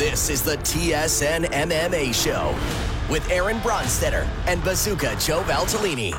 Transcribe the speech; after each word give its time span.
This 0.00 0.30
is 0.30 0.42
the 0.42 0.56
TSN 0.56 1.44
MMA 1.44 2.14
Show 2.14 2.56
with 3.12 3.30
Aaron 3.30 3.58
Bronsteter 3.58 4.26
and 4.46 4.64
Bazooka 4.64 5.14
Joe 5.16 5.42
Valtellini. 5.42 6.18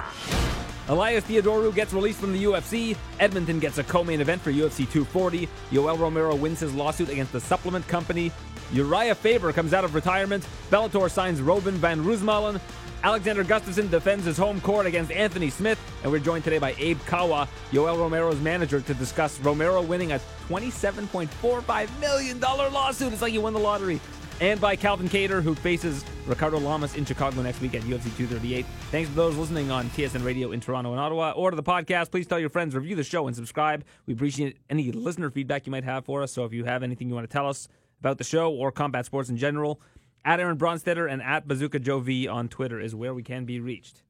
Elias 0.87 1.23
Theodorou 1.23 1.73
gets 1.73 1.91
released 1.91 2.19
from 2.19 2.31
the 2.31 2.43
UFC. 2.43 2.95
Edmonton 3.19 3.59
gets 3.59 3.79
a 3.79 3.83
co-main 3.83 4.21
event 4.21 4.39
for 4.39 4.51
UFC 4.51 4.87
240. 4.87 5.49
Yoel 5.71 5.97
Romero 5.97 6.35
wins 6.35 6.59
his 6.59 6.75
lawsuit 6.75 7.09
against 7.09 7.31
the 7.31 7.39
supplement 7.39 7.87
company. 7.87 8.31
Uriah 8.71 9.15
Faber 9.15 9.51
comes 9.51 9.73
out 9.73 9.83
of 9.83 9.95
retirement. 9.95 10.45
Bellator 10.69 11.09
signs 11.09 11.41
Robin 11.41 11.73
van 11.73 12.03
Roosmalen. 12.03 12.61
Alexander 13.03 13.43
Gustafsson 13.43 13.89
defends 13.89 14.25
his 14.25 14.37
home 14.37 14.61
court 14.61 14.85
against 14.85 15.11
Anthony 15.11 15.49
Smith. 15.49 15.79
And 16.03 16.11
we're 16.11 16.19
joined 16.19 16.43
today 16.43 16.59
by 16.59 16.75
Abe 16.77 16.99
Kawa, 17.05 17.47
Yoel 17.71 17.97
Romero's 17.97 18.39
manager, 18.39 18.81
to 18.81 18.93
discuss 18.93 19.39
Romero 19.39 19.81
winning 19.81 20.11
a 20.11 20.21
$27.45 20.47 21.99
million 21.99 22.39
lawsuit. 22.39 23.13
It's 23.13 23.21
like 23.21 23.33
you 23.33 23.41
won 23.41 23.53
the 23.53 23.59
lottery 23.59 23.99
and 24.41 24.59
by 24.59 24.75
Calvin 24.75 25.07
Kattar, 25.07 25.41
who 25.43 25.53
faces 25.53 26.03
Ricardo 26.25 26.57
Lamas 26.57 26.95
in 26.95 27.05
Chicago 27.05 27.43
next 27.43 27.61
week 27.61 27.75
at 27.75 27.83
UFC 27.83 28.05
238. 28.17 28.65
Thanks 28.89 29.07
to 29.07 29.15
those 29.15 29.37
listening 29.37 29.69
on 29.69 29.87
TSN 29.91 30.25
Radio 30.25 30.51
in 30.51 30.59
Toronto 30.59 30.91
and 30.91 30.99
Ottawa 30.99 31.31
or 31.31 31.51
to 31.51 31.55
the 31.55 31.63
podcast. 31.63 32.09
Please 32.09 32.25
tell 32.25 32.39
your 32.39 32.49
friends, 32.49 32.73
review 32.73 32.95
the 32.95 33.03
show, 33.03 33.27
and 33.27 33.35
subscribe. 33.35 33.85
We 34.07 34.15
appreciate 34.15 34.57
any 34.69 34.91
listener 34.91 35.29
feedback 35.29 35.67
you 35.67 35.71
might 35.71 35.83
have 35.83 36.05
for 36.05 36.23
us. 36.23 36.33
So 36.33 36.43
if 36.43 36.53
you 36.53 36.65
have 36.65 36.81
anything 36.81 37.07
you 37.07 37.13
want 37.13 37.29
to 37.29 37.31
tell 37.31 37.47
us 37.47 37.67
about 37.99 38.17
the 38.17 38.23
show 38.23 38.51
or 38.51 38.71
combat 38.71 39.05
sports 39.05 39.29
in 39.29 39.37
general, 39.37 39.79
at 40.25 40.39
Aaron 40.39 40.57
Bronsteter 40.57 41.11
and 41.11 41.21
at 41.21 41.47
Bazooka 41.47 41.79
Joe 41.79 41.99
V 41.99 42.27
on 42.27 42.47
Twitter 42.47 42.79
is 42.79 42.93
where 42.95 43.13
we 43.13 43.23
can 43.23 43.45
be 43.45 43.59
reached. 43.59 44.03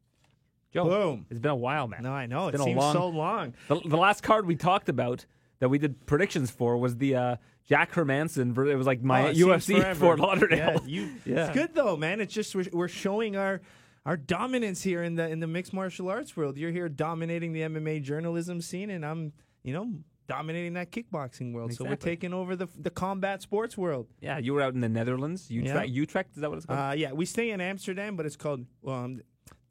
Joe, 0.74 0.86
Boom. 0.86 1.26
it's 1.30 1.40
been 1.40 1.52
a 1.52 1.56
while, 1.56 1.88
man. 1.88 2.04
No, 2.04 2.12
I 2.14 2.26
know. 2.28 2.48
It's 2.48 2.60
It 2.60 2.64
seems 2.64 2.78
long- 2.78 2.94
so 2.94 3.08
long. 3.10 3.54
The, 3.68 3.82
the 3.86 3.98
last 3.98 4.24
card 4.24 4.46
we 4.46 4.56
talked 4.56 4.88
about 4.90 5.26
that 5.60 5.70
we 5.70 5.78
did 5.78 6.06
predictions 6.06 6.50
for 6.50 6.78
was 6.78 6.96
the 6.98 7.16
uh, 7.16 7.36
Jack 7.68 7.92
Hermansson. 7.92 8.58
It 8.68 8.76
was 8.76 8.88
like 8.88 9.04
my 9.04 9.30
Oh, 9.30 9.34
UFC. 9.34 9.96
Fort 9.96 10.20
Lauderdale. 10.20 10.58
Yeah, 10.58 10.80
you, 10.86 11.10
Yeah. 11.26 11.46
It's 11.48 11.54
good 11.54 11.76
though, 11.76 11.98
man. 11.98 12.22
It's 12.22 12.34
just 12.34 12.56
we're, 12.56 12.66
we're 12.72 12.88
showing 12.88 13.36
our 13.36 13.62
our 14.06 14.16
dominance 14.18 14.82
here 14.82 15.04
in 15.04 15.16
the 15.16 15.28
in 15.30 15.40
the 15.42 15.48
mixed 15.48 15.74
martial 15.74 16.10
arts 16.10 16.36
world. 16.38 16.58
You're 16.58 16.72
here 16.72 16.88
dominating 16.90 17.52
the 17.54 17.62
MMA 17.62 18.02
journalism 18.02 18.62
scene, 18.62 18.90
and 18.90 19.06
I'm 19.06 19.34
you 19.64 19.74
know 19.74 19.92
dominating 20.36 20.74
that 20.80 20.90
kickboxing 20.96 21.54
world. 21.56 21.74
So 21.74 21.84
we're 21.90 21.96
taking 22.14 22.34
over 22.34 22.56
the 22.62 22.68
the 22.88 22.90
combat 23.04 23.38
sports 23.42 23.76
world. 23.84 24.06
Yeah, 24.28 24.38
you 24.46 24.52
were 24.56 24.62
out 24.66 24.74
in 24.78 24.82
the 24.88 24.94
Netherlands. 25.00 25.40
Utrecht, 25.50 25.88
Yeah. 25.90 26.02
Utrecht 26.04 26.30
is 26.36 26.42
that 26.42 26.50
what 26.50 26.58
it's 26.58 26.66
called? 26.66 26.80
Uh, 26.80 26.94
yeah, 27.04 27.12
we 27.22 27.26
stay 27.26 27.48
in 27.52 27.60
Amsterdam, 27.72 28.12
but 28.18 28.26
it's 28.26 28.38
called 28.46 28.62
um, 28.96 29.12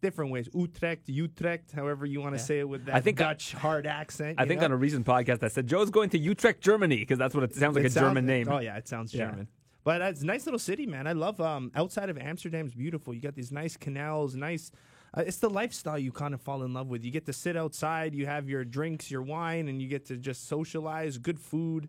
different 0.07 0.31
ways. 0.35 0.47
Utrecht, 0.55 1.09
Utrecht, 1.09 1.69
however 1.81 2.05
you 2.13 2.21
want 2.25 2.35
to 2.39 2.43
say 2.49 2.59
it 2.63 2.69
with 2.73 2.83
that 2.87 2.95
I 2.95 3.01
think 3.01 3.21
I- 3.21 3.25
Dutch 3.29 3.53
hard 3.67 3.87
accent. 3.87 4.35
I 4.41 4.45
think 4.47 4.61
know? 4.61 4.67
on 4.67 4.73
a 4.73 4.77
recent 4.87 5.05
podcast 5.07 5.43
I 5.43 5.49
said 5.49 5.67
Joe's 5.67 5.91
going 5.91 6.11
to 6.11 6.19
Utrecht, 6.19 6.61
Germany, 6.71 6.99
because 7.05 7.19
that's 7.19 7.35
what 7.35 7.45
it 7.45 7.55
sounds 7.55 7.75
like 7.77 7.85
It 7.85 7.89
a 7.89 7.91
sounds- 7.91 8.07
German 8.09 8.27
name. 8.35 8.47
Oh 8.51 8.61
yeah, 8.61 8.77
it 8.77 8.87
sounds 8.89 9.13
Yeah. 9.15 9.27
German. 9.27 9.49
But 9.83 10.03
it's 10.03 10.23
a 10.23 10.27
nice 10.27 10.45
little 10.47 10.59
city, 10.71 10.87
man. 10.87 11.07
I 11.07 11.13
love 11.13 11.41
um 11.41 11.71
outside 11.75 12.09
of 12.11 12.19
Amsterdam's 12.19 12.75
beautiful. 12.75 13.15
You 13.15 13.21
got 13.29 13.35
these 13.35 13.51
nice 13.63 13.77
canals, 13.79 14.35
nice. 14.37 14.71
Uh, 15.17 15.25
it's 15.27 15.39
the 15.39 15.51
lifestyle 15.51 15.99
you 15.99 16.13
kind 16.13 16.35
of 16.35 16.41
fall 16.41 16.63
in 16.63 16.73
love 16.73 16.89
with. 16.89 17.05
You 17.05 17.11
get 17.11 17.27
to 17.27 17.33
sit 17.33 17.57
outside, 17.57 18.15
you 18.15 18.27
have 18.27 18.49
your 18.49 18.65
drinks, 18.65 19.11
your 19.11 19.23
wine, 19.23 19.69
and 19.69 19.83
you 19.83 19.89
get 19.89 20.07
to 20.07 20.17
just 20.17 20.49
socialize. 20.49 21.19
Good 21.19 21.39
food. 21.39 21.89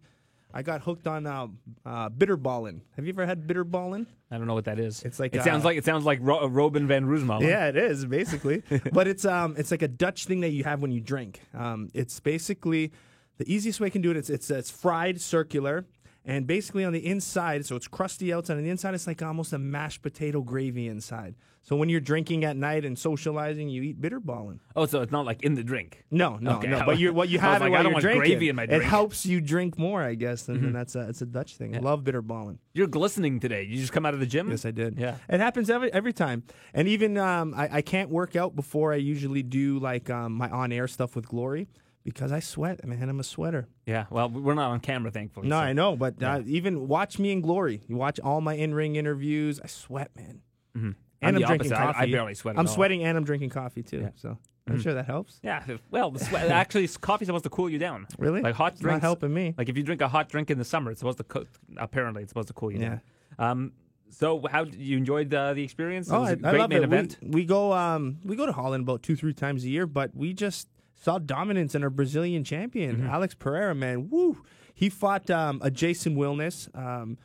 I 0.53 0.63
got 0.63 0.81
hooked 0.81 1.07
on 1.07 1.25
uh, 1.25 1.47
uh, 1.85 2.09
bitterballen. 2.09 2.81
Have 2.95 3.05
you 3.05 3.13
ever 3.13 3.25
had 3.25 3.47
bitterballen? 3.47 4.05
I 4.29 4.37
don't 4.37 4.47
know 4.47 4.53
what 4.53 4.65
that 4.65 4.79
is. 4.79 5.01
It's 5.03 5.19
like, 5.19 5.33
it 5.35 5.43
sounds 5.43 5.63
uh, 5.63 5.69
like 5.69 5.77
it 5.77 5.85
sounds 5.85 6.03
like 6.03 6.19
Ro- 6.21 6.47
Robin 6.47 6.87
van 6.87 7.05
Roosmalen. 7.05 7.41
Yeah, 7.47 7.67
it 7.67 7.77
is 7.77 8.05
basically. 8.05 8.63
but 8.93 9.07
it's 9.07 9.23
um 9.25 9.55
it's 9.57 9.71
like 9.71 9.81
a 9.81 9.87
Dutch 9.87 10.25
thing 10.25 10.41
that 10.41 10.49
you 10.49 10.63
have 10.63 10.81
when 10.81 10.91
you 10.91 10.99
drink. 10.99 11.41
Um, 11.53 11.89
it's 11.93 12.19
basically 12.19 12.91
the 13.37 13.51
easiest 13.51 13.79
way 13.79 13.87
I 13.87 13.89
can 13.89 14.01
do 14.01 14.11
it. 14.11 14.17
It's 14.17 14.29
it's 14.29 14.49
it's 14.49 14.69
fried 14.69 15.21
circular. 15.21 15.85
And 16.23 16.45
basically 16.45 16.85
on 16.85 16.93
the 16.93 17.03
inside, 17.05 17.65
so 17.65 17.75
it's 17.75 17.87
crusty 17.87 18.31
outside. 18.31 18.57
On 18.57 18.63
the 18.63 18.69
inside, 18.69 18.93
it's 18.93 19.07
like 19.07 19.21
almost 19.23 19.53
a 19.53 19.57
mashed 19.57 20.03
potato 20.03 20.41
gravy 20.41 20.87
inside. 20.87 21.33
So 21.63 21.75
when 21.75 21.89
you're 21.89 21.99
drinking 21.99 22.43
at 22.43 22.55
night 22.57 22.85
and 22.85 22.97
socializing, 22.97 23.69
you 23.69 23.81
eat 23.83 23.99
bitterballen. 24.01 24.59
Oh, 24.75 24.85
so 24.87 25.01
it's 25.01 25.11
not 25.11 25.25
like 25.25 25.43
in 25.43 25.53
the 25.55 25.63
drink. 25.63 26.05
No, 26.11 26.37
no, 26.37 26.57
Okay. 26.57 26.67
no. 26.67 26.83
But 26.85 26.97
you 26.99 27.13
what 27.13 27.29
you 27.29 27.37
have 27.39 27.61
like, 27.61 27.69
it 27.69 27.71
while 27.71 27.79
I 27.79 27.83
don't 27.83 27.91
you're 27.91 27.93
want 27.93 28.01
drinking. 28.03 28.21
gravy 28.31 28.49
in 28.49 28.55
my 28.55 28.63
It 28.63 28.67
drink. 28.67 28.81
Mm-hmm. 28.83 28.89
helps 28.89 29.25
you 29.25 29.41
drink 29.41 29.77
more, 29.79 30.01
I 30.03 30.15
guess. 30.15 30.47
And, 30.47 30.63
and 30.65 30.75
that's 30.75 30.95
a 30.95 31.07
it's 31.09 31.21
a 31.21 31.25
Dutch 31.25 31.55
thing. 31.57 31.75
I 31.75 31.79
love 31.79 32.03
bitterballen. 32.03 32.57
You're 32.73 32.87
glistening 32.87 33.39
today. 33.39 33.63
You 33.63 33.77
just 33.77 33.93
come 33.93 34.05
out 34.05 34.13
of 34.15 34.19
the 34.19 34.25
gym. 34.27 34.49
Yes, 34.49 34.65
I 34.65 34.71
did. 34.71 34.97
Yeah. 34.99 35.17
it 35.29 35.39
happens 35.39 35.69
every 35.69 35.91
every 35.93 36.13
time. 36.13 36.43
And 36.73 36.87
even 36.87 37.17
um, 37.17 37.53
I, 37.55 37.77
I 37.77 37.81
can't 37.81 38.09
work 38.09 38.35
out 38.35 38.55
before 38.55 38.91
I 38.93 38.97
usually 38.97 39.43
do 39.43 39.77
like 39.79 40.09
um, 40.09 40.33
my 40.33 40.49
on 40.49 40.71
air 40.71 40.87
stuff 40.87 41.15
with 41.15 41.27
Glory 41.27 41.67
because 42.03 42.31
I 42.31 42.39
sweat. 42.39 42.85
Man, 42.85 43.07
I'm 43.09 43.19
a 43.19 43.23
sweater. 43.23 43.67
Yeah. 43.85 44.05
Well, 44.09 44.29
we're 44.29 44.53
not 44.55 44.71
on 44.71 44.79
camera, 44.79 45.11
thankfully. 45.11 45.47
No, 45.47 45.55
so- 45.55 45.59
I 45.61 45.73
know, 45.73 45.95
but 45.95 46.21
uh, 46.21 46.41
even 46.45 46.87
watch 46.87 47.19
me 47.19 47.31
in 47.31 47.41
Glory. 47.41 47.81
You 47.87 47.95
watch 47.97 48.19
all 48.19 48.41
my 48.41 48.53
in 48.55 48.73
ring 48.73 48.95
interviews. 48.95 49.59
I 49.63 49.67
sweat, 49.67 50.11
man. 50.15 50.41
I'm 50.75 50.95
And 51.21 51.37
the 51.37 51.41
I'm 51.43 51.47
drinking 51.47 51.73
opposite. 51.73 51.85
I- 51.85 51.89
I 51.89 51.93
coffee. 51.93 52.11
barely 52.11 52.33
sweat 52.33 52.55
at 52.55 52.59
I'm 52.59 52.67
sweating 52.67 53.03
and 53.03 53.17
I'm 53.17 53.23
drinking 53.23 53.49
coffee 53.49 53.83
too. 53.83 53.99
Yeah. 53.99 54.09
So 54.15 54.37
I'm 54.67 54.79
sure 54.79 54.93
that 54.93 55.05
helps. 55.05 55.39
Yeah. 55.43 55.63
Well, 55.89 56.11
the 56.11 56.19
sweat, 56.23 56.49
actually, 56.51 56.87
coffee's 56.87 57.27
supposed 57.27 57.43
to 57.43 57.49
cool 57.49 57.69
you 57.69 57.77
down. 57.77 58.07
Really? 58.17 58.41
Like 58.41 58.55
hot 58.55 58.73
It's 58.73 58.81
drinks. 58.81 59.01
not 59.01 59.05
helping 59.07 59.33
me. 59.33 59.53
Like 59.57 59.69
if 59.69 59.77
you 59.77 59.83
drink 59.83 60.01
a 60.01 60.07
hot 60.07 60.29
drink 60.29 60.49
in 60.49 60.57
the 60.57 60.65
summer, 60.65 60.91
it's 60.91 60.99
supposed 60.99 61.17
to 61.17 61.23
co- 61.25 61.45
apparently 61.77 62.21
it's 62.23 62.31
supposed 62.31 62.47
to 62.47 62.53
cool 62.53 62.71
you 62.71 62.79
Yeah. 62.79 62.89
down. 62.89 63.49
Um, 63.51 63.71
so 64.09 64.45
how 64.51 64.63
you 64.63 64.97
enjoyed 64.97 65.33
uh, 65.33 65.53
the 65.53 65.63
experience? 65.63 66.09
It 66.09 66.13
Oh, 66.13 66.23
I, 66.23 66.31
I 66.31 66.35
great 66.35 66.57
love 66.59 66.69
main 66.69 66.79
it. 66.79 66.83
event. 66.83 67.17
We, 67.21 67.29
we 67.29 67.45
go 67.45 67.71
um 67.73 68.17
we 68.25 68.35
go 68.35 68.45
to 68.45 68.51
Holland 68.51 68.83
about 68.83 69.03
two 69.03 69.15
three 69.15 69.33
times 69.33 69.63
a 69.63 69.69
year, 69.69 69.85
but 69.85 70.15
we 70.15 70.33
just 70.33 70.67
saw 71.01 71.17
dominance 71.17 71.75
in 71.75 71.83
our 71.83 71.89
Brazilian 71.89 72.43
champion 72.45 72.97
Mm-hmm. 72.97 73.09
Alex 73.09 73.35
Pereira. 73.35 73.75
Man, 73.75 74.09
woo! 74.09 74.41
He 74.73 74.89
fought 74.89 75.29
um, 75.29 75.59
a 75.61 75.69
Jason 75.69 76.15
Wilnis. 76.15 76.73
Um, 76.77 77.17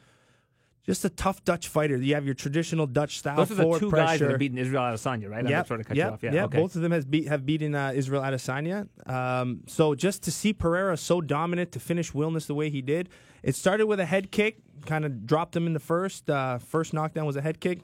just 0.84 1.04
a 1.04 1.08
tough 1.10 1.44
Dutch 1.44 1.66
fighter. 1.66 1.96
You 1.96 2.14
have 2.14 2.24
your 2.24 2.34
traditional 2.34 2.86
Dutch 2.86 3.18
style 3.18 3.36
Those 3.36 3.50
are 3.50 3.54
the 3.56 3.62
forward 3.64 3.80
two 3.80 3.90
guys 3.90 3.92
that 3.92 4.06
pressure. 4.18 4.30
have 4.30 4.38
beaten 4.38 4.56
Israel 4.56 4.82
Adesanya, 4.82 5.28
right? 5.28 5.44
I'm 5.44 5.50
Yep, 5.50 5.66
sort 5.66 5.80
of 5.80 5.86
cut 5.86 5.96
yep, 5.96 6.06
you 6.06 6.12
off. 6.14 6.22
Yeah. 6.22 6.32
yep. 6.32 6.44
okay. 6.46 6.58
Both 6.60 6.76
of 6.76 6.82
them 6.82 6.92
has 6.92 7.04
beat, 7.04 7.26
have 7.26 7.44
beaten 7.44 7.74
uh, 7.74 7.92
Israel 7.94 8.22
Adesanya. 8.22 8.86
Um, 9.10 9.62
so 9.66 9.94
just 9.96 10.22
to 10.24 10.30
see 10.30 10.52
Pereira 10.52 10.96
so 10.96 11.20
dominant 11.20 11.72
to 11.72 11.80
finish 11.80 12.12
Wilnis 12.12 12.46
the 12.46 12.54
way 12.54 12.70
he 12.70 12.82
did, 12.82 13.08
it 13.42 13.56
started 13.56 13.86
with 13.86 13.98
a 13.98 14.06
head 14.06 14.30
kick, 14.30 14.58
kind 14.86 15.04
of 15.04 15.26
dropped 15.26 15.56
him 15.56 15.66
in 15.66 15.72
the 15.72 15.80
first. 15.80 16.30
Uh, 16.30 16.58
first 16.58 16.94
knockdown 16.94 17.26
was 17.26 17.34
a 17.36 17.42
head 17.42 17.58
kick. 17.60 17.80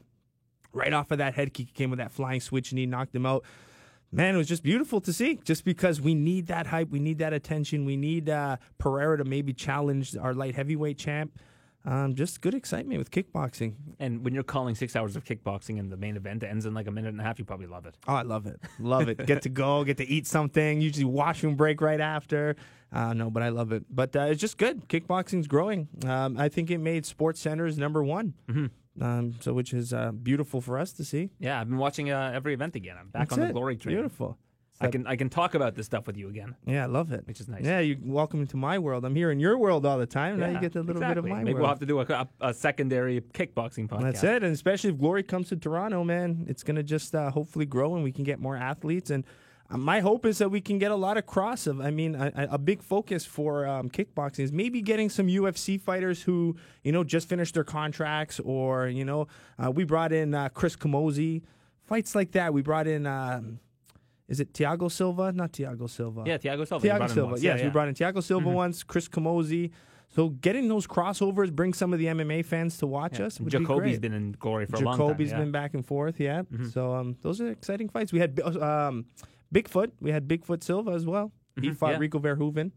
Right 0.73 0.93
off 0.93 1.11
of 1.11 1.19
that 1.19 1.35
head 1.35 1.53
kick, 1.53 1.67
he 1.67 1.73
came 1.73 1.91
with 1.91 1.99
that 1.99 2.13
flying 2.13 2.41
switch 2.41 2.71
and 2.71 2.79
he 2.79 2.87
knocked 2.87 3.15
him 3.17 3.27
out. 3.27 3.45
Man, 4.15 4.35
it 4.35 4.39
was 4.39 4.49
just 4.49 4.63
beautiful 4.63 5.01
to 5.01 5.13
see. 5.13 5.41
Just 5.43 5.65
because 5.65 6.01
we 6.01 6.15
need 6.15 6.49
that 6.49 6.67
hype, 6.67 6.91
we 6.91 7.01
need 7.01 7.19
that 7.19 7.33
attention, 7.33 7.87
we 7.87 7.97
need 7.97 8.29
uh, 8.29 8.59
Pereira 8.79 9.17
to 9.19 9.25
maybe 9.25 9.55
challenge 9.55 10.17
our 10.17 10.35
light 10.35 10.55
heavyweight 10.55 10.99
champ. 10.99 11.39
Um, 11.85 12.15
just 12.15 12.41
good 12.41 12.55
excitement 12.55 12.99
with 12.99 13.11
kickboxing. 13.11 13.75
And 13.99 14.25
when 14.25 14.35
you're 14.35 14.45
calling 14.45 14.75
six 14.75 14.95
hours 14.95 15.17
of 15.17 15.25
kickboxing 15.25 15.81
and 15.81 15.91
the 15.91 15.97
main 15.97 16.17
event 16.17 16.45
ends 16.45 16.65
in 16.65 16.75
like 16.75 16.87
a 16.87 16.93
minute 16.93 17.09
and 17.09 17.21
a 17.21 17.25
half, 17.25 17.39
you 17.39 17.45
probably 17.45 17.67
love 17.67 17.87
it. 17.87 17.97
Oh, 18.07 18.15
I 18.15 18.23
love 18.23 18.47
it. 18.47 18.61
Love 18.79 19.09
it. 19.09 19.27
get 19.27 19.43
to 19.43 19.49
go, 19.49 19.83
get 19.83 19.97
to 19.97 20.07
eat 20.07 20.27
something. 20.27 20.81
Usually 20.81 21.05
washroom 21.05 21.57
break 21.57 21.81
right 21.81 22.01
after. 22.01 22.55
Uh, 22.93 23.15
no, 23.15 23.31
but 23.31 23.43
I 23.43 23.49
love 23.49 23.73
it. 23.73 23.85
But 23.91 24.15
uh, 24.15 24.23
it's 24.25 24.41
just 24.41 24.59
good. 24.59 24.87
Kickboxing's 24.89 25.49
growing. 25.49 25.89
Um, 26.07 26.37
I 26.39 26.49
think 26.51 26.71
it 26.71 26.79
made 26.79 27.07
Sports 27.07 27.41
Centers 27.41 27.79
number 27.79 28.05
one. 28.05 28.35
Mm-hmm. 28.49 28.67
Um, 29.01 29.35
so 29.41 29.53
which 29.55 29.73
is 29.73 29.93
uh, 29.93 30.13
beautiful 30.13 30.61
for 30.61 30.79
us 30.79 30.93
to 30.95 31.05
see. 31.05 31.31
Yeah, 31.39 31.61
I've 31.61 31.69
been 31.69 31.79
watching 31.79 32.11
uh, 32.11 32.33
every 32.35 32.53
event 32.55 32.77
again. 32.77 32.97
I'm 32.99 33.09
back 33.09 33.29
That's 33.29 33.33
on 33.35 33.41
the 33.41 33.49
it. 33.49 33.53
glory 33.53 33.77
train. 33.77 33.97
Beautiful. 33.97 34.37
I 34.81 34.89
can 34.89 35.07
I 35.07 35.15
can 35.15 35.31
talk 35.31 35.55
about 35.55 35.77
this 35.77 35.87
stuff 35.87 36.09
with 36.09 36.17
you 36.17 36.29
again. 36.29 36.57
Yeah, 36.67 36.83
I 36.83 36.87
love 36.87 37.13
it. 37.13 37.25
Which 37.27 37.41
is 37.41 37.49
nice. 37.49 37.65
Yeah, 37.65 37.79
you 37.79 37.99
welcome 38.03 38.41
into 38.41 38.57
my 38.57 38.79
world. 38.81 39.05
I'm 39.05 39.15
here 39.15 39.31
in 39.31 39.39
your 39.39 39.57
world 39.57 39.87
all 39.87 39.97
the 39.97 40.07
time. 40.07 40.41
now 40.41 40.49
you 40.49 40.59
get 40.59 40.75
a 40.75 40.81
little 40.83 41.01
bit 41.01 41.17
of 41.19 41.25
my 41.25 41.39
Maybe 41.39 41.53
world. 41.55 41.61
we'll 41.63 41.69
have 41.69 41.79
to 41.79 41.87
do 41.87 42.01
a, 42.01 42.05
a, 42.05 42.29
a 42.49 42.55
secondary 42.55 43.21
kickboxing 43.21 43.89
podcast. 43.89 44.03
That's 44.03 44.25
it. 44.25 44.43
And 44.43 44.53
especially 44.53 44.91
if 44.91 44.99
Glory 44.99 45.23
comes 45.23 45.49
to 45.51 45.57
Toronto, 45.57 46.03
man, 46.03 46.47
it's 46.49 46.65
going 46.65 46.75
to 46.77 46.83
just 46.83 47.15
uh, 47.15 47.31
hopefully 47.31 47.65
grow 47.65 47.95
and 47.95 48.03
we 48.03 48.11
can 48.11 48.25
get 48.25 48.41
more 48.41 48.57
athletes. 48.57 49.11
And 49.11 49.25
my 49.77 50.01
hope 50.01 50.27
is 50.27 50.39
that 50.39 50.51
we 50.51 50.61
can 50.61 50.79
get 50.79 50.91
a 50.91 50.97
lot 50.97 51.17
of 51.17 51.27
cross 51.27 51.67
of. 51.67 51.81
I 51.81 51.91
mean, 51.91 52.15
a, 52.15 52.49
a 52.53 52.59
big 52.59 52.83
focus 52.83 53.25
for 53.25 53.67
um, 53.67 53.89
kickboxing 53.89 54.41
is 54.41 54.53
maybe 54.53 54.83
getting 54.83 55.09
some 55.09 55.27
UFC 55.27 55.81
fighters 55.81 56.23
who, 56.23 56.57
you 56.85 56.93
know, 56.93 57.05
just 57.05 57.29
finished 57.29 57.55
their 57.55 57.65
contracts 57.65 58.41
or, 58.41 58.89
you 58.89 59.05
know, 59.05 59.29
uh, 59.63 59.71
we 59.71 59.85
brought 59.85 60.13
in 60.13 60.35
uh, 60.35 60.49
Chris 60.51 60.77
Camozzi. 60.77 61.43
Fights 61.85 62.15
like 62.15 62.33
that. 62.33 62.53
We 62.53 62.63
brought 62.63 62.87
in. 62.87 63.07
Um, 63.07 63.59
is 64.29 64.41
it 64.41 64.55
Tiago 64.55 64.89
Silva? 64.89 65.33
Not 65.33 65.53
Tiago 65.53 65.87
Silva. 65.87 66.23
Yeah, 66.25 66.39
Tiago 66.39 66.65
Silva. 66.65 66.87
you 66.87 66.93
Thiago 66.93 66.97
brought 66.99 67.11
him 67.11 67.15
Silva. 67.15 67.35
Yes, 67.35 67.43
Yeah, 67.43 67.53
we 67.55 67.59
yeah. 67.59 67.65
Mm-hmm. 67.65 67.73
brought 67.73 67.89
in 67.89 67.95
Tiago 67.95 68.21
Silva 68.21 68.49
once, 68.49 68.83
Chris 68.83 69.09
Camozzi. 69.09 69.73
So 70.15 70.29
getting 70.29 70.69
those 70.69 70.87
crossovers, 70.87 71.51
bring 71.51 71.73
some 71.73 71.93
of 71.93 71.99
the 71.99 72.07
MMA 72.07 72.45
fans 72.45 72.77
to 72.79 72.87
watch 72.87 73.19
us. 73.19 73.41
Would 73.41 73.47
be 73.47 73.59
Jacoby's 73.59 73.93
great. 73.93 74.01
been 74.03 74.13
in 74.13 74.33
glory 74.33 74.67
for 74.67 74.77
a 74.77 74.81
long 74.81 74.99
time. 74.99 75.07
Jacoby's 75.07 75.29
yeah. 75.29 75.35
Mm-hmm. 75.35 75.43
been 75.45 75.53
back 75.53 75.75
and 75.75 75.85
forth, 75.87 76.21
yeah. 76.21 76.43
So 76.71 76.95
um, 76.95 77.17
those 77.23 77.41
are 77.41 77.49
exciting 77.49 77.89
fights. 77.89 78.13
We 78.13 78.21
had 78.21 78.39
um, 78.41 79.07
Bigfoot. 79.53 79.91
We 80.01 80.11
had 80.11 80.27
Bigfoot 80.29 80.63
Silva 80.63 80.93
as 80.93 81.05
well. 81.07 81.33
He 81.61 81.71
fought 81.73 81.87
Mm-hmm. 81.87 81.93
yeah. 81.95 81.99
Rico 81.99 82.19
Verhoeven. 82.19 82.71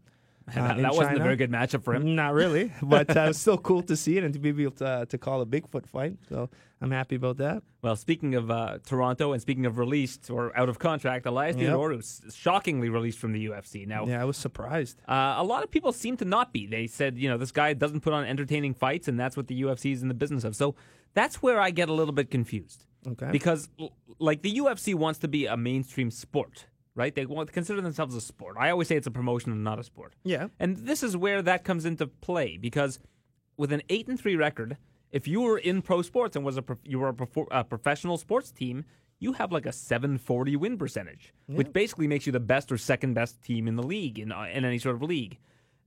Uh, 0.48 0.52
that 0.54 0.76
that 0.78 0.94
wasn't 0.94 1.16
a 1.16 1.22
very 1.22 1.36
good 1.36 1.50
matchup 1.50 1.82
for 1.82 1.94
him. 1.94 2.14
Not 2.14 2.34
really, 2.34 2.72
but 2.82 3.14
uh, 3.16 3.26
it's 3.30 3.38
still 3.38 3.58
cool 3.58 3.82
to 3.82 3.96
see 3.96 4.16
it 4.16 4.24
and 4.24 4.32
to 4.34 4.38
be 4.38 4.50
able 4.50 4.70
to, 4.72 4.86
uh, 4.86 5.04
to 5.06 5.18
call 5.18 5.40
a 5.40 5.46
Bigfoot 5.46 5.86
fight. 5.86 6.16
So 6.28 6.48
I'm 6.80 6.90
happy 6.90 7.16
about 7.16 7.38
that. 7.38 7.62
Well, 7.82 7.96
speaking 7.96 8.34
of 8.34 8.50
uh, 8.50 8.78
Toronto 8.84 9.32
and 9.32 9.40
speaking 9.42 9.66
of 9.66 9.78
released 9.78 10.30
or 10.30 10.56
out 10.56 10.68
of 10.68 10.78
contract, 10.78 11.26
Elias 11.26 11.56
Yep. 11.56 11.70
Theodorou 11.70 11.98
is 11.98 12.22
shockingly 12.34 12.88
released 12.88 13.18
from 13.18 13.32
the 13.32 13.46
UFC. 13.46 13.86
Now, 13.86 14.06
Yeah, 14.06 14.20
I 14.20 14.24
was 14.24 14.36
surprised. 14.36 15.00
Uh, 15.08 15.34
a 15.38 15.44
lot 15.44 15.64
of 15.64 15.70
people 15.70 15.92
seem 15.92 16.16
to 16.18 16.24
not 16.24 16.52
be. 16.52 16.66
They 16.66 16.86
said, 16.86 17.18
you 17.18 17.28
know, 17.28 17.38
this 17.38 17.52
guy 17.52 17.72
doesn't 17.72 18.00
put 18.00 18.12
on 18.12 18.24
entertaining 18.24 18.74
fights, 18.74 19.08
and 19.08 19.18
that's 19.18 19.36
what 19.36 19.46
the 19.46 19.62
UFC 19.62 19.92
is 19.92 20.02
in 20.02 20.08
the 20.08 20.14
business 20.14 20.44
of. 20.44 20.54
So 20.54 20.74
that's 21.14 21.42
where 21.42 21.60
I 21.60 21.70
get 21.70 21.88
a 21.88 21.92
little 21.92 22.14
bit 22.14 22.30
confused. 22.30 22.84
Okay. 23.08 23.30
Because, 23.30 23.68
like, 24.18 24.42
the 24.42 24.56
UFC 24.58 24.94
wants 24.94 25.20
to 25.20 25.28
be 25.28 25.46
a 25.46 25.56
mainstream 25.56 26.10
sport, 26.10 26.66
right? 26.96 27.14
They 27.14 27.26
want 27.26 27.46
to 27.48 27.52
consider 27.52 27.80
themselves 27.80 28.14
a 28.16 28.20
sport. 28.20 28.56
I 28.58 28.70
always 28.70 28.88
say 28.88 28.96
it's 28.96 29.06
a 29.06 29.12
promotion 29.12 29.52
and 29.52 29.62
not 29.62 29.78
a 29.78 29.84
sport. 29.84 30.14
Yeah. 30.24 30.48
And 30.58 30.76
this 30.78 31.02
is 31.04 31.16
where 31.16 31.42
that 31.42 31.62
comes 31.62 31.84
into 31.84 32.06
play 32.08 32.56
because 32.56 32.98
with 33.56 33.70
an 33.70 33.82
eight 33.88 34.08
and 34.08 34.18
three 34.18 34.34
record, 34.34 34.76
if 35.12 35.28
you 35.28 35.42
were 35.42 35.58
in 35.58 35.82
pro 35.82 36.02
sports 36.02 36.34
and 36.34 36.44
was 36.44 36.56
a 36.56 36.62
prof- 36.62 36.80
you 36.84 36.98
were 36.98 37.08
a, 37.08 37.14
prof- 37.14 37.48
a 37.50 37.62
professional 37.62 38.18
sports 38.18 38.50
team, 38.50 38.84
you 39.18 39.34
have 39.34 39.52
like 39.52 39.66
a 39.66 39.72
740 39.72 40.56
win 40.56 40.76
percentage, 40.76 41.32
which 41.46 41.72
basically 41.72 42.06
makes 42.06 42.26
you 42.26 42.32
the 42.32 42.40
best 42.40 42.72
or 42.72 42.76
second 42.78 43.14
best 43.14 43.42
team 43.42 43.68
in 43.68 43.76
the 43.76 43.82
league 43.82 44.18
in, 44.18 44.32
uh, 44.32 44.46
in 44.52 44.64
any 44.64 44.78
sort 44.78 44.96
of 44.96 45.02
league. 45.02 45.38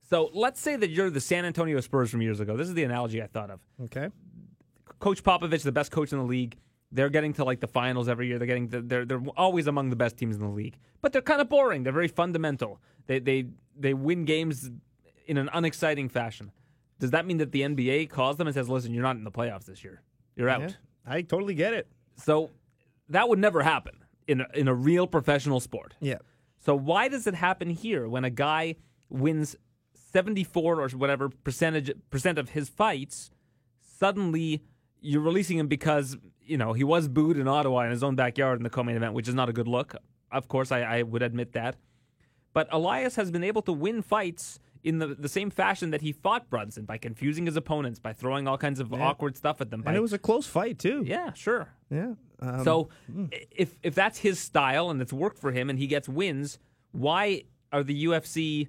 So 0.08 0.30
let's 0.32 0.60
say 0.60 0.74
that 0.74 0.90
you're 0.90 1.10
the 1.10 1.20
San 1.20 1.44
Antonio 1.44 1.80
Spurs 1.80 2.10
from 2.10 2.22
years 2.22 2.40
ago. 2.40 2.56
This 2.56 2.68
is 2.68 2.74
the 2.74 2.82
analogy 2.82 3.22
I 3.22 3.28
thought 3.28 3.50
of. 3.50 3.60
Okay. 3.84 4.08
Coach 4.98 5.22
Popovich, 5.22 5.62
the 5.62 5.70
best 5.70 5.92
coach 5.92 6.12
in 6.12 6.18
the 6.18 6.24
league. 6.24 6.56
They're 6.92 7.08
getting 7.08 7.32
to 7.34 7.44
like 7.44 7.60
the 7.60 7.68
finals 7.68 8.08
every 8.08 8.26
year. 8.26 8.38
They're 8.38 8.46
getting 8.46 8.68
to, 8.70 8.82
they're 8.82 9.04
they're 9.04 9.22
always 9.36 9.66
among 9.66 9.90
the 9.90 9.96
best 9.96 10.16
teams 10.16 10.36
in 10.36 10.42
the 10.42 10.48
league. 10.48 10.76
But 11.02 11.12
they're 11.12 11.22
kind 11.22 11.40
of 11.40 11.48
boring. 11.48 11.82
They're 11.82 11.92
very 11.92 12.08
fundamental. 12.08 12.80
They 13.06 13.18
they 13.18 13.46
they 13.78 13.94
win 13.94 14.24
games 14.24 14.70
in 15.26 15.36
an 15.36 15.48
unexciting 15.52 16.08
fashion. 16.08 16.50
Does 16.98 17.12
that 17.12 17.26
mean 17.26 17.38
that 17.38 17.52
the 17.52 17.62
NBA 17.62 18.10
calls 18.10 18.36
them 18.36 18.46
and 18.46 18.54
says, 18.54 18.68
"Listen, 18.68 18.92
you're 18.92 19.02
not 19.02 19.16
in 19.16 19.24
the 19.24 19.30
playoffs 19.30 19.64
this 19.66 19.84
year. 19.84 20.02
You're 20.36 20.48
out." 20.48 20.62
Yeah, 20.62 20.70
I 21.06 21.22
totally 21.22 21.54
get 21.54 21.74
it. 21.74 21.88
So 22.16 22.50
that 23.08 23.28
would 23.28 23.38
never 23.38 23.62
happen 23.62 24.04
in 24.26 24.40
a, 24.40 24.46
in 24.54 24.68
a 24.68 24.74
real 24.74 25.06
professional 25.06 25.60
sport. 25.60 25.94
Yeah. 26.00 26.18
So 26.58 26.74
why 26.74 27.08
does 27.08 27.26
it 27.26 27.34
happen 27.34 27.70
here 27.70 28.08
when 28.08 28.24
a 28.24 28.30
guy 28.30 28.76
wins 29.08 29.56
74 30.12 30.80
or 30.80 30.88
whatever 30.90 31.28
percentage 31.28 31.90
percent 32.10 32.38
of 32.38 32.50
his 32.50 32.68
fights, 32.68 33.30
suddenly 33.98 34.62
you're 35.00 35.22
releasing 35.22 35.58
him 35.58 35.68
because, 35.68 36.16
you 36.44 36.56
know, 36.56 36.72
he 36.72 36.84
was 36.84 37.08
booed 37.08 37.36
in 37.36 37.48
Ottawa 37.48 37.80
in 37.84 37.90
his 37.90 38.02
own 38.02 38.16
backyard 38.16 38.58
in 38.58 38.62
the 38.64 38.70
co-main 38.70 38.96
event, 38.96 39.14
which 39.14 39.28
is 39.28 39.34
not 39.34 39.48
a 39.48 39.52
good 39.52 39.68
look. 39.68 39.94
Of 40.32 40.48
course, 40.48 40.70
I, 40.72 40.80
I 40.82 41.02
would 41.02 41.22
admit 41.22 41.52
that. 41.52 41.76
But 42.52 42.68
Elias 42.72 43.16
has 43.16 43.30
been 43.30 43.44
able 43.44 43.62
to 43.62 43.72
win 43.72 44.02
fights 44.02 44.58
in 44.82 44.98
the, 44.98 45.08
the 45.08 45.28
same 45.28 45.50
fashion 45.50 45.90
that 45.90 46.00
he 46.00 46.10
fought 46.12 46.48
Brunson 46.50 46.84
by 46.84 46.98
confusing 46.98 47.46
his 47.46 47.56
opponents, 47.56 47.98
by 47.98 48.12
throwing 48.12 48.48
all 48.48 48.58
kinds 48.58 48.80
of 48.80 48.92
awkward 48.92 49.36
stuff 49.36 49.60
at 49.60 49.70
them. 49.70 49.82
By, 49.82 49.90
And 49.90 49.96
it 49.98 50.00
was 50.00 50.12
a 50.12 50.18
close 50.18 50.46
fight 50.46 50.78
too. 50.78 51.02
yeah, 51.06 51.32
sure. 51.34 51.68
Yeah. 51.90 52.14
Um, 52.40 52.64
So 52.64 52.88
i- 53.32 53.46
if 53.50 53.76
if 53.82 53.94
that's 53.94 54.18
his 54.18 54.38
style 54.40 54.90
and 54.90 55.00
it's 55.02 55.12
worked 55.12 55.38
for 55.38 55.52
him 55.52 55.68
and 55.70 55.78
he 55.78 55.86
gets 55.86 56.08
wins, 56.08 56.58
why 56.92 57.42
are 57.72 57.84
the 57.84 58.04
UFC 58.06 58.68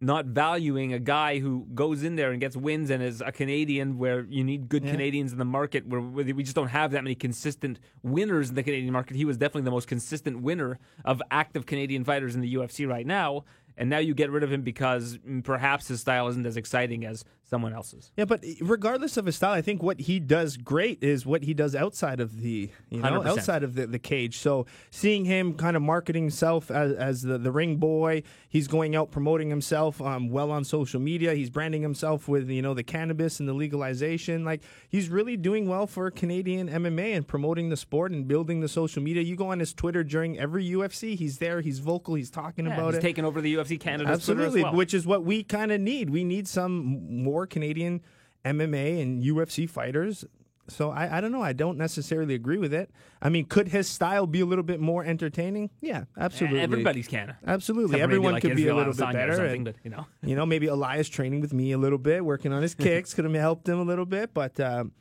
not 0.00 0.26
valuing 0.26 0.94
a 0.94 0.98
guy 0.98 1.38
who 1.40 1.66
goes 1.74 2.02
in 2.02 2.16
there 2.16 2.30
and 2.30 2.40
gets 2.40 2.56
wins 2.56 2.88
and 2.88 3.02
is 3.02 3.20
a 3.20 3.30
Canadian 3.30 3.98
where 3.98 4.22
you 4.22 4.42
need 4.42 4.68
good 4.68 4.82
Canadians 4.82 5.30
in 5.30 5.38
the 5.38 5.44
market 5.44 5.86
where, 5.86 6.00
where 6.00 6.24
we 6.24 6.42
just 6.42 6.56
don't 6.56 6.68
have 6.68 6.92
that 6.92 7.04
many 7.04 7.14
consistent 7.14 7.78
winners 8.02 8.48
in 8.48 8.54
the 8.54 8.62
Canadian 8.62 8.92
market. 8.92 9.16
He 9.16 9.26
was 9.26 9.36
definitely 9.36 9.62
the 9.62 9.70
most 9.72 9.88
consistent 9.88 10.40
winner 10.40 10.78
of 11.04 11.20
active 11.30 11.66
Canadian 11.66 12.04
fighters 12.04 12.34
in 12.34 12.40
the 12.40 12.54
UFC 12.54 12.88
right 12.88 13.06
now. 13.06 13.44
And 13.76 13.90
now 13.90 13.98
you 13.98 14.14
get 14.14 14.30
rid 14.30 14.42
of 14.42 14.50
him 14.50 14.62
because 14.62 15.18
mm, 15.18 15.44
perhaps 15.44 15.88
his 15.88 16.00
style 16.00 16.28
isn't 16.28 16.46
as 16.46 16.56
exciting 16.56 17.04
as 17.04 17.24
someone 17.50 17.72
else's. 17.74 18.12
Yeah, 18.16 18.24
but 18.24 18.44
regardless 18.60 19.16
of 19.16 19.26
his 19.26 19.36
style, 19.36 19.52
I 19.52 19.60
think 19.60 19.82
what 19.82 20.00
he 20.00 20.20
does 20.20 20.56
great 20.56 21.02
is 21.02 21.26
what 21.26 21.42
he 21.42 21.52
does 21.52 21.74
outside 21.74 22.20
of 22.20 22.40
the 22.40 22.70
you 22.88 23.00
know 23.00 23.20
100%. 23.20 23.26
outside 23.26 23.62
of 23.64 23.74
the, 23.74 23.86
the 23.88 23.98
cage. 23.98 24.38
So 24.38 24.66
seeing 24.90 25.24
him 25.24 25.54
kind 25.54 25.76
of 25.76 25.82
marketing 25.82 26.22
himself 26.24 26.70
as, 26.70 26.92
as 26.92 27.22
the, 27.22 27.38
the 27.38 27.50
ring 27.50 27.76
boy, 27.76 28.22
he's 28.48 28.68
going 28.68 28.94
out 28.94 29.10
promoting 29.10 29.50
himself 29.50 30.00
um, 30.00 30.30
well 30.30 30.50
on 30.52 30.64
social 30.64 31.00
media. 31.00 31.34
He's 31.34 31.50
branding 31.50 31.82
himself 31.82 32.28
with 32.28 32.48
you 32.48 32.62
know 32.62 32.72
the 32.72 32.84
cannabis 32.84 33.40
and 33.40 33.48
the 33.48 33.52
legalization. 33.54 34.44
Like 34.44 34.62
he's 34.88 35.08
really 35.08 35.36
doing 35.36 35.68
well 35.68 35.86
for 35.86 36.10
Canadian 36.10 36.68
MMA 36.68 37.16
and 37.16 37.26
promoting 37.26 37.68
the 37.68 37.76
sport 37.76 38.12
and 38.12 38.28
building 38.28 38.60
the 38.60 38.68
social 38.68 39.02
media. 39.02 39.22
You 39.22 39.34
go 39.34 39.48
on 39.48 39.58
his 39.58 39.74
Twitter 39.74 40.04
during 40.04 40.38
every 40.38 40.64
UFC, 40.70 41.16
he's 41.16 41.38
there. 41.38 41.60
He's 41.60 41.80
vocal. 41.80 42.14
He's 42.14 42.30
talking 42.30 42.66
Yeah, 42.66 42.74
about 42.74 42.88
he's 42.94 42.98
it. 42.98 43.02
taking 43.02 43.24
over 43.24 43.40
the 43.40 43.54
UFC 43.56 43.84
as 43.86 44.06
Absolutely, 44.06 44.62
well. 44.62 44.74
which 44.74 44.94
is 44.94 45.06
what 45.06 45.24
we 45.24 45.42
kind 45.42 45.72
of 45.72 45.80
need. 45.80 46.10
We 46.10 46.22
need 46.22 46.46
some 46.46 47.22
more 47.22 47.39
Canadian 47.46 48.02
MMA 48.44 49.02
and 49.02 49.22
UFC 49.22 49.68
fighters. 49.68 50.24
So 50.68 50.90
I, 50.90 51.18
I 51.18 51.20
don't 51.20 51.32
know. 51.32 51.42
I 51.42 51.52
don't 51.52 51.76
necessarily 51.76 52.34
agree 52.34 52.58
with 52.58 52.72
it. 52.72 52.90
I 53.20 53.28
mean, 53.28 53.46
could 53.46 53.68
his 53.68 53.88
style 53.88 54.26
be 54.26 54.40
a 54.40 54.46
little 54.46 54.62
bit 54.62 54.80
more 54.80 55.04
entertaining? 55.04 55.70
Yeah, 55.80 56.04
absolutely. 56.16 56.60
Everybody's 56.60 57.08
can. 57.08 57.34
Absolutely. 57.46 57.96
Except 57.96 58.02
Everyone 58.02 58.34
like 58.34 58.42
could 58.42 58.56
be 58.56 58.68
a 58.68 58.74
little 58.74 58.94
bit 58.94 59.12
better. 59.12 59.44
and, 59.44 59.64
but, 59.64 59.74
you 59.82 59.90
know. 59.90 60.06
you 60.22 60.36
know, 60.36 60.46
maybe 60.46 60.68
Elias 60.68 61.08
training 61.08 61.40
with 61.40 61.52
me 61.52 61.72
a 61.72 61.78
little 61.78 61.98
bit, 61.98 62.24
working 62.24 62.52
on 62.52 62.62
his 62.62 62.74
kicks 62.76 63.14
could 63.14 63.24
have 63.24 63.34
helped 63.34 63.68
him 63.68 63.80
a 63.80 63.84
little 63.84 64.06
bit. 64.06 64.32
But 64.32 64.58
um, 64.60 64.92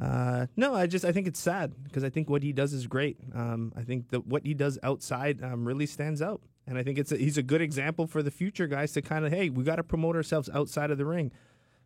uh, 0.00 0.46
no, 0.56 0.74
I 0.74 0.86
just 0.86 1.04
I 1.04 1.12
think 1.12 1.28
it's 1.28 1.40
sad 1.40 1.72
because 1.84 2.02
I 2.02 2.10
think 2.10 2.28
what 2.28 2.42
he 2.42 2.52
does 2.52 2.72
is 2.72 2.86
great. 2.86 3.18
Um, 3.34 3.72
I 3.76 3.82
think 3.82 4.10
that 4.10 4.26
what 4.26 4.44
he 4.44 4.54
does 4.54 4.78
outside 4.82 5.42
um, 5.42 5.64
really 5.64 5.86
stands 5.86 6.20
out, 6.20 6.42
and 6.66 6.76
I 6.76 6.82
think 6.82 6.98
it's 6.98 7.12
a, 7.12 7.16
he's 7.16 7.38
a 7.38 7.42
good 7.42 7.60
example 7.60 8.08
for 8.08 8.22
the 8.22 8.30
future 8.30 8.66
guys 8.66 8.92
to 8.92 9.02
kind 9.02 9.24
of 9.24 9.32
hey, 9.32 9.48
we 9.48 9.62
got 9.62 9.76
to 9.76 9.84
promote 9.84 10.16
ourselves 10.16 10.50
outside 10.52 10.90
of 10.90 10.98
the 10.98 11.04
ring. 11.04 11.30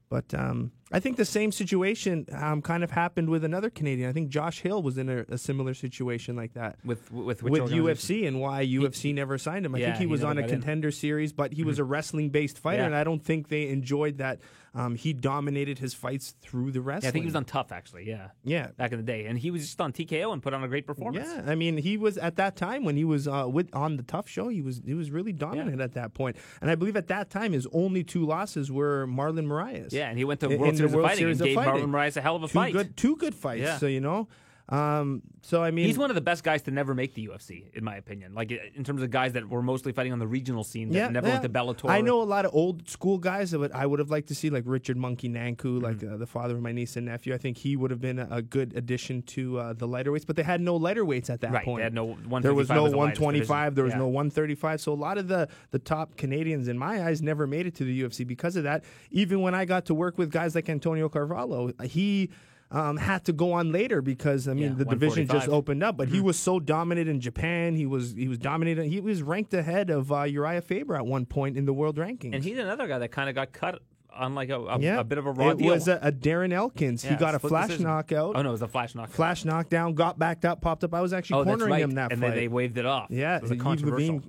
But 0.09 0.33
um, 0.35 0.73
I 0.93 1.01
think 1.01 1.17
the 1.17 1.25
same 1.25 1.51
situation 1.51 2.27
um, 2.33 2.63
kind 2.63 2.85
of 2.85 2.93
happened 2.93 3.29
with 3.29 3.43
another 3.45 3.71
Canadian. 3.71 4.09
I 4.09 4.13
think 4.13 4.29
Josh 4.29 4.61
Hill 4.61 4.83
was 4.83 4.99
in 4.99 5.09
a, 5.09 5.25
a 5.29 5.37
similar 5.39 5.75
situation 5.75 6.37
like 6.37 6.55
that 6.55 6.77
With 6.85 7.11
with 7.11 7.43
with? 7.43 7.63
UFC 7.65 8.27
and 8.29 8.41
why 8.41 8.65
UFC 8.65 9.13
never 9.13 9.37
signed 9.37 9.67
him. 9.67 9.75
I 9.75 9.79
Yeah, 9.79 9.87
think 9.87 9.97
he 9.97 10.03
he 10.05 10.07
was 10.07 10.23
on 10.23 10.39
a 10.39 10.43
got 10.43 10.51
in. 10.51 10.57
contender 10.61 10.91
series, 10.93 11.33
but 11.33 11.53
he 11.53 11.65
was 11.65 11.79
a 11.81 11.85
wrestling 11.85 12.31
based 12.31 12.59
fighter, 12.59 12.83
Yeah. 12.83 12.87
and 12.87 12.95
I 12.97 13.03
don't 13.03 13.23
think 13.25 13.49
they 13.49 13.69
enjoyed 13.69 14.19
that. 14.19 14.39
Um, 14.75 14.95
he 14.95 15.15
dominated 15.15 15.79
his 15.79 15.95
fights 15.95 16.35
through 16.43 16.71
the 16.71 16.83
wrestling. 16.83 17.05
Yeah, 17.05 17.09
I 17.09 17.13
think 17.13 17.23
he 17.23 17.29
was 17.29 17.35
on 17.37 17.47
Tough 17.47 17.73
actually. 17.73 18.07
Yeah, 18.07 18.29
Yeah. 18.45 18.69
back 18.77 18.93
in 18.93 18.99
the 18.99 19.03
day, 19.05 19.25
and 19.25 19.39
he 19.39 19.51
was 19.51 19.63
just 19.63 19.81
on 19.81 19.91
TKO 19.91 20.35
and 20.35 20.43
put 20.43 20.53
on 20.53 20.63
a 20.63 20.69
great 20.69 20.87
performance. 20.87 21.27
Yeah, 21.35 21.51
I 21.51 21.55
mean, 21.55 21.79
he 21.79 21.97
was 21.97 22.19
at 22.19 22.37
that 22.37 22.57
time 22.57 22.85
when 22.85 22.95
he 22.95 23.05
was 23.05 23.27
uh, 23.27 23.47
with 23.51 23.75
on 23.75 23.97
the 23.97 24.03
Tough 24.03 24.29
Show. 24.29 24.49
He 24.49 24.61
was 24.61 24.83
he 24.85 24.93
was 24.93 25.11
really 25.11 25.33
dominant 25.33 25.81
at 25.81 25.95
that 25.95 26.13
point. 26.15 26.37
and 26.61 26.71
I 26.71 26.75
believe 26.75 26.95
at 26.97 27.09
that 27.09 27.31
time 27.31 27.53
his 27.55 27.67
only 27.73 28.05
two 28.05 28.27
losses 28.27 28.71
were 28.71 29.07
Marlon 29.07 29.47
Moraes. 29.47 29.93
Yeah, 29.93 30.11
and 30.11 30.19
he 30.19 30.25
went 30.25 30.41
to 30.41 30.49
World 30.81 30.93
in 30.93 30.93
the 30.93 30.95
Series 30.95 30.95
World 30.95 31.05
of 31.05 31.11
Fighting 31.11 31.37
Series 31.37 31.41
and 31.41 31.55
Fighting. 31.55 31.89
Marlon 31.89 32.07
Moraes 32.09 32.17
a 32.17 32.21
hell 32.21 32.37
of 32.37 32.43
a 32.43 32.47
two 32.49 32.53
fight. 32.53 32.73
good 32.73 32.97
two 32.97 33.17
good 33.17 33.35
fights. 33.35 33.63
Yeah. 33.63 33.79
So 33.79 33.87
you 33.87 34.01
know, 34.01 34.29
um, 34.69 35.23
so 35.43 35.63
I 35.63 35.71
mean, 35.71 35.87
He's 35.87 35.97
one 35.99 36.11
of 36.11 36.17
the 36.17 36.21
best 36.21 36.43
guys 36.43 36.63
to 36.63 36.73
never 36.73 36.93
make 36.95 37.15
the 37.15 37.29
UFC, 37.29 37.65
in 37.75 37.85
my 37.85 37.97
opinion. 37.97 38.35
Like 38.35 38.51
in 38.51 38.83
terms 38.83 39.01
of 39.01 39.11
guys 39.11 39.35
that 39.35 39.49
were 39.49 39.63
mostly 39.63 39.93
fighting 39.93 40.13
on 40.13 40.19
the 40.19 40.27
regional 40.27 40.65
scene 40.65 40.91
that 40.91 41.13
never 41.13 41.29
went 41.29 41.43
to 41.43 41.49
Bellator. 41.49 41.89
I 41.89 42.01
know 42.01 42.21
a 42.21 42.25
lot 42.25 42.45
of 42.45 42.53
old 42.55 42.89
school 42.89 43.19
guys 43.19 43.53
that 43.53 43.61
would, 43.61 43.71
I 43.71 43.87
would 43.87 44.01
have 44.01 44.11
liked 44.11 44.27
to 44.29 44.35
see, 44.35 44.51
like 44.51 44.65
Richard 44.67 44.97
Monkey 44.97 45.29
Nanku, 45.29 45.81
like 45.81 45.99
Mm-hmm. 45.99 46.15
uh, 46.15 46.17
the 46.17 46.27
father 46.27 46.57
of 46.57 46.63
my 46.63 46.73
niece 46.73 46.97
and 46.97 47.07
nephew. 47.07 47.33
I 47.33 47.39
think 47.39 47.57
he 47.59 47.77
would 47.77 47.91
have 47.93 48.01
been 48.01 48.19
a, 48.19 48.27
a 48.31 48.43
good 48.43 48.75
addition 48.77 49.23
to 49.23 49.59
uh, 49.59 49.73
the 49.73 49.87
lighter 49.87 50.11
weights, 50.11 50.25
but 50.25 50.35
they 50.37 50.43
had 50.43 50.61
no 50.61 50.75
lighter 50.75 51.05
weights 51.05 51.31
at 51.31 51.41
that 51.43 51.53
Right, 51.53 51.65
point. 51.65 51.79
they 51.79 51.85
had 51.85 51.95
no 51.95 52.05
155 52.07 52.43
There 52.43 52.55
was 52.55 52.69
no 52.69 52.83
was 52.83 52.93
125. 52.95 53.75
There 53.77 53.85
was 53.85 53.93
division. 53.93 53.99
no 54.01 54.09
135. 54.09 54.81
So 54.81 54.93
a 54.93 54.95
lot 54.95 55.17
of 55.17 55.29
the 55.29 55.49
the 55.71 55.79
top 55.79 56.17
Canadians, 56.17 56.67
in 56.67 56.77
my 56.77 57.05
eyes, 57.05 57.23
never 57.23 57.47
made 57.47 57.67
it 57.67 57.75
to 57.77 57.85
the 57.85 58.03
UFC 58.03 58.27
because 58.27 58.57
of 58.57 58.65
that. 58.65 58.83
Even 59.13 59.43
when 59.43 59.55
I 59.55 59.65
got 59.65 59.87
to 59.87 59.95
work 59.95 60.19
with 60.19 60.31
guys 60.33 60.55
like 60.57 60.69
Antonio 60.69 61.09
Carvalho, 61.09 61.73
he. 61.85 62.31
Um, 62.69 62.97
had 62.97 63.25
to 63.27 63.33
go 63.33 63.53
on 63.53 63.71
later 63.71 64.03
because 64.03 64.49
I 64.49 64.53
mean 64.55 64.71
Yeah, 64.71 64.75
the 64.79 64.85
division 64.87 65.29
just 65.29 65.49
opened 65.49 65.85
up, 65.85 65.97
but 65.97 66.09
he 66.09 66.17
Mm-hmm. 66.17 66.27
was 66.27 66.37
so 66.39 66.59
dominant 66.59 67.09
in 67.09 67.21
Japan. 67.21 67.77
He 67.77 67.87
was 67.87 68.13
he 68.13 68.27
was 68.27 68.39
dominating. 68.39 68.91
He 68.91 69.01
was 69.01 69.23
ranked 69.23 69.55
ahead 69.55 69.89
of 69.89 70.11
uh, 70.11 70.23
Uriah 70.25 70.61
Faber 70.63 70.97
at 70.97 71.07
one 71.07 71.27
point 71.27 71.57
in 71.57 71.65
the 71.65 71.73
world 71.73 71.97
rankings. 71.97 72.35
And 72.35 72.43
he's 72.43 72.59
another 72.59 72.89
guy 72.89 72.99
that 72.99 73.13
kind 73.13 73.29
of 73.29 73.37
got 73.37 73.53
cut 73.53 73.83
on 74.13 74.35
like 74.35 74.49
a, 74.49 74.59
a, 74.59 74.81
yeah, 74.81 74.99
a 74.99 75.05
bit 75.05 75.19
of 75.19 75.27
a 75.27 75.31
raw 75.31 75.51
it 75.51 75.59
deal. 75.59 75.73
was 75.75 75.87
a, 75.87 76.01
a 76.03 76.11
Darren 76.11 76.53
Elkins. 76.53 77.05
he 77.05 77.15
got 77.15 77.35
a 77.37 77.39
flash 77.39 77.67
decision. 77.69 77.85
knockout, 77.87 78.35
Oh 78.35 78.43
no, 78.43 78.49
it 78.49 78.53
was 78.53 78.63
a 78.63 78.69
flash 78.69 78.95
knockout. 78.97 79.15
flash 79.15 79.45
knockdown, 79.45 79.95
got 79.95 80.19
backed 80.19 80.45
up, 80.45 80.61
popped 80.61 80.83
up. 80.83 80.93
I 80.95 81.01
was 81.03 81.13
actually 81.13 81.43
oh, 81.43 81.45
cornering 81.45 81.71
right. 81.71 81.83
him 81.83 81.93
that 81.93 82.11
and 82.11 82.21
fight. 82.21 82.29
then 82.31 82.37
they 82.37 82.49
waved 82.49 82.79
it 82.79 82.87
off. 82.87 83.11
Yeah, 83.11 83.37
it 83.37 83.43
was 83.43 83.51
a 83.53 83.57
controversial. 83.57 84.23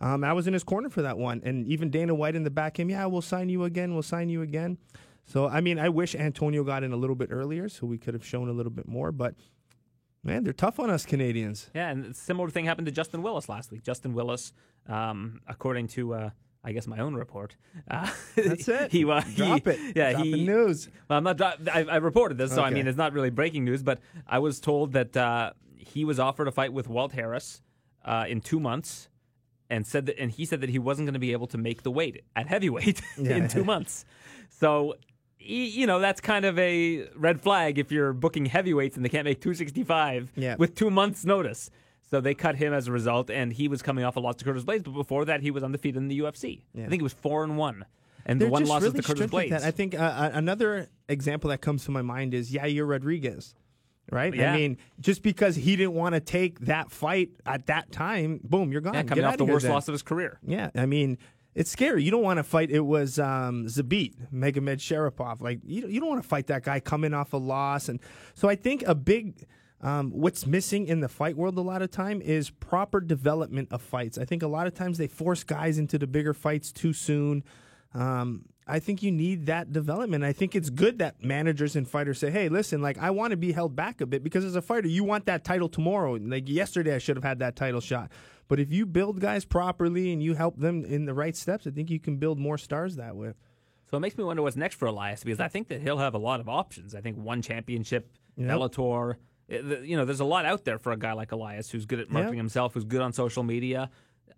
Um, 0.00 0.22
I 0.24 0.32
was 0.32 0.46
in 0.46 0.52
his 0.52 0.62
corner 0.62 0.90
for 0.90 1.02
that 1.02 1.18
one, 1.18 1.42
and 1.44 1.66
even 1.66 1.90
Dana 1.90 2.14
White 2.14 2.36
in 2.36 2.42
the 2.44 2.50
back 2.50 2.78
him. 2.78 2.88
Yeah, 2.88 3.04
we'll 3.06 3.20
sign 3.20 3.48
you 3.48 3.64
again. 3.64 3.94
We'll 3.94 4.02
sign 4.02 4.28
you 4.28 4.42
again. 4.42 4.78
So 5.24 5.46
I 5.48 5.60
mean, 5.60 5.78
I 5.78 5.88
wish 5.88 6.14
Antonio 6.14 6.64
got 6.64 6.82
in 6.82 6.92
a 6.92 6.96
little 6.96 7.16
bit 7.16 7.28
earlier, 7.30 7.68
so 7.68 7.86
we 7.86 7.98
could 7.98 8.14
have 8.14 8.24
shown 8.24 8.48
a 8.48 8.52
little 8.52 8.72
bit 8.72 8.88
more. 8.88 9.12
But 9.12 9.34
man, 10.24 10.44
they're 10.44 10.52
tough 10.52 10.80
on 10.80 10.90
us 10.90 11.06
Canadians. 11.06 11.70
Yeah, 11.74 11.90
and 11.90 12.06
a 12.06 12.14
similar 12.14 12.50
thing 12.50 12.64
happened 12.64 12.86
to 12.86 12.92
Justin 12.92 13.22
Willis 13.22 13.48
last 13.48 13.70
week. 13.70 13.82
Justin 13.82 14.12
Willis, 14.14 14.52
um, 14.88 15.40
according 15.46 15.88
to 15.88 16.14
uh, 16.14 16.30
I 16.64 16.72
guess 16.72 16.86
my 16.86 16.98
own 16.98 17.14
report, 17.14 17.56
uh, 17.90 18.10
That's 18.36 18.68
it. 18.68 18.90
he, 18.92 19.04
uh, 19.04 19.20
Drop 19.36 19.64
he- 19.64 19.70
it. 19.70 19.96
Yeah, 19.96 20.12
Drop 20.12 20.24
he 20.24 20.44
news. 20.44 20.88
Well, 21.08 21.18
I'm 21.18 21.24
not. 21.24 21.40
I, 21.40 21.84
I 21.84 21.96
reported 21.96 22.36
this, 22.38 22.52
so 22.54 22.62
I 22.62 22.70
mean, 22.70 22.86
it's 22.88 22.98
not 22.98 23.12
really 23.12 23.30
breaking 23.30 23.64
news. 23.64 23.82
But 23.82 24.00
I 24.26 24.40
was 24.40 24.58
told 24.60 24.92
that 24.92 25.16
uh, 25.16 25.52
he 25.76 26.04
was 26.04 26.18
offered 26.18 26.48
a 26.48 26.52
fight 26.52 26.72
with 26.72 26.88
Walt 26.88 27.12
Harris 27.12 27.62
uh, 28.04 28.24
in 28.28 28.40
two 28.40 28.58
months, 28.60 29.08
and 29.70 29.86
said 29.86 30.06
that, 30.06 30.18
and 30.18 30.30
he 30.32 30.44
said 30.44 30.60
that 30.60 30.70
he 30.70 30.78
wasn't 30.78 31.06
going 31.06 31.14
to 31.14 31.20
be 31.20 31.32
able 31.32 31.46
to 31.46 31.58
make 31.58 31.82
the 31.82 31.90
weight 31.90 32.22
at 32.34 32.46
heavyweight 32.48 33.00
Yeah. 33.16 33.30
in 33.36 33.48
two 33.48 33.64
months. 33.64 34.04
So, 34.50 34.96
you 35.40 35.86
know, 35.86 35.98
that's 36.00 36.20
kind 36.20 36.44
of 36.44 36.58
a 36.58 37.08
red 37.16 37.40
flag 37.40 37.78
if 37.78 37.90
you're 37.90 38.12
booking 38.12 38.46
heavyweights 38.46 38.96
and 38.96 39.04
they 39.04 39.08
can't 39.08 39.24
make 39.24 39.40
265 39.40 40.32
Yeah. 40.36 40.56
with 40.58 40.74
two 40.74 40.90
months' 40.90 41.24
notice. 41.24 41.70
So 42.10 42.20
they 42.20 42.34
cut 42.34 42.56
him 42.56 42.72
as 42.72 42.88
a 42.88 42.92
result, 42.92 43.30
and 43.30 43.52
he 43.52 43.68
was 43.68 43.82
coming 43.82 44.04
off 44.04 44.16
a 44.16 44.20
loss 44.20 44.34
to 44.36 44.44
Curtis 44.44 44.64
Blaydes. 44.64 44.82
But 44.82 44.94
before 44.94 45.24
that, 45.26 45.42
he 45.42 45.52
was 45.52 45.62
undefeated 45.62 45.96
in 45.96 46.08
the 46.08 46.18
UFC. 46.18 46.62
Yeah. 46.74 46.86
I 46.86 46.88
think 46.88 47.00
he 47.00 47.04
was 47.04 47.12
four 47.12 47.44
and 47.44 47.56
one, 47.56 47.84
and 48.26 48.40
They're 48.40 48.48
the 48.48 48.52
one 48.52 48.64
loss 48.64 48.82
really 48.82 48.98
is 48.98 49.04
to 49.06 49.14
Curtis 49.14 49.32
like 49.32 49.50
Blaydes. 49.50 49.62
I 49.62 49.70
think 49.70 49.94
uh, 49.94 49.98
uh, 50.02 50.30
another 50.34 50.88
example 51.08 51.50
that 51.50 51.60
comes 51.60 51.84
to 51.84 51.92
my 51.92 52.02
mind 52.02 52.34
is 52.34 52.50
Yair 52.50 52.88
Rodriguez. 52.88 53.54
Right? 54.10 54.34
Yeah. 54.34 54.52
I 54.52 54.56
mean, 54.56 54.76
just 54.98 55.22
because 55.22 55.54
he 55.54 55.76
didn't 55.76 55.94
want 55.94 56.16
to 56.16 56.20
take 56.20 56.58
that 56.60 56.90
fight 56.90 57.30
at 57.46 57.66
that 57.66 57.92
time, 57.92 58.40
boom, 58.42 58.72
you're 58.72 58.80
gone. 58.80 58.94
yeah, 58.94 59.04
coming 59.04 59.22
Get 59.22 59.30
off 59.30 59.36
the 59.36 59.44
worst 59.44 59.62
then. 59.62 59.72
loss 59.72 59.86
of 59.86 59.92
his 59.92 60.02
career. 60.02 60.40
Yeah, 60.44 60.70
I 60.74 60.86
mean, 60.86 61.16
it's 61.54 61.70
scary. 61.70 62.02
You 62.02 62.10
don't 62.10 62.22
want 62.22 62.38
to 62.38 62.44
fight. 62.44 62.70
It 62.70 62.80
was 62.80 63.18
um, 63.18 63.66
Zabit, 63.66 64.14
Magomedsharipov. 64.32 65.40
Like 65.40 65.60
you, 65.64 65.88
you 65.88 66.00
don't 66.00 66.08
want 66.08 66.22
to 66.22 66.28
fight 66.28 66.46
that 66.48 66.62
guy 66.62 66.80
coming 66.80 67.12
off 67.12 67.32
a 67.32 67.38
loss. 67.38 67.88
And 67.88 68.00
so 68.34 68.48
I 68.48 68.54
think 68.54 68.84
a 68.86 68.94
big 68.94 69.46
um, 69.80 70.10
what's 70.10 70.46
missing 70.46 70.86
in 70.86 71.00
the 71.00 71.08
fight 71.08 71.36
world 71.36 71.56
a 71.56 71.62
lot 71.62 71.82
of 71.82 71.90
time 71.90 72.20
is 72.20 72.50
proper 72.50 73.00
development 73.00 73.68
of 73.72 73.80
fights. 73.80 74.18
I 74.18 74.24
think 74.24 74.42
a 74.42 74.48
lot 74.48 74.66
of 74.66 74.74
times 74.74 74.98
they 74.98 75.06
force 75.08 75.42
guys 75.42 75.78
into 75.78 75.98
the 75.98 76.06
bigger 76.06 76.34
fights 76.34 76.70
too 76.70 76.92
soon. 76.92 77.42
Um, 77.94 78.44
I 78.66 78.78
think 78.78 79.02
you 79.02 79.10
need 79.10 79.46
that 79.46 79.72
development. 79.72 80.22
I 80.22 80.32
think 80.32 80.54
it's 80.54 80.70
good 80.70 80.98
that 80.98 81.24
managers 81.24 81.74
and 81.74 81.88
fighters 81.88 82.18
say, 82.18 82.30
"Hey, 82.30 82.48
listen, 82.48 82.80
like 82.80 82.98
I 82.98 83.10
want 83.10 83.32
to 83.32 83.36
be 83.36 83.50
held 83.50 83.74
back 83.74 84.00
a 84.00 84.06
bit 84.06 84.22
because 84.22 84.44
as 84.44 84.54
a 84.54 84.62
fighter, 84.62 84.86
you 84.86 85.02
want 85.02 85.26
that 85.26 85.42
title 85.42 85.68
tomorrow. 85.68 86.14
Like 86.14 86.48
yesterday, 86.48 86.94
I 86.94 86.98
should 86.98 87.16
have 87.16 87.24
had 87.24 87.40
that 87.40 87.56
title 87.56 87.80
shot. 87.80 88.12
But 88.50 88.58
if 88.60 88.70
you 88.72 88.84
build 88.84 89.20
guys 89.20 89.44
properly 89.46 90.12
and 90.12 90.20
you 90.22 90.34
help 90.34 90.58
them 90.58 90.84
in 90.84 91.04
the 91.06 91.14
right 91.14 91.36
steps, 91.36 91.66
I 91.66 91.70
think 91.70 91.88
you 91.88 92.00
can 92.00 92.16
build 92.16 92.38
more 92.38 92.58
stars 92.58 92.96
that 92.96 93.14
way." 93.16 93.32
So 93.90 93.96
it 93.96 94.00
makes 94.00 94.18
me 94.18 94.24
wonder 94.24 94.42
what's 94.42 94.56
next 94.56 94.74
for 94.74 94.86
Elias 94.86 95.22
because 95.24 95.40
I 95.40 95.48
think 95.48 95.68
that 95.68 95.80
he'll 95.80 95.98
have 95.98 96.14
a 96.14 96.18
lot 96.18 96.40
of 96.40 96.48
options. 96.48 96.94
I 96.94 97.00
think 97.00 97.16
one 97.16 97.42
championship, 97.42 98.10
Bellator. 98.38 99.14
eh, 99.48 99.60
You 99.82 99.96
know, 99.96 100.04
there's 100.04 100.20
a 100.20 100.24
lot 100.24 100.44
out 100.46 100.64
there 100.64 100.78
for 100.78 100.92
a 100.92 100.96
guy 100.96 101.12
like 101.12 101.32
Elias 101.32 101.70
who's 101.70 101.86
good 101.86 102.00
at 102.00 102.10
marketing 102.10 102.34
Yep. 102.38 102.42
himself, 102.42 102.74
who's 102.74 102.84
good 102.84 103.00
on 103.00 103.12
social 103.12 103.42
media. 103.42 103.88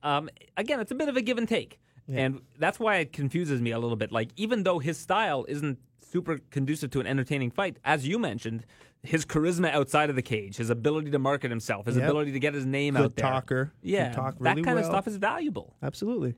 Um, 0.02 0.28
again, 0.56 0.78
it's 0.80 0.90
a 0.92 0.94
bit 0.94 1.08
of 1.08 1.16
a 1.16 1.22
give 1.22 1.38
and 1.38 1.48
take, 1.48 1.78
and 2.08 2.40
that's 2.58 2.78
why 2.80 2.96
it 2.96 3.12
confuses 3.12 3.60
me 3.62 3.70
a 3.72 3.78
little 3.78 3.96
bit. 3.96 4.10
Like, 4.12 4.30
even 4.36 4.62
though 4.62 4.78
his 4.78 4.98
style 4.98 5.44
isn't 5.48 5.78
super 6.12 6.38
conducive 6.50 6.90
to 6.90 7.00
an 7.00 7.06
entertaining 7.06 7.50
fight, 7.50 7.78
as 7.84 8.06
you 8.06 8.18
mentioned, 8.18 8.66
his 9.02 9.24
charisma 9.24 9.72
outside 9.72 10.10
of 10.10 10.16
the 10.16 10.22
cage, 10.22 10.58
his 10.58 10.70
ability 10.70 11.10
to 11.10 11.18
market 11.18 11.50
himself, 11.50 11.86
his 11.86 11.96
Yep. 11.96 12.08
ability 12.08 12.32
to 12.32 12.38
get 12.38 12.54
his 12.54 12.66
name 12.66 12.94
Good 12.94 13.02
out 13.04 13.16
there, 13.16 13.30
talker, 13.30 13.72
yeah, 13.82 14.12
talk 14.12 14.38
that 14.40 14.56
really 14.56 14.62
kind 14.62 14.78
of 14.78 14.84
stuff 14.84 15.08
is 15.08 15.16
valuable. 15.16 15.74
Absolutely. 15.82 16.34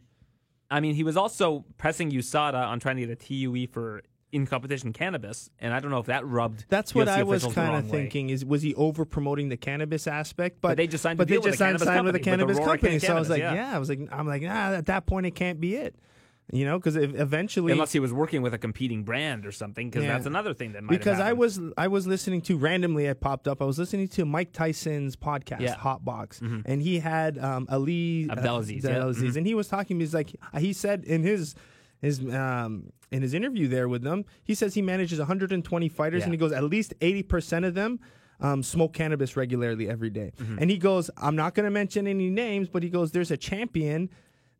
I 0.70 0.80
mean, 0.80 0.94
he 0.94 1.04
was 1.04 1.16
also 1.16 1.64
pressing 1.76 2.10
USADA 2.10 2.54
on 2.66 2.80
trying 2.80 2.96
to 2.96 3.06
get 3.06 3.10
a 3.10 3.16
TUE 3.16 3.66
for 3.66 4.02
in 4.32 4.46
competition 4.46 4.92
cannabis, 4.92 5.48
and 5.60 5.72
I 5.72 5.78
don't 5.78 5.92
know 5.92 5.98
if 5.98 6.06
that 6.06 6.26
rubbed. 6.26 6.64
That's 6.68 6.92
what 6.94 7.06
I 7.06 7.22
was 7.22 7.44
kind 7.44 7.76
of 7.76 7.84
way. 7.84 7.90
thinking. 8.00 8.30
Is 8.30 8.44
was 8.44 8.62
he 8.62 8.74
over 8.74 9.04
promoting 9.04 9.48
the 9.48 9.56
cannabis 9.56 10.06
aspect? 10.08 10.60
But, 10.60 10.76
they 10.76 10.88
just 10.88 11.02
signed 11.02 11.18
But 11.18 11.28
they 11.28 11.36
with 11.36 11.44
just 11.44 11.58
signed, 11.58 11.78
cannabis 11.78 11.86
signed 11.86 12.04
with 12.04 12.16
a 12.16 12.18
company, 12.18 12.44
with 12.44 12.56
cannabis 12.56 12.58
Aurora 12.58 12.78
company. 12.78 12.98
So 12.98 13.14
I 13.14 13.18
was 13.20 13.30
like, 13.30 13.40
yeah. 13.40 13.54
yeah. 13.54 13.76
I 13.76 13.78
was 13.78 13.88
like, 13.88 14.00
I'm 14.10 14.26
like, 14.26 14.42
ah, 14.44 14.72
at 14.72 14.86
that 14.86 15.06
point, 15.06 15.26
it 15.26 15.32
can't 15.36 15.60
be 15.60 15.76
it. 15.76 15.94
You 16.52 16.66
know, 16.66 16.78
because 16.78 16.94
eventually, 16.96 17.72
Unless 17.72 17.92
he 17.92 18.00
was 18.00 18.12
working 18.12 18.42
with 18.42 18.52
a 18.52 18.58
competing 18.58 19.02
brand 19.02 19.46
or 19.46 19.50
something, 19.52 19.88
because 19.88 20.04
Yeah. 20.04 20.12
that's 20.12 20.26
another 20.26 20.52
thing 20.52 20.72
that 20.72 20.82
might 20.84 20.90
because 20.98 21.18
I 21.18 21.32
was 21.32 21.58
I 21.78 21.88
was 21.88 22.06
listening 22.06 22.42
to 22.42 22.58
randomly 22.58 23.08
I 23.08 23.14
popped 23.14 23.48
up 23.48 23.62
I 23.62 23.64
was 23.64 23.78
listening 23.78 24.08
to 24.08 24.26
Mike 24.26 24.52
Tyson's 24.52 25.16
podcast 25.16 25.60
Yeah. 25.60 25.74
Mm-hmm. 25.76 26.60
And 26.66 26.82
he 26.82 26.98
had 26.98 27.38
um, 27.38 27.66
Ali 27.70 28.28
Abdelaziz, 28.30 28.84
uh, 28.84 28.88
yeah. 28.88 28.94
Abdelaziz, 28.96 29.32
Mhm. 29.32 29.36
and 29.38 29.46
he 29.46 29.54
was 29.54 29.68
talking 29.68 29.98
he's 30.00 30.12
like 30.12 30.36
he 30.58 30.74
said 30.74 31.04
in 31.04 31.22
his 31.22 31.54
his 32.02 32.20
um 32.34 32.90
in 33.10 33.22
his 33.22 33.32
interview 33.32 33.66
there 33.66 33.88
with 33.88 34.02
them 34.02 34.24
he 34.44 34.54
says 34.54 34.74
he 34.74 34.82
manages 34.82 35.18
120 35.18 35.88
fighters 35.88 36.18
Yeah. 36.20 36.24
and 36.24 36.34
he 36.34 36.38
goes 36.38 36.52
at 36.52 36.64
least 36.64 36.92
80% 37.00 37.64
of 37.66 37.72
them 37.74 38.00
um, 38.40 38.62
smoke 38.62 38.92
cannabis 38.92 39.36
regularly 39.36 39.88
every 39.88 40.10
day. 40.10 40.32
Mm-hmm. 40.38 40.58
and 40.58 40.70
he 40.70 40.76
goes 40.76 41.10
I'm 41.16 41.36
not 41.36 41.54
going 41.54 41.64
to 41.64 41.70
mention 41.70 42.06
any 42.06 42.28
names 42.28 42.68
but 42.68 42.82
he 42.82 42.90
goes 42.90 43.12
there's 43.12 43.30
a 43.30 43.36
champion 43.38 44.10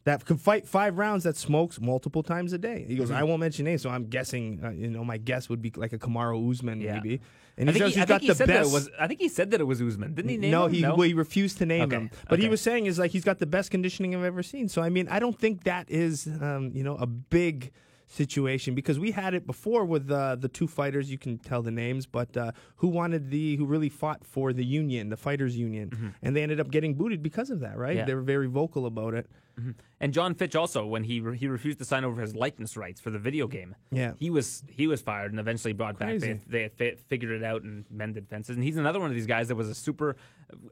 that 0.05 0.25
can 0.25 0.37
fight 0.37 0.67
five 0.69 0.99
rounds 0.99 1.25
that 1.25 1.37
smokes 1.37 1.81
multiple 1.81 2.23
times 2.23 2.53
a 2.53 2.59
day. 2.59 2.85
He 2.87 2.95
goes, 2.97 3.09
Mm-hmm. 3.09 3.17
I 3.19 3.23
won't 3.25 3.41
mention 3.41 3.65
names, 3.65 3.83
so 3.83 3.91
I'm 3.91 4.07
guessing, 4.07 4.61
uh, 4.63 4.71
you 4.71 4.89
know, 4.91 5.05
my 5.05 5.17
guess 5.17 5.49
would 5.49 5.63
be 5.63 5.73
like 5.77 5.93
a 5.93 5.99
Kamaru 5.99 6.51
Usman 6.51 6.81
Yeah. 6.81 6.95
maybe. 6.95 7.21
And 7.57 7.71
I 7.71 7.73
he 7.73 7.79
says 7.79 7.95
he, 7.95 8.01
he's 8.01 8.03
I 8.03 8.07
got 8.07 8.21
the 8.23 8.47
best. 8.47 8.73
was. 8.73 8.91
I 8.99 9.07
think 9.07 9.21
he 9.21 9.29
said 9.29 9.53
that 9.53 9.61
it 9.61 9.65
was 9.65 9.81
Usman. 9.81 10.15
Didn't 10.15 10.29
he 10.31 10.37
name 10.37 10.51
no, 10.51 10.67
him? 10.67 10.73
he 10.73 10.83
well, 10.83 11.01
he 11.03 11.15
refused 11.15 11.59
to 11.59 11.67
name 11.67 11.83
Okay, 11.83 11.97
him. 11.97 12.11
But 12.29 12.41
he 12.41 12.49
was 12.49 12.61
saying 12.61 12.87
is 12.87 12.99
like 12.99 13.13
he's 13.13 13.25
got 13.25 13.39
the 13.39 13.47
best 13.47 13.71
conditioning 13.71 14.15
I've 14.15 14.25
ever 14.25 14.43
seen. 14.43 14.69
So 14.69 14.83
I 14.83 14.89
mean, 14.89 15.07
I 15.09 15.21
don't 15.21 15.39
think 15.39 15.63
that 15.65 15.89
is 15.89 16.27
um, 16.27 16.73
you 16.75 16.83
know 16.83 16.97
a 16.97 17.07
big 17.07 17.71
situation 18.07 18.75
because 18.75 18.99
we 18.99 19.11
had 19.13 19.35
it 19.35 19.47
before 19.47 19.85
with 19.85 20.11
uh, 20.11 20.37
the 20.37 20.49
two 20.49 20.67
fighters. 20.67 21.11
You 21.11 21.19
can 21.19 21.39
tell 21.39 21.63
the 21.63 21.71
names, 21.71 22.07
but 22.07 22.37
uh, 22.37 22.53
who 22.77 22.89
wanted 22.89 23.31
the 23.31 23.57
who 23.57 23.67
really 23.67 23.89
fought 23.89 24.25
for 24.25 24.53
the 24.53 24.65
union, 24.65 25.09
the 25.09 25.17
fighters 25.17 25.57
union, 25.57 26.15
and 26.23 26.35
they 26.37 26.43
ended 26.43 26.61
up 26.61 26.71
getting 26.71 26.95
booted 26.95 27.23
because 27.23 27.51
of 27.51 27.61
that. 27.61 27.79
Right? 27.79 27.91
Mm-hmm. 27.91 27.99
Yeah. 28.01 28.05
They 28.05 28.15
were 28.15 28.23
very 28.23 28.49
vocal 28.49 28.87
about 28.87 29.15
it. 29.15 29.29
Mm-hmm. 29.59 29.71
And 30.01 30.13
John 30.13 30.35
Fitch 30.35 30.57
also, 30.57 30.85
when 30.85 31.05
he 31.05 31.21
re- 31.21 31.37
he 31.37 31.47
refused 31.47 31.79
to 31.79 31.85
sign 31.85 32.05
over 32.05 32.21
his 32.21 32.35
likeness 32.35 32.77
rights 32.77 33.01
for 33.01 33.11
the 33.11 33.19
video 33.19 33.47
game, 33.47 33.75
Yeah. 33.91 34.13
he 34.19 34.29
was 34.31 34.65
he 34.69 34.87
was 34.87 35.01
fired 35.01 35.31
and 35.31 35.39
eventually 35.41 35.73
brought 35.73 35.99
back. 35.99 36.19
They, 36.19 36.71
they 36.77 36.97
figured 37.09 37.31
it 37.31 37.45
out 37.45 37.63
and 37.63 37.85
mended 37.91 38.29
fences. 38.29 38.57
And 38.57 38.65
he's 38.65 38.77
another 38.77 38.99
one 39.01 39.11
of 39.11 39.15
these 39.15 39.27
guys 39.27 39.49
that 39.49 39.55
was 39.55 39.69
a 39.69 39.75
super 39.75 40.17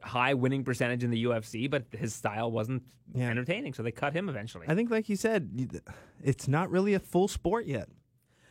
high 0.01 0.33
winning 0.33 0.63
percentage 0.63 1.03
in 1.03 1.11
the 1.11 1.23
UFC, 1.25 1.69
but 1.69 1.85
his 1.91 2.13
style 2.13 2.51
wasn't 2.51 2.83
Yeah. 3.15 3.29
entertaining, 3.29 3.73
so 3.73 3.83
they 3.83 3.91
cut 3.91 4.13
him 4.13 4.27
eventually. 4.29 4.65
I 4.67 4.75
think, 4.75 4.91
like 4.91 5.07
you 5.09 5.15
said, 5.15 5.49
it's 6.23 6.47
not 6.47 6.69
really 6.69 6.93
a 6.93 6.99
full 6.99 7.27
sport 7.27 7.65
yet. 7.65 7.87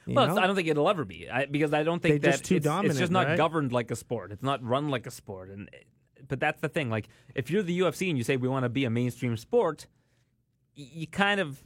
You 0.06 0.14
well, 0.14 0.36
I 0.38 0.46
don't 0.48 0.56
think 0.56 0.66
it'll 0.66 0.88
ever 0.88 1.04
be 1.04 1.30
I, 1.30 1.46
because 1.46 1.72
I 1.72 1.84
don't 1.84 2.00
think 2.02 2.20
They're 2.22 2.32
that 2.32 2.38
just 2.38 2.44
too 2.46 2.56
it's, 2.56 2.66
it's 2.66 2.98
just 2.98 3.12
not 3.12 3.26
right? 3.28 3.36
governed 3.36 3.70
like 3.72 3.90
a 3.92 3.96
sport. 3.96 4.32
It's 4.32 4.42
not 4.42 4.60
run 4.64 4.88
like 4.88 5.06
a 5.06 5.12
sport, 5.12 5.50
and 5.50 5.70
but 6.26 6.40
that's 6.40 6.60
the 6.60 6.68
thing. 6.68 6.90
Like 6.90 7.08
if 7.36 7.50
you're 7.50 7.62
the 7.62 7.78
UFC 7.80 8.08
and 8.08 8.18
you 8.18 8.24
say 8.24 8.36
we 8.36 8.48
want 8.48 8.64
to 8.64 8.68
be 8.68 8.84
a 8.84 8.90
mainstream 8.90 9.36
sport, 9.36 9.86
you 10.74 11.06
kind 11.06 11.40
of 11.40 11.62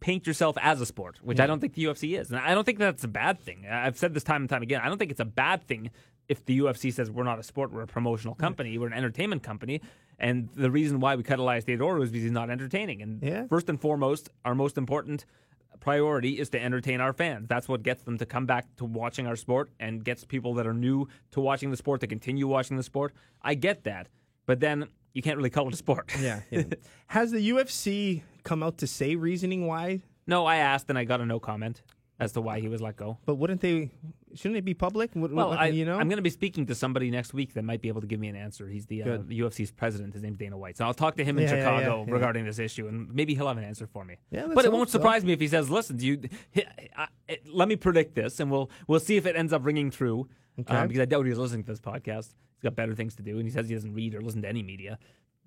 paint 0.00 0.26
yourself 0.26 0.56
as 0.60 0.80
a 0.80 0.86
sport, 0.86 1.18
which 1.22 1.40
I 1.40 1.46
don't 1.46 1.60
think 1.60 1.74
the 1.74 1.84
UFC 1.84 2.18
is, 2.18 2.30
and 2.30 2.38
I 2.40 2.54
don't 2.54 2.64
think 2.64 2.78
that's 2.78 3.04
a 3.04 3.08
bad 3.08 3.40
thing. 3.40 3.66
I've 3.68 3.98
said 3.98 4.14
this 4.14 4.22
time 4.24 4.42
and 4.42 4.50
time 4.50 4.62
again. 4.62 4.80
I 4.82 4.88
don't 4.88 4.98
think 4.98 5.10
it's 5.10 5.20
a 5.20 5.24
bad 5.24 5.64
thing 5.64 5.90
if 6.28 6.44
the 6.44 6.58
UFC 6.60 6.92
says 6.92 7.10
we're 7.10 7.24
not 7.24 7.38
a 7.38 7.42
sport, 7.42 7.72
we're 7.72 7.82
a 7.82 7.86
promotional 7.86 8.34
company, 8.34 8.76
we're 8.78 8.86
an 8.86 8.92
entertainment 8.92 9.42
company, 9.42 9.80
and 10.18 10.48
the 10.54 10.70
reason 10.70 11.00
why 11.00 11.16
we 11.16 11.22
cut 11.22 11.38
Elias 11.38 11.64
Theodorou 11.64 12.02
is 12.02 12.10
because 12.10 12.22
he's 12.22 12.32
not 12.32 12.50
entertaining. 12.50 13.02
And 13.02 13.22
Yeah. 13.22 13.46
first 13.46 13.68
and 13.68 13.80
foremost, 13.80 14.28
our 14.44 14.54
most 14.54 14.76
important 14.78 15.24
priority 15.80 16.38
is 16.38 16.48
to 16.50 16.62
entertain 16.62 17.00
our 17.00 17.12
fans. 17.12 17.46
That's 17.48 17.68
what 17.68 17.82
gets 17.82 18.02
them 18.02 18.18
to 18.18 18.26
come 18.26 18.46
back 18.46 18.66
to 18.76 18.84
watching 18.84 19.26
our 19.26 19.36
sport 19.36 19.70
and 19.80 20.04
gets 20.04 20.24
people 20.24 20.54
that 20.54 20.66
are 20.66 20.74
new 20.74 21.08
to 21.30 21.40
watching 21.40 21.70
the 21.70 21.76
sport 21.76 22.00
to 22.02 22.06
continue 22.06 22.46
watching 22.46 22.76
the 22.76 22.82
sport. 22.82 23.14
I 23.42 23.54
get 23.54 23.84
that. 23.84 24.08
But 24.44 24.60
then 24.60 24.88
you 25.18 25.22
can't 25.22 25.36
really 25.36 25.50
call 25.50 25.66
it 25.66 25.74
a 25.74 25.76
sport. 25.76 26.12
yeah, 26.20 26.42
yeah. 26.48 26.62
Has 27.08 27.32
the 27.32 27.50
UFC 27.50 28.22
come 28.44 28.62
out 28.62 28.78
to 28.78 28.86
say 28.86 29.16
reasoning 29.16 29.66
why? 29.66 30.02
no, 30.28 30.46
I 30.46 30.56
asked 30.56 30.88
and 30.90 30.96
I 30.96 31.02
got 31.02 31.20
a 31.20 31.26
no 31.26 31.40
comment 31.40 31.82
as 32.20 32.32
to 32.32 32.40
why 32.40 32.60
he 32.60 32.68
was 32.68 32.80
let 32.80 32.94
go. 32.96 33.18
But 33.26 33.34
wouldn't 33.34 33.60
they? 33.60 33.90
Shouldn't 34.34 34.56
it 34.56 34.64
be 34.64 34.74
public? 34.74 35.10
What- 35.14 35.32
Well, 35.32 35.48
what- 35.50 35.58
I, 35.58 35.66
you 35.68 35.84
know, 35.84 35.98
I'm 35.98 36.08
going 36.08 36.16
to 36.18 36.22
be 36.22 36.30
speaking 36.30 36.66
to 36.66 36.74
somebody 36.74 37.10
next 37.10 37.32
week 37.34 37.54
that 37.54 37.64
might 37.64 37.80
be 37.82 37.88
able 37.88 38.00
to 38.00 38.06
give 38.06 38.20
me 38.20 38.28
an 38.28 38.36
answer. 38.36 38.68
He's 38.68 38.86
the, 38.86 39.02
uh, 39.02 39.18
UFC's 39.18 39.70
president. 39.70 40.14
His 40.14 40.22
name's 40.22 40.38
Dana 40.38 40.56
White. 40.56 40.76
So 40.76 40.84
I'll 40.84 40.94
talk 40.94 41.16
to 41.16 41.24
him 41.24 41.38
in 41.38 41.44
Yeah, 41.44 41.50
Chicago 41.50 42.00
yeah, 42.00 42.06
yeah. 42.06 42.12
regarding 42.12 42.44
this 42.44 42.58
issue, 42.58 42.86
and 42.88 43.12
maybe 43.14 43.34
he'll 43.34 43.48
have 43.48 43.58
an 43.58 43.64
answer 43.64 43.86
for 43.86 44.04
me. 44.04 44.16
Yeah, 44.30 44.48
but 44.54 44.64
it 44.64 44.72
won't 44.72 44.88
so. 44.90 44.98
surprise 44.98 45.24
me 45.24 45.32
if 45.32 45.40
he 45.40 45.48
says, 45.48 45.68
"Listen, 45.70 45.96
do 45.96 46.06
you, 46.06 46.20
I, 46.96 47.06
I, 47.28 47.38
let 47.52 47.68
me 47.68 47.76
predict 47.76 48.14
this, 48.14 48.40
and 48.40 48.50
we'll 48.50 48.70
we'll 48.86 49.00
see 49.00 49.16
if 49.16 49.26
it 49.26 49.36
ends 49.36 49.52
up 49.52 49.64
ringing 49.64 49.90
true." 49.90 50.28
Okay. 50.60 50.74
Um, 50.74 50.88
because 50.88 51.00
I 51.00 51.04
doubt 51.04 51.24
he's 51.26 51.38
listening 51.38 51.62
to 51.64 51.72
this 51.72 51.80
podcast. 51.80 52.34
He's 52.56 52.62
got 52.64 52.74
better 52.74 52.94
things 52.94 53.14
to 53.16 53.22
do, 53.22 53.36
and 53.38 53.44
he 53.46 53.50
says 53.52 53.68
he 53.68 53.74
doesn't 53.74 53.94
read 53.94 54.14
or 54.14 54.20
listen 54.20 54.42
to 54.42 54.48
any 54.48 54.62
media. 54.62 54.98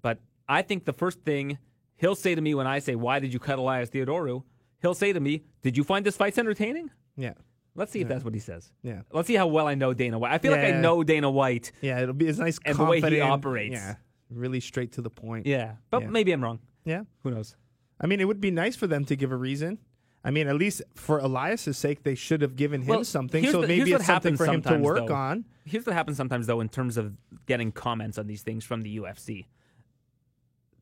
But 0.02 0.20
I 0.48 0.62
think 0.62 0.86
the 0.86 0.94
first 0.94 1.22
thing 1.22 1.58
he'll 1.98 2.16
say 2.16 2.34
to 2.36 2.42
me 2.42 2.54
when 2.56 2.68
I 2.68 2.80
say, 2.80 2.96
"Why 2.96 3.20
did 3.20 3.34
you 3.34 3.40
cut 3.40 3.60
Elias 3.60 3.90
Theodorou?" 3.90 4.44
He'll 4.82 4.94
say 4.96 5.14
to 5.14 5.20
me, 5.20 5.44
"Did 5.62 5.78
you 5.78 5.84
find 5.84 6.06
this 6.06 6.18
fight 6.18 6.38
entertaining?" 6.38 6.90
yeah, 7.18 7.34
Let's 7.76 7.92
see 7.92 8.02
if 8.02 8.08
that's 8.08 8.24
what 8.26 8.34
he 8.34 8.40
says. 8.40 8.72
yeah, 8.84 9.02
Let's 9.14 9.28
see 9.28 9.36
how 9.36 9.48
well 9.48 9.66
I 9.68 9.76
know 9.76 9.94
Dana 9.94 10.20
White. 10.20 10.32
I 10.34 10.38
feel 10.40 10.52
like 10.52 10.62
I 10.66 10.72
know 10.72 11.04
Dana 11.04 11.32
White. 11.32 11.72
yeah. 11.82 12.02
It'll 12.02 12.14
be 12.14 12.28
it's 12.28 12.38
nice 12.40 12.60
And 12.66 12.78
the 12.78 12.84
way 12.84 13.00
he 13.02 13.22
operates. 13.22 13.74
Yeah, 13.74 13.96
really 14.30 14.60
straight 14.60 14.92
to 14.94 15.02
the 15.02 15.10
point. 15.10 15.46
Yeah, 15.46 15.76
but 15.90 16.02
Yeah. 16.04 16.10
maybe 16.10 16.32
I'm 16.34 16.44
wrong. 16.44 16.60
yeah. 16.84 17.04
Who 17.24 17.32
knows? 17.32 17.56
I 18.00 18.08
mean, 18.08 18.20
it 18.20 18.26
would 18.26 18.42
be 18.42 18.52
nice 18.52 18.76
for 18.76 18.88
them 18.88 19.06
to 19.06 19.16
give 19.16 19.32
a 19.32 19.38
reason. 19.38 19.78
I 20.24 20.32
mean, 20.32 20.48
at 20.48 20.56
least 20.56 20.82
for 20.96 21.18
Elias's 21.20 21.78
sake, 21.78 22.04
they 22.04 22.14
should 22.16 22.42
have 22.42 22.56
given 22.56 22.82
him 22.82 22.88
Well, 22.88 23.04
something. 23.04 23.46
So 23.48 23.62
the- 23.62 23.68
maybe 23.68 23.94
it's 23.94 24.06
something 24.06 24.36
for 24.38 24.46
him 24.46 24.62
to 24.64 24.78
work 24.78 25.08
though. 25.08 25.14
on. 25.16 25.46
Here's 25.66 25.86
what 25.86 25.94
happens 25.96 26.18
sometimes, 26.18 26.48
though, 26.48 26.60
in 26.60 26.70
terms 26.70 26.98
of 26.98 27.16
getting 27.48 27.72
comments 27.72 28.18
on 28.18 28.28
these 28.28 28.42
things 28.44 28.64
from 28.66 28.82
the 28.82 28.98
UFC. 28.98 29.46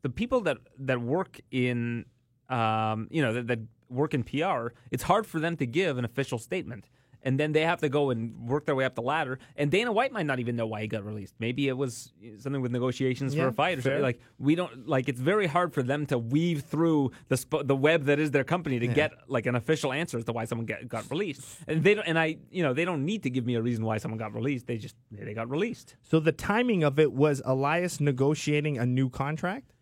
The 0.01 0.10
people 0.10 0.41
that 0.41 0.58
that 0.79 1.01
work 1.01 1.39
in, 1.51 2.05
um, 2.50 3.08
you 3.12 3.22
know, 3.22 3.34
that, 3.34 3.48
that 3.48 3.60
work 3.89 4.13
in 4.13 4.24
PR, 4.24 4.69
it's 4.91 5.03
hard 5.03 5.25
for 5.25 5.39
them 5.39 5.55
to 5.58 5.65
give 5.65 5.98
an 5.98 6.05
official 6.05 6.39
statement. 6.39 6.89
and 7.22 7.38
then 7.38 7.51
they 7.51 7.65
have 7.65 7.81
to 7.81 7.89
go 7.89 8.12
and 8.12 8.48
work 8.48 8.65
their 8.65 8.75
way 8.75 8.86
up 8.86 8.96
the 8.96 9.01
ladder. 9.01 9.39
And 9.58 9.69
Dana 9.69 9.91
White 9.91 10.13
might 10.13 10.25
not 10.25 10.39
even 10.39 10.55
know 10.55 10.65
why 10.65 10.79
he 10.84 10.88
got 10.88 11.03
released. 11.03 11.34
Maybe 11.38 11.67
it 11.67 11.75
was 11.75 12.13
something 12.38 12.62
with 12.62 12.72
negotiations 12.72 13.36
Yeah, 13.36 13.43
for 13.43 13.48
a 13.50 13.51
fight 13.51 13.77
or 13.77 13.81
fair. 13.81 13.91
something. 13.96 14.03
Like 14.03 14.22
we 14.48 14.55
don't 14.55 14.88
like. 14.88 15.10
It's 15.10 15.19
very 15.19 15.46
hard 15.46 15.74
for 15.74 15.84
them 15.84 16.05
to 16.05 16.17
weave 16.17 16.62
through 16.63 17.12
the 17.27 17.36
sp- 17.36 17.67
the 17.72 17.75
web 17.75 18.05
that 18.05 18.19
is 18.19 18.31
their 18.31 18.46
company 18.46 18.79
to 18.79 18.88
get 18.88 19.12
like 19.27 19.48
an 19.48 19.55
official 19.55 19.91
answer 19.91 20.17
as 20.17 20.24
to 20.24 20.31
why 20.31 20.46
someone 20.46 20.65
get, 20.65 20.88
got 20.88 21.03
released. 21.12 21.41
And 21.67 21.84
they 21.84 21.93
don't. 21.96 22.08
And 22.08 22.17
I, 22.17 22.38
you 22.51 22.63
know, 22.63 22.74
they 22.74 22.86
don't 22.86 23.03
need 23.03 23.24
to 23.24 23.29
give 23.29 23.46
me 23.46 23.55
a 23.55 23.62
reason 23.62 23.84
why 23.84 23.98
someone 23.98 24.17
got 24.17 24.34
released. 24.34 24.65
They 24.67 24.77
just 24.77 24.96
they 25.12 25.34
got 25.34 25.50
released. 25.50 25.98
So 26.03 26.22
the 26.22 26.31
timing 26.31 26.84
of 26.86 27.00
it 27.00 27.12
was 27.12 27.41
Elias 27.43 28.00
negotiating 28.00 28.77
a 28.77 28.86
new 28.86 29.10
contract. 29.10 29.74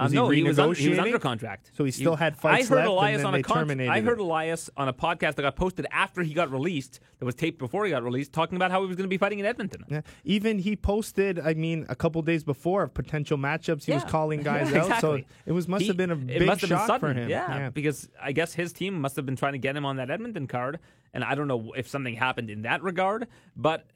Was 0.00 0.10
Um, 0.10 0.14
no, 0.14 0.28
he 0.30 0.38
he 0.38 0.42
was, 0.44 0.58
un- 0.58 0.74
he 0.74 0.88
was 0.90 0.98
under 0.98 1.18
contract. 1.18 1.70
So 1.76 1.84
he 1.84 1.90
still 1.90 2.16
had 2.16 2.36
fights 2.36 2.66
I 2.66 2.68
heard 2.68 2.76
left, 2.76 2.88
and 2.88 2.96
Elias 2.98 3.16
then 3.18 3.26
on 3.26 3.32
they 3.32 3.40
a 3.40 3.42
con- 3.42 3.56
terminated 3.58 3.90
I 3.90 4.00
heard 4.00 4.18
it. 4.18 4.22
Elias 4.22 4.70
on 4.76 4.88
a 4.88 4.92
podcast 4.92 5.34
that 5.36 5.42
got 5.42 5.56
posted 5.56 5.86
after 5.90 6.22
he 6.22 6.34
got 6.34 6.50
released. 6.50 7.00
That 7.18 7.24
was 7.26 7.34
taped 7.34 7.58
before 7.58 7.84
he 7.84 7.90
got 7.90 8.02
released, 8.04 8.32
talking 8.32 8.56
about 8.56 8.70
how 8.70 8.80
he 8.82 8.86
was 8.86 8.96
going 8.96 9.04
to 9.04 9.08
be 9.08 9.18
fighting 9.18 9.38
in 9.40 9.46
Edmonton. 9.46 9.84
Yeah. 9.88 10.02
Even 10.24 10.58
he 10.58 10.76
posted, 10.76 11.38
I 11.40 11.54
mean, 11.54 11.84
a 11.88 11.96
couple 11.96 12.22
days 12.22 12.44
before 12.44 12.84
of 12.84 12.94
potential 12.94 13.36
matchups. 13.38 13.84
He 13.84 13.92
was 13.92 14.04
calling 14.04 14.42
guys 14.42 14.70
Yeah, 14.72 14.84
out. 14.86 15.00
So 15.00 15.20
it 15.46 15.52
was 15.52 15.66
must 15.66 15.82
He- 15.82 15.88
have 15.88 15.96
been 15.96 16.10
a 16.10 16.14
it 16.14 16.26
big 16.38 16.46
must 16.46 16.60
have 16.60 16.70
been 16.70 16.78
shock 16.78 17.00
for 17.00 17.12
him. 17.12 17.28
Yeah, 17.28 17.70
because 17.70 18.08
I 18.22 18.32
guess 18.32 18.54
his 18.54 18.72
team 18.72 19.00
must 19.00 19.16
have 19.16 19.26
been 19.26 19.36
trying 19.36 19.52
to 19.54 19.58
get 19.58 19.76
him 19.76 19.84
on 19.84 19.96
that 19.96 20.10
Edmonton 20.10 20.46
card, 20.46 20.78
and 21.12 21.24
I 21.24 21.34
don't 21.34 21.48
know 21.48 21.72
if 21.76 21.88
something 21.88 22.14
happened 22.14 22.50
in 22.50 22.62
that 22.62 22.82
regard. 22.82 23.26
But 23.56 23.86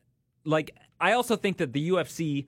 like, 0.44 0.74
I 1.00 1.12
also 1.12 1.36
think 1.36 1.58
that 1.58 1.72
the 1.72 1.90
UFC 1.90 2.46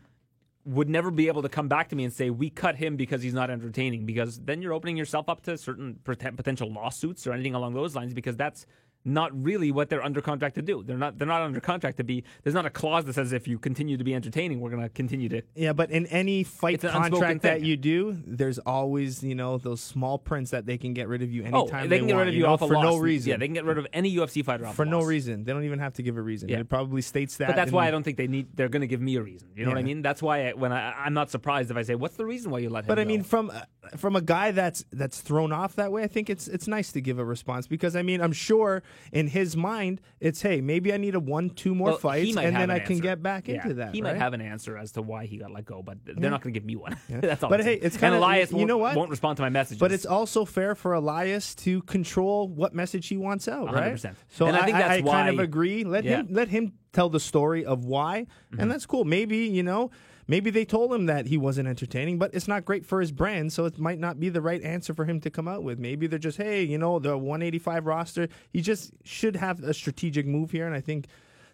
would 0.66 0.88
never 0.88 1.11
be 1.11 1.28
able 1.28 1.42
to 1.42 1.49
come 1.49 1.68
back 1.68 1.88
to 1.90 1.97
me 1.97 2.04
and 2.04 2.12
say 2.12 2.30
we 2.30 2.49
cut 2.49 2.75
him 2.76 2.97
because 2.97 3.23
he's 3.23 3.35
not 3.35 3.50
entertaining 3.50 4.06
because 4.06 4.40
then 4.40 4.62
you're 4.62 4.73
opening 4.73 4.97
yourself 4.97 5.28
up 5.28 5.42
to 5.42 5.59
certain 5.59 5.99
potential 6.04 6.73
lawsuits 6.73 7.26
or 7.26 7.33
anything 7.33 7.54
along 7.54 7.75
those 7.75 7.94
lines 7.94 8.14
because 8.14 8.37
that's 8.37 8.66
not 9.04 9.30
really 9.42 9.70
what 9.70 9.90
they're 9.90 10.04
under 10.04 10.20
contract 10.20 10.54
to 10.54 10.62
do. 10.62 10.82
They're 10.82 10.96
not 10.96 11.18
they're 11.18 11.28
not 11.28 11.42
under 11.42 11.61
contract 11.61 11.99
to 11.99 12.04
be 12.04 12.25
there's 12.42 12.54
not 12.54 12.66
a 12.66 12.70
clause 12.70 13.04
that 13.04 13.14
says 13.14 13.32
if 13.32 13.46
you 13.46 13.58
continue 13.58 13.96
to 13.96 14.04
be 14.04 14.14
entertaining 14.14 14.61
we're 14.61 14.70
going 14.70 14.82
to 14.82 14.88
continue 14.88 15.28
to 15.28 15.42
Yeah, 15.54 15.73
but 15.73 15.90
in 15.90 16.06
any 16.06 16.42
fight 16.44 16.80
contract 16.80 17.42
that 17.42 17.62
you 17.62 17.76
do, 17.76 18.16
there's 18.26 18.58
always 18.61 19.23
you 19.23 19.34
know 19.34 19.58
those 19.58 19.80
small 19.80 20.18
prints 20.18 20.50
that 20.52 20.66
they 20.66 20.78
can 20.78 20.94
get 20.94 21.08
rid 21.08 21.23
of 21.23 21.30
you 21.30 21.42
Oh, 21.52 21.62
anytime 21.62 21.88
they 21.88 21.99
can 21.99 22.06
get 22.06 22.14
want, 22.14 22.26
rid 22.26 22.28
of 22.28 22.34
you, 22.34 22.44
know, 22.44 22.52
off 22.54 22.62
a 22.62 22.66
for 22.66 22.75
no 22.75 22.96
reason. 22.96 23.30
Yeah, 23.30 23.37
they 23.37 23.46
can 23.46 23.54
get 23.54 23.64
rid 23.64 23.78
of 23.78 23.87
any 23.92 24.14
UFC 24.16 24.44
fighter 24.44 24.66
off 24.66 24.75
for 24.76 24.84
no 24.84 25.00
loss. 25.00 25.08
reason. 25.08 25.44
They 25.44 25.52
don't 25.52 25.64
even 25.64 25.78
have 25.78 25.94
to 25.94 26.02
give 26.02 26.16
a 26.16 26.23
reason. 26.23 26.49
Yeah. 26.49 26.61
It 26.61 26.68
probably 26.68 27.02
states 27.02 27.37
that. 27.38 27.49
But 27.49 27.56
that's 27.56 27.73
why 27.73 27.87
I 27.87 27.90
don't 27.90 28.02
think 28.02 28.16
they 28.16 28.26
need. 28.26 28.56
They're 28.56 28.68
going 28.68 28.80
to 28.80 28.87
give 28.87 29.00
me 29.00 29.16
a 29.16 29.23
reason. 29.23 29.49
You 29.54 29.64
know 29.64 29.70
what 29.70 29.78
I 29.78 29.82
mean? 29.82 30.02
That's 30.02 30.23
why 30.23 30.49
I, 30.49 30.52
when 30.54 30.73
I, 30.73 30.92
I'm 30.92 31.14
not 31.14 31.30
surprised 31.30 31.70
if 31.70 31.76
I 31.76 31.82
say, 31.82 31.94
"What's 31.94 32.16
the 32.16 32.25
reason 32.25 32.50
why 32.50 32.61
you 32.61 32.70
let 32.70 32.84
him?" 32.84 32.88
But 32.88 32.99
I 32.99 33.04
go?" 33.04 33.08
mean, 33.08 33.23
from 33.23 33.50
uh, 33.50 33.61
from 33.96 34.16
a 34.16 34.20
guy 34.23 34.50
that's 34.52 34.84
that's 34.92 35.20
thrown 35.20 35.52
off 35.52 35.76
that 35.76 35.92
way, 35.92 36.02
I 36.02 36.06
think 36.06 36.30
it's 36.30 36.49
it's 36.49 36.66
nice 36.66 36.92
to 36.92 37.00
give 37.00 37.18
a 37.18 37.25
response 37.25 37.66
because 37.66 37.94
I 37.96 38.02
mean, 38.02 38.20
I'm 38.20 38.32
sure 38.32 38.82
in 39.12 39.26
his 39.28 39.56
mind 39.56 40.00
it's 40.20 40.40
hey, 40.42 40.60
maybe 40.60 40.92
I 40.92 40.96
need 40.96 41.14
a 41.14 41.20
one, 41.20 41.50
two 41.50 41.74
more 41.74 41.88
Well, 41.90 41.98
fights, 41.98 42.36
and 42.36 42.56
then 42.56 42.70
I 42.70 42.76
an 42.78 42.86
can 42.86 42.98
get 42.98 43.22
back 43.22 43.48
Yeah, 43.48 43.62
into 43.62 43.74
that. 43.74 43.94
He 43.94 44.00
might 44.02 44.12
right? 44.12 44.18
have 44.20 44.32
an 44.32 44.40
answer 44.40 44.76
as 44.78 44.92
to 44.92 45.02
why 45.02 45.26
he 45.26 45.36
got 45.38 45.50
let 45.52 45.64
go, 45.66 45.82
but 45.82 45.98
they're 46.04 46.14
Yeah. 46.18 46.28
not 46.30 46.42
going 46.42 46.52
to 46.54 46.58
give 46.60 46.66
me 46.66 46.76
one. 46.76 46.96
Yeah. 47.08 47.20
that's 47.20 47.42
all. 47.42 47.50
But 47.50 47.62
hey, 47.64 47.74
it's 47.74 47.96
kinda- 47.96 48.18
Elias. 48.18 48.50
you 48.52 48.64
know 48.66 48.78
what? 48.78 48.96
Won't 48.96 49.10
respond 49.10 49.36
to 49.36 49.42
my 49.42 49.50
messages. 49.50 49.78
But 49.78 49.92
it's 49.92 50.06
also 50.06 50.44
fair 50.44 50.74
for 50.74 50.94
Elias 50.94 51.54
to 51.56 51.82
control 51.82 52.48
what 52.48 52.74
message 52.74 53.08
he 53.08 53.16
wants 53.16 53.48
out, 53.48 53.66
right? 53.72 53.92
100%. 53.94 54.14
So 54.30 54.46
And 54.46 54.56
I 54.56 54.64
think 54.64 54.76
that's 54.78 54.90
i 54.90 55.02
kind 55.02 55.28
of 55.28 55.36
why- 55.36 55.42
agree. 55.44 55.84
Let 55.84 56.04
him 56.04 56.28
let 56.30 56.48
him 56.48 56.72
tell 56.92 57.08
the 57.10 57.20
story 57.20 57.64
of 57.64 57.84
why, 57.84 58.26
Mm-hmm. 58.52 58.60
and 58.60 58.70
that's 58.70 58.86
cool. 58.86 59.04
Maybe 59.04 59.38
you 59.38 59.62
know, 59.62 59.90
maybe 60.26 60.50
they 60.50 60.64
told 60.64 60.92
him 60.92 61.06
that 61.06 61.26
he 61.26 61.36
wasn't 61.36 61.68
entertaining, 61.68 62.18
but 62.18 62.34
it's 62.34 62.48
not 62.48 62.64
great 62.64 62.84
for 62.84 63.00
his 63.00 63.12
brand, 63.12 63.52
so 63.52 63.64
it 63.64 63.78
might 63.78 63.98
not 63.98 64.18
be 64.20 64.28
the 64.28 64.40
right 64.40 64.62
answer 64.62 64.94
for 64.94 65.04
him 65.04 65.20
to 65.20 65.30
come 65.30 65.48
out 65.48 65.62
with. 65.62 65.78
Maybe 65.78 66.06
they're 66.06 66.18
just, 66.18 66.38
hey, 66.38 66.62
you 66.62 66.78
know, 66.78 66.98
the 66.98 67.16
185 67.16 67.86
roster. 67.86 68.28
He 68.52 68.60
just 68.60 68.92
should 69.04 69.36
have 69.36 69.62
a 69.62 69.74
strategic 69.74 70.26
move 70.26 70.50
here, 70.50 70.66
and 70.66 70.74
I 70.74 70.80
think. 70.80 71.06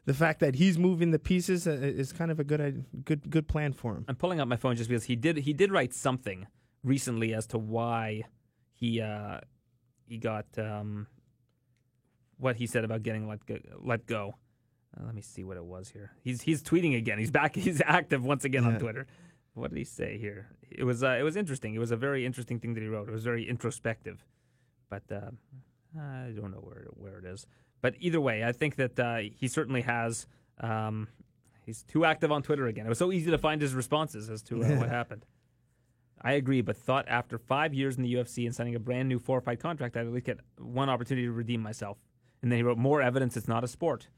The 0.06 0.14
fact 0.14 0.40
that 0.40 0.54
he's 0.54 0.78
moving 0.78 1.10
the 1.10 1.18
pieces 1.18 1.68
uh, 1.68 1.72
is 1.72 2.10
kind 2.10 2.30
of 2.30 2.40
a 2.40 2.42
good, 2.42 2.60
uh, 2.60 2.70
good, 3.04 3.30
good 3.30 3.46
plan 3.46 3.74
for 3.74 3.94
him. 3.94 4.06
I'm 4.08 4.16
pulling 4.16 4.40
up 4.40 4.48
my 4.48 4.56
phone 4.56 4.74
just 4.74 4.88
because 4.88 5.04
he 5.04 5.14
did. 5.14 5.36
He 5.36 5.52
did 5.52 5.70
write 5.70 5.92
something 5.92 6.46
recently 6.82 7.34
as 7.34 7.46
to 7.48 7.58
why 7.58 8.22
he 8.72 9.02
uh, 9.02 9.40
he 10.06 10.16
got 10.16 10.46
um, 10.58 11.06
what 12.38 12.56
he 12.56 12.66
said 12.66 12.84
about 12.84 13.02
getting 13.02 13.28
let 13.28 13.44
go. 13.46 13.58
Let 13.78 14.06
go. 14.06 14.34
Uh, 14.96 15.04
let 15.06 15.14
me 15.14 15.22
see 15.22 15.44
what 15.44 15.56
it 15.56 15.64
was 15.64 15.90
here. 15.90 16.12
He's 16.22 16.42
he's 16.42 16.62
tweeting 16.62 16.96
again. 16.96 17.18
He's 17.18 17.30
back. 17.30 17.54
He's 17.66 17.80
active 17.84 18.24
once 18.24 18.44
again 18.44 18.64
on 18.64 18.78
Twitter. 18.78 19.06
What 19.54 19.70
did 19.70 19.78
he 19.78 19.84
say 19.84 20.18
here? 20.18 20.48
It 20.70 20.84
was 20.84 21.02
uh, 21.02 21.16
it 21.18 21.22
was 21.22 21.36
interesting. 21.36 21.74
It 21.74 21.78
was 21.78 21.90
a 21.90 21.96
very 21.96 22.24
interesting 22.26 22.58
thing 22.58 22.74
that 22.74 22.82
he 22.82 22.88
wrote. 22.88 23.08
It 23.08 23.12
was 23.12 23.24
very 23.24 23.48
introspective, 23.48 24.24
but 24.88 25.02
uh, 25.10 25.30
I 25.98 26.32
don't 26.34 26.50
know 26.52 26.62
where 26.62 26.86
where 26.94 27.18
it 27.18 27.24
is. 27.24 27.46
But 27.82 27.94
either 27.98 28.20
way, 28.20 28.44
I 28.44 28.52
think 28.52 28.76
that 28.76 28.98
uh, 28.98 29.18
he 29.18 29.48
certainly 29.48 29.82
has. 29.82 30.26
Um, 30.58 31.08
he's 31.64 31.82
too 31.84 32.04
active 32.04 32.30
on 32.30 32.42
Twitter 32.42 32.66
again. 32.66 32.86
It 32.86 32.88
was 32.88 32.98
so 32.98 33.12
easy 33.12 33.30
to 33.30 33.38
find 33.38 33.60
his 33.60 33.74
responses 33.74 34.28
as 34.28 34.42
to 34.42 34.62
uh, 34.62 34.76
what 34.76 34.88
happened. 34.88 35.24
I 36.22 36.32
agree, 36.32 36.60
but 36.60 36.76
thought 36.76 37.06
after 37.08 37.38
five 37.38 37.72
years 37.72 37.96
in 37.96 38.02
the 38.02 38.14
UFC 38.14 38.44
and 38.44 38.54
signing 38.54 38.74
a 38.74 38.78
brand 38.78 39.08
new 39.08 39.18
four 39.18 39.40
fight 39.40 39.58
contract, 39.58 39.96
I'd 39.96 40.06
at 40.06 40.12
least 40.12 40.26
get 40.26 40.38
one 40.58 40.90
opportunity 40.90 41.26
to 41.26 41.32
redeem 41.32 41.62
myself. 41.62 41.96
And 42.42 42.52
then 42.52 42.58
he 42.58 42.62
wrote 42.62 42.78
more 42.78 43.00
evidence 43.00 43.36
it's 43.36 43.48
not 43.48 43.64
a 43.64 43.68
sport. 43.68 44.08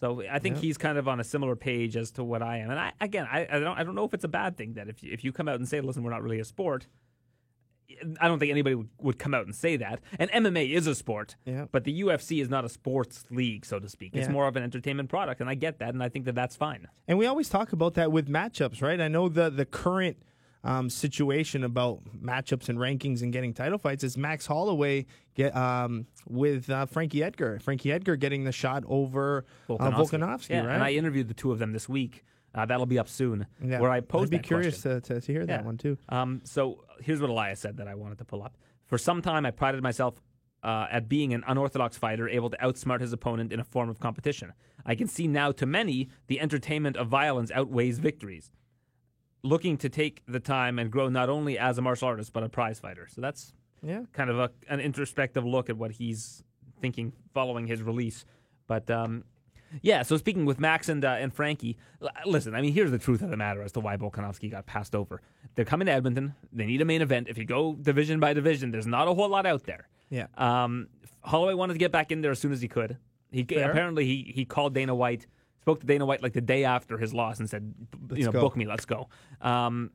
So 0.00 0.22
I 0.30 0.38
think 0.38 0.56
he's 0.58 0.78
kind 0.78 0.96
of 0.96 1.08
on 1.08 1.20
a 1.20 1.24
similar 1.24 1.54
page 1.56 1.96
as 1.96 2.10
to 2.12 2.24
what 2.24 2.42
I 2.42 2.58
am. 2.58 2.70
And 2.70 2.78
I 2.80 2.92
again, 3.00 3.26
I, 3.30 3.46
I 3.50 3.58
don't 3.58 3.78
I 3.78 3.84
don't 3.84 3.94
know 3.94 4.04
if 4.04 4.14
it's 4.14 4.24
a 4.24 4.28
bad 4.28 4.56
thing 4.56 4.74
that 4.74 4.88
if 4.88 5.02
you, 5.02 5.12
if 5.12 5.24
you 5.24 5.32
come 5.32 5.46
out 5.48 5.56
and 5.56 5.68
say, 5.68 5.80
listen, 5.80 6.02
we're 6.02 6.10
not 6.10 6.22
really 6.22 6.40
a 6.40 6.44
sport. 6.44 6.86
I 8.20 8.28
don't 8.28 8.38
think 8.38 8.52
anybody 8.52 8.76
would, 8.76 8.88
would 9.00 9.18
come 9.18 9.34
out 9.34 9.46
and 9.46 9.54
say 9.54 9.76
that. 9.76 10.00
And 10.16 10.30
MMA 10.30 10.70
is 10.72 10.86
a 10.86 10.94
sport, 10.94 11.34
Yeah. 11.44 11.66
but 11.72 11.82
the 11.82 12.02
UFC 12.02 12.40
is 12.40 12.48
not 12.48 12.64
a 12.64 12.68
sports 12.68 13.24
league, 13.30 13.66
so 13.66 13.80
to 13.80 13.88
speak. 13.88 14.14
It's 14.14 14.28
Yeah. 14.28 14.32
more 14.32 14.46
of 14.46 14.54
an 14.54 14.62
entertainment 14.62 15.08
product, 15.08 15.40
and 15.40 15.50
I 15.50 15.54
get 15.56 15.80
that, 15.80 15.88
and 15.92 16.00
I 16.00 16.08
think 16.08 16.24
that 16.26 16.36
that's 16.36 16.54
fine. 16.54 16.86
And 17.08 17.18
we 17.18 17.26
always 17.26 17.48
talk 17.48 17.72
about 17.72 17.94
that 17.94 18.12
with 18.12 18.28
matchups, 18.28 18.80
right? 18.80 19.00
I 19.00 19.08
know 19.08 19.28
the 19.28 19.50
the 19.50 19.64
current 19.66 20.18
um, 20.64 20.90
situation 20.90 21.64
about 21.64 22.00
matchups 22.22 22.68
and 22.68 22.78
rankings 22.78 23.22
and 23.22 23.32
getting 23.32 23.54
title 23.54 23.78
fights 23.78 24.04
is 24.04 24.16
Max 24.18 24.46
Holloway 24.46 25.06
get 25.34 25.56
um, 25.56 26.06
with 26.28 26.68
uh, 26.68 26.86
Frankie 26.86 27.22
Edgar. 27.22 27.58
Frankie 27.60 27.92
Edgar 27.92 28.16
getting 28.16 28.44
the 28.44 28.52
shot 28.52 28.84
over 28.86 29.44
uh, 29.68 29.74
Volkanovski, 29.90 30.50
yeah, 30.50 30.64
right? 30.66 30.74
And 30.74 30.82
I 30.84 30.92
interviewed 30.92 31.28
the 31.28 31.34
two 31.34 31.50
of 31.52 31.58
them 31.58 31.72
this 31.72 31.88
week. 31.88 32.24
Uh, 32.54 32.66
that'll 32.66 32.84
be 32.86 32.98
up 32.98 33.08
soon. 33.08 33.46
yeah. 33.64 33.78
Where 33.80 33.90
I 33.90 34.00
posed 34.00 34.34
I'd 34.34 34.42
be 34.42 34.46
curious 34.46 34.82
to, 34.82 35.00
to, 35.02 35.20
to 35.20 35.32
hear 35.32 35.46
that 35.46 35.60
Yeah. 35.60 35.64
one 35.66 35.78
too. 35.78 35.96
Um, 36.08 36.40
so 36.44 36.84
here's 37.00 37.20
what 37.20 37.30
Elias 37.30 37.60
said 37.60 37.76
that 37.76 37.86
I 37.86 37.94
wanted 37.94 38.18
to 38.18 38.24
pull 38.24 38.42
up. 38.42 38.56
For 38.86 38.98
some 38.98 39.22
time, 39.22 39.46
I 39.46 39.52
prided 39.52 39.82
myself 39.82 40.20
uh, 40.64 40.86
at 40.90 41.08
being 41.08 41.32
an 41.32 41.44
unorthodox 41.46 41.96
fighter, 41.96 42.28
able 42.28 42.50
to 42.50 42.56
outsmart 42.58 43.00
his 43.00 43.12
opponent 43.12 43.52
in 43.52 43.60
a 43.60 43.64
form 43.64 43.88
of 43.88 44.00
competition. 44.00 44.52
I 44.84 44.94
can 44.96 45.06
see 45.06 45.28
now, 45.28 45.52
to 45.52 45.64
many, 45.64 46.08
the 46.26 46.40
entertainment 46.40 46.96
of 46.96 47.06
violence 47.06 47.50
outweighs 47.52 47.98
victories. 48.00 48.50
Looking 49.42 49.78
to 49.78 49.88
take 49.88 50.22
the 50.28 50.40
time 50.40 50.78
and 50.78 50.90
grow 50.90 51.08
not 51.08 51.28
only 51.30 51.58
as 51.58 51.78
a 51.78 51.82
martial 51.82 52.08
artist 52.08 52.32
but 52.32 52.42
a 52.42 52.48
prize 52.48 52.78
fighter. 52.78 53.06
So 53.10 53.20
that's 53.20 53.52
Yeah. 53.82 54.02
kind 54.12 54.28
of 54.30 54.38
a, 54.38 54.50
an 54.68 54.80
introspective 54.80 55.44
look 55.46 55.70
at 55.70 55.76
what 55.78 55.92
he's 55.92 56.42
thinking 56.80 57.12
following 57.32 57.66
his 57.66 57.82
release. 57.82 58.24
But 58.66 58.90
um, 58.90 59.24
yeah, 59.82 60.02
so 60.02 60.16
speaking 60.18 60.44
with 60.44 60.60
Max 60.60 60.88
and 60.88 61.04
uh, 61.04 61.16
and 61.18 61.32
Frankie, 61.32 61.78
l- 62.02 62.10
listen, 62.26 62.54
I 62.54 62.60
mean, 62.60 62.72
here's 62.74 62.90
the 62.90 62.98
truth 62.98 63.22
of 63.22 63.30
the 63.30 63.36
matter 63.36 63.62
as 63.62 63.72
to 63.72 63.80
why 63.80 63.96
Volkanovski 63.96 64.50
got 64.50 64.66
passed 64.66 64.94
over. 64.94 65.22
They're 65.54 65.64
coming 65.64 65.86
to 65.86 65.92
Edmonton. 65.92 66.34
They 66.52 66.66
need 66.66 66.80
a 66.82 66.84
main 66.84 67.00
event. 67.02 67.28
If 67.28 67.38
you 67.38 67.44
go 67.44 67.74
division 67.74 68.20
by 68.20 68.32
division, 68.34 68.70
there's 68.72 68.86
not 68.86 69.08
a 69.08 69.14
whole 69.14 69.28
lot 69.28 69.46
out 69.46 69.64
there. 69.64 69.88
Yeah. 70.10 70.26
Um, 70.36 70.88
Holloway 71.22 71.54
wanted 71.54 71.74
to 71.74 71.78
get 71.78 71.92
back 71.92 72.10
in 72.12 72.20
there 72.20 72.32
as 72.32 72.38
soon 72.38 72.52
as 72.52 72.60
he 72.60 72.68
could. 72.68 72.98
He 73.30 73.44
Fair. 73.44 73.70
apparently 73.70 74.04
he 74.04 74.32
he 74.34 74.44
called 74.44 74.74
Dana 74.74 74.94
White, 74.94 75.26
spoke 75.60 75.80
to 75.80 75.86
Dana 75.86 76.06
White 76.06 76.22
like 76.22 76.32
the 76.32 76.40
day 76.40 76.64
after 76.64 76.98
his 76.98 77.12
loss 77.14 77.38
and 77.38 77.48
said, 77.48 77.74
you 78.14 78.24
know, 78.24 78.32
book 78.32 78.56
me, 78.56 78.66
let's 78.66 78.84
go. 78.84 79.08
Um, 79.40 79.90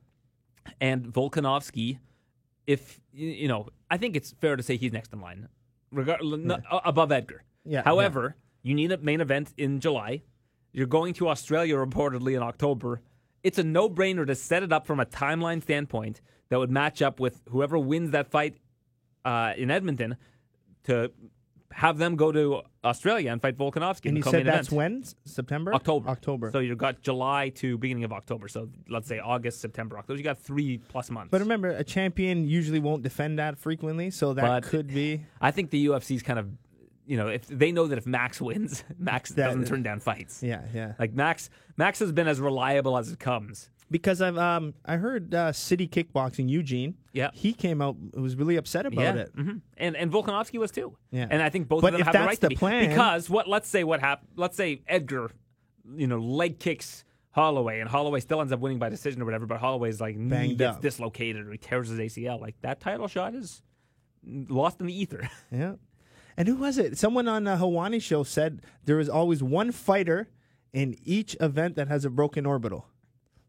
and 0.80 1.06
Volkanovski, 1.06 1.98
if 2.66 3.00
you 3.12 3.48
know, 3.48 3.68
I 3.90 3.96
think 3.96 4.16
it's 4.16 4.32
fair 4.40 4.56
to 4.56 4.62
say 4.62 4.76
he's 4.76 4.92
next 4.92 5.12
in 5.12 5.20
line, 5.20 5.48
regard 5.92 6.20
n- 6.22 6.62
above 6.84 7.12
Edgar. 7.12 7.44
Yeah, 7.64 7.82
However, 7.84 8.36
you 8.62 8.74
need 8.74 8.92
a 8.92 8.98
main 8.98 9.20
event 9.20 9.52
in 9.56 9.80
July. 9.80 10.22
You're 10.72 10.86
going 10.86 11.14
to 11.14 11.28
Australia 11.28 11.76
reportedly 11.76 12.36
in 12.36 12.42
October. 12.42 13.00
It's 13.42 13.58
a 13.58 13.64
no-brainer 13.64 14.26
to 14.26 14.34
set 14.34 14.62
it 14.62 14.72
up 14.72 14.86
from 14.86 15.00
a 15.00 15.06
timeline 15.06 15.62
standpoint 15.62 16.20
that 16.48 16.58
would 16.58 16.70
match 16.70 17.00
up 17.00 17.18
with 17.20 17.42
whoever 17.48 17.78
wins 17.78 18.10
that 18.10 18.30
fight 18.30 18.56
uh, 19.24 19.52
in 19.56 19.70
Edmonton 19.70 20.16
to 20.84 21.10
have 21.72 21.98
them 21.98 22.16
go 22.16 22.32
to 22.32 22.62
Australia 22.84 23.30
and 23.32 23.42
fight 23.42 23.56
Volkanovski. 23.58 24.06
And 24.06 24.16
you 24.16 24.22
said 24.22 24.46
that's 24.46 24.68
event. 24.68 24.72
when? 24.72 25.04
September? 25.24 25.74
October. 25.74 26.08
October. 26.08 26.50
So 26.50 26.58
you've 26.60 26.78
got 26.78 27.02
July 27.02 27.50
to 27.56 27.76
beginning 27.78 28.04
of 28.04 28.12
October. 28.12 28.48
So 28.48 28.68
let's 28.88 29.08
say 29.08 29.18
August, 29.18 29.60
September, 29.60 29.98
October. 29.98 30.16
You 30.18 30.24
got 30.24 30.38
three 30.38 30.78
plus 30.78 31.10
months. 31.10 31.30
but 31.30 31.40
remember, 31.40 31.70
a 31.70 31.84
champion 31.84 32.46
usually 32.48 32.78
won't 32.80 33.02
defend 33.02 33.38
that 33.38 33.58
frequently, 33.58 34.10
so 34.10 34.32
that 34.34 34.42
But- 34.42 34.62
could 34.64 34.88
be. 34.88 35.26
I 35.40 35.50
think 35.50 35.70
the 35.70 35.86
UFC's 35.86 36.22
kind 36.22 36.38
of, 36.38 36.48
you 37.06 37.16
know, 37.16 37.28
if 37.28 37.46
they 37.46 37.72
know 37.72 37.86
that 37.88 37.98
if 37.98 38.06
Max 38.06 38.40
wins, 38.48 38.84
Max 38.98 39.30
That- 39.32 39.46
doesn't 39.48 39.66
turn 39.66 39.82
down 39.82 40.00
fights. 40.00 40.42
Yeah, 40.42 40.62
yeah. 40.72 40.94
Like 40.98 41.12
Max, 41.14 41.50
Max 41.76 41.98
has 41.98 42.12
been 42.12 42.28
as 42.28 42.40
reliable 42.40 42.96
as 42.96 43.10
it 43.12 43.18
comes. 43.18 43.70
Because 43.90 44.20
I've 44.20 44.36
um 44.36 44.74
I 44.84 44.96
heard 44.96 45.32
uh, 45.34 45.52
City 45.52 45.86
Kickboxing 45.86 46.48
Eugene. 46.48 46.96
Yeah. 47.12 47.30
he 47.32 47.52
came 47.52 47.80
out 47.80 47.96
was 48.14 48.34
really 48.36 48.56
upset 48.56 48.84
about 48.86 49.00
yeah, 49.16 49.22
it. 49.22 49.30
hmm 49.34 49.52
and 49.76 49.96
and 49.96 50.10
Volkanovski 50.12 50.58
was 50.58 50.70
too. 50.72 50.96
Yeah. 51.12 51.26
and 51.30 51.40
I 51.42 51.48
think 51.50 51.68
both 51.68 51.82
But 51.82 51.94
of 51.94 51.98
them 51.98 52.04
have 52.06 52.12
the 52.12 52.18
right 52.26 52.40
the 52.40 52.46
to 52.46 52.48
be 52.48 52.56
plan- 52.56 52.88
because 52.88 53.30
what? 53.30 53.48
Let's 53.48 53.68
say 53.68 53.84
what 53.84 54.00
happened. 54.00 54.30
Let's 54.36 54.56
say 54.56 54.82
Edgar, 54.88 55.30
you 55.96 56.06
know, 56.08 56.18
leg 56.18 56.58
kicks 56.58 57.04
Holloway, 57.30 57.80
and 57.80 57.88
Holloway 57.88 58.20
still 58.20 58.40
ends 58.40 58.52
up 58.52 58.60
winning 58.60 58.78
by 58.78 58.88
decision 58.88 59.22
or 59.22 59.24
whatever. 59.24 59.46
But 59.46 59.58
Holloway's 59.60 60.00
like 60.00 60.16
knee 60.16 60.28
Banged 60.30 60.58
gets 60.58 60.76
up. 60.76 60.82
dislocated 60.82 61.46
or 61.46 61.52
he 61.52 61.58
tears 61.58 61.88
his 61.88 61.98
ACL. 62.00 62.40
Like 62.40 62.56
that 62.62 62.80
title 62.80 63.06
shot 63.08 63.34
is 63.34 63.62
lost 64.26 64.80
in 64.80 64.86
the 64.86 64.98
ether. 65.00 65.28
Yeah. 65.52 65.74
And 66.38 66.48
who 66.48 66.56
was 66.56 66.76
it? 66.76 66.98
Someone 66.98 67.28
on 67.28 67.44
the 67.44 67.56
Helwani 67.56 68.02
show 68.02 68.22
said 68.22 68.60
there 68.84 68.98
is 69.00 69.08
always 69.08 69.42
one 69.42 69.72
fighter 69.72 70.28
in 70.74 70.94
each 71.02 71.34
event 71.40 71.76
that 71.76 71.88
has 71.88 72.04
a 72.04 72.10
broken 72.10 72.44
orbital. 72.44 72.86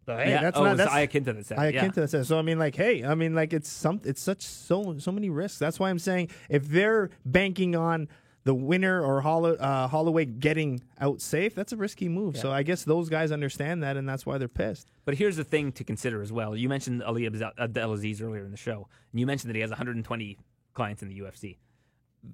Yeah, 0.08 0.41
that's 0.41 0.58
oh, 0.58 0.63
not- 0.63 0.78
that's- 0.78 0.96
Iaquinta 0.96 1.36
that 1.36 1.46
said. 1.46 1.60
I 1.60 1.67
it, 1.67 1.76
yeah. 1.76 1.88
that. 1.88 2.26
So 2.26 2.39
I 2.39 2.41
mean, 2.41 2.60
like, 2.60 2.76
hey, 2.76 3.04
I 3.04 3.15
mean, 3.15 3.36
like, 3.36 3.54
it's 3.54 3.70
some, 3.70 4.02
it's 4.04 4.22
such 4.22 4.41
so 4.41 4.98
so 5.00 5.12
many 5.12 5.30
risks. 5.30 5.60
That's 5.60 5.80
why 5.80 5.89
I'm 5.89 6.00
saying 6.00 6.30
if 6.50 6.67
they're 6.67 7.10
banking 7.26 7.76
on 7.76 8.08
the 8.48 8.54
winner 8.54 9.04
or 9.04 9.20
Hollow, 9.20 9.56
uh, 9.56 9.88
Holloway 9.89 10.24
getting 10.24 10.82
out 11.02 11.22
safe, 11.22 11.54
that's 11.54 11.74
a 11.74 11.78
risky 11.78 12.08
move. 12.08 12.38
So 12.38 12.50
I 12.50 12.63
guess 12.63 12.86
those 12.86 13.10
guys 13.10 13.34
understand 13.34 13.84
that, 13.84 13.98
and 13.98 14.08
that's 14.08 14.26
why 14.26 14.38
they're 14.38 14.48
pissed. 14.48 14.89
But 15.04 15.15
here's 15.15 15.36
the 15.36 15.43
thing 15.43 15.74
to 15.74 15.84
consider 15.84 16.22
as 16.22 16.32
well. 16.32 16.56
You 16.56 16.70
mentioned 16.70 17.04
Ali 17.04 17.26
Abdel- 17.26 17.52
Abdelaziz 17.60 18.22
earlier 18.22 18.46
in 18.46 18.52
the 18.52 18.58
show, 18.58 18.88
and 19.12 19.20
you 19.20 19.26
mentioned 19.26 19.50
that 19.50 19.56
he 19.56 19.62
has 19.62 19.70
120 19.70 20.38
clients 20.74 21.02
in 21.02 21.10
the 21.10 21.20
UFC. 21.20 21.58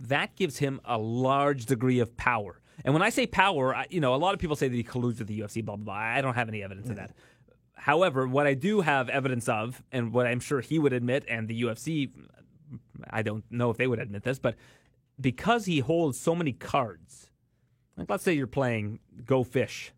That 0.02 0.36
gives 0.36 0.60
him 0.60 0.80
a 0.86 1.00
large 1.00 1.66
degree 1.66 2.00
of 2.00 2.16
power. 2.16 2.62
And 2.86 2.94
when 2.94 3.04
I 3.04 3.10
say 3.10 3.26
power, 3.26 3.76
I, 3.76 3.88
you 3.90 4.00
know, 4.00 4.14
a 4.14 4.18
lot 4.18 4.34
of 4.34 4.40
people 4.40 4.56
say 4.56 4.68
that 4.68 4.76
he 4.76 4.84
colludes 4.84 5.20
with 5.20 5.28
the 5.28 5.40
UFC, 5.40 5.64
blah, 5.66 5.76
blah, 5.76 5.86
blah. 5.86 5.96
I 5.96 6.22
don't 6.22 6.34
have 6.36 6.48
any 6.48 6.64
evidence 6.64 6.90
of 6.90 6.96
that. 6.98 7.12
However, 7.84 8.26
what 8.26 8.48
I 8.48 8.54
do 8.54 8.80
have 8.80 9.10
evidence 9.10 9.50
of, 9.50 9.84
and 9.92 10.14
what 10.14 10.26
I'm 10.26 10.40
sure 10.40 10.62
he 10.62 10.80
would 10.80 10.94
admit, 10.94 11.26
and 11.28 11.50
the 11.50 11.64
UFC, 11.64 12.12
I 13.10 13.22
don't 13.24 13.44
know 13.52 13.72
if 13.72 13.76
they 13.76 13.88
would 13.88 14.00
admit 14.00 14.24
this, 14.24 14.40
but 14.40 14.56
because 15.20 15.66
he 15.66 15.80
holds 15.80 16.18
so 16.18 16.34
many 16.34 16.54
cards, 16.54 17.30
like 17.98 18.10
let's 18.10 18.24
say 18.24 18.32
you're 18.32 18.48
playing 18.48 19.02
Go 19.26 19.44
Fish, 19.44 19.92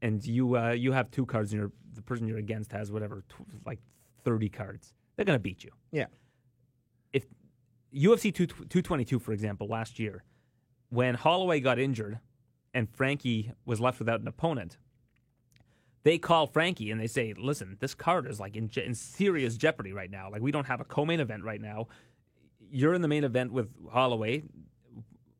and 0.00 0.24
you 0.24 0.56
uh, 0.56 0.70
you 0.70 0.92
have 0.92 1.10
two 1.10 1.26
cards, 1.26 1.52
and 1.52 1.60
you're, 1.60 1.72
the 1.94 2.02
person 2.02 2.28
you're 2.28 2.38
against 2.38 2.70
has 2.70 2.92
whatever, 2.92 3.24
tw- 3.28 3.66
like 3.66 3.80
30 4.22 4.48
cards, 4.48 4.94
they're 5.16 5.24
gonna 5.24 5.40
beat 5.40 5.64
you. 5.64 5.72
Yeah. 5.90 6.06
If 7.12 7.24
UFC 7.92 8.32
2, 8.32 8.46
222, 8.46 9.18
for 9.18 9.32
example, 9.32 9.66
last 9.66 9.98
year, 9.98 10.22
when 10.90 11.16
Holloway 11.16 11.58
got 11.58 11.80
injured 11.80 12.20
and 12.72 12.88
Frankie 12.88 13.50
was 13.64 13.80
left 13.80 13.98
without 13.98 14.20
an 14.20 14.28
opponent, 14.28 14.78
they 16.02 16.18
call 16.18 16.46
Frankie 16.46 16.90
and 16.90 17.00
they 17.00 17.06
say, 17.06 17.34
"Listen, 17.36 17.76
this 17.80 17.94
card 17.94 18.26
is 18.26 18.40
like 18.40 18.56
in, 18.56 18.68
je- 18.68 18.84
in 18.84 18.94
serious 18.94 19.56
jeopardy 19.56 19.92
right 19.92 20.10
now. 20.10 20.30
Like 20.30 20.42
we 20.42 20.50
don't 20.52 20.66
have 20.66 20.80
a 20.80 20.84
co-main 20.84 21.20
event 21.20 21.44
right 21.44 21.60
now. 21.60 21.88
You're 22.70 22.94
in 22.94 23.02
the 23.02 23.08
main 23.08 23.24
event 23.24 23.52
with 23.52 23.68
Holloway. 23.90 24.44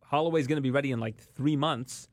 Holloway's 0.04 0.46
going 0.46 0.56
to 0.56 0.62
be 0.62 0.70
ready 0.70 0.90
in 0.90 0.98
like 1.00 1.16
three 1.18 1.56
months. 1.56 2.08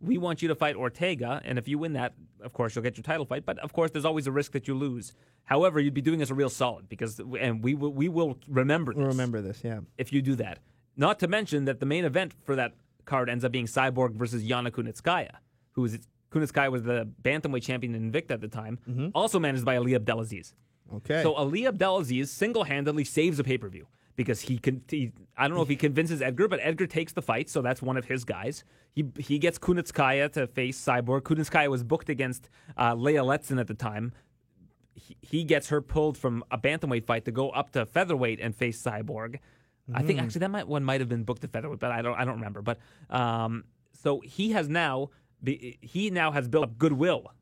We 0.00 0.18
want 0.18 0.42
you 0.42 0.48
to 0.48 0.54
fight 0.54 0.74
Ortega, 0.74 1.40
and 1.44 1.58
if 1.58 1.68
you 1.68 1.78
win 1.78 1.92
that, 1.92 2.14
of 2.42 2.52
course 2.52 2.74
you'll 2.74 2.82
get 2.82 2.96
your 2.96 3.04
title 3.04 3.24
fight. 3.26 3.44
But 3.46 3.58
of 3.60 3.72
course, 3.72 3.90
there's 3.92 4.04
always 4.04 4.26
a 4.26 4.32
risk 4.32 4.52
that 4.52 4.66
you 4.66 4.74
lose. 4.74 5.12
However, 5.44 5.78
you'd 5.78 5.94
be 5.94 6.00
doing 6.00 6.22
us 6.22 6.30
a 6.30 6.34
real 6.34 6.48
solid 6.48 6.88
because, 6.88 7.20
and 7.38 7.62
we 7.62 7.74
will, 7.74 7.92
we 7.92 8.08
will 8.08 8.38
remember 8.48 8.94
this 8.94 9.04
Remember 9.04 9.40
this, 9.42 9.60
yeah. 9.62 9.80
if 9.98 10.12
you 10.12 10.22
do 10.22 10.34
that. 10.36 10.58
Not 10.96 11.18
to 11.20 11.28
mention 11.28 11.66
that 11.66 11.78
the 11.78 11.86
main 11.86 12.04
event 12.04 12.32
for 12.44 12.56
that 12.56 12.72
card 13.04 13.28
ends 13.28 13.44
up 13.44 13.52
being 13.52 13.66
Cyborg 13.66 14.14
versus 14.14 14.44
Yana 14.44 14.70
Kunitskaya, 14.70 15.36
who 15.72 15.84
is 15.84 15.98
Kunitskaya 16.32 16.70
was 16.70 16.82
the 16.82 17.08
bantamweight 17.22 17.62
champion 17.62 17.94
in 17.94 18.10
Invicta 18.10 18.32
at 18.32 18.40
the 18.40 18.48
time, 18.48 18.78
also 19.14 19.38
managed 19.38 19.64
by 19.64 19.76
Ali 19.76 19.94
Abdelaziz. 19.94 20.54
Okay. 20.94 21.22
So 21.22 21.34
Ali 21.34 21.66
Abdelaziz 21.66 22.30
single-handedly 22.30 23.04
saves 23.04 23.38
a 23.38 23.44
pay-per-view 23.44 23.86
because 24.16 24.40
he 24.42 24.58
can. 24.58 24.82
He, 24.88 25.12
I 25.36 25.48
don't 25.48 25.56
know 25.56 25.62
if 25.62 25.68
he 25.68 25.76
convinces 25.76 26.20
Edgar, 26.20 26.48
but 26.48 26.60
Edgar 26.62 26.86
takes 26.86 27.12
the 27.12 27.22
fight, 27.22 27.48
so 27.48 27.62
that's 27.62 27.80
one 27.80 27.96
of 27.96 28.04
his 28.06 28.24
guys. 28.24 28.64
He 28.92 29.06
he 29.18 29.38
gets 29.38 29.58
Kunitskaya 29.58 30.30
to 30.32 30.46
face 30.46 30.82
Cyborg. 30.82 31.22
Kunitskaya 31.22 31.68
was 31.68 31.82
booked 31.82 32.08
against 32.08 32.50
uh, 32.76 32.94
Leia 32.94 33.24
Letzin 33.24 33.58
at 33.58 33.66
the 33.66 33.74
time. 33.74 34.12
He, 34.94 35.16
he 35.22 35.44
gets 35.44 35.70
her 35.70 35.80
pulled 35.80 36.18
from 36.18 36.44
a 36.50 36.58
bantamweight 36.58 37.06
fight 37.06 37.24
to 37.24 37.30
go 37.32 37.48
up 37.50 37.70
to 37.70 37.86
featherweight 37.86 38.40
and 38.40 38.54
face 38.54 38.82
Cyborg. 38.82 39.38
I 39.94 40.02
think 40.02 40.20
actually 40.20 40.40
that 40.40 40.50
might 40.50 40.68
one 40.68 40.84
might 40.84 41.00
have 41.00 41.08
been 41.08 41.24
booked 41.24 41.42
to 41.42 41.48
featherweight, 41.48 41.80
but 41.80 41.90
I 41.90 42.02
don't 42.02 42.14
I 42.14 42.24
don't 42.24 42.34
remember. 42.34 42.62
But 42.62 42.78
um, 43.10 43.64
so 43.92 44.20
he 44.20 44.52
has 44.52 44.68
now 44.68 45.10
be, 45.42 45.78
he 45.80 46.10
now 46.10 46.30
has 46.32 46.48
built 46.48 46.64
up 46.64 46.78
goodwill 46.78 47.32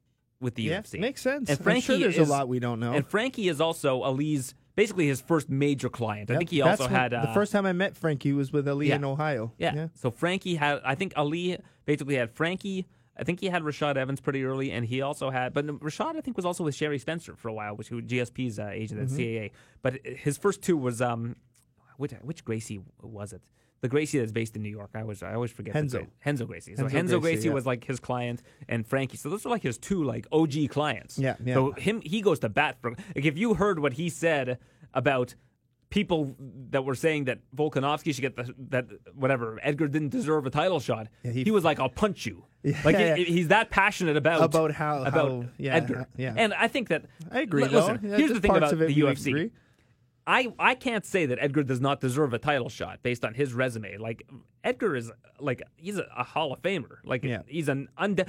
with 0.41 0.55
the 0.55 0.63
yeah, 0.65 0.81
UFC. 0.81 0.99
makes 1.01 1.21
sense. 1.21 1.51
And 1.51 1.59
I'm 1.59 1.63
Frankie 1.65 1.83
sure 1.87 1.99
there's 1.99 2.19
is, 2.19 2.29
a 2.29 2.31
lot 2.31 2.49
we 2.49 2.59
don't 2.61 2.81
know. 2.81 2.93
And 2.93 3.07
Frankie 3.07 3.49
is 3.49 3.61
also 3.61 4.03
Ali's 4.03 4.55
basically 4.75 5.07
his 5.07 5.21
first 5.21 5.51
major 5.51 5.89
client. 5.91 6.31
I 6.31 6.37
think 6.39 6.51
he 6.51 6.61
That's 6.61 6.81
also 6.81 6.91
when- 6.91 7.01
had 7.01 7.13
uh, 7.15 7.27
the 7.27 7.35
first 7.35 7.53
time 7.53 7.67
I 7.67 7.73
met 7.73 7.97
Frankie 7.97 8.33
was 8.33 8.53
with 8.53 8.67
Ali 8.69 8.89
yeah. 8.89 8.97
in 8.97 9.05
Ohio. 9.05 9.53
Yeah. 9.59 9.89
So 9.95 10.11
Frankie 10.11 10.55
had 10.55 10.81
I 10.85 10.95
think 10.95 11.13
Ali 11.17 11.59
basically 11.85 12.15
had 12.17 12.31
Frankie. 12.33 12.87
I 13.19 13.23
think 13.25 13.41
he 13.41 13.49
had 13.49 13.63
Rashad 13.65 13.97
Evans 13.97 14.19
pretty 14.19 14.45
early, 14.45 14.71
and 14.73 14.87
he 14.87 15.03
also 15.03 15.29
had, 15.29 15.53
but 15.53 15.67
Rashad 15.67 16.17
I 16.17 16.23
think 16.23 16.39
was 16.39 16.47
also 16.47 16.65
with 16.65 16.75
Shari 16.75 16.99
Spencer 16.99 17.35
for 17.37 17.49
a 17.49 17.53
while, 17.53 17.77
which 17.77 17.89
who 17.89 18.01
GSP's 18.01 18.59
uh, 18.59 18.69
agent 18.73 18.99
at 19.03 19.09
Mm-hmm. 19.09 19.19
CAA. 19.19 19.51
But 19.83 20.07
his 20.07 20.39
first 20.39 20.63
two 20.63 20.79
was 20.79 21.03
um, 21.03 21.37
which 21.99 22.13
which 22.23 22.47
Gracie 22.47 22.81
was 23.03 23.35
it? 23.35 23.43
The 23.83 23.89
Gracie 23.89 24.19
that's 24.19 24.33
based 24.33 24.57
in 24.57 24.63
New 24.63 24.69
York. 24.71 24.91
I 24.95 25.01
always 25.01 25.23
I 25.23 25.35
always 25.35 25.51
forget. 25.51 25.75
Henzo. 25.75 26.07
Henzo 26.25 26.47
Gracie. 26.47 26.77
So 26.77 26.85
Henzo 26.85 26.91
Henzo, 26.91 26.93
Gracie, 26.93 27.21
Gracie, 27.21 27.49
yeah. 27.49 27.55
was 27.55 27.65
like 27.67 27.85
his 27.85 27.99
client, 27.99 28.43
and 28.69 28.87
Frankie. 28.87 29.17
So 29.17 29.31
those 29.31 29.47
are 29.47 29.49
like 29.49 29.63
his 29.63 29.79
two 29.79 30.05
like 30.05 30.27
OG 30.33 30.69
clients. 30.69 31.19
Yeah, 31.19 31.37
yeah. 31.45 31.55
So 31.55 31.73
him 31.73 32.03
he 32.05 32.21
goes 32.21 32.41
to 32.41 32.49
bat 32.51 32.77
for 32.83 32.91
like 32.91 33.25
if 33.27 33.39
you 33.39 33.55
heard 33.55 33.79
what 33.79 33.95
he 33.95 34.11
said 34.11 34.59
about 34.93 35.35
people 35.89 36.37
that 36.71 36.85
were 36.85 36.95
saying 36.95 37.25
that 37.25 37.39
Volkanovski 37.57 38.15
should 38.15 38.21
get 38.21 38.37
the, 38.37 38.55
that 38.69 38.87
whatever 39.15 39.59
Edgar 39.63 39.89
didn't 39.89 40.11
deserve 40.11 40.47
a 40.47 40.51
title 40.51 40.79
shot. 40.79 41.09
Yeah, 41.23 41.33
he, 41.33 41.45
he- 41.45 41.51
was 41.51 41.65
like, 41.65 41.81
"I'll 41.81 41.89
punch 41.89 42.27
you." 42.27 42.45
Yeah, 42.63 42.79
like 42.85 42.97
yeah, 42.99 43.17
he- 43.17 43.25
he's 43.25 43.49
that 43.49 43.71
passionate 43.71 44.17
about 44.19 44.43
About 44.43 44.73
how- 44.73 45.03
about 45.05 45.15
how- 45.15 45.45
yeah, 45.57 45.75
Edgar. 45.77 46.07
yeah. 46.19 46.35
and 46.37 46.53
I 46.53 46.69
think 46.69 46.89
that 46.89 47.07
I 47.31 47.41
agree. 47.41 47.65
though. 47.67 47.79
Listen, 47.81 47.99
here's 48.03 48.33
the 48.33 48.41
thing 48.41 48.55
about 48.55 48.77
the 48.79 48.87
UFC. 48.95 49.51
I, 50.27 50.53
I 50.59 50.75
can't 50.75 51.05
say 51.05 51.27
that 51.27 51.39
Edgar 51.41 51.63
does 51.63 51.81
not 51.81 52.01
deserve 52.01 52.35
a 52.35 52.39
title 52.39 52.69
shot 52.69 53.01
based 53.03 53.25
on 53.25 53.35
his 53.35 53.53
resume. 53.55 53.97
Like 53.97 54.27
Edgar 54.63 54.95
is 54.97 55.11
like 55.39 55.63
he's 55.77 55.99
a, 55.99 56.07
a 56.17 56.23
Hall 56.25 56.53
of 56.53 56.63
Famer. 56.63 56.99
Like 57.05 57.25
Yeah. 57.25 57.43
he's 57.47 57.69
an 57.69 57.89
unde- 57.99 58.27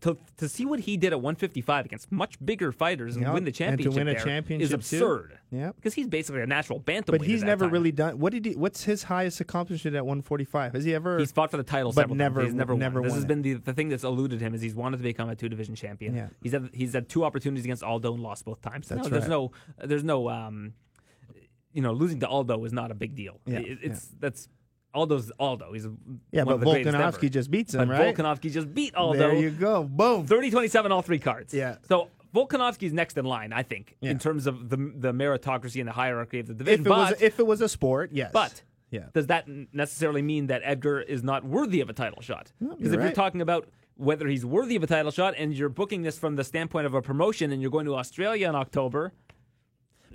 to 0.00 0.16
to 0.38 0.48
see 0.48 0.64
what 0.64 0.80
he 0.80 0.96
did 0.96 1.12
at 1.12 1.20
155 1.20 1.84
against 1.84 2.10
much 2.10 2.44
bigger 2.44 2.72
fighters 2.72 3.14
and 3.14 3.24
Yeah, 3.24 3.32
win 3.32 3.44
the 3.44 3.48
and 3.50 3.54
to 3.54 3.58
championship 3.64 3.94
win 3.96 4.08
a 4.08 4.14
championship, 4.20 4.64
is 4.64 4.72
absurd. 4.72 5.38
Yeah. 5.52 5.70
because 5.76 5.94
he's 5.94 6.08
basically 6.08 6.40
a 6.40 6.46
natural 6.48 6.80
bantamweight. 6.80 7.06
But 7.18 7.22
he's 7.22 7.44
never 7.44 7.66
time. 7.66 7.72
really 7.72 7.92
done. 7.92 8.18
What 8.18 8.32
did 8.32 8.44
he? 8.44 8.52
What's 8.56 8.82
his 8.82 9.04
highest 9.04 9.40
accomplishment 9.40 9.94
at 9.94 10.04
145? 10.04 10.72
Has 10.72 10.82
he 10.84 10.92
ever? 10.96 11.18
He's 11.20 11.30
fought 11.30 11.52
for 11.52 11.58
the 11.58 11.62
title 11.62 11.92
But 11.92 12.00
several 12.02 12.16
never- 12.16 12.40
times. 12.40 12.48
He's 12.48 12.54
never, 12.56 12.74
never 12.74 13.00
won. 13.02 13.04
This 13.04 13.10
won 13.12 13.16
has 13.18 13.24
it. 13.24 13.28
been 13.28 13.42
the, 13.42 13.54
the 13.54 13.72
thing 13.72 13.88
that's 13.88 14.02
eluded 14.02 14.40
him 14.40 14.52
is 14.52 14.60
he's 14.62 14.74
wanted 14.74 14.96
to 14.96 15.04
become 15.04 15.28
a 15.28 15.36
two 15.36 15.48
division 15.48 15.76
champion. 15.76 16.16
Yeah. 16.16 16.28
He's 16.42 16.50
had 16.52 16.70
he's 16.72 16.92
had 16.94 17.08
two 17.08 17.22
opportunities 17.24 17.64
against 17.64 17.84
Aldo 17.84 18.14
and 18.14 18.22
lost 18.22 18.44
both 18.46 18.62
times. 18.62 18.88
That's 18.88 19.04
no, 19.04 19.08
there's 19.10 19.28
no 19.28 19.52
there's 19.78 20.02
no 20.02 20.28
um 20.28 20.72
you 21.74 21.82
know 21.82 21.92
losing 21.92 22.20
to 22.20 22.28
Aldo 22.28 22.64
is 22.64 22.72
not 22.72 22.90
a 22.90 22.94
big 22.94 23.14
deal. 23.14 23.40
Yeah, 23.46 23.58
It- 23.58 23.78
it's 23.82 24.08
that's 24.18 24.48
Aldo's 24.94 25.30
Aldo. 25.38 25.72
He's 25.72 25.86
yeah, 26.30 26.44
but 26.44 26.60
Volkanovski 26.60 27.30
just 27.30 27.50
beats 27.50 27.74
him, 27.74 27.88
But 27.88 27.98
right? 27.98 28.14
Volkanovski 28.16 28.50
just 28.52 28.72
beat 28.72 28.94
Aldo. 28.94 29.18
There 29.18 29.34
you 29.34 29.50
go. 29.50 29.82
Boom. 29.84 30.24
30-27 30.26 30.90
all 30.92 31.02
three 31.02 31.18
cards. 31.18 31.52
Yeah. 31.52 31.76
So 31.88 32.08
Volkanovski's 32.34 32.92
next 32.92 33.18
in 33.18 33.24
line, 33.24 33.52
I 33.52 33.62
think, 33.64 33.96
Yeah. 34.00 34.12
in 34.12 34.18
terms 34.18 34.46
of 34.46 34.68
the 34.70 34.76
the 34.76 35.12
meritocracy 35.12 35.80
and 35.80 35.88
the 35.88 35.92
hierarchy 35.92 36.40
of 36.40 36.46
the 36.46 36.54
division. 36.54 36.80
If 36.82 36.86
it 36.86 36.88
but 36.88 37.10
was 37.12 37.22
if 37.22 37.38
it 37.40 37.46
was 37.46 37.60
a 37.60 37.68
sport, 37.68 38.10
yes. 38.12 38.30
but 38.32 38.62
yeah, 38.90 39.06
does 39.12 39.26
that 39.26 39.46
necessarily 39.72 40.22
mean 40.22 40.46
that 40.46 40.62
Edgar 40.64 41.00
is 41.00 41.24
not 41.24 41.44
worthy 41.44 41.80
of 41.80 41.90
a 41.90 41.92
title 41.92 42.22
shot? 42.22 42.52
Because 42.60 42.92
if 42.92 43.00
you're 43.00 43.10
talking 43.12 43.40
about 43.40 43.68
whether 43.96 44.26
he's 44.28 44.44
worthy 44.44 44.76
of 44.76 44.82
a 44.82 44.86
title 44.88 45.10
shot 45.12 45.34
and 45.38 45.54
you're 45.54 45.68
booking 45.68 46.02
this 46.02 46.18
from 46.18 46.36
the 46.36 46.44
standpoint 46.44 46.86
of 46.86 46.94
a 46.94 47.02
promotion 47.02 47.50
and 47.52 47.60
you're 47.62 47.70
going 47.70 47.86
to 47.86 47.94
Australia 47.96 48.48
in 48.48 48.54
October, 48.54 49.12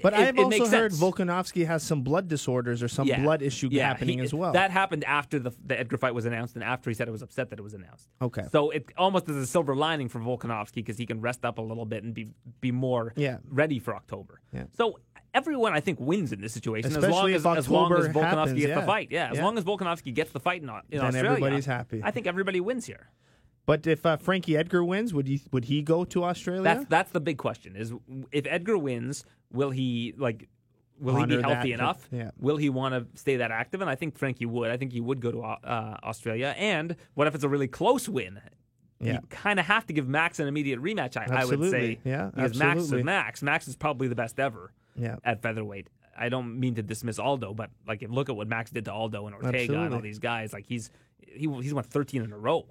but 0.01 0.13
it- 0.13 0.19
I've 0.19 0.37
it 0.37 0.41
also 0.41 0.65
heard 0.67 0.91
sense. 0.93 0.99
Volkanovski 1.01 1.65
has 1.65 1.83
some 1.83 2.01
blood 2.01 2.27
disorders 2.27 2.81
or 2.83 2.87
some 2.87 3.07
yeah, 3.07 3.21
blood 3.21 3.41
issue 3.41 3.69
yeah, 3.71 3.87
happening 3.87 4.19
he- 4.19 4.23
as 4.25 4.33
well. 4.33 4.53
That 4.53 4.71
happened 4.71 5.03
after 5.05 5.39
the, 5.39 5.51
the 5.65 5.79
Edgar 5.79 5.97
fight 5.97 6.13
was 6.13 6.25
announced 6.25 6.55
and 6.55 6.63
after 6.63 6.89
he 6.89 6.93
said 6.93 7.07
it 7.07 7.11
was 7.11 7.21
upset 7.21 7.49
that 7.49 7.59
it 7.59 7.61
was 7.63 7.73
announced. 7.73 8.07
Okay. 8.21 8.45
So 8.51 8.69
it 8.71 8.85
almost 8.97 9.29
is 9.29 9.35
a 9.35 9.45
silver 9.47 9.75
lining 9.75 10.09
for 10.09 10.19
Volkanovski 10.19 10.75
because 10.75 10.97
he 10.97 11.05
can 11.05 11.21
rest 11.21 11.43
up 11.45 11.57
a 11.57 11.61
little 11.61 11.85
bit 11.85 12.03
and 12.03 12.13
be 12.13 12.29
be 12.61 12.71
more 12.71 13.13
Yeah. 13.15 13.37
ready 13.49 13.79
for 13.79 13.95
October. 13.95 14.41
Yeah. 14.53 14.63
So 14.75 14.99
everyone 15.33 15.73
I 15.73 15.79
think 15.79 15.99
wins 15.99 16.31
in 16.31 16.41
this 16.41 16.53
situation 16.53 16.91
as 16.95 17.07
long 17.07 17.29
as, 17.31 17.45
as 17.45 17.69
long 17.69 17.93
as 17.93 18.07
Volkanovski 18.07 18.13
happens, 18.23 18.53
gets 18.53 18.67
yeah. 18.69 18.79
the 18.79 18.85
fight. 18.85 19.07
Yeah, 19.11 19.29
as 19.31 19.37
Yeah. 19.37 19.43
long 19.45 19.57
as 19.57 19.63
Volkanovski 19.63 20.13
gets 20.13 20.31
the 20.31 20.39
fight 20.39 20.63
in, 20.63 20.69
in 20.69 20.75
Then 20.89 21.01
Australia, 21.01 21.29
everybody's 21.31 21.65
happy. 21.65 22.01
I 22.03 22.11
think 22.11 22.25
everybody 22.27 22.59
wins 22.59 22.85
here. 22.85 23.09
but 23.67 23.85
if 23.85 24.03
uh, 24.03 24.17
Frankie 24.17 24.57
Edgar 24.57 24.83
wins, 24.83 25.13
would 25.13 25.27
he 25.27 25.41
would 25.51 25.65
he 25.65 25.83
go 25.83 26.03
to 26.05 26.23
Australia? 26.23 26.63
That's 26.63 26.85
that's 26.85 27.11
the 27.11 27.19
big 27.19 27.37
question: 27.37 27.75
is 27.75 27.93
if 28.31 28.47
Edgar 28.47 28.77
wins, 28.79 29.23
will 29.51 29.69
he 29.71 30.13
like? 30.17 30.47
Will 30.99 31.15
he 31.15 31.25
be 31.27 31.41
healthy 31.41 31.69
that, 31.71 31.79
enough? 31.79 32.07
yeah. 32.11 32.31
Will 32.37 32.57
he 32.57 32.69
want 32.69 32.93
to 32.93 33.17
stay 33.19 33.37
that 33.37 33.51
active? 33.51 33.79
And 33.79 33.89
I 33.89 33.95
think 33.95 34.17
Frankie 34.17 34.45
would. 34.45 34.69
I 34.69 34.75
think 34.75 34.91
he 34.91 34.99
would 34.99 35.21
go 35.21 35.31
to 35.31 35.41
uh, 35.41 35.97
Australia. 36.03 36.53
And 36.57 36.97
what 37.13 37.25
if 37.27 37.35
it's 37.35 37.45
a 37.45 37.49
really 37.49 37.69
close 37.69 38.09
win? 38.09 38.41
Yeah. 38.99 39.13
you 39.13 39.19
kind 39.29 39.61
of 39.61 39.65
have 39.65 39.85
to 39.87 39.93
give 39.93 40.09
Max 40.09 40.39
an 40.39 40.49
immediate 40.49 40.81
rematch. 40.81 41.15
I, 41.15 41.33
I 41.43 41.45
would 41.45 41.69
say, 41.71 41.99
Yeah, 42.03 42.31
because 42.35 42.57
Max 42.59 42.81
is. 42.81 42.91
Max. 42.91 43.41
Max 43.41 43.69
is 43.69 43.77
probably 43.77 44.09
the 44.09 44.15
best 44.15 44.37
ever 44.41 44.73
Yeah. 44.97 45.15
at 45.23 45.41
featherweight. 45.41 45.87
I 46.17 46.27
don't 46.27 46.59
mean 46.59 46.75
to 46.75 46.83
dismiss 46.83 47.17
Aldo, 47.17 47.53
but 47.53 47.69
like 47.87 48.03
if 48.03 48.11
look 48.11 48.27
at 48.27 48.35
what 48.35 48.49
Max 48.49 48.69
did 48.71 48.83
to 48.85 48.91
Aldo 48.91 49.25
and 49.25 49.33
Ortega 49.35 49.79
and 49.83 49.93
all 49.93 50.01
these 50.01 50.19
guys. 50.19 50.51
Like 50.51 50.65
he's 50.65 50.91
he 51.25 51.47
he's 51.61 51.73
won 51.73 51.85
13 51.85 52.23
in 52.23 52.33
a 52.33 52.37
row. 52.37 52.65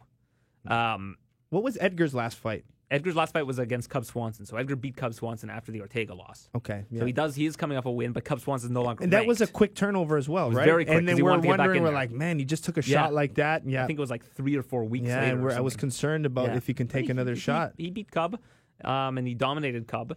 Um, 0.66 1.16
What 1.48 1.62
was 1.62 1.78
Edgar's 1.80 2.14
last 2.14 2.36
fight? 2.36 2.66
Edgar's 2.90 3.14
last 3.16 3.34
fight 3.34 3.46
was 3.46 3.58
against 3.58 3.90
Cub 3.90 4.06
Swanson, 4.06 4.46
so 4.46 4.56
Edgar 4.56 4.74
beat 4.74 4.96
Cub 4.96 5.12
Swanson 5.12 5.50
after 5.50 5.70
the 5.70 5.80
Ortega 5.82 6.14
loss. 6.14 6.48
Okay. 6.56 6.84
Yeah. 6.90 7.00
So 7.00 7.06
he 7.06 7.12
does. 7.12 7.34
He 7.34 7.44
is 7.44 7.54
coming 7.54 7.76
off 7.76 7.84
a 7.84 7.90
win, 7.90 8.12
but 8.12 8.24
Cub 8.24 8.40
Swanson's 8.40 8.70
no 8.72 8.82
longer. 8.82 9.04
and 9.04 9.12
that 9.12 9.26
was 9.26 9.42
a 9.42 9.46
quick 9.46 9.74
turnover 9.74 10.16
as 10.16 10.26
well, 10.28 10.50
right? 10.50 10.64
very 10.64 10.86
quick 10.86 10.96
and 10.96 11.06
then 11.06 11.16
we're 11.16 11.24
wanted 11.30 11.42
to 11.42 11.48
get 11.48 11.52
back 11.52 11.58
wondering, 11.58 11.82
we're 11.82 11.88
there. 11.88 11.94
like, 11.94 12.10
man, 12.12 12.38
he 12.38 12.46
just 12.46 12.64
took 12.64 12.78
a 12.78 12.80
Yeah. 12.80 13.02
shot 13.02 13.12
like 13.12 13.34
that. 13.34 13.66
Yeah. 13.68 13.84
I 13.84 13.86
think 13.86 13.98
it 13.98 14.00
was 14.00 14.10
like 14.10 14.24
three 14.34 14.56
or 14.56 14.62
four 14.62 14.84
weeks 14.84 15.06
yeah, 15.08 15.20
later. 15.20 15.48
and 15.48 15.58
I 15.58 15.60
was 15.60 15.76
concerned 15.76 16.24
about 16.24 16.46
Yeah. 16.48 16.56
if 16.56 16.66
he 16.66 16.72
can 16.72 16.88
take 16.88 17.04
He- 17.06 17.10
another 17.10 17.34
he- 17.34 17.40
shot. 17.40 17.74
He, 17.76 17.90
beat 17.90 18.10
Cub, 18.10 18.38
um, 18.84 19.18
and 19.18 19.26
he 19.26 19.34
dominated 19.34 19.86
Cub. 19.86 20.16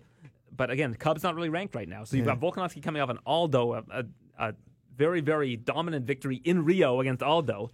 But 0.56 0.70
again, 0.72 0.94
Cub's 0.94 1.24
not 1.24 1.36
really 1.36 1.50
ranked 1.50 1.76
right 1.76 1.90
now. 1.90 2.06
So 2.06 2.16
you've 2.16 2.26
got 2.26 2.40
Volkanovski 2.40 2.82
coming 2.82 3.02
off 3.02 3.10
an 3.10 3.20
Aldo, 3.26 3.74
a, 3.74 3.84
a, 3.92 4.06
a 4.40 4.54
very, 4.96 5.20
very 5.22 5.56
dominant 5.58 6.06
victory 6.06 6.42
in 6.44 6.64
Rio 6.64 7.00
against 7.02 7.22
Aldo. 7.24 7.72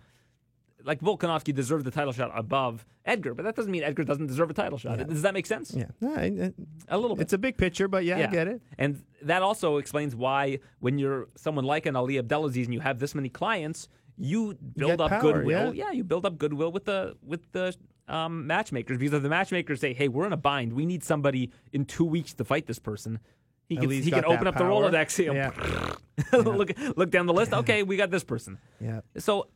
Like 0.84 1.02
Volkanovski 1.02 1.54
deserved 1.54 1.86
the 1.86 1.92
title 1.92 2.14
shot 2.14 2.32
above 2.36 2.86
Edgar, 3.04 3.34
but 3.34 3.44
that 3.44 3.56
doesn't 3.56 3.72
mean 3.72 3.84
Edgar 3.84 4.04
doesn't 4.04 4.28
deserve 4.28 4.50
a 4.50 4.54
title 4.54 4.78
shot. 4.78 5.06
Does 5.08 5.22
that 5.24 5.34
make 5.34 5.46
sense? 5.46 5.74
yeah. 5.76 5.86
No, 6.02 6.14
I- 6.16 6.22
I- 6.48 6.54
A 6.90 6.98
little 6.98 7.16
bit. 7.16 7.24
it's 7.24 7.34
a 7.34 7.38
big 7.38 7.58
picture, 7.58 7.88
but 7.88 8.06
yeah, 8.06 8.20
I 8.20 8.28
get 8.28 8.48
it. 8.48 8.62
And 8.78 9.04
that 9.24 9.42
also 9.42 9.78
explains 9.78 10.16
why 10.16 10.60
when 10.80 10.98
you're 11.00 11.28
someone 11.36 11.66
like 11.66 11.86
an 11.88 11.96
Ali 11.96 12.18
Abdelaziz 12.20 12.68
and 12.68 12.74
you 12.74 12.80
have 12.80 13.00
this 13.00 13.16
many 13.16 13.28
clients, 13.30 13.90
you 14.18 14.56
build 14.76 14.92
get 14.92 15.02
up 15.02 15.10
power, 15.10 15.22
goodwill. 15.22 15.74
yeah. 15.74 15.92
you 15.92 16.04
build 16.04 16.26
up 16.26 16.38
goodwill 16.38 16.72
with 16.72 16.86
the 16.86 17.16
with 17.26 17.52
the 17.52 17.76
um, 18.08 18.48
matchmakers 18.48 18.98
because 18.98 19.14
if 19.14 19.22
the 19.24 19.30
matchmakers 19.30 19.80
say, 19.82 19.94
"Hey, 19.94 20.08
we're 20.08 20.26
in 20.26 20.34
a 20.34 20.38
bind. 20.38 20.74
We 20.74 20.86
need 20.86 21.04
somebody 21.04 21.52
in 21.74 21.86
two 21.86 22.06
weeks 22.06 22.34
to 22.36 22.46
fight 22.46 22.66
this 22.68 22.80
person." 22.80 23.20
He 23.68 23.76
can, 23.76 23.90
he 23.90 24.10
can 24.10 24.24
open 24.24 24.48
up 24.48 24.54
the 24.56 24.62
power. 24.62 24.70
Rolodex, 24.90 25.20
you 25.20 25.34
know, 25.34 25.34
Yeah. 26.34 26.38
look 26.40 26.72
look 26.96 27.10
down 27.12 27.26
the 27.26 27.34
list. 27.34 27.52
Okay, 27.54 27.84
we 27.84 27.98
got 27.98 28.10
this 28.10 28.24
person. 28.24 28.58
Yeah. 28.80 29.02
So, 29.18 29.48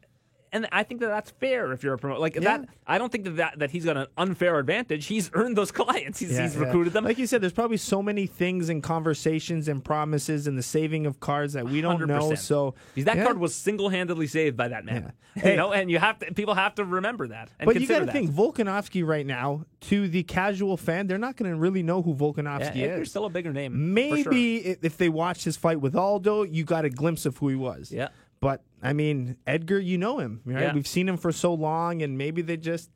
and 0.53 0.67
I 0.71 0.83
think 0.83 0.99
that 1.01 1.07
that's 1.07 1.31
fair 1.31 1.71
if 1.71 1.83
you're 1.83 1.93
a 1.93 1.97
promoter. 1.97 2.19
Like 2.19 2.35
Yeah. 2.35 2.41
that, 2.41 2.69
I 2.85 2.97
don't 2.97 3.11
think 3.11 3.23
that, 3.25 3.35
that 3.37 3.59
that 3.59 3.71
he's 3.71 3.85
got 3.85 3.97
an 3.97 4.07
unfair 4.17 4.57
advantage. 4.59 5.05
He's 5.05 5.29
earned 5.33 5.55
those 5.57 5.71
clients. 5.81 6.19
He's, 6.19 6.31
Yeah, 6.33 6.43
he's 6.43 6.55
yeah. 6.55 6.61
recruited 6.65 6.93
them. 6.93 7.03
Like 7.05 7.17
you 7.17 7.27
said, 7.27 7.41
there's 7.41 7.53
probably 7.53 7.77
so 7.77 8.01
many 8.01 8.27
things 8.27 8.69
and 8.69 8.83
conversations 8.83 9.67
and 9.67 9.83
promises 9.83 10.47
and 10.47 10.57
the 10.57 10.63
saving 10.63 11.05
of 11.05 11.19
cards 11.19 11.53
that 11.53 11.65
we 11.65 11.81
don't 11.81 12.05
know. 12.07 12.29
100%. 12.31 12.37
So 12.37 12.75
Because 12.95 13.05
that 13.13 13.23
card 13.25 13.37
was 13.37 13.55
single-handedly 13.55 14.27
saved 14.27 14.57
by 14.57 14.67
that 14.69 14.85
man. 14.85 15.01
Yeah. 15.03 15.11
you 15.35 15.41
Hey. 15.51 15.55
know, 15.55 15.71
and 15.71 15.89
you 15.89 15.97
have 15.99 16.19
to 16.19 16.33
people 16.33 16.53
have 16.55 16.75
to 16.75 16.83
remember 16.83 17.29
that. 17.29 17.49
And 17.59 17.65
But 17.65 17.79
you 17.79 17.87
got 17.87 17.99
to 17.99 18.11
think 18.11 18.31
Volkanovski 18.31 19.05
right 19.05 19.25
now 19.25 19.65
to 19.81 20.07
the 20.09 20.23
casual 20.23 20.75
fan, 20.75 21.07
they're 21.07 21.17
not 21.17 21.37
going 21.37 21.49
to 21.49 21.57
really 21.57 21.83
know 21.83 22.01
who 22.01 22.13
Volkanovski 22.13 22.75
yeah, 22.75 22.97
is. 22.97 23.09
still 23.09 23.25
a 23.25 23.29
bigger 23.29 23.53
name. 23.53 23.71
for 23.71 23.77
sure. 24.17 24.31
Maybe 24.33 24.57
if 24.57 24.97
they 24.97 25.07
watched 25.09 25.45
his 25.45 25.55
fight 25.55 25.79
with 25.79 25.95
Aldo, 25.95 26.43
you 26.43 26.63
got 26.65 26.83
a 26.83 26.89
glimpse 26.89 27.25
of 27.25 27.37
who 27.37 27.47
he 27.47 27.55
was. 27.55 27.91
Yeah. 27.91 28.09
But 28.41 28.63
I 28.81 28.93
mean, 28.93 29.37
Edgar, 29.47 29.79
you 29.79 29.97
know 29.97 30.19
him, 30.19 30.41
right? 30.45 30.63
Yeah. 30.63 30.73
We've 30.73 30.87
seen 30.87 31.07
him 31.07 31.17
for 31.17 31.31
so 31.31 31.53
long, 31.53 32.01
and 32.01 32.17
maybe 32.17 32.41
they 32.41 32.57
just, 32.57 32.89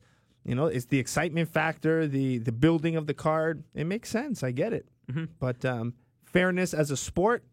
you 0.44 0.54
know, 0.54 0.66
it's 0.66 0.86
the 0.86 0.98
excitement 0.98 1.48
factor, 1.48 2.06
the 2.06 2.38
the 2.38 2.52
building 2.52 2.96
of 2.96 3.06
the 3.06 3.14
card. 3.14 3.62
It 3.74 3.84
makes 3.84 4.10
sense. 4.10 4.42
I 4.42 4.50
get 4.50 4.72
it. 4.72 4.86
Mm-hmm. 5.10 5.24
But 5.38 5.64
um, 5.64 5.94
fairness 6.24 6.74
as 6.74 6.90
a 6.90 6.96
sport, 6.96 7.44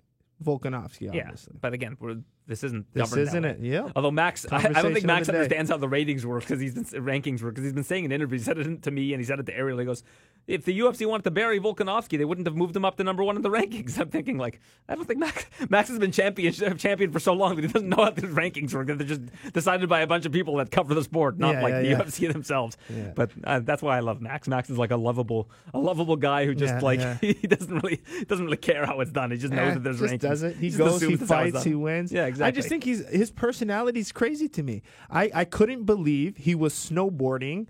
Volkanovski, 0.43 1.13
Yeah, 1.13 1.31
but 1.61 1.73
again, 1.73 1.95
we're, 1.99 2.17
this 2.47 2.63
isn't 2.63 2.93
This 2.93 3.15
isn't 3.15 3.45
it? 3.45 3.59
Yeah. 3.61 3.89
Although 3.95 4.11
Max, 4.11 4.45
I, 4.51 4.57
I 4.57 4.81
don't 4.81 4.93
think 4.93 5.05
Max 5.05 5.29
understands 5.29 5.69
how 5.71 5.77
the 5.77 5.87
ratings 5.87 6.25
work 6.25 6.41
because 6.43 6.59
he's 6.59 6.73
been 6.73 6.83
rankings 7.03 7.41
work 7.41 7.55
because 7.55 7.63
he's 7.63 7.73
been 7.73 7.83
saying 7.83 8.05
in 8.05 8.11
interviews. 8.11 8.41
He 8.41 8.45
said 8.45 8.57
it 8.57 8.83
to 8.83 8.91
me 8.91 9.13
and 9.13 9.21
he 9.21 9.25
said 9.25 9.39
it 9.39 9.45
to 9.45 9.55
Ariel. 9.55 9.77
He 9.79 9.85
goes, 9.85 10.03
"If 10.47 10.65
the 10.65 10.77
UFC 10.79 11.05
wanted 11.07 11.23
to 11.23 11.31
bury 11.31 11.59
Volkanovski, 11.59 12.17
they 12.17 12.25
wouldn't 12.25 12.45
have 12.47 12.55
moved 12.57 12.75
him 12.75 12.83
up 12.83 12.97
to 12.97 13.03
number 13.03 13.23
one 13.23 13.35
in 13.37 13.41
the 13.41 13.49
rankings." 13.57 13.97
I'm 13.99 14.09
thinking 14.09 14.37
like, 14.37 14.59
I 14.89 14.95
don't 14.95 15.05
think 15.05 15.19
Max 15.19 15.45
Max 15.69 15.89
has 15.89 15.99
been 15.99 16.11
champion 16.11 16.53
champion 16.77 17.11
for 17.11 17.19
so 17.19 17.33
long 17.33 17.55
that 17.55 17.61
he 17.63 17.67
doesn't 17.67 17.87
know 17.89 18.03
how 18.03 18.09
the 18.11 18.23
rankings 18.23 18.73
work. 18.73 18.87
They're 18.87 18.97
just 18.97 19.21
decided 19.53 19.87
by 19.87 20.01
a 20.01 20.07
bunch 20.07 20.25
of 20.25 20.31
people 20.31 20.57
that 20.57 20.69
cover 20.71 20.93
the 20.93 21.03
sport, 21.03 21.39
not 21.39 21.55
Yeah, 21.55 21.61
like 21.63 21.71
yeah, 21.71 21.81
the 21.81 21.87
yeah. 21.89 21.97
UFC 22.01 22.31
themselves. 22.33 22.77
But 23.15 23.31
uh, 23.43 23.59
that's 23.59 23.81
why 23.81 23.95
I 23.97 24.01
love 24.01 24.21
Max. 24.21 24.47
Max 24.47 24.69
is 24.69 24.77
like 24.77 24.91
a 24.91 24.97
lovable, 24.97 25.49
a 25.73 25.79
lovable 25.79 26.17
guy 26.17 26.45
who 26.45 26.53
just 26.55 26.83
like 26.83 26.99
he 27.21 27.33
doesn't 27.47 27.73
really 27.83 28.01
doesn't 28.27 28.43
really 28.43 28.57
care 28.57 28.85
how 28.85 28.99
it's 28.99 29.11
done. 29.11 29.31
He 29.31 29.37
just 29.37 29.53
knows 29.53 29.75
that 29.75 29.83
there's 29.83 29.99
just 29.99 30.13
rankings. 30.15 30.19
does 30.19 30.43
it. 30.43 30.57
He 30.57 30.67
Just 30.67 30.77
goes, 30.77 31.01
he 31.01 31.07
assumes 31.07 31.19
that's 31.19 31.31
how 31.31 31.39
it's 31.43 31.53
fights, 31.53 31.63
he 31.65 31.75
wins. 31.75 32.11
Yeah, 32.11 32.25
exactly. 32.33 32.47
I 32.47 32.51
just 32.51 32.69
think 32.69 32.83
he's 32.83 33.07
his 33.09 33.31
personality's 33.31 34.11
crazy 34.11 34.47
to 34.49 34.63
me. 34.63 34.81
I, 35.09 35.31
I 35.33 35.45
couldn't 35.45 35.83
believe 35.85 36.37
he 36.37 36.55
was 36.55 36.73
snowboarding 36.73 37.67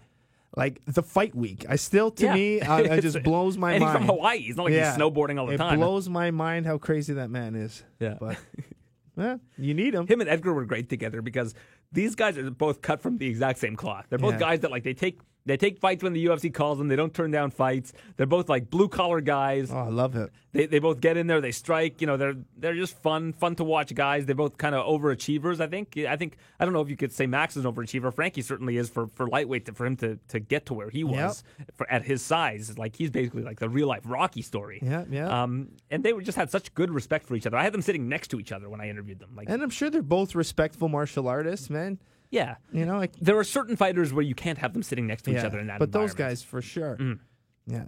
like 0.56 0.82
the 0.86 1.02
fight 1.04 1.34
week. 1.34 1.66
I 1.68 1.76
still 1.78 2.12
to 2.12 2.26
Yeah. 2.26 2.34
me 2.36 2.62
uh, 2.62 2.78
it 2.80 3.02
just 3.02 3.24
blows 3.24 3.58
my 3.58 3.74
and 3.74 3.84
mind. 3.84 3.98
he's 3.98 4.08
from 4.08 4.16
Hawaii. 4.16 4.40
He's 4.40 4.56
not 4.56 4.64
like 4.66 4.74
Yeah. 4.74 4.92
he's 4.94 5.02
snowboarding 5.02 5.40
all 5.40 5.48
the 5.48 5.54
it 5.54 5.58
time. 5.58 5.80
blows 5.80 6.10
my 6.10 6.32
mind 6.32 6.66
how 6.66 6.78
crazy 6.78 7.14
that 7.14 7.30
man 7.30 7.56
is. 7.56 7.84
Yeah. 8.00 8.18
But 8.20 8.38
yeah, 9.18 9.38
you 9.58 9.74
need 9.74 9.94
him. 9.96 10.06
Him 10.08 10.22
and 10.22 10.30
Edgar 10.30 10.54
were 10.54 10.66
great 10.66 10.90
together 10.90 11.22
because 11.22 11.54
these 11.92 12.16
guys 12.16 12.38
are 12.38 12.50
both 12.52 12.82
cut 12.82 13.02
from 13.02 13.18
the 13.18 13.28
exact 13.28 13.60
same 13.60 13.76
cloth. 13.76 14.06
They're 14.10 14.20
both 14.20 14.34
Yeah. 14.34 14.40
guys 14.40 14.60
that 14.62 14.72
like 14.72 14.84
they 14.84 14.94
take 14.94 15.20
they 15.46 15.58
take 15.58 15.80
fights 15.80 16.04
when 16.04 16.14
the 16.14 16.26
UFC 16.26 16.54
calls 16.54 16.78
them. 16.78 16.88
They 16.88 16.96
don't 16.96 17.14
turn 17.14 17.32
down 17.32 17.52
fights. 17.52 17.92
They're 18.16 18.26
both 18.26 18.48
like 18.48 18.70
blue 18.70 18.88
collar 18.88 19.20
guys. 19.22 19.72
Oh, 19.72 19.78
I 19.78 19.90
love 19.90 20.16
it. 20.16 20.32
They, 20.54 20.68
they 20.68 20.80
both 20.80 21.02
get 21.02 21.18
in 21.18 21.28
there. 21.28 21.42
They 21.42 21.52
strike. 21.52 22.00
You 22.00 22.08
know, 22.08 22.16
they're 22.16 22.36
they're 22.58 22.76
just 22.76 23.02
fun 23.02 23.34
fun 23.34 23.56
to 23.56 23.64
watch 23.64 23.94
guys. 23.94 24.26
They're 24.26 24.36
both 24.36 24.58
kind 24.58 24.76
of 24.76 24.86
overachievers. 24.86 25.60
I 25.60 25.68
think. 25.68 25.98
I 25.98 26.16
think 26.16 26.38
I 26.60 26.66
don't 26.66 26.74
know 26.74 26.82
if 26.82 26.90
you 26.90 26.96
could 26.96 27.12
say 27.12 27.28
Max 27.28 27.58
is 27.58 27.66
an 27.66 27.74
overachiever. 27.74 28.14
Frankie 28.14 28.42
certainly 28.42 28.78
is 28.78 28.90
for, 28.90 29.08
for 29.08 29.28
lightweight 29.28 29.66
to, 29.66 29.74
for 29.74 29.86
him 29.86 29.98
to, 29.98 30.18
to 30.30 30.40
get 30.40 30.68
to 30.68 30.74
where 30.74 30.90
he 30.90 31.04
was 31.04 31.44
for, 31.76 31.90
at 31.92 32.04
his 32.04 32.22
size. 32.22 32.78
Like 32.78 32.96
he's 32.96 33.10
basically 33.10 33.44
like 33.44 33.60
the 33.60 33.70
real 33.70 33.88
life 33.88 34.04
Rocky 34.06 34.42
story. 34.42 34.80
Yeah, 34.82 35.06
yeah. 35.10 35.44
Um, 35.44 35.70
and 35.90 36.04
they 36.04 36.14
just 36.22 36.38
had 36.38 36.52
such 36.52 36.74
good 36.74 36.92
respect 36.92 37.26
for 37.26 37.36
each 37.36 37.46
other. 37.46 37.58
I 37.58 37.64
had 37.64 37.74
them 37.74 37.82
sitting 37.82 38.08
next 38.08 38.30
to 38.30 38.40
each 38.40 38.52
other 38.52 38.70
when 38.70 38.80
I 38.80 38.90
interviewed 38.90 39.20
them. 39.20 39.32
Like, 39.36 39.50
And 39.50 39.62
I'm 39.62 39.70
sure 39.70 39.90
they're 39.90 40.02
both 40.02 40.36
respectful 40.36 40.90
martial 40.90 41.28
artists, 41.28 41.70
man. 41.70 42.00
Yeah, 42.34 42.56
You 42.72 42.86
know, 42.88 42.98
like 42.98 43.16
there 43.22 43.38
are 43.38 43.44
certain 43.44 43.76
fighters 43.76 44.12
where 44.12 44.24
you 44.24 44.34
can't 44.34 44.58
have 44.58 44.74
them 44.74 44.82
sitting 44.82 45.06
next 45.06 45.22
to 45.26 45.32
each 45.32 45.44
other 45.44 45.60
in 45.60 45.68
that. 45.68 45.78
But 45.78 45.92
those 45.92 46.16
guys 46.16 46.42
for 46.42 46.64
sure. 46.64 46.98
Mm. 47.00 47.20
Yeah. 47.68 47.86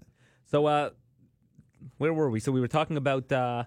So, 0.52 0.68
uh, 0.68 0.92
where 1.98 2.14
were 2.14 2.30
we? 2.30 2.40
So 2.40 2.52
we 2.52 2.62
were 2.62 2.68
talking 2.68 2.96
about 2.96 3.32
uh, 3.32 3.64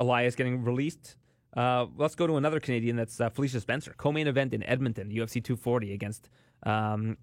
Elias 0.00 0.34
getting 0.34 0.64
released. 0.64 1.16
Uh, 1.54 1.84
let's 1.98 2.14
go 2.14 2.26
to 2.26 2.38
another 2.38 2.60
Canadian. 2.60 2.96
That's 2.96 3.20
uh, 3.20 3.28
Felicia 3.28 3.60
Spencer, 3.60 3.94
co-main 3.98 4.26
event 4.26 4.54
in 4.54 4.62
Edmonton, 4.62 5.10
UFC 5.10 5.34
240 5.44 5.92
against 5.92 6.30
um, 6.62 7.18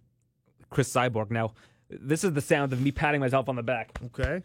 Cris 0.69 0.93
Cyborg. 0.93 1.31
Now, 1.31 1.53
this 1.89 2.23
is 2.23 2.33
the 2.33 2.41
sound 2.41 2.73
of 2.73 2.79
me 2.81 2.91
patting 2.91 3.21
myself 3.21 3.49
on 3.49 3.55
the 3.55 3.63
back 3.63 3.97
Okay. 4.05 4.43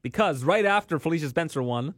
because 0.00 0.42
right 0.42 0.64
after 0.64 0.98
Felicia 0.98 1.28
Spencer 1.28 1.62
won. 1.62 1.94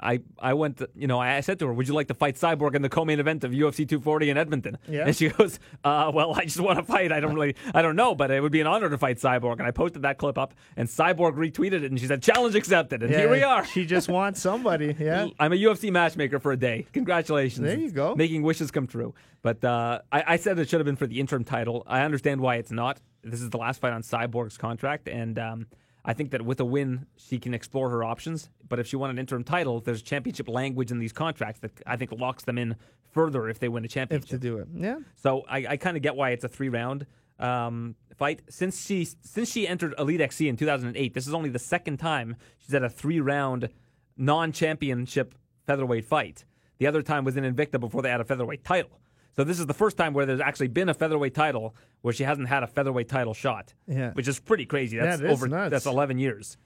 I, 0.00 0.20
I 0.38 0.54
went, 0.54 0.78
to, 0.78 0.88
you 0.96 1.06
know, 1.06 1.20
I 1.20 1.40
said 1.40 1.58
to 1.60 1.66
her, 1.66 1.72
Would 1.72 1.86
you 1.86 1.94
like 1.94 2.08
to 2.08 2.14
fight 2.14 2.34
Cyborg 2.34 2.74
in 2.74 2.82
the 2.82 2.88
co 2.88 3.04
main 3.04 3.20
event 3.20 3.44
of 3.44 3.52
UFC 3.52 3.88
240 3.88 4.30
in 4.30 4.36
Edmonton? 4.36 4.78
Yeah. 4.88 5.06
And 5.06 5.16
she 5.16 5.28
goes, 5.38 5.60
uh, 5.84 6.10
Well, 6.12 6.34
I 6.34 6.44
just 6.44 6.60
want 6.60 6.78
to 6.78 6.84
fight. 6.84 7.12
I 7.12 7.20
don't 7.20 7.34
really, 7.34 7.54
I 7.74 7.82
don't 7.82 7.94
know, 7.96 8.14
but 8.14 8.30
it 8.30 8.40
would 8.40 8.52
be 8.52 8.60
an 8.60 8.66
honor 8.66 8.90
to 8.90 8.98
fight 8.98 9.18
Cyborg. 9.18 9.58
And 9.58 9.62
I 9.62 9.70
posted 9.70 10.02
that 10.02 10.18
clip 10.18 10.38
up, 10.38 10.54
and 10.76 10.88
Cyborg 10.88 11.36
retweeted 11.36 11.82
it, 11.84 11.84
and 11.84 12.00
she 12.00 12.06
said, 12.06 12.22
Challenge 12.22 12.54
accepted. 12.54 13.02
And 13.02 13.14
here 13.14 13.30
we 13.30 13.42
are. 13.42 13.64
She 13.64 13.86
just 13.86 14.08
wants 14.08 14.40
somebody. 14.40 14.96
Yeah. 14.98 15.28
I'm 15.38 15.52
a 15.52 15.56
UFC 15.56 15.92
matchmaker 15.92 16.40
for 16.40 16.52
a 16.52 16.56
day. 16.56 16.86
Congratulations. 16.92 17.64
There 17.66 17.78
you 17.78 17.84
It's 17.86 17.94
go. 17.94 18.14
Making 18.16 18.42
wishes 18.42 18.70
come 18.70 18.86
true. 18.86 19.14
But 19.42 19.64
uh, 19.64 20.00
I, 20.10 20.24
I 20.26 20.36
said 20.36 20.58
it 20.58 20.68
should 20.68 20.80
have 20.80 20.86
been 20.86 20.96
for 20.96 21.06
the 21.06 21.20
interim 21.20 21.44
title. 21.44 21.84
I 21.86 22.02
understand 22.02 22.40
why 22.40 22.56
it's 22.56 22.70
not. 22.70 23.00
This 23.22 23.40
is 23.40 23.50
the 23.50 23.58
last 23.58 23.80
fight 23.80 23.92
on 23.92 24.02
Cyborg's 24.02 24.56
contract, 24.56 25.08
and 25.08 25.38
um, 25.38 25.66
I 26.04 26.12
think 26.14 26.30
that 26.32 26.42
with 26.42 26.58
a 26.60 26.64
win, 26.64 27.06
she 27.16 27.38
can 27.38 27.54
explore 27.54 27.88
her 27.90 28.02
options. 28.02 28.50
But 28.68 28.78
if 28.80 28.86
she 28.88 28.96
won 28.96 29.10
an 29.10 29.18
interim 29.18 29.44
title, 29.44 29.80
there's 29.80 30.02
championship 30.02 30.48
language 30.48 30.90
in 30.90 30.98
these 30.98 31.12
contracts 31.12 31.60
that 31.60 31.70
I 31.86 31.96
think 31.96 32.12
locks 32.12 32.44
them 32.44 32.58
in 32.58 32.74
further 33.12 33.48
if 33.48 33.58
they 33.60 33.68
win 33.68 33.84
a 33.84 33.86
If 33.86 33.92
championship. 33.92 34.30
to 34.30 34.38
do 34.38 34.58
it. 34.58 34.68
Yeah. 34.74 34.96
So 35.16 35.44
I, 35.48 35.66
I 35.70 35.76
kind 35.76 35.96
of 35.96 36.02
get 36.02 36.16
why 36.16 36.30
it's 36.30 36.44
a 36.44 36.48
three 36.48 36.68
round 36.68 37.06
um, 37.38 37.94
fight. 38.16 38.42
Since 38.48 38.84
she 38.84 39.04
since 39.04 39.50
she 39.50 39.68
entered 39.68 39.94
Elite 39.98 40.20
XC 40.20 40.48
in 40.48 40.56
2008, 40.56 41.14
this 41.14 41.26
is 41.28 41.34
only 41.34 41.50
the 41.50 41.58
second 41.58 41.98
time 41.98 42.36
she's 42.58 42.72
had 42.72 42.82
a 42.82 42.90
three 42.90 43.20
round 43.20 43.68
non 44.16 44.50
championship 44.52 45.34
featherweight 45.66 46.04
fight. 46.04 46.44
The 46.78 46.86
other 46.88 47.02
time 47.02 47.24
was 47.24 47.36
in 47.36 47.44
Invicta 47.44 47.78
before 47.78 48.02
they 48.02 48.10
had 48.10 48.20
a 48.20 48.24
featherweight 48.24 48.64
title. 48.64 48.98
So 49.34 49.44
this 49.44 49.58
is 49.58 49.66
the 49.66 49.74
first 49.74 49.96
time 49.96 50.12
where 50.12 50.26
there's 50.26 50.40
actually 50.40 50.68
been 50.68 50.88
a 50.88 50.94
featherweight 50.94 51.34
title 51.34 51.74
where 52.02 52.12
she 52.12 52.24
hasn't 52.24 52.48
had 52.48 52.62
a 52.62 52.66
featherweight 52.66 53.08
title 53.08 53.34
shot. 53.34 53.72
Yeah. 53.86 54.12
which 54.12 54.28
is 54.28 54.38
pretty 54.38 54.66
crazy. 54.66 54.98
That's 54.98 55.22
is 55.22 55.30
over. 55.30 55.48
nuts. 55.48 55.70
That's 55.70 55.86
11 55.86 56.18
years. 56.18 56.56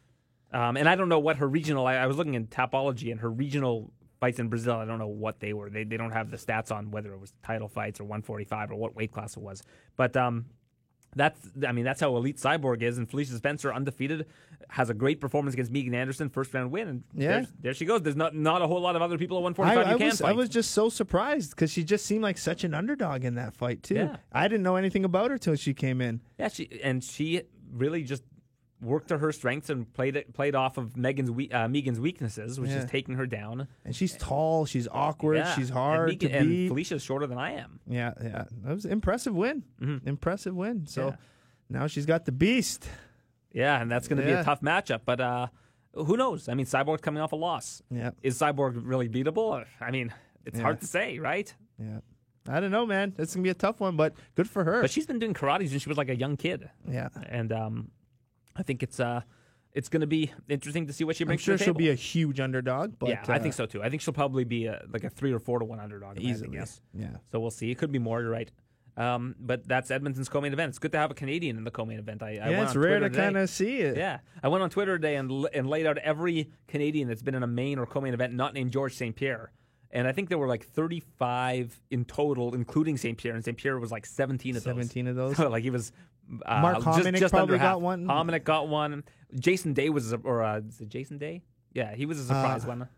Um, 0.52 0.76
and 0.76 0.88
I 0.88 0.94
don't 0.94 1.08
know 1.08 1.18
what 1.18 1.36
her 1.36 1.48
regional. 1.48 1.86
I, 1.86 1.96
I 1.96 2.06
was 2.06 2.16
looking 2.16 2.34
in 2.34 2.46
Tapology 2.46 3.10
and 3.10 3.20
her 3.20 3.30
regional 3.30 3.92
fights 4.20 4.38
in 4.38 4.48
Brazil. 4.48 4.76
I 4.76 4.84
don't 4.84 4.98
know 4.98 5.06
what 5.06 5.40
they 5.40 5.52
were. 5.52 5.68
They 5.70 5.84
they 5.84 5.96
don't 5.96 6.12
have 6.12 6.30
the 6.30 6.36
stats 6.36 6.72
on 6.72 6.90
whether 6.90 7.12
it 7.12 7.20
was 7.20 7.32
title 7.42 7.68
fights 7.68 8.00
or 8.00 8.04
145 8.04 8.70
or 8.70 8.76
what 8.76 8.94
weight 8.94 9.12
class 9.12 9.36
it 9.36 9.42
was. 9.42 9.62
But 9.96 10.16
um, 10.16 10.46
That's, 11.16 11.40
I 11.66 11.72
mean, 11.72 11.84
that's 11.86 12.00
how 12.00 12.14
elite 12.16 12.36
Cyborg 12.36 12.82
is. 12.82 12.98
And 12.98 13.08
Felicia 13.10 13.34
Spencer, 13.36 13.72
undefeated, 13.72 14.26
has 14.68 14.90
a 14.90 14.94
great 14.94 15.20
performance 15.20 15.54
against 15.54 15.72
Megan 15.72 15.94
Anderson, 15.94 16.28
first 16.28 16.52
round 16.52 16.70
win. 16.70 16.88
And 16.88 17.02
Yeah. 17.14 17.46
there 17.60 17.72
she 17.74 17.86
goes. 17.86 18.02
There's 18.02 18.16
not 18.16 18.34
not 18.34 18.60
a 18.62 18.66
whole 18.66 18.80
lot 18.80 18.96
of 18.96 19.02
other 19.02 19.16
people 19.16 19.38
at 19.38 19.40
I, 19.40 19.42
145 19.44 19.86
I 19.86 19.92
you 19.92 19.98
can 19.98 20.06
was, 20.06 20.20
I 20.22 20.32
was 20.32 20.48
just 20.50 20.72
so 20.72 20.88
surprised 20.90 21.50
because 21.50 21.72
she 21.72 21.82
just 21.84 22.04
seemed 22.04 22.22
like 22.22 22.36
such 22.36 22.64
an 22.64 22.74
underdog 22.74 23.24
in 23.24 23.34
that 23.36 23.54
fight 23.54 23.82
too. 23.82 23.94
Yeah. 23.94 24.16
I 24.30 24.46
didn't 24.46 24.62
know 24.62 24.76
anything 24.76 25.04
about 25.04 25.30
her 25.30 25.38
till 25.38 25.56
she 25.56 25.72
came 25.72 26.00
in. 26.00 26.20
Yeah, 26.38 26.48
she 26.48 26.68
and 26.82 27.02
she 27.02 27.42
really 27.72 28.02
just 28.02 28.22
worked 28.82 29.08
to 29.08 29.18
her 29.18 29.32
strengths 29.32 29.70
and 29.70 29.90
played 29.94 30.16
it 30.16 30.32
played 30.34 30.54
off 30.54 30.76
of 30.76 30.96
Megan's 30.96 31.30
we, 31.30 31.50
uh, 31.50 31.66
Megan's 31.66 31.98
weaknesses, 31.98 32.60
which 32.60 32.70
Yeah. 32.70 32.78
is 32.84 32.90
taking 32.90 33.14
her 33.14 33.26
down. 33.26 33.68
And 33.84 33.96
she's 33.96 34.16
tall, 34.16 34.66
she's 34.66 34.86
awkward, 34.88 35.36
Yeah. 35.38 35.54
she's 35.54 35.70
And 35.70 35.78
hard 35.78 36.08
Megan- 36.10 36.30
to 36.30 36.36
and 36.36 36.48
beat. 36.48 36.68
Felicia's 36.68 37.02
shorter 37.02 37.26
than 37.26 37.38
I 37.38 37.52
am. 37.52 37.80
yeah, 37.86 38.12
yeah, 38.22 38.44
that 38.64 38.74
was 38.74 38.84
an 38.84 38.92
impressive 38.92 39.34
win. 39.34 39.62
Impressive 40.04 40.54
win. 40.54 40.86
So 40.86 41.06
Yeah. 41.08 41.16
now 41.70 41.86
she's 41.86 42.04
got 42.06 42.26
the 42.26 42.32
beast. 42.32 42.88
Yeah, 43.52 43.80
and 43.80 43.90
that's 43.90 44.06
going 44.08 44.20
to 44.20 44.26
be 44.26 44.32
a 44.32 44.44
tough 44.44 44.60
matchup. 44.60 45.00
But 45.06 45.20
uh, 45.20 45.46
who 45.94 46.18
knows? 46.18 46.46
I 46.50 46.52
mean, 46.54 46.66
Cyborg's 46.66 47.00
coming 47.00 47.22
off 47.22 47.32
a 47.32 47.36
loss. 47.36 47.80
Yeah, 47.90 48.10
Is 48.22 48.38
Cyborg 48.38 48.78
really 48.84 49.08
beatable? 49.08 49.64
I 49.80 49.90
mean, 49.90 50.12
it's 50.44 50.60
hard 50.60 50.80
to 50.82 50.86
say, 50.86 51.18
right? 51.18 51.52
yeah. 51.78 52.00
I 52.48 52.60
don't 52.60 52.70
know, 52.70 52.86
man. 52.86 53.12
It's 53.18 53.34
gonna 53.34 53.42
be 53.42 53.48
a 53.50 53.54
tough 53.54 53.80
one, 53.80 53.96
but 53.96 54.14
good 54.36 54.48
for 54.48 54.62
her. 54.62 54.80
But 54.82 54.90
she's 54.90 55.04
been 55.06 55.18
doing 55.18 55.34
karate 55.34 55.68
since 55.68 55.82
she 55.82 55.88
was 55.88 55.98
like 55.98 56.08
a 56.10 56.14
young 56.16 56.36
kid, 56.36 56.70
yeah, 56.88 57.08
and 57.28 57.50
um, 57.50 57.90
I 58.58 58.62
think 58.62 58.82
it's 58.82 59.00
uh, 59.00 59.22
it's 59.72 59.88
going 59.88 60.00
to 60.00 60.06
be 60.06 60.32
interesting 60.48 60.86
to 60.86 60.92
see 60.92 61.04
what 61.04 61.16
she 61.16 61.24
I'm 61.24 61.36
sure 61.36 61.58
she'll 61.58 61.74
be 61.74 61.90
a 61.90 61.94
huge 61.94 62.40
underdog. 62.40 62.94
But 62.98 63.10
yeah, 63.10 63.24
I 63.28 63.36
uh, 63.36 63.38
think 63.40 63.54
so 63.54 63.66
too. 63.66 63.82
I 63.82 63.90
think 63.90 64.02
she'll 64.02 64.14
probably 64.14 64.44
be 64.44 64.66
a, 64.66 64.84
like 64.90 65.04
a 65.04 65.10
three 65.10 65.32
or 65.32 65.38
four 65.38 65.58
to 65.58 65.64
one 65.64 65.80
underdog. 65.80 66.16
if 66.16 66.24
I 66.24 66.28
had 66.28 66.38
to 66.38 66.44
easily. 66.44 66.58
guess. 66.58 66.80
Yeah. 66.94 67.16
So 67.30 67.40
we'll 67.40 67.50
see. 67.50 67.70
It 67.70 67.76
could 67.76 67.92
be 67.92 67.98
more. 67.98 68.22
You're 68.22 68.30
right. 68.30 68.50
Um, 68.96 69.34
but 69.38 69.68
that's 69.68 69.90
Edmonton's 69.90 70.30
co-main 70.30 70.54
event. 70.54 70.70
It's 70.70 70.78
good 70.78 70.92
to 70.92 70.98
have 70.98 71.10
a 71.10 71.14
Canadian 71.14 71.58
in 71.58 71.64
the 71.64 71.70
co-main 71.70 71.98
event. 71.98 72.22
I, 72.22 72.38
I 72.42 72.50
Yeah, 72.50 72.62
it's 72.62 72.74
rare 72.74 72.98
Twitter 72.98 73.10
to 73.10 73.16
kind 73.16 73.36
of 73.36 73.50
see 73.50 73.80
it. 73.80 73.98
Yeah, 73.98 74.20
I 74.42 74.48
went 74.48 74.62
on 74.62 74.70
Twitter 74.70 74.96
today 74.96 75.16
and 75.16 75.30
l- 75.30 75.48
and 75.52 75.68
laid 75.68 75.86
out 75.86 75.98
every 75.98 76.50
Canadian 76.66 77.06
that's 77.08 77.22
been 77.22 77.34
in 77.34 77.42
a 77.42 77.46
main 77.46 77.78
or 77.78 77.84
co-main 77.84 78.14
event 78.14 78.32
not 78.32 78.54
named 78.54 78.72
George 78.72 78.94
St. 78.94 79.14
Pierre, 79.14 79.52
and 79.90 80.08
I 80.08 80.12
think 80.12 80.30
there 80.30 80.38
were 80.38 80.48
like 80.48 80.64
35 80.64 81.78
in 81.90 82.06
total, 82.06 82.54
including 82.54 82.96
St. 82.96 83.18
Pierre, 83.18 83.34
and 83.34 83.44
St. 83.44 83.58
Pierre 83.58 83.78
was 83.78 83.92
like 83.92 84.06
17 84.06 84.56
of 84.56 84.64
those. 84.64 84.74
17 84.74 85.08
of 85.08 85.16
those. 85.16 85.36
So 85.36 85.48
like 85.50 85.62
he 85.62 85.70
was. 85.70 85.92
Uh, 86.44 86.60
Mark 86.60 86.76
just, 86.82 86.86
Hominick 86.86 87.18
just 87.18 87.32
probably 87.34 87.58
got 87.58 87.80
one. 87.80 88.06
Hominick 88.06 88.44
got 88.44 88.68
one. 88.68 89.04
Jason 89.38 89.72
Day 89.74 89.90
was, 89.90 90.12
a, 90.12 90.16
or 90.16 90.42
uh, 90.42 90.58
is 90.60 90.80
it 90.80 90.88
Jason 90.88 91.18
Day? 91.18 91.42
Yeah, 91.72 91.94
he 91.94 92.06
was 92.06 92.18
a 92.18 92.24
surprise 92.24 92.64
Uh, 92.64 92.68
one. 92.68 92.88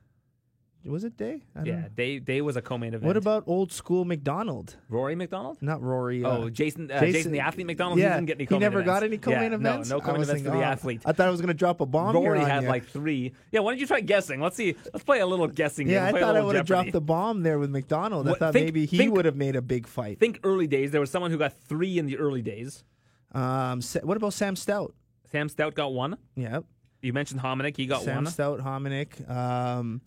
Was 0.84 1.04
it 1.04 1.18
Day? 1.18 1.42
I 1.54 1.58
don't 1.58 1.66
Yeah, 1.66 1.80
know. 1.82 1.88
Day 1.94 2.18
Day 2.20 2.40
was 2.40 2.56
a 2.56 2.62
co-main 2.62 2.94
event. 2.94 3.02
What 3.04 3.16
about 3.18 3.44
old 3.46 3.72
school 3.72 4.06
MacDonald? 4.06 4.76
Rory 4.88 5.16
MacDonald? 5.16 5.58
Not 5.60 5.82
Rory. 5.82 6.24
uh, 6.24 6.30
Oh, 6.30 6.48
Jason, 6.48 6.90
uh, 6.90 7.00
Jason, 7.00 7.12
Jason- 7.12 7.32
the 7.32 7.40
athlete 7.40 7.66
MacDonald. 7.66 7.98
yeah, 7.98 8.10
he 8.10 8.14
didn't 8.14 8.26
get 8.28 8.36
any. 8.38 8.46
he 8.46 8.58
never 8.58 8.82
got 8.82 9.02
events. 9.02 9.04
any 9.04 9.18
co-main 9.18 9.50
Yeah, 9.50 9.58
events. 9.58 9.90
No, 9.90 9.96
no 9.96 10.00
co-main 10.00 10.22
events 10.22 10.30
for 10.30 10.34
thinking, 10.46 10.52
the 10.60 10.66
oh, 10.66 10.70
athlete. 10.70 11.02
I 11.04 11.12
thought 11.12 11.26
I 11.26 11.30
was 11.30 11.40
going 11.42 11.48
to 11.48 11.54
drop 11.54 11.80
a 11.82 11.86
bomb. 11.86 12.14
Rory 12.14 12.38
had 12.40 12.62
you. 12.62 12.68
like 12.70 12.86
three. 12.86 13.32
Yeah, 13.52 13.60
why 13.60 13.72
don't 13.72 13.80
you 13.80 13.86
try 13.86 14.00
guessing? 14.00 14.40
Let's 14.40 14.56
see. 14.56 14.76
Let's 14.94 15.04
play 15.04 15.18
a 15.20 15.26
little 15.26 15.48
guessing. 15.48 15.88
Yeah, 15.88 16.06
game. 16.06 16.14
I 16.16 16.20
thought 16.20 16.36
I 16.36 16.40
would 16.42 16.54
have 16.56 16.64
dropped 16.64 16.92
the 16.92 17.02
bomb 17.02 17.42
there 17.42 17.58
with 17.58 17.70
MacDonald. 17.70 18.26
I 18.26 18.30
What- 18.30 18.38
thought 18.38 18.52
think- 18.54 18.66
maybe 18.66 18.86
he 18.86 19.08
would 19.10 19.24
have 19.26 19.36
made 19.36 19.56
a 19.56 19.62
big 19.62 19.86
fight. 19.86 20.20
Think 20.20 20.40
early 20.44 20.68
days. 20.68 20.92
There 20.92 21.00
was 21.02 21.10
someone 21.10 21.32
who 21.32 21.38
got 21.38 21.52
three 21.52 21.98
in 21.98 22.06
the 22.06 22.16
early 22.16 22.40
days. 22.40 22.84
Um, 23.32 23.80
Sa- 23.82 24.00
what 24.00 24.16
about 24.16 24.32
Sam 24.32 24.56
Stout? 24.56 24.94
Sam 25.30 25.48
Stout 25.48 25.74
got 25.74 25.92
one. 25.92 26.16
Yeah, 26.34 26.60
You 27.02 27.12
mentioned 27.12 27.40
Hominick. 27.40 27.76
He 27.76 27.86
got 27.86 27.98
one. 27.98 28.04
Sam 28.04 28.16
one. 28.24 28.26
Stout, 28.26 28.60
Hominick. 28.60 29.28
Um, 29.30 30.00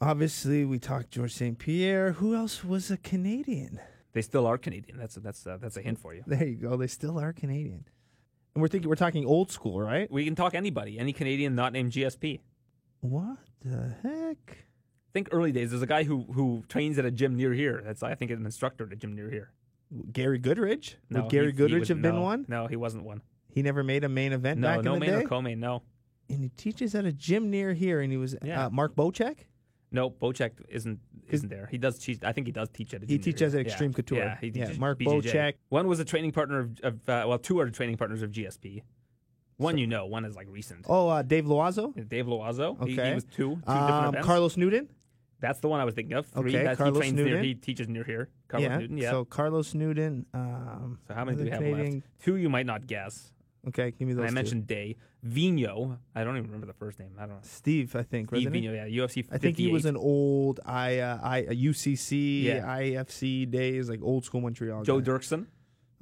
obviously, 0.00 0.64
we 0.64 0.78
talked 0.78 1.10
George 1.10 1.32
St. 1.32 1.58
Pierre. 1.58 2.12
Who 2.12 2.34
else 2.34 2.64
was 2.64 2.90
a 2.90 2.96
Canadian? 2.96 3.78
They 4.12 4.22
still 4.22 4.46
are 4.46 4.58
Canadian. 4.58 4.96
That's 4.98 5.14
that's 5.16 5.46
uh, 5.46 5.58
that's 5.60 5.76
a 5.76 5.82
hint 5.82 5.98
for 5.98 6.14
you. 6.14 6.22
There 6.26 6.44
you 6.46 6.56
go. 6.56 6.76
They 6.76 6.86
still 6.86 7.18
are 7.18 7.32
Canadian. 7.32 7.84
And 8.54 8.62
we're 8.62 8.68
thinking 8.68 8.88
we're 8.88 8.94
talking 8.96 9.24
old 9.26 9.50
school, 9.50 9.80
right? 9.80 10.08
We 10.10 10.24
can 10.24 10.36
talk 10.36 10.54
anybody, 10.54 10.98
any 10.98 11.12
Canadian 11.12 11.54
not 11.56 11.72
named 11.72 11.90
GSP. 11.92 12.40
What 13.00 13.38
the 13.60 13.94
heck? 14.02 14.58
Think 15.12 15.28
early 15.32 15.50
days. 15.52 15.70
There's 15.70 15.82
a 15.82 15.86
guy 15.86 16.04
who 16.04 16.24
who 16.32 16.64
trains 16.68 16.96
at 16.98 17.04
a 17.04 17.10
gym 17.10 17.36
near 17.36 17.52
here. 17.52 17.82
That's 17.84 18.02
I 18.02 18.14
think 18.14 18.30
an 18.30 18.44
instructor 18.44 18.86
at 18.86 18.92
a 18.92 18.96
gym 18.96 19.14
near 19.14 19.30
here. 19.30 19.52
Gary 20.12 20.38
Goodridge? 20.40 20.94
No, 21.10 21.22
would 21.22 21.30
Gary 21.30 21.46
he- 21.46 21.52
he 21.52 21.58
Goodridge 21.58 21.78
would- 21.80 21.88
have 21.88 22.02
been 22.02 22.14
no, 22.16 22.22
one? 22.22 22.44
No, 22.48 22.66
he 22.66 22.76
wasn't 22.76 23.04
one. 23.04 23.22
He 23.48 23.62
never 23.62 23.84
made 23.84 24.02
a 24.04 24.08
main 24.08 24.32
event 24.32 24.60
No, 24.60 24.68
back 24.68 24.84
no 24.84 24.94
in 24.94 25.00
the 25.00 25.06
main 25.06 25.18
day. 25.18 25.24
or 25.24 25.28
co-main. 25.28 25.60
No, 25.60 25.82
and 26.28 26.40
he 26.42 26.48
teaches 26.50 26.94
at 26.94 27.04
a 27.04 27.12
gym 27.12 27.50
near 27.50 27.72
here, 27.72 28.00
and 28.00 28.10
he 28.10 28.16
was 28.18 28.36
Yeah. 28.44 28.66
uh, 28.66 28.70
Mark 28.70 28.94
Bocek. 28.96 29.36
no. 29.92 30.10
Bocek 30.10 30.52
isn't 30.68 30.98
isn't 31.30 31.48
there. 31.48 31.66
He 31.70 31.78
does. 31.78 31.98
Teach, 31.98 32.22
I 32.22 32.32
think 32.32 32.46
he 32.46 32.52
does 32.52 32.68
teach 32.68 32.92
at. 32.94 33.02
A 33.02 33.06
He 33.06 33.16
teaches 33.18 33.54
at 33.54 33.60
Extreme 33.62 33.90
yeah. 33.92 33.94
Couture. 33.96 34.18
Yeah, 34.18 34.36
he 34.40 34.48
Yeah, 34.54 34.72
Mark 34.78 34.98
BJJ. 34.98 35.22
Bocek. 35.32 35.54
One 35.70 35.86
was 35.88 36.00
a 36.00 36.04
training 36.04 36.32
partner 36.32 36.58
of, 36.60 36.80
of 36.82 36.94
uh, 37.08 37.24
well, 37.28 37.38
two 37.38 37.58
are 37.60 37.70
training 37.70 37.96
partners 37.96 38.20
of 38.22 38.30
GSP. 38.30 38.82
One 39.56 39.78
you 39.78 39.86
know, 39.86 40.04
one 40.06 40.24
is 40.24 40.34
like 40.34 40.48
recent. 40.50 40.84
Oh, 40.88 41.08
uh, 41.08 41.22
Dave 41.22 41.44
Loiseau. 41.44 41.94
Dave 42.08 42.26
Loiseau. 42.26 42.76
He, 42.84 42.94
he 42.94 43.00
Okay. 43.00 43.14
was 43.14 43.22
two, 43.24 43.30
two 43.36 43.54
different 43.60 43.68
Um, 43.90 44.08
events. 44.08 44.26
Carlos 44.26 44.56
Newton. 44.56 44.88
That's 45.44 45.60
the 45.60 45.68
one 45.68 45.80
I 45.80 45.84
was 45.84 45.94
thinking 45.94 46.16
of. 46.16 46.26
Three. 46.26 46.54
Okay, 46.54 46.64
That's, 46.64 46.78
Carlos 46.78 46.96
he 46.96 47.00
trains 47.00 47.14
near. 47.16 47.24
Newton. 47.26 47.44
He 47.44 47.54
teaches 47.54 47.86
near 47.88 48.02
here. 48.04 48.30
Carlos 48.48 48.68
yeah. 48.70 48.78
Newton. 48.78 48.96
Yeah. 48.98 49.10
So 49.10 49.24
Carlos 49.26 49.74
Newton. 49.74 50.24
Um, 50.32 50.98
So 51.06 51.12
how 51.14 51.24
many 51.24 51.36
do 51.36 51.44
we 51.44 51.50
have 51.50 51.58
Canadian- 51.60 51.94
left? 51.96 52.06
Two 52.24 52.36
you 52.36 52.48
might 52.48 52.66
not 52.66 52.86
guess. 52.86 53.30
Okay, 53.68 53.92
give 53.92 54.06
me 54.08 54.14
those. 54.14 54.20
And 54.20 54.26
I 54.26 54.28
two. 54.30 54.34
mentioned 54.34 54.66
Day. 54.66 54.96
Vigneault. 55.26 55.98
I 56.14 56.24
don't 56.24 56.36
even 56.36 56.48
remember 56.48 56.66
the 56.66 56.74
first 56.74 56.98
name. 56.98 57.12
I 57.18 57.22
don't 57.26 57.36
know. 57.36 57.40
Steve. 57.42 57.94
I 57.96 58.02
think. 58.02 58.28
Steve? 58.28 58.48
Vigneault. 58.48 58.74
Yeah, 58.90 59.04
UFC. 59.04 59.14
58. 59.16 59.32
I 59.34 59.38
think 59.38 59.56
he 59.56 59.68
was 59.70 59.84
an 59.84 59.96
old 59.96 60.60
I 60.66 60.98
uh, 60.98 61.18
I 61.22 61.42
uh, 61.44 61.50
UCC 61.50 62.44
Yeah. 62.44 62.66
IFC 62.66 63.50
days, 63.50 63.88
like 63.88 64.00
old 64.02 64.24
school 64.24 64.40
Montreal. 64.40 64.82
Joe 64.82 65.00
guy. 65.00 65.10
Doerksen. 65.10 65.46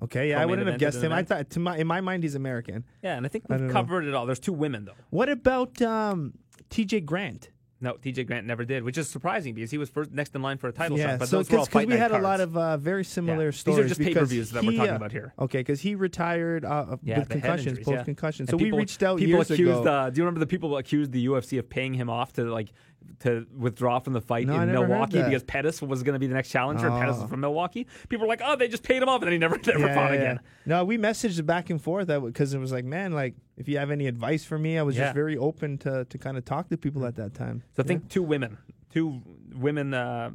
Okay, 0.02 0.30
yeah, 0.30 0.40
I 0.42 0.46
wouldn't 0.46 0.66
have 0.66 0.80
guessed 0.80 1.00
him. 1.00 1.12
I 1.12 1.22
thought 1.22 1.50
to 1.50 1.60
my 1.60 1.76
in 1.76 1.86
my 1.86 2.00
mind 2.00 2.24
he's 2.24 2.34
American. 2.34 2.84
Yeah, 3.02 3.16
and 3.16 3.24
I 3.24 3.28
think 3.28 3.44
we've 3.48 3.60
know. 3.60 3.72
covered 3.72 4.04
it 4.04 4.14
all. 4.14 4.26
There's 4.26 4.40
two 4.40 4.52
women 4.52 4.84
though. 4.84 4.96
What 5.10 5.28
about 5.28 5.80
um, 5.80 6.32
T.J. 6.70 7.02
Grant? 7.02 7.50
No, 7.82 7.94
TJ 7.94 8.28
Grant 8.28 8.46
never 8.46 8.64
did, 8.64 8.84
which 8.84 8.96
is 8.96 9.08
surprising 9.10 9.54
because 9.54 9.72
he 9.72 9.76
was 9.76 9.90
first 9.90 10.12
next 10.12 10.34
in 10.36 10.40
line 10.40 10.56
for 10.56 10.68
a 10.68 10.72
title 10.72 10.96
yeah, 10.96 11.10
shot. 11.10 11.18
But 11.18 11.28
so 11.28 11.38
those 11.38 11.50
were 11.50 11.58
all 11.58 11.66
fight 11.66 11.88
we 11.88 11.96
had 11.96 12.12
cards. 12.12 12.22
a 12.24 12.26
lot 12.28 12.40
of 12.40 12.56
uh, 12.56 12.76
very 12.76 13.02
similar 13.04 13.46
Yeah. 13.46 13.50
stories. 13.50 13.76
These 13.78 13.84
are 13.84 13.88
just 13.88 13.98
because 13.98 14.14
pay-per-views 14.14 14.50
that 14.52 14.64
we're 14.64 14.76
talking 14.76 14.92
uh, 14.92 14.96
about 14.96 15.10
here. 15.10 15.34
Okay, 15.38 15.58
because 15.58 15.80
he 15.80 15.96
retired 15.96 16.64
uh, 16.64 16.96
Yeah, 17.02 17.18
with 17.18 17.28
concussions, 17.30 17.80
post 17.80 18.04
concussion. 18.04 18.46
So 18.46 18.56
people- 18.56 18.76
we 18.78 18.82
reached 18.82 19.02
out 19.02 19.18
People 19.18 19.34
years 19.38 19.50
accused. 19.50 19.80
ago. 19.80 19.90
Uh, 19.92 20.10
do 20.10 20.18
you 20.20 20.24
remember 20.24 20.38
the 20.40 20.46
people 20.46 20.68
who 20.68 20.76
accused 20.76 21.10
the 21.10 21.26
UFC 21.26 21.58
of 21.58 21.68
paying 21.68 21.94
him 21.94 22.08
off 22.08 22.32
to 22.34 22.44
like 22.44 22.72
to 23.20 23.46
withdraw 23.56 23.98
from 23.98 24.12
the 24.12 24.20
fight 24.20 24.46
No, 24.46 24.60
in 24.60 24.70
Milwaukee 24.72 25.22
because 25.22 25.42
Pettis 25.42 25.80
was 25.82 26.02
going 26.02 26.14
to 26.14 26.18
be 26.18 26.26
the 26.26 26.34
next 26.34 26.50
challenger, 26.50 26.86
and 26.88 26.98
Pettis 26.98 27.16
Oh. 27.18 27.22
was 27.22 27.30
from 27.30 27.40
Milwaukee? 27.40 27.86
People 28.08 28.26
were 28.26 28.28
like, 28.28 28.42
"Oh, 28.44 28.56
they 28.56 28.68
just 28.68 28.82
paid 28.82 29.02
him 29.02 29.08
off," 29.08 29.22
and 29.22 29.26
then 29.26 29.32
he 29.32 29.38
never 29.38 29.58
never 29.66 29.78
Yeah, 29.78 29.94
fought 29.94 30.12
yeah, 30.12 30.18
again. 30.18 30.40
yeah. 30.42 30.76
No, 30.78 30.84
we 30.84 30.98
messaged 30.98 31.44
back 31.46 31.70
and 31.70 31.80
forth 31.80 32.08
because 32.08 32.54
it 32.54 32.58
was 32.58 32.72
like, 32.72 32.84
man, 32.84 33.12
like 33.12 33.34
if 33.56 33.68
you 33.68 33.78
have 33.78 33.90
any 33.90 34.06
advice 34.06 34.44
for 34.44 34.58
me, 34.58 34.78
I 34.78 34.82
was 34.82 34.96
just 34.96 35.14
very 35.14 35.36
open 35.36 35.78
to 35.78 36.04
to 36.04 36.18
kind 36.18 36.36
of 36.36 36.44
talk 36.44 36.68
to 36.70 36.76
people 36.76 37.04
at 37.06 37.16
that 37.16 37.34
time. 37.34 37.62
So 37.76 37.82
I 37.82 37.86
think 37.86 38.08
two 38.08 38.22
women, 38.22 38.58
two 38.90 39.20
women 39.54 39.94
uh, 39.94 40.30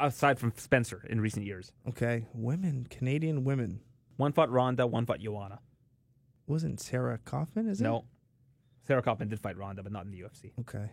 aside 0.00 0.38
from 0.38 0.52
Spencer 0.56 1.04
in 1.08 1.20
recent 1.20 1.44
years. 1.46 1.72
Okay, 1.88 2.26
women, 2.34 2.86
Canadian 2.90 3.44
women. 3.44 3.80
One 4.16 4.32
fought 4.32 4.50
Ronda, 4.50 4.86
one 4.86 5.06
fought 5.06 5.20
Joanna. 5.20 5.58
Wasn't 6.46 6.80
Sarah 6.80 7.18
Kaufman? 7.24 7.68
Is 7.68 7.80
it? 7.80 7.84
No, 7.84 8.04
Sarah 8.86 9.02
Kaufman 9.02 9.28
did 9.28 9.40
fight 9.40 9.56
Ronda, 9.56 9.82
but 9.82 9.92
not 9.92 10.04
in 10.04 10.10
the 10.10 10.20
UFC. 10.20 10.52
Okay. 10.60 10.90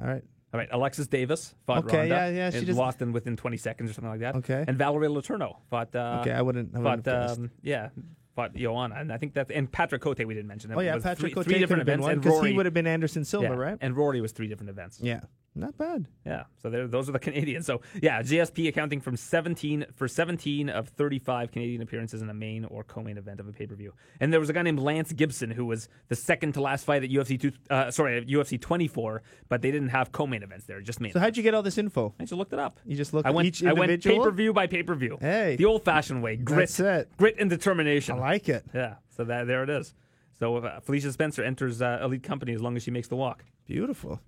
All 0.00 0.06
right. 0.06 0.22
All 0.52 0.58
right, 0.58 0.68
Alexis 0.72 1.06
Davis 1.08 1.54
fought 1.66 1.84
Okay, 1.84 1.98
Ronda. 1.98 2.14
yeah, 2.14 2.28
yeah, 2.28 2.50
she 2.50 2.64
just- 2.64 2.78
lost 2.78 3.02
in 3.02 3.12
within 3.12 3.36
20 3.36 3.58
seconds 3.58 3.90
or 3.90 3.92
something 3.92 4.10
like 4.10 4.20
that. 4.20 4.34
Okay. 4.36 4.64
And 4.66 4.78
Valerie 4.78 5.08
Letourneau 5.08 5.56
fought. 5.68 5.94
Uh, 5.94 6.18
okay, 6.22 6.32
I 6.32 6.40
wouldn't. 6.40 6.74
I 6.74 6.78
wouldn't 6.78 7.04
fought. 7.04 7.30
Um, 7.38 7.50
yeah, 7.60 7.90
fought 8.34 8.54
Joanna, 8.54 8.94
and 8.94 9.12
I 9.12 9.18
think 9.18 9.34
that 9.34 9.50
and 9.50 9.70
Patrick 9.70 10.00
Cote 10.00 10.24
we 10.24 10.32
didn't 10.32 10.46
mention. 10.46 10.72
oh 10.72 10.80
yeah, 10.80 10.94
Patrick 10.94 11.18
three, 11.18 11.30
Cote 11.32 11.44
three 11.44 11.58
different 11.58 11.82
events, 11.82 12.06
because 12.06 12.42
he 12.46 12.54
would 12.54 12.64
have 12.64 12.72
been 12.72 12.86
Anderson 12.86 13.26
Silva, 13.26 13.48
yeah, 13.48 13.54
right? 13.54 13.78
And 13.82 13.94
Rory 13.94 14.22
was 14.22 14.32
three 14.32 14.46
different 14.48 14.70
events. 14.70 15.00
Yeah, 15.02 15.20
not 15.58 15.76
bad. 15.76 16.06
Yeah, 16.24 16.44
so 16.62 16.70
those 16.70 17.08
are 17.08 17.12
the 17.12 17.18
Canadians. 17.28 17.66
So 17.66 17.80
yeah, 18.02 18.22
GSP 18.22 18.68
accounting 18.68 19.00
from 19.00 19.16
17 19.16 19.86
for 19.94 20.08
17 20.08 20.68
of 20.68 20.88
35 20.88 21.50
Canadian 21.52 21.82
appearances 21.82 22.22
in 22.22 22.30
a 22.30 22.34
main 22.34 22.64
or 22.64 22.84
co-main 22.84 23.18
event 23.18 23.40
of 23.40 23.48
a 23.48 23.52
pay-per-view. 23.52 23.92
And 24.20 24.32
there 24.32 24.40
was 24.40 24.48
a 24.48 24.52
guy 24.52 24.62
named 24.62 24.78
Lance 24.80 25.12
Gibson 25.12 25.50
who 25.50 25.66
was 25.66 25.88
the 26.08 26.16
second 26.16 26.52
to 26.54 26.60
last 26.62 26.84
fight 26.84 27.02
at 27.04 27.10
UFC 27.10 27.40
two, 27.40 27.52
uh, 27.70 27.90
sorry, 27.90 28.24
UFC 28.24 28.60
24, 28.60 29.22
but 29.48 29.62
they 29.62 29.70
didn't 29.70 29.88
have 29.90 30.12
co-main 30.12 30.42
events 30.42 30.66
there, 30.66 30.80
just 30.80 31.00
main. 31.00 31.12
So 31.12 31.20
how'd 31.20 31.36
you 31.36 31.42
get 31.42 31.54
all 31.54 31.62
this 31.62 31.78
info? 31.78 32.14
I 32.18 32.22
just 32.24 32.32
looked 32.34 32.52
it 32.52 32.58
up. 32.58 32.78
You 32.84 32.96
just 32.96 33.12
looked 33.12 33.26
I 33.26 33.30
went, 33.30 33.48
each 33.48 33.64
I 33.64 33.72
went 33.72 34.02
pay-per-view 34.02 34.52
by 34.52 34.66
pay-per-view. 34.66 35.18
Hey. 35.20 35.56
the 35.56 35.64
old-fashioned 35.64 36.22
way, 36.22 36.36
grit, 36.36 36.68
That's 36.68 36.80
it. 36.80 37.10
grit 37.16 37.36
and 37.38 37.50
determination. 37.50 38.16
I 38.16 38.20
like 38.20 38.48
it. 38.48 38.64
yeah, 38.74 38.94
so 39.16 39.24
that 39.24 39.46
there 39.46 39.62
it 39.64 39.70
is. 39.70 39.94
So 40.38 40.56
uh, 40.58 40.78
Felicia 40.80 41.10
Spencer 41.10 41.42
enters 41.42 41.82
uh, 41.82 41.98
elite 42.02 42.22
company 42.22 42.52
as 42.52 42.60
long 42.62 42.76
as 42.76 42.82
she 42.84 42.92
makes 42.92 43.08
the 43.08 43.16
walk. 43.16 43.44
Beautiful. 43.66 44.20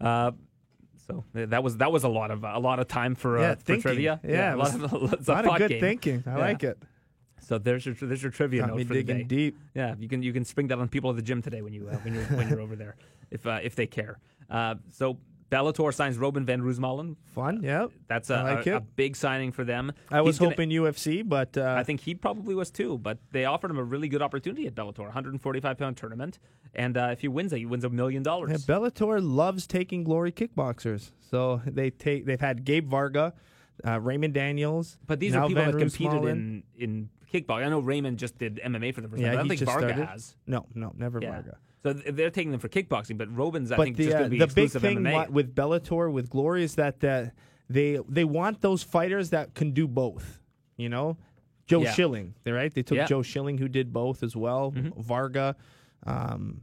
Uh, 0.00 0.32
so 1.06 1.24
that 1.34 1.62
was 1.62 1.76
that 1.78 1.92
was 1.92 2.04
a 2.04 2.08
lot 2.08 2.30
of 2.30 2.44
a 2.44 2.58
lot 2.58 2.78
of 2.78 2.88
time 2.88 3.14
for, 3.14 3.38
uh, 3.38 3.42
yeah, 3.42 3.54
for 3.56 3.76
trivia. 3.76 4.20
Yeah, 4.24 4.50
a 4.50 4.54
it 4.54 4.58
lot 4.58 4.74
of, 4.74 4.92
lots 5.02 5.28
a 5.28 5.32
lot 5.32 5.46
of 5.46 5.58
good 5.58 5.68
game. 5.70 5.80
thinking. 5.80 6.24
I 6.26 6.30
Yeah. 6.30 6.38
like 6.38 6.64
it. 6.64 6.78
So 7.40 7.58
there's 7.58 7.84
your 7.84 7.94
there's 8.00 8.22
your 8.22 8.32
trivia 8.32 8.62
Got 8.62 8.68
note 8.70 8.76
me 8.78 8.84
for 8.84 8.94
the 8.94 9.02
digging 9.02 9.18
day. 9.18 9.36
deep. 9.36 9.58
Yeah, 9.74 9.94
you 9.98 10.08
can 10.08 10.22
you 10.22 10.32
can 10.32 10.44
spring 10.44 10.68
that 10.68 10.78
on 10.78 10.88
people 10.88 11.10
at 11.10 11.16
the 11.16 11.22
gym 11.22 11.42
today 11.42 11.60
when 11.62 11.72
you 11.74 11.88
uh, 11.90 11.96
when 11.96 12.14
you're 12.14 12.24
when 12.24 12.48
you're 12.48 12.60
over 12.60 12.74
there, 12.76 12.96
if 13.30 13.46
uh, 13.46 13.60
if 13.62 13.74
they 13.76 13.86
care. 13.86 14.18
Uh, 14.48 14.76
so 14.90 15.18
Bellator 15.54 15.94
signs 15.94 16.18
Robin 16.18 16.44
van 16.44 16.62
Roosmalen. 16.62 17.16
Fun, 17.34 17.62
yeah. 17.62 17.86
That's 18.08 18.30
a, 18.30 18.42
like 18.42 18.66
a, 18.66 18.76
a 18.76 18.80
big 18.80 19.14
signing 19.16 19.52
for 19.52 19.64
them. 19.64 19.92
I 20.10 20.20
was 20.20 20.34
He's 20.36 20.40
gonna- 20.40 20.50
hoping 20.50 20.70
UFC, 20.70 21.26
but 21.28 21.56
uh, 21.56 21.74
I 21.78 21.82
think 21.84 22.00
he 22.00 22.14
probably 22.14 22.54
was 22.54 22.70
too, 22.70 22.98
but 22.98 23.18
they 23.32 23.44
offered 23.44 23.70
him 23.70 23.78
a 23.78 23.84
really 23.84 24.08
good 24.08 24.22
opportunity 24.22 24.66
at 24.66 24.74
Bellator, 24.74 25.00
145 25.00 25.78
pound 25.78 25.96
tournament, 25.96 26.38
and 26.74 26.96
uh, 26.96 27.08
if 27.12 27.20
he 27.20 27.28
wins 27.28 27.52
it, 27.52 27.58
he 27.58 27.66
wins 27.66 27.84
a 27.84 27.90
million 27.90 28.22
dollars. 28.22 28.50
yeah. 28.50 28.56
Bellator 28.74 29.20
loves 29.22 29.66
taking 29.66 30.02
glory 30.04 30.32
kickboxers. 30.32 31.10
So 31.30 31.62
they 31.66 31.90
take 31.90 32.26
they've 32.26 32.40
had 32.40 32.64
Gabe 32.64 32.88
Varga, 32.88 33.34
uh, 33.86 34.00
Raymond 34.00 34.34
Daniels, 34.34 34.98
But 35.06 35.20
these 35.20 35.34
are 35.34 35.46
people 35.46 35.62
Van 35.62 35.72
that 35.72 35.78
competed 35.78 36.12
Roosmalen. 36.12 36.30
in 36.30 36.62
in 36.76 37.08
kickboxing. 37.32 37.66
I 37.66 37.68
know 37.68 37.80
Raymond 37.80 38.18
just 38.18 38.38
did 38.38 38.60
MMA 38.64 38.94
for 38.94 39.00
the 39.00 39.08
first 39.08 39.20
Yeah, 39.20 39.28
time. 39.32 39.36
but 39.36 39.40
I 39.40 39.42
don't 39.42 39.48
think 39.58 39.60
Varga 39.62 39.88
started. 39.88 40.06
has. 40.06 40.36
No, 40.46 40.66
no, 40.74 40.92
never 40.96 41.18
Yeah. 41.20 41.30
Varga. 41.32 41.56
So 41.84 41.92
they're 41.92 42.30
taking 42.30 42.50
them 42.50 42.60
for 42.60 42.68
kickboxing, 42.68 43.18
but 43.18 43.28
Robin's 43.36 43.70
I 43.70 43.76
but 43.76 43.84
think 43.84 43.96
the 43.98 44.04
just 44.04 44.16
uh, 44.16 44.18
going 44.20 44.30
to 44.30 44.36
be 44.36 44.38
the 44.38 44.46
big 44.48 44.70
thing 44.70 44.98
MMA. 45.00 45.28
with 45.28 45.54
Bellator 45.54 46.10
with 46.10 46.30
Glory 46.30 46.64
is 46.64 46.74
that 46.76 47.04
uh, 47.04 47.26
they 47.68 47.98
they 48.08 48.24
want 48.24 48.62
those 48.62 48.82
fighters 48.82 49.30
that 49.30 49.54
can 49.54 49.72
do 49.72 49.86
both. 49.86 50.40
You 50.78 50.88
know, 50.88 51.18
Joe 51.66 51.82
Yeah. 51.82 51.92
Schilling, 51.92 52.34
right? 52.46 52.72
They 52.72 52.82
took 52.82 52.96
Yeah. 52.96 53.04
Joe 53.06 53.22
Schilling 53.22 53.58
who 53.58 53.68
did 53.68 53.92
both 53.92 54.22
as 54.22 54.34
well. 54.34 54.72
Mhm. 54.72 54.96
Varga, 54.96 55.56
um, 56.06 56.62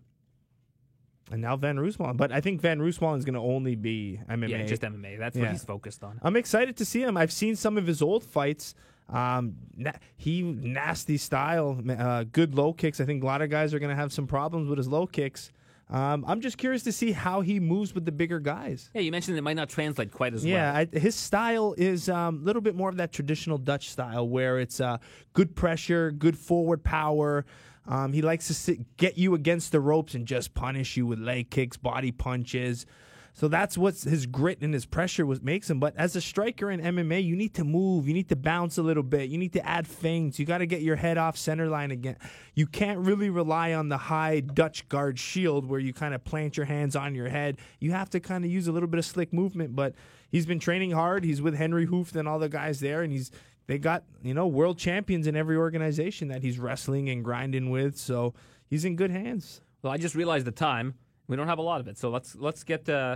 and 1.32 1.42
now 1.42 1.56
Van 1.56 1.78
Roosmalen. 1.78 2.18
But 2.18 2.32
I 2.32 2.42
think 2.42 2.60
Van 2.60 2.80
Roosmalen 2.80 3.18
is 3.20 3.24
going 3.26 3.36
to 3.36 3.40
only 3.40 3.76
be 3.76 4.20
MMA. 4.28 4.50
yeah, 4.50 4.66
just 4.66 4.82
MMA. 4.82 5.18
That's 5.18 5.38
what 5.38 5.52
he's 5.52 5.64
focused 5.64 6.04
on. 6.04 6.20
I'm 6.24 6.36
excited 6.36 6.76
to 6.78 6.86
see 6.86 7.04
him. 7.04 7.16
I've 7.16 7.32
seen 7.32 7.56
some 7.56 7.78
of 7.78 7.86
his 7.88 8.02
old 8.02 8.24
fights. 8.24 8.74
Um, 9.12 9.56
na- 9.76 9.92
he 10.16 10.42
nasty 10.42 11.18
style, 11.18 11.80
uh, 11.90 12.24
good 12.32 12.56
low 12.56 12.74
kicks. 12.74 13.00
I 13.02 13.06
think 13.06 13.24
a 13.24 13.26
lot 13.26 13.42
of 13.42 13.50
guys 13.50 13.74
are 13.74 13.80
going 13.80 13.90
to 13.90 13.96
have 13.96 14.14
some 14.14 14.26
problems 14.26 14.70
with 14.70 14.78
his 14.78 14.88
low 14.88 15.06
kicks. 15.06 15.52
Um, 15.90 16.24
I'm 16.26 16.40
just 16.40 16.58
curious 16.58 16.84
to 16.84 16.94
see 16.94 17.12
how 17.12 17.42
he 17.42 17.60
moves 17.60 17.94
with 17.94 18.06
the 18.06 18.14
bigger 18.14 18.40
guys. 18.40 18.90
Yeah, 18.94 19.02
you 19.02 19.12
mentioned 19.12 19.38
it 19.38 19.42
might 19.42 19.58
not 19.58 19.68
translate 19.68 20.12
quite 20.14 20.34
as 20.34 20.46
Yeah, 20.46 20.72
well. 20.72 20.88
I, 20.94 20.98
his 20.98 21.16
style 21.16 21.76
is 21.78 22.08
a 22.08 22.16
um, 22.16 22.46
little 22.46 22.62
bit 22.62 22.76
more 22.76 22.88
of 22.88 22.96
that 22.96 23.12
traditional 23.12 23.58
Dutch 23.58 23.90
style 23.90 24.30
where 24.30 24.60
it's 24.60 24.80
uh, 24.80 25.00
good 25.34 25.54
pressure, 25.54 26.12
good 26.12 26.38
forward 26.38 26.82
power. 26.82 27.46
Um, 27.86 28.14
he 28.14 28.22
likes 28.22 28.48
to 28.48 28.54
sit, 28.54 28.96
get 28.96 29.18
you 29.18 29.34
against 29.34 29.74
the 29.74 29.82
ropes 29.82 30.14
and 30.14 30.26
just 30.26 30.54
punish 30.54 30.96
you 30.96 31.06
with 31.06 31.20
leg 31.20 31.50
kicks, 31.50 31.76
body 31.76 32.14
punches. 32.14 32.86
So 33.34 33.48
that's 33.48 33.78
what's 33.78 34.04
his 34.04 34.26
grit 34.26 34.60
and 34.62 34.74
his 34.74 34.86
pressure 34.86 35.26
was 35.26 35.42
makes 35.42 35.70
him. 35.70 35.80
But 35.80 35.96
as 35.96 36.16
a 36.16 36.22
striker 36.22 36.70
in 36.70 36.82
MMA, 36.82 37.24
you 37.24 37.36
need 37.36 37.54
to 37.56 37.64
move, 37.64 38.08
you 38.08 38.14
need 38.14 38.30
to 38.30 38.36
bounce 38.36 38.78
a 38.78 38.84
little 38.84 39.04
bit, 39.04 39.30
you 39.30 39.38
need 39.38 39.54
to 39.54 39.66
add 39.66 39.88
feints. 39.88 40.38
You 40.38 40.46
got 40.46 40.60
to 40.60 40.66
get 40.66 40.82
your 40.82 40.98
head 40.98 41.18
off 41.18 41.38
center 41.38 41.68
line 41.68 41.92
again. 41.92 42.18
You 42.56 42.68
can't 42.68 43.00
really 43.00 43.30
rely 43.30 43.74
on 43.74 43.90
the 43.90 43.98
high 43.98 44.42
Dutch 44.42 44.88
guard 44.90 45.18
shield 45.18 45.66
where 45.66 45.80
you 45.80 45.94
kind 45.94 46.14
of 46.14 46.24
plant 46.24 46.58
your 46.58 46.66
hands 46.66 46.96
on 46.96 47.16
your 47.16 47.30
head. 47.30 47.58
You 47.80 47.92
have 47.92 48.10
to 48.12 48.20
kind 48.20 48.44
of 48.44 48.52
use 48.52 48.68
a 48.68 48.72
little 48.72 48.90
bit 48.90 49.00
of 49.00 49.06
slick 49.06 49.32
movement. 49.32 49.76
But 49.76 49.96
he's 50.30 50.46
been 50.46 50.60
training 50.60 50.92
hard. 50.92 51.24
He's 51.24 51.42
with 51.42 51.56
Henry 51.56 51.88
Hooft 51.88 52.16
and 52.16 52.28
all 52.28 52.40
the 52.40 52.50
guys 52.50 52.80
there, 52.80 53.02
and 53.04 53.12
he's 53.12 53.32
they 53.68 53.78
got 53.78 54.04
you 54.24 54.34
know 54.34 54.48
world 54.48 54.78
champions 54.78 55.28
in 55.28 55.36
every 55.36 55.56
organization 55.56 56.30
that 56.30 56.42
he's 56.42 56.60
wrestling 56.60 57.10
and 57.10 57.24
grinding 57.24 57.70
with. 57.70 57.98
So 57.98 58.34
he's 58.70 58.86
in 58.86 58.96
good 58.96 59.12
hands. 59.12 59.62
Well, 59.82 59.94
I 59.94 59.98
just 59.98 60.16
realized 60.16 60.46
the 60.46 60.52
time. 60.52 60.96
We 61.32 61.38
don't 61.38 61.48
have 61.48 61.60
a 61.60 61.64
lot 61.64 61.80
of 61.80 61.88
it, 61.88 61.98
so 61.98 62.10
let's 62.10 62.36
let's 62.36 62.66
get 62.66 62.90
uh, 62.90 63.16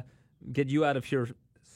get 0.54 0.70
you 0.70 0.86
out 0.86 0.96
of 0.96 1.04
here 1.04 1.28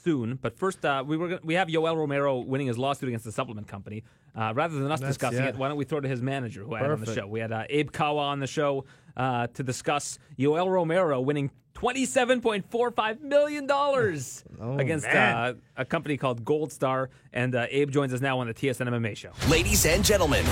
soon. 0.04 0.36
But 0.42 0.58
first, 0.58 0.86
uh, 0.86 1.04
we 1.06 1.18
were 1.18 1.28
gonna, 1.28 1.42
we 1.44 1.56
have 1.56 1.68
Yoel 1.68 1.98
Romero 1.98 2.40
winning 2.40 2.68
his 2.68 2.78
lawsuit 2.78 3.10
against 3.10 3.26
the 3.26 3.32
supplement 3.34 3.68
company. 3.68 4.06
Uh, 4.34 4.54
rather 4.56 4.76
than 4.80 4.90
us 4.90 5.02
That's- 5.02 5.16
discussing 5.16 5.44
yeah. 5.44 5.50
it, 5.50 5.58
why 5.58 5.68
don't 5.68 5.76
we 5.76 5.84
throw 5.84 6.00
to 6.00 6.08
his 6.08 6.22
manager 6.22 6.64
who 6.64 6.76
I 6.76 6.80
had 6.80 6.92
on 6.92 7.02
the 7.02 7.14
show? 7.14 7.28
We 7.28 7.42
had 7.42 7.52
uh, 7.52 7.66
Abe 7.70 7.92
Kawa 7.92 8.22
on 8.22 8.40
the 8.40 8.48
show 8.48 8.86
uh, 9.18 9.48
to 9.48 9.64
discuss 9.64 10.18
Yoel 10.38 10.70
Romero 10.70 11.20
winning 11.20 11.52
twenty-seven 11.74 12.40
point 12.40 12.72
four 12.72 12.90
five 12.92 13.22
million 13.22 13.68
dollars 13.68 14.46
against 14.78 15.08
uh, 15.08 15.56
a 15.76 15.84
company 15.84 16.16
called 16.16 16.46
Gold 16.46 16.72
Star. 16.72 17.10
And 17.34 17.54
uh, 17.54 17.66
Abe 17.70 17.92
joins 17.92 18.14
us 18.14 18.22
now 18.22 18.40
on 18.40 18.48
the 18.48 18.54
TSN 18.54 18.88
MMA 18.88 19.18
show. 19.18 19.32
Ladies 19.50 19.86
and 19.86 20.06
gentlemen, 20.06 20.46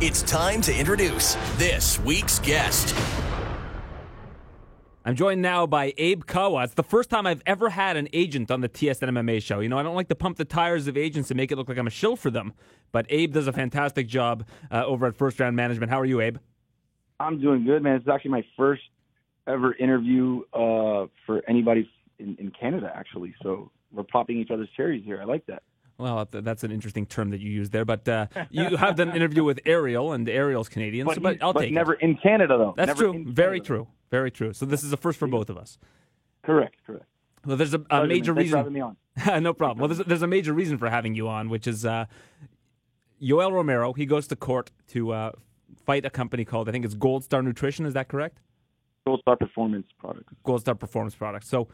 it's 0.00 0.22
time 0.22 0.60
to 0.60 0.72
introduce 0.72 1.34
this 1.56 1.98
week's 1.98 2.38
guest. 2.38 2.94
I'm 5.04 5.16
joined 5.16 5.42
now 5.42 5.66
by 5.66 5.92
Abe 5.98 6.24
Kawa. 6.26 6.62
It's 6.62 6.74
the 6.74 6.84
first 6.84 7.10
time 7.10 7.26
I've 7.26 7.42
ever 7.44 7.70
had 7.70 7.96
an 7.96 8.08
agent 8.12 8.52
on 8.52 8.60
the 8.60 8.68
TSN 8.68 9.08
MMA 9.08 9.42
show. 9.42 9.58
You 9.58 9.68
know, 9.68 9.76
I 9.76 9.82
don't 9.82 9.96
like 9.96 10.08
to 10.08 10.14
pump 10.14 10.36
the 10.36 10.44
tires 10.44 10.86
of 10.86 10.96
agents 10.96 11.28
and 11.28 11.36
make 11.36 11.50
it 11.50 11.56
look 11.56 11.68
like 11.68 11.76
I'm 11.76 11.88
a 11.88 11.90
shill 11.90 12.14
for 12.14 12.30
them, 12.30 12.52
but 12.92 13.06
Abe 13.08 13.32
does 13.32 13.48
a 13.48 13.52
fantastic 13.52 14.06
job 14.06 14.46
uh, 14.70 14.84
over 14.86 15.06
at 15.06 15.16
First 15.16 15.40
Round 15.40 15.56
Management. 15.56 15.90
How 15.90 15.98
are 15.98 16.04
you, 16.04 16.20
Abe? 16.20 16.36
I'm 17.18 17.40
doing 17.40 17.64
good, 17.64 17.82
man. 17.82 17.96
It's 17.96 18.06
actually 18.06 18.30
my 18.30 18.44
first 18.56 18.82
ever 19.48 19.74
interview 19.74 20.42
uh, 20.52 21.06
for 21.26 21.42
anybody 21.48 21.90
in, 22.20 22.36
in 22.38 22.52
Canada, 22.52 22.92
actually. 22.94 23.34
So 23.42 23.72
we're 23.90 24.04
popping 24.04 24.38
each 24.38 24.52
other's 24.52 24.68
cherries 24.76 25.02
here. 25.04 25.20
I 25.20 25.24
like 25.24 25.46
that. 25.46 25.64
Well, 26.02 26.26
that's 26.30 26.64
an 26.64 26.72
interesting 26.72 27.06
term 27.06 27.30
that 27.30 27.40
you 27.40 27.48
use 27.48 27.70
there, 27.70 27.84
but 27.84 28.08
uh, 28.08 28.26
you 28.50 28.76
have 28.76 28.96
done 28.96 29.10
an 29.10 29.16
interview 29.16 29.44
with 29.44 29.60
Ariel, 29.64 30.12
and 30.12 30.28
Ariel's 30.28 30.68
Canadian, 30.68 31.08
so, 31.08 31.20
but 31.20 31.40
I'll 31.40 31.52
but 31.52 31.60
take 31.60 31.72
never 31.72 31.94
it. 31.94 32.02
in 32.02 32.16
Canada, 32.16 32.58
though. 32.58 32.74
That's 32.76 32.88
Never 32.88 33.12
true. 33.12 33.24
Very 33.28 33.60
Canada. 33.60 33.66
true. 33.66 33.88
Very 34.10 34.30
true. 34.32 34.52
So 34.52 34.66
this 34.66 34.82
is 34.82 34.92
a 34.92 34.96
first 34.96 35.16
for 35.18 35.28
both 35.28 35.48
of 35.48 35.56
us. 35.56 35.78
Correct, 36.42 36.74
correct. 36.84 37.06
Well, 37.46 37.56
there's 37.56 37.72
a, 37.72 37.82
a 37.88 38.04
major 38.04 38.34
man. 38.34 38.48
For 38.48 38.56
having 38.56 38.72
reason. 38.72 38.96
me 39.16 39.24
on. 39.26 39.42
no 39.44 39.54
problem. 39.54 39.78
Well, 39.78 39.88
there's, 39.88 40.06
there's 40.06 40.22
a 40.22 40.26
major 40.26 40.52
reason 40.52 40.76
for 40.76 40.90
having 40.90 41.14
you 41.14 41.28
on, 41.28 41.48
which 41.48 41.68
is 41.68 41.86
uh, 41.86 42.06
Yoel 43.22 43.52
Romero. 43.52 43.92
He 43.92 44.04
goes 44.04 44.26
to 44.26 44.36
court 44.36 44.72
to 44.88 45.12
uh, 45.12 45.32
fight 45.86 46.04
a 46.04 46.10
company 46.10 46.44
called, 46.44 46.68
I 46.68 46.72
think 46.72 46.84
it's 46.84 46.94
Gold 46.94 47.22
Star 47.22 47.42
Nutrition. 47.42 47.86
Is 47.86 47.94
that 47.94 48.08
correct? 48.08 48.40
Gold 49.06 49.20
Star 49.20 49.36
Performance 49.36 49.86
Products. 49.98 50.34
Gold 50.42 50.62
Star 50.62 50.74
Performance 50.74 51.14
Products. 51.14 51.48
So 51.48 51.68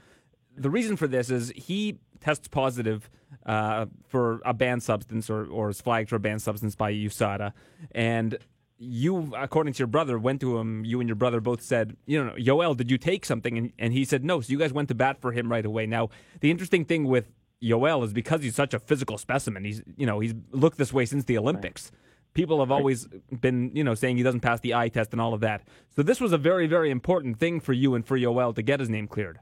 the 0.54 0.70
reason 0.70 0.96
for 0.96 1.06
this 1.06 1.30
is 1.30 1.52
he 1.56 1.98
tests 2.20 2.48
positive 2.48 3.08
uh, 3.48 3.86
for 4.06 4.40
a 4.44 4.52
banned 4.52 4.82
substance 4.82 5.30
or, 5.30 5.46
or 5.46 5.70
is 5.70 5.80
flagged 5.80 6.10
for 6.10 6.16
a 6.16 6.20
banned 6.20 6.42
substance 6.42 6.76
by 6.76 6.92
USADA. 6.92 7.52
And 7.92 8.36
you, 8.78 9.32
according 9.34 9.72
to 9.72 9.78
your 9.78 9.88
brother, 9.88 10.18
went 10.18 10.40
to 10.42 10.58
him. 10.58 10.84
You 10.84 11.00
and 11.00 11.08
your 11.08 11.16
brother 11.16 11.40
both 11.40 11.62
said, 11.62 11.96
you 12.06 12.22
know, 12.22 12.34
Yoel, 12.34 12.76
did 12.76 12.90
you 12.90 12.98
take 12.98 13.24
something? 13.24 13.56
And, 13.58 13.72
and 13.78 13.92
he 13.92 14.04
said 14.04 14.22
no. 14.22 14.40
So 14.42 14.52
you 14.52 14.58
guys 14.58 14.72
went 14.72 14.88
to 14.88 14.94
bat 14.94 15.20
for 15.20 15.32
him 15.32 15.50
right 15.50 15.64
away. 15.64 15.86
Now, 15.86 16.10
the 16.40 16.50
interesting 16.50 16.84
thing 16.84 17.04
with 17.04 17.32
Yoel 17.62 18.04
is 18.04 18.12
because 18.12 18.42
he's 18.42 18.54
such 18.54 18.74
a 18.74 18.78
physical 18.78 19.16
specimen. 19.16 19.64
He's, 19.64 19.82
you 19.96 20.06
know, 20.06 20.20
he's 20.20 20.34
looked 20.52 20.76
this 20.76 20.92
way 20.92 21.06
since 21.06 21.24
the 21.24 21.38
Olympics. 21.38 21.90
People 22.34 22.60
have 22.60 22.70
always 22.70 23.08
been, 23.40 23.72
you 23.74 23.82
know, 23.82 23.94
saying 23.94 24.18
he 24.18 24.22
doesn't 24.22 24.40
pass 24.40 24.60
the 24.60 24.74
eye 24.74 24.90
test 24.90 25.12
and 25.12 25.20
all 25.20 25.32
of 25.32 25.40
that. 25.40 25.62
So 25.96 26.02
this 26.02 26.20
was 26.20 26.32
a 26.32 26.38
very, 26.38 26.66
very 26.66 26.90
important 26.90 27.40
thing 27.40 27.58
for 27.58 27.72
you 27.72 27.94
and 27.94 28.06
for 28.06 28.16
Yoel 28.16 28.54
to 28.54 28.62
get 28.62 28.78
his 28.78 28.90
name 28.90 29.08
cleared. 29.08 29.40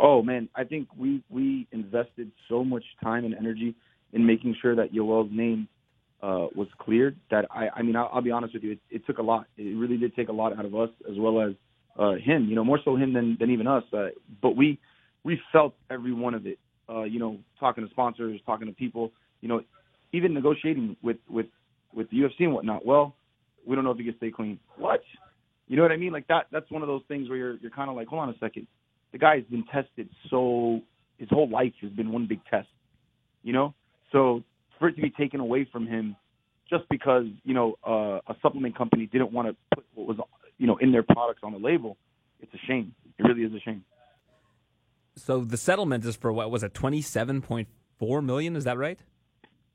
Oh 0.00 0.22
man, 0.22 0.48
I 0.54 0.64
think 0.64 0.88
we 0.96 1.22
we 1.30 1.66
invested 1.72 2.30
so 2.48 2.64
much 2.64 2.84
time 3.02 3.24
and 3.24 3.34
energy 3.34 3.74
in 4.12 4.26
making 4.26 4.56
sure 4.60 4.74
that 4.76 4.92
Yoel's 4.92 5.30
name 5.32 5.68
uh, 6.22 6.46
was 6.54 6.68
cleared. 6.78 7.16
That 7.30 7.46
I, 7.50 7.68
I 7.76 7.82
mean, 7.82 7.96
I'll, 7.96 8.10
I'll 8.12 8.22
be 8.22 8.30
honest 8.30 8.54
with 8.54 8.62
you, 8.62 8.72
it, 8.72 8.78
it 8.90 9.06
took 9.06 9.18
a 9.18 9.22
lot. 9.22 9.46
It 9.58 9.76
really 9.76 9.96
did 9.96 10.14
take 10.16 10.28
a 10.28 10.32
lot 10.32 10.56
out 10.56 10.64
of 10.64 10.74
us 10.74 10.90
as 11.10 11.16
well 11.18 11.40
as 11.40 11.52
uh, 11.98 12.12
him. 12.12 12.46
You 12.48 12.54
know, 12.54 12.64
more 12.64 12.80
so 12.84 12.96
him 12.96 13.12
than 13.12 13.36
than 13.38 13.50
even 13.50 13.66
us. 13.66 13.84
Uh, 13.92 14.08
but 14.40 14.56
we 14.56 14.78
we 15.24 15.40
felt 15.52 15.74
every 15.90 16.12
one 16.12 16.34
of 16.34 16.46
it. 16.46 16.58
Uh, 16.88 17.02
you 17.02 17.18
know, 17.18 17.38
talking 17.60 17.84
to 17.84 17.90
sponsors, 17.90 18.40
talking 18.46 18.66
to 18.66 18.72
people. 18.72 19.12
You 19.40 19.48
know, 19.48 19.62
even 20.12 20.32
negotiating 20.32 20.96
with 21.02 21.18
with 21.28 21.46
with 21.92 22.08
the 22.10 22.18
UFC 22.18 22.40
and 22.40 22.54
whatnot. 22.54 22.86
Well, 22.86 23.14
we 23.66 23.74
don't 23.74 23.84
know 23.84 23.90
if 23.90 23.98
he 23.98 24.04
can 24.04 24.16
stay 24.16 24.30
clean. 24.30 24.58
What? 24.76 25.02
You 25.66 25.76
know 25.76 25.82
what 25.82 25.92
I 25.92 25.96
mean? 25.96 26.12
Like 26.12 26.26
that. 26.28 26.46
That's 26.52 26.70
one 26.70 26.82
of 26.82 26.88
those 26.88 27.02
things 27.08 27.28
where 27.28 27.38
you're 27.38 27.56
you're 27.56 27.70
kind 27.70 27.90
of 27.90 27.96
like, 27.96 28.08
hold 28.08 28.22
on 28.22 28.28
a 28.30 28.38
second. 28.38 28.66
The 29.14 29.18
guy's 29.18 29.44
been 29.44 29.62
tested 29.72 30.08
so 30.28 30.80
his 31.18 31.28
whole 31.30 31.48
life 31.48 31.72
has 31.82 31.92
been 31.92 32.10
one 32.10 32.26
big 32.26 32.40
test. 32.50 32.66
You 33.44 33.52
know, 33.52 33.72
so 34.10 34.42
for 34.80 34.88
it 34.88 34.96
to 34.96 35.02
be 35.02 35.10
taken 35.10 35.38
away 35.38 35.68
from 35.70 35.86
him 35.86 36.16
just 36.68 36.82
because 36.90 37.26
you 37.44 37.54
know 37.54 37.76
uh, 37.86 38.18
a 38.26 38.34
supplement 38.42 38.76
company 38.76 39.06
didn't 39.06 39.30
want 39.32 39.46
to 39.46 39.56
put 39.72 39.84
what 39.94 40.08
was 40.08 40.16
you 40.58 40.66
know 40.66 40.78
in 40.78 40.90
their 40.90 41.04
products 41.04 41.42
on 41.44 41.52
the 41.52 41.58
label, 41.60 41.96
it's 42.40 42.52
a 42.54 42.58
shame. 42.66 42.92
It 43.16 43.22
really 43.22 43.42
is 43.44 43.52
a 43.54 43.60
shame. 43.60 43.84
So 45.14 45.44
the 45.44 45.58
settlement 45.58 46.04
is 46.04 46.16
for 46.16 46.32
what 46.32 46.50
was 46.50 46.64
it, 46.64 46.74
twenty 46.74 47.00
seven 47.00 47.40
point 47.40 47.68
four 48.00 48.20
million? 48.20 48.56
Is 48.56 48.64
that 48.64 48.76
right? 48.78 48.98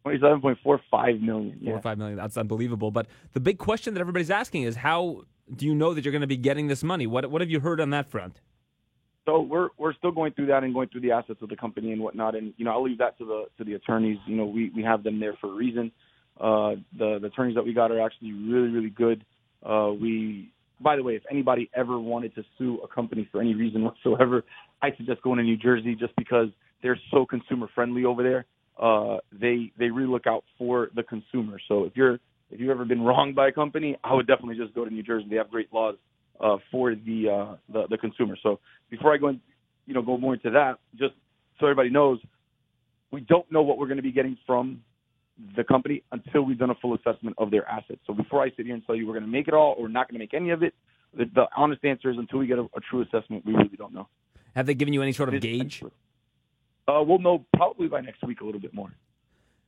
Twenty-seven 0.03 0.41
point 0.41 0.57
four 0.61 0.81
five 0.91 1.21
million. 1.21 1.59
Four 1.63 1.69
Yeah. 1.69 1.73
or 1.75 1.81
five 1.81 1.97
million. 1.97 2.17
That's 2.17 2.35
unbelievable. 2.35 2.91
But 2.91 3.07
the 3.31 3.39
big 3.39 3.57
question 3.57 3.93
that 3.93 4.01
everybody's 4.01 4.31
asking 4.31 4.63
is 4.63 4.75
how 4.75 5.21
do 5.55 5.65
you 5.65 5.73
know 5.73 5.93
that 5.93 6.03
you're 6.03 6.11
going 6.11 6.21
to 6.21 6.27
be 6.27 6.35
getting 6.35 6.67
this 6.67 6.83
money? 6.83 7.07
What 7.07 7.31
what 7.31 7.39
have 7.39 7.49
you 7.49 7.61
heard 7.61 7.79
on 7.79 7.91
that 7.91 8.11
front? 8.11 8.41
So 9.29 9.41
we're 9.41 9.69
we're 9.77 9.93
still 9.93 10.11
going 10.11 10.33
through 10.33 10.47
that 10.47 10.63
and 10.63 10.73
going 10.73 10.89
through 10.89 11.01
the 11.01 11.11
assets 11.11 11.39
of 11.43 11.49
the 11.49 11.55
company 11.55 11.91
and 11.91 12.01
whatnot. 12.01 12.35
And 12.35 12.51
you 12.57 12.65
know, 12.65 12.71
I'll 12.71 12.83
leave 12.83 12.97
that 12.97 13.15
to 13.19 13.25
the 13.25 13.45
to 13.59 13.63
the 13.63 13.75
attorneys. 13.75 14.17
You 14.25 14.35
know, 14.35 14.45
we 14.45 14.71
we 14.75 14.81
have 14.81 15.03
them 15.03 15.19
there 15.19 15.37
for 15.39 15.51
a 15.51 15.55
reason. 15.55 15.91
Uh, 16.39 16.81
the 16.97 17.19
the 17.21 17.27
attorneys 17.27 17.53
that 17.53 17.63
we 17.63 17.71
got 17.71 17.91
are 17.91 18.01
actually 18.01 18.31
really 18.33 18.69
really 18.69 18.89
good. 18.89 19.23
Uh, 19.63 19.91
we 19.91 20.51
by 20.81 20.95
the 20.95 21.03
way, 21.03 21.13
if 21.13 21.21
anybody 21.29 21.69
ever 21.75 21.99
wanted 21.99 22.33
to 22.35 22.43
sue 22.57 22.79
a 22.83 22.87
company 22.87 23.29
for 23.31 23.39
any 23.39 23.53
reason 23.53 23.83
whatsoever, 23.83 24.43
I 24.81 24.95
suggest 24.97 25.21
going 25.21 25.37
to 25.37 25.43
New 25.43 25.57
Jersey 25.57 25.93
just 25.93 26.15
because 26.15 26.47
they're 26.81 26.99
so 27.11 27.27
consumer 27.27 27.67
friendly 27.75 28.05
over 28.05 28.23
there. 28.23 28.45
Uh, 28.81 29.17
they 29.31 29.71
they 29.77 29.89
really 29.89 30.09
look 30.09 30.25
out 30.25 30.43
for 30.57 30.89
the 30.95 31.03
consumer. 31.03 31.59
So 31.67 31.83
if 31.83 31.95
you're 31.95 32.15
if 32.49 32.59
you've 32.59 32.71
ever 32.71 32.85
been 32.85 33.01
wronged 33.01 33.35
by 33.35 33.49
a 33.49 33.51
company, 33.51 33.95
I 34.03 34.15
would 34.15 34.25
definitely 34.25 34.55
just 34.55 34.73
go 34.73 34.85
to 34.85 34.91
New 34.91 35.03
Jersey. 35.03 35.27
They 35.29 35.35
have 35.35 35.51
great 35.51 35.71
laws 35.71 35.97
uh, 36.39 36.57
for 36.71 36.95
the, 36.95 37.29
uh, 37.29 37.55
the 37.71 37.87
the 37.89 37.97
consumer. 37.97 38.37
So 38.41 38.59
before 38.89 39.13
I 39.13 39.17
go 39.17 39.29
in, 39.29 39.41
you 39.85 39.93
know 39.93 40.01
go 40.01 40.17
more 40.17 40.33
into 40.33 40.49
that, 40.51 40.79
just 40.97 41.13
so 41.59 41.65
everybody 41.65 41.89
knows, 41.89 42.19
we 43.11 43.21
don't 43.21 43.49
know 43.51 43.61
what 43.61 43.77
we're 43.77 43.87
going 43.87 43.97
to 43.97 44.03
be 44.03 44.11
getting 44.11 44.37
from 44.45 44.81
the 45.55 45.63
company 45.63 46.03
until 46.11 46.43
we've 46.43 46.57
done 46.57 46.69
a 46.69 46.75
full 46.75 46.95
assessment 46.95 47.35
of 47.37 47.51
their 47.51 47.67
assets. 47.67 47.99
So 48.05 48.13
before 48.13 48.41
I 48.41 48.49
sit 48.55 48.65
here 48.65 48.75
and 48.75 48.85
tell 48.85 48.95
you 48.95 49.07
we're 49.07 49.13
going 49.13 49.25
to 49.25 49.31
make 49.31 49.47
it 49.47 49.53
all 49.53 49.75
or 49.77 49.83
we're 49.83 49.89
not 49.89 50.09
going 50.09 50.15
to 50.15 50.19
make 50.19 50.33
any 50.33 50.49
of 50.49 50.63
it, 50.63 50.73
the, 51.15 51.25
the 51.33 51.45
honest 51.55 51.83
answer 51.83 52.09
is 52.09 52.17
until 52.17 52.39
we 52.39 52.47
get 52.47 52.59
a, 52.59 52.63
a, 52.63 52.79
true 52.89 53.01
assessment, 53.01 53.45
we 53.45 53.53
really 53.53 53.77
don't 53.77 53.93
know. 53.93 54.07
Have 54.55 54.65
they 54.65 54.73
given 54.73 54.93
you 54.93 55.01
any 55.01 55.13
sort 55.13 55.33
of 55.33 55.41
gauge? 55.41 55.83
Uh, 56.87 57.03
we'll 57.03 57.19
know 57.19 57.45
probably 57.55 57.87
by 57.87 58.01
next 58.01 58.23
week 58.25 58.41
a 58.41 58.45
little 58.45 58.59
bit 58.59 58.73
more. 58.73 58.91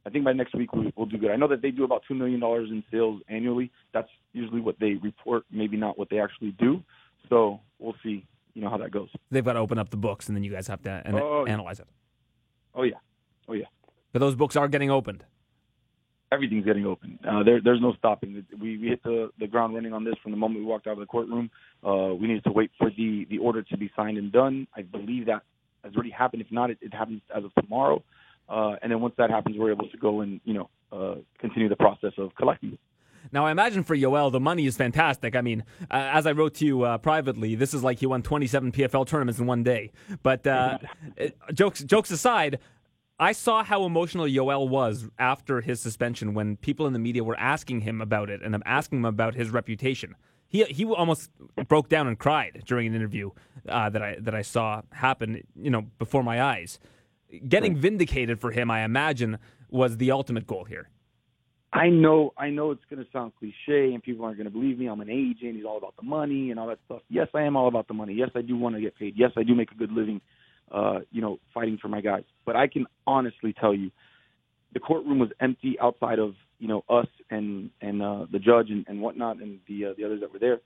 I 0.06 0.10
think 0.10 0.26
by 0.26 0.34
next 0.34 0.56
week 0.56 0.74
we, 0.74 0.92
will 0.96 1.06
do 1.06 1.18
good. 1.18 1.32
I 1.32 1.36
know 1.36 1.48
that 1.48 1.62
they 1.62 1.72
do 1.72 1.84
about 1.84 2.04
two 2.08 2.16
million 2.16 2.40
dollars 2.40 2.70
in 2.72 2.84
sales 2.92 3.22
annually. 3.30 3.72
That's 3.94 4.10
usually 4.34 4.62
what 4.62 4.80
they 4.80 4.94
report, 4.94 5.44
maybe 5.52 5.78
not 5.78 5.98
what 5.98 6.10
they 6.10 6.20
actually 6.20 6.52
do. 6.52 6.84
So 7.30 7.60
we'll 7.80 7.96
see, 8.04 8.26
you 8.54 8.62
know, 8.62 8.70
how 8.70 8.78
that 8.78 8.92
goes. 8.92 9.10
They've 9.30 9.46
got 9.46 9.54
to 9.54 9.60
open 9.60 9.78
up 9.78 9.90
the 9.90 9.98
books, 9.98 10.28
and 10.28 10.36
then 10.36 10.44
you 10.44 10.52
guys 10.52 10.68
have 10.68 10.82
to 10.84 11.02
an- 11.06 11.16
oh, 11.16 11.46
analyze 11.46 11.80
it. 11.80 11.88
Oh 12.74 12.84
yeah, 12.84 12.96
oh 13.48 13.54
yeah. 13.54 13.66
But 14.12 14.20
those 14.20 14.36
books 14.36 14.56
are 14.56 14.68
getting 14.68 14.90
opened 14.90 15.24
everything's 16.32 16.66
getting 16.66 16.86
open. 16.86 17.20
Uh, 17.28 17.44
there, 17.44 17.60
there's 17.62 17.82
no 17.82 17.94
stopping. 17.94 18.46
We, 18.60 18.78
we 18.78 18.88
hit 18.88 19.04
the, 19.04 19.30
the 19.40 19.48
ground 19.48 19.76
running 19.76 19.94
on 19.94 20.04
this 20.04 20.16
from 20.24 20.32
the 20.32 20.38
moment 20.38 20.62
we 20.62 20.66
walked 20.66 20.88
out 20.88 20.94
of 20.94 21.00
the 21.00 21.06
courtroom. 21.06 21.52
Uh, 21.86 22.14
we 22.16 22.28
needed 22.28 22.44
to 22.46 22.52
wait 22.52 22.72
for 22.78 22.90
the, 22.90 23.28
the 23.30 23.38
order 23.38 23.62
to 23.64 23.78
be 23.78 23.92
signed 23.96 24.18
and 24.18 24.32
done. 24.32 24.68
I 24.76 24.84
believe 24.84 25.26
that 25.26 25.42
has 25.84 25.94
already 25.94 26.12
happened. 26.12 26.42
If 26.42 26.52
not, 26.52 26.70
it, 26.70 26.78
it 26.82 26.94
happens 26.94 27.22
as 27.36 27.44
of 27.44 27.54
tomorrow. 27.56 28.04
Uh, 28.52 28.76
and 28.82 28.92
then 28.92 29.00
once 29.00 29.16
that 29.18 29.30
happens, 29.30 29.58
we're 29.58 29.72
able 29.72 29.88
to 29.88 29.98
go 29.98 30.22
and 30.22 30.42
you 30.44 30.54
know 30.54 30.70
uh, 30.92 31.16
continue 31.40 31.70
the 31.70 31.76
process 31.76 32.12
of 32.18 32.36
collecting. 32.36 32.78
Now, 33.32 33.46
I 33.46 33.52
imagine 33.52 33.84
for 33.84 33.96
Yoel, 33.96 34.32
the 34.32 34.40
money 34.40 34.66
is 34.66 34.76
fantastic. 34.76 35.36
I 35.36 35.42
mean, 35.42 35.64
uh, 35.92 36.10
as 36.12 36.26
I 36.26 36.32
wrote 36.32 36.56
to 36.56 36.66
you 36.66 36.84
uh, 36.84 36.98
privately, 36.98 37.56
this 37.56 37.74
is 37.74 37.84
like 37.84 38.00
he 38.00 38.08
won 38.08 38.24
27 38.24 38.72
PFL 38.72 39.06
tournaments 39.06 39.40
in 39.40 39.46
one 39.46 39.64
day. 39.64 39.92
But 40.24 40.46
uh, 40.48 40.80
jokes 41.54 41.82
jokes 41.84 42.12
aside, 42.12 42.60
I 43.20 43.32
saw 43.32 43.64
how 43.64 43.86
emotional 43.86 44.26
Yoel 44.26 44.68
was 44.68 45.08
after 45.20 45.62
his 45.62 45.80
suspension 45.80 46.34
when 46.34 46.58
people 46.58 46.88
in 46.88 46.94
the 46.94 47.00
media 47.00 47.24
were 47.24 47.40
asking 47.40 47.82
him 47.82 48.02
about 48.02 48.30
it 48.30 48.42
and 48.42 48.62
asking 48.66 49.00
him 49.00 49.06
about 49.06 49.36
his 49.36 49.50
reputation. 49.50 50.16
He 50.48 50.64
he 50.66 50.86
almost 50.86 51.30
broke 51.70 51.88
down 51.88 52.08
and 52.08 52.20
cried 52.20 52.64
during 52.66 52.88
an 52.88 52.96
interview 52.96 53.30
uh, 53.70 53.90
that 53.92 54.02
I 54.02 54.18
that 54.20 54.36
I 54.36 54.42
saw 54.42 54.82
happen, 54.92 55.44
you 55.56 55.70
know, 55.70 55.84
before 56.00 56.24
my 56.24 56.42
eyes. 56.42 56.80
Getting 57.40 57.76
vindicated 57.76 58.40
for 58.40 58.52
him, 58.52 58.70
I 58.72 58.84
imagine, 58.84 59.38
was 59.70 59.98
the 59.98 60.12
ultimate 60.12 60.48
goal 60.48 60.66
here. 60.66 60.90
I 61.74 61.88
know, 61.88 62.34
I 62.38 62.50
know 62.50 62.72
it's 62.72 62.84
going 62.90 63.04
to 63.04 63.10
sound 63.12 63.32
cliche, 63.40 63.94
and 63.94 64.04
people 64.04 64.26
aren't 64.26 64.38
going 64.38 64.46
to 64.46 64.52
believe 64.52 64.78
me. 64.78 64.88
I'm 64.88 65.00
an 65.00 65.10
agent. 65.10 65.56
He's 65.56 65.64
all 65.66 65.78
about 65.78 65.96
the 65.96 66.04
money 66.04 66.52
and 66.52 66.60
all 66.60 66.68
that 66.68 66.80
stuff. 66.86 67.02
Yes, 67.10 67.28
I 67.34 67.44
am 67.44 67.56
all 67.56 67.70
about 67.70 67.88
the 67.88 67.94
money. 67.94 68.14
Yes, 68.14 68.30
I 68.36 68.42
do 68.42 68.58
want 68.58 68.76
to 68.76 68.82
get 68.82 68.98
paid. 68.98 69.14
Yes, 69.16 69.32
I 69.38 69.44
do 69.44 69.56
make 69.56 69.72
a 69.72 69.76
good 69.76 69.92
living 69.92 70.20
uh, 70.72 71.00
you 71.12 71.22
know, 71.22 71.40
fighting 71.54 71.78
for 71.82 71.88
my 71.88 72.02
guys. 72.02 72.24
But 72.46 72.56
I 72.56 72.68
can 72.68 72.88
honestly 73.06 73.54
tell 73.54 73.74
you, 73.74 73.92
the 74.74 74.80
courtroom 74.80 75.20
was 75.20 75.30
empty 75.40 75.78
outside 75.82 76.20
of 76.20 76.34
you 76.60 76.68
know 76.68 76.84
us 76.90 77.08
and 77.30 77.72
and 77.82 78.02
uh, 78.02 78.26
the 78.32 78.40
judge 78.40 78.70
and, 78.70 78.86
and 78.88 79.02
whatnot 79.02 79.38
and 79.42 79.60
the 79.68 79.88
uh, 79.88 79.94
the 79.98 80.06
others 80.06 80.22
that 80.22 80.32
were 80.32 80.40
there, 80.40 80.62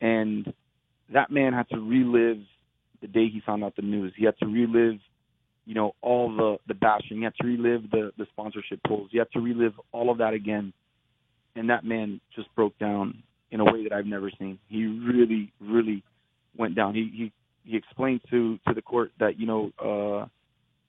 and 0.00 0.52
that 1.12 1.30
man 1.30 1.52
had 1.52 1.68
to 1.70 1.78
relive 1.78 2.42
the 3.00 3.06
day 3.06 3.28
he 3.32 3.40
found 3.44 3.64
out 3.64 3.76
the 3.76 3.82
news. 3.82 4.12
He 4.16 4.24
had 4.24 4.36
to 4.38 4.46
relive, 4.46 4.98
you 5.66 5.74
know, 5.74 5.94
all 6.00 6.34
the 6.34 6.56
the 6.68 6.74
bashing. 6.74 7.18
He 7.18 7.24
had 7.24 7.34
to 7.40 7.46
relive 7.46 7.90
the 7.90 8.12
the 8.16 8.26
sponsorship 8.32 8.80
pulls. 8.86 9.08
He 9.10 9.18
had 9.18 9.30
to 9.32 9.40
relive 9.40 9.72
all 9.92 10.10
of 10.10 10.18
that 10.18 10.32
again, 10.32 10.72
and 11.54 11.68
that 11.70 11.84
man 11.84 12.20
just 12.34 12.54
broke 12.54 12.78
down 12.78 13.22
in 13.50 13.60
a 13.60 13.64
way 13.64 13.82
that 13.84 13.92
I've 13.92 14.06
never 14.06 14.30
seen. 14.38 14.58
He 14.68 14.86
really, 14.86 15.52
really 15.60 16.02
went 16.56 16.74
down. 16.74 16.94
He 16.94 17.10
he 17.12 17.32
he 17.70 17.76
explained 17.76 18.20
to 18.30 18.58
to 18.68 18.74
the 18.74 18.82
court 18.82 19.10
that 19.18 19.38
you 19.38 19.46
know 19.46 19.70
uh, 19.78 20.26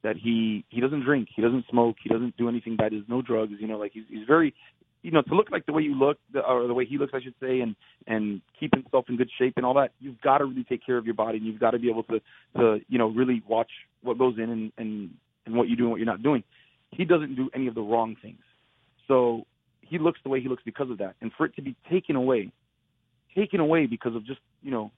that 0.04 0.16
he 0.16 0.64
he 0.70 0.80
doesn't 0.80 1.04
drink, 1.04 1.30
he 1.36 1.42
doesn't 1.42 1.66
smoke, 1.70 1.98
he 2.02 2.10
doesn't 2.10 2.38
do 2.38 2.48
anything 2.48 2.76
bad. 2.76 2.92
There's 2.92 3.04
no 3.08 3.22
drugs. 3.22 3.54
You 3.60 3.68
know, 3.68 3.78
like 3.78 3.92
he's 3.94 4.06
he's 4.10 4.28
very 4.28 4.54
you 5.02 5.12
know 5.12 5.22
to 5.22 5.36
look 5.36 5.52
like 5.52 5.66
the 5.66 5.74
way 5.74 5.82
you 5.82 5.96
look 5.96 6.18
or 6.48 6.68
the 6.68 6.74
way 6.74 6.86
he 6.86 6.98
looks, 6.98 7.14
I 7.16 7.22
should 7.22 7.36
say, 7.42 7.62
and 7.62 7.76
and 8.06 8.42
keep 8.60 8.74
himself 8.74 9.06
in 9.10 9.18
good 9.18 9.30
shape 9.40 9.54
and 9.58 9.66
all 9.66 9.74
that. 9.76 9.92
You've 10.00 10.22
got 10.22 10.40
to 10.40 10.46
really 10.46 10.64
take 10.64 10.86
care 10.86 10.98
of 10.98 11.06
your 11.06 11.16
body, 11.16 11.38
and 11.38 11.48
you've 11.48 11.60
got 11.60 11.72
to 11.72 11.80
be 11.80 11.90
able 11.90 12.04
to 12.04 12.20
to 12.58 12.80
you 12.88 12.98
know 12.98 13.08
really 13.08 13.42
watch 13.48 13.72
what 14.08 14.18
goes 14.18 14.36
in 14.38 14.50
and 14.50 14.72
and 14.78 15.10
and 15.46 15.56
what 15.56 15.68
you 15.68 15.76
do 15.76 15.84
and 15.84 15.92
what 15.92 15.98
you're 15.98 16.06
not 16.06 16.24
doing. 16.24 16.44
He 16.92 17.06
doesn't 17.06 17.36
do 17.36 17.50
any 17.54 17.68
of 17.68 17.76
the 17.76 17.82
wrong 17.82 18.16
things, 18.22 18.42
so 19.08 19.46
he 19.82 20.00
looks 20.00 20.20
the 20.24 20.30
way 20.30 20.42
he 20.42 20.48
looks 20.48 20.64
because 20.66 20.90
of 20.90 20.98
that. 21.00 21.16
And 21.22 21.32
for 21.38 21.46
it 21.46 21.56
to 21.56 21.62
be 21.62 21.76
taken 21.90 22.16
away, 22.16 22.52
taken 23.36 23.60
away 23.60 23.86
because 23.86 24.16
of 24.16 24.26
just 24.26 24.40
you 24.62 24.72
know 24.72 24.92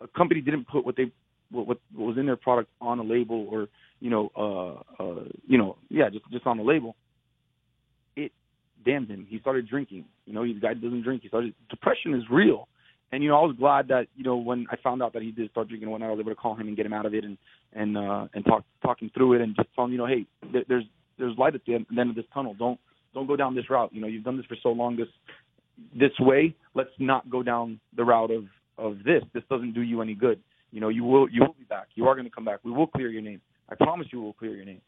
a 0.00 0.08
company 0.08 0.40
didn't 0.40 0.68
put 0.68 0.84
what 0.84 0.96
they 0.96 1.10
what, 1.50 1.66
what 1.66 1.78
was 1.94 2.18
in 2.18 2.26
their 2.26 2.36
product 2.36 2.70
on 2.80 2.98
a 2.98 3.02
label 3.02 3.46
or 3.50 3.68
you 4.00 4.10
know 4.10 4.30
uh 4.36 5.02
uh 5.02 5.24
you 5.46 5.58
know 5.58 5.76
yeah 5.88 6.08
just 6.10 6.24
just 6.30 6.46
on 6.46 6.56
the 6.56 6.62
label 6.62 6.96
it 8.16 8.32
damned 8.84 9.08
him. 9.08 9.26
He 9.28 9.38
started 9.38 9.68
drinking. 9.68 10.04
You 10.26 10.32
know 10.32 10.42
he's 10.42 10.58
guy 10.58 10.74
doesn't 10.74 11.02
drink. 11.02 11.22
He 11.22 11.28
started 11.28 11.54
depression 11.70 12.14
is 12.14 12.24
real 12.30 12.68
and 13.12 13.22
you 13.22 13.28
know 13.28 13.36
I 13.36 13.46
was 13.46 13.56
glad 13.58 13.88
that 13.88 14.08
you 14.16 14.24
know 14.24 14.36
when 14.36 14.66
I 14.70 14.76
found 14.76 15.02
out 15.02 15.12
that 15.12 15.22
he 15.22 15.30
did 15.30 15.50
start 15.50 15.68
drinking 15.68 15.84
and 15.84 15.92
whatnot 15.92 16.10
I 16.10 16.12
was 16.12 16.20
able 16.20 16.32
to 16.32 16.36
call 16.36 16.54
him 16.54 16.68
and 16.68 16.76
get 16.76 16.86
him 16.86 16.92
out 16.92 17.06
of 17.06 17.14
it 17.14 17.24
and 17.24 17.38
and 17.72 17.96
uh 17.96 18.26
and 18.34 18.44
talk 18.44 18.64
talking 18.82 19.10
through 19.14 19.34
it 19.34 19.40
and 19.42 19.54
just 19.56 19.68
tell 19.74 19.84
him 19.84 19.92
you 19.92 19.98
know 19.98 20.06
hey 20.06 20.26
there, 20.52 20.64
there's 20.68 20.84
there's 21.18 21.36
light 21.38 21.54
at 21.54 21.64
the 21.66 21.74
end, 21.74 21.86
the 21.94 22.00
end 22.00 22.10
of 22.10 22.16
this 22.16 22.24
tunnel 22.34 22.54
don't 22.58 22.80
don't 23.14 23.26
go 23.26 23.36
down 23.36 23.54
this 23.54 23.68
route 23.70 23.92
you 23.92 24.00
know 24.00 24.06
you've 24.06 24.24
done 24.24 24.36
this 24.36 24.46
for 24.46 24.56
so 24.62 24.70
long 24.70 24.96
this 24.96 25.08
this 25.94 26.12
way 26.20 26.54
let's 26.74 26.90
not 26.98 27.28
go 27.30 27.42
down 27.42 27.78
the 27.96 28.04
route 28.04 28.30
of 28.30 28.44
of 28.78 28.98
this. 29.04 29.22
This 29.32 29.42
doesn't 29.50 29.74
do 29.74 29.82
you 29.82 30.02
any 30.02 30.14
good. 30.14 30.40
You 30.70 30.80
know, 30.80 30.88
you 30.88 31.04
will 31.04 31.28
you 31.30 31.40
will 31.42 31.54
be 31.58 31.64
back. 31.64 31.88
You 31.94 32.06
are 32.06 32.14
going 32.14 32.26
to 32.26 32.30
come 32.30 32.44
back. 32.44 32.60
We 32.64 32.72
will 32.72 32.86
clear 32.86 33.08
your 33.08 33.22
name. 33.22 33.40
I 33.68 33.74
promise 33.74 34.08
you, 34.10 34.20
we'll 34.20 34.32
clear 34.32 34.54
your 34.54 34.64
name. 34.64 34.80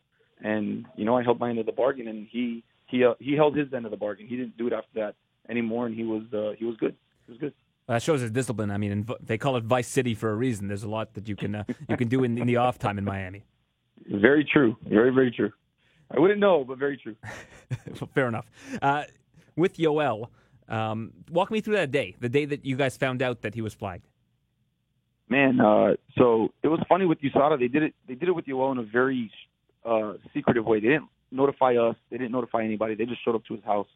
And 0.43 0.87
you 0.97 1.05
know, 1.05 1.17
I 1.17 1.23
held 1.23 1.39
my 1.39 1.51
end 1.51 1.59
of 1.59 1.67
the 1.67 1.73
bargain, 1.73 2.09
and 2.09 2.27
he 2.31 2.65
he 2.87 3.05
uh, 3.05 3.15
he 3.21 3.35
held 3.35 3.57
his 3.57 3.73
end 3.73 3.85
of 3.85 3.91
the 3.91 3.97
bargain. 3.97 4.27
He 4.27 4.37
didn't 4.37 4.57
do 4.57 4.67
it 4.67 4.73
after 4.73 5.01
that 5.01 5.15
anymore, 5.49 5.87
and 5.87 5.95
he 5.95 6.05
was 6.05 6.23
uh, 6.33 6.57
he 6.59 6.65
was 6.65 6.77
good. 6.79 6.95
He 7.27 7.33
was 7.33 7.41
good. 7.41 7.55
That 7.87 8.03
shows 8.03 8.23
his 8.23 8.31
discipline. 8.31 8.71
I 8.71 8.79
mean, 8.79 9.07
they 9.21 9.37
call 9.37 9.57
it 9.57 9.65
Vice 9.65 9.89
City 9.89 10.15
for 10.15 10.31
a 10.31 10.35
reason. 10.35 10.69
There's 10.69 10.85
a 10.85 10.89
lot 10.89 11.15
that 11.15 11.29
you 11.29 11.37
can 11.37 11.55
uh, 11.55 11.65
you 11.89 11.97
can 11.97 12.09
do 12.09 12.25
in, 12.25 12.39
in 12.39 12.47
the 12.47 12.57
off 12.57 12.79
time 12.79 12.97
in 12.97 13.05
Miami. 13.05 13.45
Very 14.07 14.45
true. 14.51 14.77
Very 14.89 15.13
very 15.13 15.31
true. 15.31 15.53
I 16.11 16.19
wouldn't 16.19 16.41
know, 16.41 16.65
but 16.65 16.79
very 16.79 16.97
true. 16.97 17.17
fair 18.15 18.29
enough. 18.29 18.47
Uh, 18.81 19.05
with 19.57 19.77
Yoel, 19.77 20.29
um, 20.69 21.13
walk 21.31 21.51
me 21.51 21.61
through 21.61 21.77
that 21.77 21.91
day, 21.91 22.15
the 22.21 22.29
day 22.29 22.45
that 22.45 22.65
you 22.65 22.77
guys 22.77 22.97
found 22.97 23.23
out 23.23 23.43
that 23.43 23.55
he 23.55 23.61
was 23.61 23.75
flagged. 23.75 24.07
Man, 25.29 25.61
uh, 25.61 25.95
so 26.19 26.53
it 26.63 26.69
was 26.69 26.81
funny 26.89 27.07
with 27.07 27.21
USADA. 27.21 27.59
They 27.59 27.69
did 27.69 27.83
it. 27.83 27.95
They 28.07 28.15
did 28.15 28.29
it 28.29 28.33
with 28.33 28.47
Yoel 28.47 28.73
in 28.73 28.79
a 28.79 28.83
very 28.83 29.31
uh, 29.85 30.15
secretive 30.33 30.65
way. 30.65 30.81
They 30.81 30.89
didn't 30.89 31.09
notify 31.31 31.75
us. 31.77 31.97
They 32.11 32.19
didn't 32.19 32.33
notify 32.33 32.63
anybody. 32.65 32.95
They 32.95 33.05
just 33.07 33.25
showed 33.25 33.35
up 33.35 33.45
to 33.47 33.55
his 33.55 33.65
house, 33.65 33.89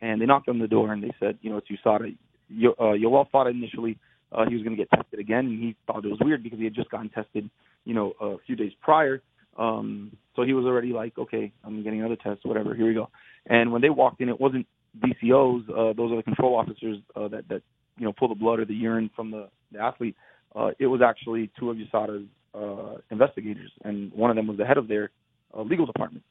and 0.00 0.20
they 0.20 0.26
knocked 0.26 0.48
on 0.48 0.58
the 0.58 0.68
door 0.68 0.92
and 0.92 1.02
they 1.02 1.12
said, 1.20 1.38
you 1.42 1.50
know, 1.50 1.58
it's 1.58 1.68
USADA. 1.68 2.16
Yo, 2.48 2.72
uh, 2.72 2.94
Yoel 2.94 3.30
thought 3.30 3.46
initially 3.46 3.98
uh, 4.32 4.44
he 4.48 4.54
was 4.54 4.64
going 4.64 4.76
to 4.76 4.82
get 4.82 4.90
tested 4.90 5.18
again, 5.20 5.46
and 5.46 5.62
he 5.62 5.76
thought 5.86 6.04
it 6.04 6.08
was 6.08 6.18
weird 6.20 6.42
because 6.42 6.58
he 6.58 6.64
had 6.64 6.74
just 6.74 6.90
gotten 6.90 7.08
tested, 7.10 7.48
you 7.84 7.94
know, 7.94 8.12
a 8.20 8.36
few 8.46 8.56
days 8.56 8.72
prior. 8.80 9.22
Um, 9.56 10.16
so 10.34 10.42
he 10.42 10.52
was 10.52 10.64
already 10.64 10.92
like, 10.92 11.16
okay, 11.16 11.52
I'm 11.64 11.82
getting 11.82 12.00
another 12.00 12.16
test, 12.16 12.44
whatever. 12.44 12.74
Here 12.74 12.86
we 12.86 12.94
go. 12.94 13.08
And 13.46 13.72
when 13.72 13.82
they 13.82 13.90
walked 13.90 14.20
in, 14.20 14.28
it 14.28 14.40
wasn't 14.40 14.66
DCOs. 14.98 15.68
Uh, 15.70 15.92
those 15.92 16.12
are 16.12 16.16
the 16.16 16.22
control 16.22 16.56
officers 16.56 16.98
uh, 17.16 17.28
that 17.28 17.48
that 17.48 17.62
you 17.98 18.04
know 18.04 18.12
pull 18.12 18.28
the 18.28 18.34
blood 18.34 18.60
or 18.60 18.64
the 18.64 18.74
urine 18.74 19.10
from 19.14 19.30
the, 19.30 19.48
the 19.72 19.78
athlete. 19.78 20.16
Uh, 20.54 20.70
it 20.78 20.86
was 20.86 21.00
actually 21.02 21.50
two 21.58 21.70
of 21.70 21.76
USADA's 21.76 22.26
uh, 22.54 22.96
investigators, 23.10 23.70
and 23.84 24.12
one 24.12 24.30
of 24.30 24.36
them 24.36 24.46
was 24.46 24.56
the 24.56 24.64
head 24.64 24.78
of 24.78 24.88
their 24.88 25.10
uh, 25.56 25.62
legal 25.62 25.86
department. 25.86 26.24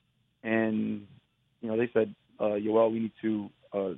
And 0.44 1.06
you 1.62 1.70
know, 1.70 1.78
they 1.78 1.90
said, 1.94 2.14
uh, 2.40 2.56
"Yoel, 2.56 2.92
we 2.92 3.00
need 3.00 3.12
to 3.22 3.50
uh, 3.74 3.94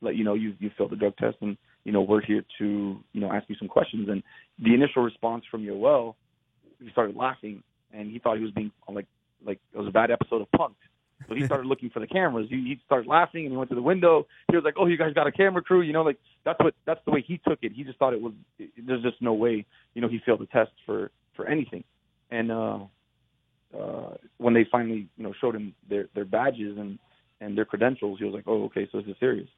let 0.00 0.16
you 0.16 0.24
know 0.24 0.34
you 0.34 0.54
you 0.58 0.70
failed 0.76 0.90
the 0.90 0.96
drug 0.96 1.16
test, 1.16 1.36
and 1.40 1.56
you 1.84 1.92
know 1.92 2.02
we're 2.02 2.22
here 2.22 2.44
to 2.58 2.98
you 3.12 3.20
know 3.20 3.32
ask 3.32 3.48
you 3.48 3.56
some 3.58 3.68
questions." 3.68 4.08
And 4.08 4.22
the 4.58 4.74
initial 4.74 5.02
response 5.02 5.44
from 5.50 5.62
Yoel, 5.62 6.14
he 6.82 6.90
started 6.90 7.16
laughing, 7.16 7.62
and 7.92 8.10
he 8.10 8.18
thought 8.18 8.36
he 8.36 8.44
was 8.44 8.52
being 8.52 8.72
like 8.88 9.06
like 9.44 9.60
it 9.72 9.78
was 9.78 9.88
a 9.88 9.92
bad 9.92 10.10
episode 10.10 10.42
of 10.42 10.48
Punk'd. 10.52 10.76
So 11.28 11.34
he 11.34 11.44
started 11.44 11.66
looking 11.66 11.90
for 11.90 12.00
the 12.00 12.06
cameras. 12.06 12.46
He, 12.48 12.56
he 12.56 12.80
started 12.86 13.08
laughing 13.08 13.44
and 13.44 13.52
he 13.52 13.56
went 13.56 13.70
to 13.70 13.74
the 13.74 13.82
window. 13.82 14.26
He 14.50 14.56
was 14.56 14.64
like, 14.64 14.74
"Oh, 14.78 14.86
you 14.86 14.96
guys 14.96 15.12
got 15.14 15.26
a 15.26 15.32
camera 15.32 15.62
crew?" 15.62 15.80
You 15.82 15.92
know, 15.92 16.02
like 16.02 16.18
that's 16.44 16.58
what 16.60 16.74
that's 16.86 17.00
the 17.04 17.10
way 17.10 17.24
he 17.26 17.38
took 17.38 17.58
it. 17.62 17.72
He 17.72 17.82
just 17.84 17.98
thought 17.98 18.12
it 18.12 18.20
was. 18.20 18.32
There's 18.58 19.02
just 19.02 19.20
no 19.20 19.34
way, 19.34 19.66
you 19.94 20.00
know, 20.00 20.08
he 20.08 20.20
failed 20.24 20.40
the 20.40 20.46
test 20.46 20.70
for 20.86 21.10
for 21.34 21.46
anything. 21.46 21.84
And 22.30 22.52
uh, 22.52 22.78
uh, 23.78 24.14
when 24.38 24.54
they 24.54 24.66
finally, 24.70 25.08
you 25.16 25.24
know, 25.24 25.34
showed 25.40 25.56
him 25.56 25.74
their 25.88 26.06
their 26.14 26.24
badges 26.24 26.78
and 26.78 26.98
and 27.40 27.56
their 27.56 27.64
credentials, 27.64 28.18
he 28.18 28.24
was 28.24 28.34
like, 28.34 28.44
"Oh, 28.46 28.64
okay, 28.64 28.88
so 28.90 28.98
this 28.98 29.08
is 29.08 29.16
serious." 29.18 29.48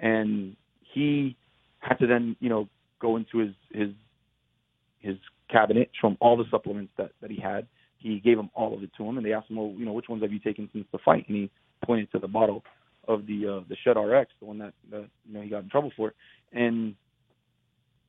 And 0.00 0.56
he 0.80 1.36
had 1.80 1.98
to 2.00 2.06
then, 2.06 2.36
you 2.40 2.48
know, 2.48 2.68
go 3.00 3.16
into 3.16 3.38
his 3.38 3.54
his 3.70 3.90
his 5.00 5.16
cabinet, 5.50 5.90
show 6.00 6.08
him 6.08 6.16
all 6.20 6.36
the 6.36 6.44
supplements 6.50 6.92
that 6.98 7.12
that 7.20 7.30
he 7.30 7.40
had, 7.40 7.66
he 7.98 8.20
gave 8.20 8.36
them 8.36 8.50
all 8.54 8.74
of 8.74 8.82
it 8.82 8.90
to 8.96 9.04
him, 9.04 9.16
and 9.16 9.26
they 9.26 9.32
asked 9.32 9.50
him, 9.50 9.56
"Well, 9.56 9.74
you 9.76 9.84
know, 9.84 9.92
which 9.92 10.08
ones 10.08 10.22
have 10.22 10.32
you 10.32 10.38
taken 10.38 10.68
since 10.72 10.86
the 10.92 10.98
fight?" 10.98 11.26
And 11.28 11.36
he 11.36 11.50
pointed 11.84 12.10
to 12.12 12.18
the 12.18 12.28
bottle 12.28 12.64
of 13.08 13.26
the 13.26 13.46
uh, 13.46 13.60
the 13.68 13.76
Shred 13.82 13.96
RX, 13.96 14.30
the 14.40 14.46
one 14.46 14.58
that, 14.58 14.74
you 14.90 15.08
know 15.28 15.40
he 15.40 15.48
got 15.48 15.62
in 15.62 15.70
trouble 15.70 15.92
for, 15.96 16.12
and 16.52 16.94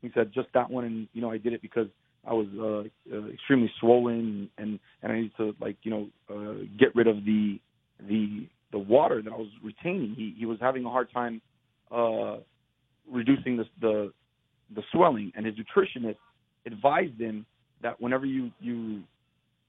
he 0.01 0.11
said, 0.13 0.31
"Just 0.33 0.49
that 0.53 0.69
one." 0.69 0.85
And 0.85 1.07
you 1.13 1.21
know, 1.21 1.31
I 1.31 1.37
did 1.37 1.53
it 1.53 1.61
because 1.61 1.87
I 2.27 2.33
was 2.33 2.47
uh, 2.59 3.15
uh, 3.15 3.27
extremely 3.27 3.71
swollen, 3.79 4.49
and 4.57 4.79
and 5.01 5.11
I 5.11 5.15
needed 5.15 5.37
to 5.37 5.55
like 5.59 5.77
you 5.83 5.91
know 5.91 6.07
uh, 6.29 6.65
get 6.77 6.95
rid 6.95 7.07
of 7.07 7.25
the 7.25 7.59
the 8.07 8.47
the 8.71 8.79
water 8.79 9.21
that 9.21 9.31
I 9.31 9.37
was 9.37 9.49
retaining. 9.63 10.13
He 10.15 10.35
he 10.37 10.45
was 10.45 10.57
having 10.59 10.85
a 10.85 10.89
hard 10.89 11.11
time 11.11 11.41
uh, 11.91 12.37
reducing 13.11 13.57
the, 13.57 13.65
the 13.81 14.11
the 14.75 14.83
swelling, 14.91 15.31
and 15.35 15.45
his 15.45 15.55
nutritionist 15.55 16.17
advised 16.65 17.19
him 17.19 17.45
that 17.81 17.99
whenever 18.01 18.25
you 18.25 18.51
you 18.59 19.01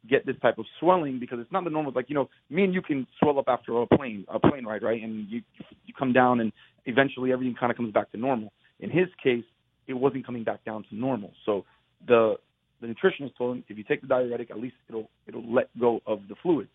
get 0.09 0.25
this 0.25 0.37
type 0.41 0.59
of 0.59 0.64
swelling 0.81 1.19
because 1.19 1.39
it's 1.41 1.53
not 1.53 1.64
the 1.64 1.71
normal 1.71 1.93
like 1.95 2.09
you 2.09 2.14
know 2.14 2.29
me 2.51 2.64
and 2.64 2.73
you 2.73 2.81
can 2.81 3.07
swell 3.21 3.39
up 3.39 3.47
after 3.49 3.81
a 3.83 3.87
plane 3.87 4.25
a 4.29 4.39
plane 4.39 4.64
ride 4.64 4.83
right? 4.83 5.03
And 5.03 5.29
you 5.29 5.43
you 5.87 5.95
come 5.99 6.12
down 6.12 6.41
and 6.41 6.53
eventually 6.87 7.33
everything 7.33 7.55
kind 7.59 7.71
of 7.71 7.77
comes 7.77 7.93
back 7.93 8.11
to 8.12 8.16
normal. 8.16 8.53
In 8.81 8.91
his 8.91 9.09
case 9.23 9.45
it 9.87 9.95
wasn't 9.95 10.25
coming 10.27 10.45
back 10.45 10.64
down 10.64 10.85
to 10.91 10.95
normal. 10.95 11.33
So 11.45 11.64
the 12.07 12.37
the 12.81 12.87
nutritionist 12.87 13.37
told 13.37 13.57
him 13.57 13.64
if 13.69 13.77
you 13.77 13.85
take 13.85 14.01
the 14.01 14.07
diuretic 14.07 14.51
at 14.51 14.59
least 14.59 14.77
it'll 14.89 15.11
it'll 15.27 15.53
let 15.53 15.69
go 15.79 16.01
of 16.07 16.21
the 16.29 16.35
fluids 16.43 16.71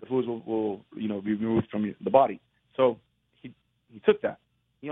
the 0.00 0.06
fluids 0.06 0.26
will, 0.26 0.42
will 0.46 0.80
you 0.96 1.08
know 1.08 1.20
be 1.20 1.34
removed 1.34 1.68
from 1.70 1.94
the 2.02 2.10
body. 2.10 2.40
So 2.76 2.98
he 3.42 3.52
he 3.92 4.00
took 4.00 4.22
that 4.22 4.38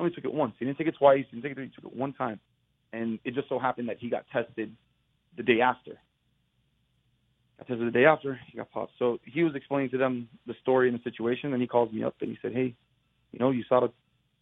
only 0.08 0.14
took 0.14 0.24
it 0.24 0.34
once 0.34 0.54
he 0.58 0.64
didn't 0.64 0.78
take 0.78 0.86
it 0.86 0.96
twice 0.98 1.24
he 1.30 1.36
didn't 1.36 1.42
take 1.42 1.52
it 1.52 1.54
three. 1.56 1.66
he 1.66 1.70
took 1.74 1.90
it 1.90 1.96
one 1.96 2.12
time 2.12 2.40
and 2.92 3.18
it 3.24 3.34
just 3.34 3.48
so 3.48 3.58
happened 3.58 3.88
that 3.88 3.98
he 3.98 4.08
got 4.08 4.24
tested 4.32 4.74
the 5.36 5.42
day 5.42 5.60
after 5.60 5.98
I 7.60 7.64
tested 7.64 7.86
the 7.86 7.90
day 7.90 8.04
after 8.04 8.38
he 8.46 8.56
got 8.56 8.70
popped. 8.70 8.92
So 8.98 9.18
he 9.24 9.42
was 9.42 9.54
explaining 9.54 9.90
to 9.90 9.98
them 9.98 10.28
the 10.46 10.54
story 10.62 10.88
and 10.88 10.98
the 10.98 11.02
situation, 11.02 11.52
and 11.52 11.60
he 11.60 11.66
calls 11.66 11.92
me 11.92 12.04
up 12.04 12.14
and 12.20 12.30
he 12.30 12.38
said, 12.40 12.52
"Hey, 12.52 12.74
you 13.32 13.38
know, 13.38 13.50
USADA 13.50 13.92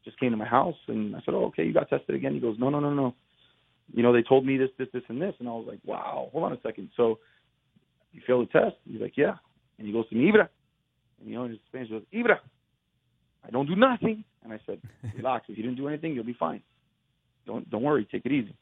just 0.05 0.21
came 0.21 0.33
to 0.33 0.37
my 0.37 0.45
house," 0.45 0.77
and 0.87 1.17
I 1.17 1.21
said, 1.21 1.35
"Oh, 1.35 1.47
okay, 1.47 1.65
you 1.65 1.73
got 1.73 1.89
tested 1.89 2.15
again." 2.15 2.35
He 2.35 2.41
goes, 2.41 2.59
"No, 2.59 2.69
no, 2.69 2.79
no, 2.79 2.93
no. 2.93 3.15
You 3.95 4.03
know, 4.03 4.13
they 4.13 4.23
told 4.23 4.45
me 4.45 4.59
this, 4.59 4.71
this, 4.79 4.89
this, 4.93 5.03
and 5.09 5.21
this," 5.21 5.35
and 5.39 5.49
I 5.49 5.53
was 5.53 5.67
like, 5.67 5.81
"Wow, 5.85 6.29
hold 6.33 6.45
on 6.45 6.53
a 6.53 6.61
second. 6.61 6.91
So 6.97 7.19
you 8.13 8.21
failed 8.27 8.49
the 8.49 8.61
test?" 8.61 8.77
He's 8.85 9.01
like, 9.01 9.17
"Yeah," 9.17 9.37
and 9.79 9.87
he 9.87 9.93
goes 9.93 10.09
to 10.11 10.15
me, 10.15 10.31
"Ibra," 10.31 10.49
and 11.21 11.31
you 11.31 11.37
know, 11.37 11.45
in 11.45 11.59
Spanish, 11.69 11.89
he 11.89 11.95
goes, 11.95 12.05
"Ibra." 12.13 12.39
I 13.47 13.51
don't 13.51 13.67
do 13.67 13.77
nothing, 13.77 14.25
and 14.43 14.53
I 14.53 14.61
said, 14.67 14.81
"Relax. 15.17 15.47
If 15.49 15.57
you 15.57 15.63
didn't 15.63 15.79
do 15.79 15.89
anything, 15.89 16.15
you'll 16.15 16.25
be 16.25 16.37
fine. 16.39 16.63
Don't 17.47 17.69
don't 17.71 17.83
worry. 17.83 18.07
Take 18.11 18.27
it 18.27 18.33
easy." 18.33 18.55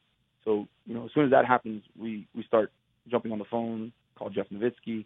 So 0.45 0.67
you 0.87 0.95
know, 0.95 1.05
as 1.07 1.11
soon 1.15 1.25
as 1.25 1.31
that 1.31 1.47
happens, 1.47 1.83
we 1.99 2.27
we 2.35 2.43
start 2.45 2.73
jumping 3.11 3.33
on 3.33 3.39
the 3.39 3.45
phone 3.51 3.93
call 4.15 4.31
Jeff 4.31 4.47
Novitzky, 4.53 5.05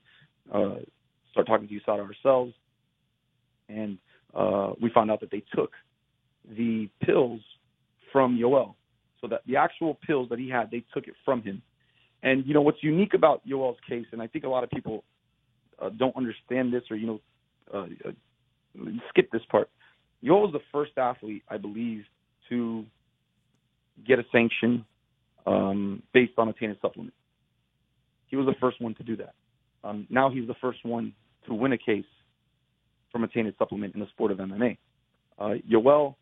uh, 0.52 0.80
start 1.30 1.46
talking 1.46 1.68
to 1.68 1.74
USADA 1.74 2.00
ourselves, 2.00 2.52
and 3.68 3.98
uh, 4.34 4.72
we 4.80 4.90
found 4.90 5.10
out 5.10 5.20
that 5.20 5.30
they 5.30 5.42
took 5.54 5.72
the 6.56 6.88
pills 7.02 7.40
from 8.12 8.38
Yoel. 8.38 8.74
So 9.20 9.26
that 9.28 9.40
the 9.46 9.56
actual 9.56 9.94
pills 9.94 10.28
that 10.30 10.38
he 10.38 10.48
had, 10.48 10.70
they 10.70 10.84
took 10.94 11.08
it 11.08 11.14
from 11.24 11.42
him. 11.42 11.60
And 12.22 12.46
you 12.46 12.54
know 12.54 12.62
what's 12.62 12.82
unique 12.82 13.14
about 13.14 13.46
Yoel's 13.46 13.78
case, 13.88 14.06
and 14.12 14.22
I 14.22 14.28
think 14.28 14.44
a 14.44 14.48
lot 14.48 14.62
of 14.62 14.70
people 14.70 15.02
uh, 15.80 15.90
don't 15.90 16.16
understand 16.16 16.72
this, 16.72 16.82
or 16.90 16.96
you 16.96 17.06
know, 17.06 17.20
uh, 17.74 17.86
skip 19.08 19.30
this 19.30 19.42
part. 19.50 19.68
Yoel 20.22 20.42
was 20.42 20.52
the 20.52 20.60
first 20.72 20.92
athlete, 20.96 21.42
I 21.48 21.56
believe, 21.56 22.04
to 22.48 22.84
get 24.06 24.18
a 24.18 24.24
sanction 24.32 24.84
um, 25.46 26.02
based 26.12 26.32
on 26.38 26.48
a 26.48 26.52
tainted 26.52 26.78
supplement. 26.80 27.14
He 28.26 28.36
was 28.36 28.46
the 28.46 28.54
first 28.60 28.80
one 28.80 28.94
to 28.96 29.02
do 29.02 29.16
that. 29.16 29.34
Um, 29.84 30.06
now 30.10 30.30
he's 30.30 30.46
the 30.46 30.56
first 30.60 30.84
one 30.84 31.12
to 31.46 31.54
win 31.54 31.72
a 31.72 31.78
case 31.78 32.04
from 33.10 33.24
a 33.24 33.28
tainted 33.28 33.54
supplement 33.58 33.94
in 33.94 34.00
the 34.00 34.08
sport 34.08 34.32
of 34.32 34.38
MMA. 34.38 34.76
Uh, 35.38 35.54
Yoel 35.70 36.14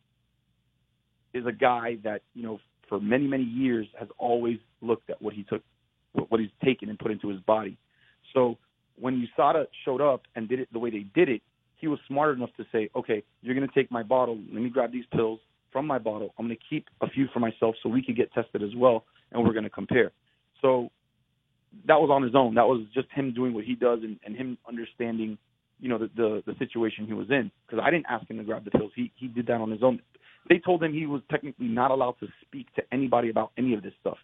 is 1.34 1.44
a 1.46 1.52
guy 1.52 1.96
that 2.04 2.22
you 2.34 2.42
know 2.42 2.60
for 2.88 3.00
many 3.00 3.26
many 3.26 3.42
years 3.42 3.86
has 3.98 4.08
always 4.18 4.58
looked 4.80 5.10
at 5.10 5.20
what 5.20 5.34
he 5.34 5.42
took, 5.44 5.62
what 6.12 6.40
he's 6.40 6.50
taken 6.64 6.88
and 6.88 6.98
put 6.98 7.10
into 7.10 7.28
his 7.28 7.40
body. 7.40 7.76
So 8.34 8.58
when 8.98 9.26
USADA 9.38 9.66
showed 9.84 10.00
up 10.00 10.22
and 10.34 10.48
did 10.48 10.60
it 10.60 10.68
the 10.72 10.78
way 10.78 10.90
they 10.90 11.06
did 11.14 11.28
it, 11.28 11.42
he 11.76 11.88
was 11.88 11.98
smart 12.08 12.36
enough 12.36 12.50
to 12.56 12.64
say, 12.72 12.88
okay, 12.96 13.22
you're 13.42 13.54
going 13.54 13.68
to 13.68 13.74
take 13.74 13.90
my 13.90 14.02
bottle. 14.02 14.38
Let 14.52 14.62
me 14.62 14.70
grab 14.70 14.92
these 14.92 15.04
pills 15.12 15.40
from 15.72 15.86
my 15.86 15.98
bottle. 15.98 16.34
I'm 16.38 16.46
going 16.46 16.56
to 16.56 16.62
keep 16.68 16.86
a 17.00 17.08
few 17.08 17.26
for 17.32 17.40
myself 17.40 17.74
so 17.82 17.88
we 17.88 18.02
could 18.02 18.16
get 18.16 18.32
tested 18.32 18.62
as 18.62 18.74
well, 18.76 19.04
and 19.32 19.44
we're 19.44 19.52
going 19.52 19.64
to 19.64 19.70
compare. 19.70 20.12
So 20.62 20.90
that 21.86 22.00
was 22.00 22.10
on 22.10 22.22
his 22.22 22.34
own. 22.34 22.54
That 22.54 22.66
was 22.66 22.82
just 22.94 23.08
him 23.12 23.34
doing 23.34 23.52
what 23.52 23.64
he 23.64 23.74
does 23.74 24.00
and, 24.02 24.18
and 24.24 24.34
him 24.34 24.58
understanding, 24.66 25.36
you 25.80 25.88
know, 25.88 25.98
the, 25.98 26.10
the 26.16 26.42
the 26.46 26.54
situation 26.58 27.06
he 27.06 27.12
was 27.12 27.30
in. 27.30 27.50
Because 27.66 27.84
I 27.84 27.90
didn't 27.90 28.06
ask 28.08 28.28
him 28.30 28.38
to 28.38 28.44
grab 28.44 28.64
the 28.64 28.70
pills. 28.70 28.92
He 28.96 29.12
he 29.16 29.28
did 29.28 29.46
that 29.48 29.60
on 29.60 29.70
his 29.70 29.82
own. 29.82 30.00
They 30.48 30.58
told 30.58 30.82
him 30.82 30.92
he 30.92 31.06
was 31.06 31.22
technically 31.30 31.66
not 31.66 31.90
allowed 31.90 32.14
to 32.20 32.28
speak 32.42 32.72
to 32.76 32.82
anybody 32.92 33.28
about 33.28 33.50
any 33.58 33.74
of 33.74 33.82
this 33.82 33.92
stuff. 34.00 34.18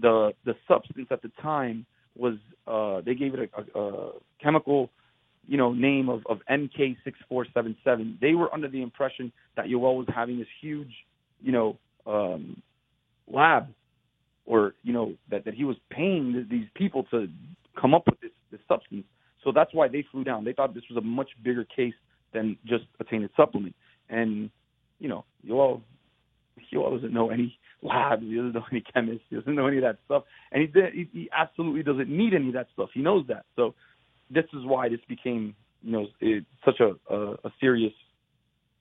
The 0.00 0.32
the 0.44 0.54
substance 0.68 1.08
at 1.10 1.22
the 1.22 1.30
time 1.40 1.86
was 2.16 2.34
uh, 2.66 3.00
they 3.00 3.14
gave 3.14 3.34
it 3.34 3.50
a, 3.56 3.78
a, 3.78 3.82
a 3.82 4.12
chemical, 4.42 4.90
you 5.50 5.56
know, 5.56 5.72
name 5.72 6.08
of, 6.08 6.22
of 6.30 6.38
MK6477. 6.48 8.20
They 8.20 8.34
were 8.34 8.54
under 8.54 8.68
the 8.68 8.82
impression 8.82 9.32
that 9.56 9.66
Yoel 9.66 9.96
was 9.96 10.06
having 10.14 10.38
this 10.38 10.46
huge, 10.60 10.92
you 11.42 11.50
know, 11.50 11.76
um, 12.06 12.62
lab 13.26 13.66
or 14.46 14.74
you 14.84 14.92
know 14.92 15.14
that 15.28 15.44
that 15.44 15.54
he 15.54 15.64
was 15.64 15.76
paying 15.90 16.46
these 16.48 16.66
people 16.76 17.02
to 17.10 17.26
come 17.80 17.94
up 17.94 18.04
with 18.06 18.20
this 18.20 18.30
this 18.52 18.60
substance. 18.68 19.04
So 19.42 19.50
that's 19.52 19.74
why 19.74 19.88
they 19.88 20.04
flew 20.12 20.22
down. 20.22 20.44
They 20.44 20.52
thought 20.52 20.72
this 20.72 20.84
was 20.88 20.96
a 20.98 21.04
much 21.04 21.30
bigger 21.42 21.64
case 21.64 21.94
than 22.32 22.56
just 22.64 22.84
a 23.00 23.04
tainted 23.04 23.30
supplement. 23.36 23.74
And 24.08 24.50
you 25.00 25.08
know, 25.08 25.24
Yoel 25.44 25.82
Yoel 26.72 26.94
doesn't 26.94 27.12
know 27.12 27.30
any 27.30 27.58
labs. 27.82 28.22
He 28.22 28.36
doesn't 28.36 28.54
know 28.54 28.66
any 28.70 28.84
chemists. 28.94 29.24
He 29.30 29.34
doesn't 29.34 29.56
know 29.56 29.66
any 29.66 29.78
of 29.78 29.82
that 29.82 29.98
stuff. 30.04 30.22
And 30.52 30.60
he 30.60 30.68
did, 30.68 30.92
he, 30.94 31.08
he 31.12 31.30
absolutely 31.36 31.82
doesn't 31.82 32.08
need 32.08 32.34
any 32.34 32.48
of 32.48 32.54
that 32.54 32.68
stuff. 32.72 32.90
He 32.94 33.00
knows 33.00 33.26
that. 33.26 33.46
So 33.56 33.74
this 34.30 34.44
is 34.52 34.64
why 34.64 34.88
this 34.88 35.00
became 35.08 35.54
you 35.82 35.92
know 35.92 36.06
it, 36.20 36.44
such 36.64 36.80
a, 36.80 36.94
a 37.12 37.32
a 37.44 37.52
serious 37.60 37.92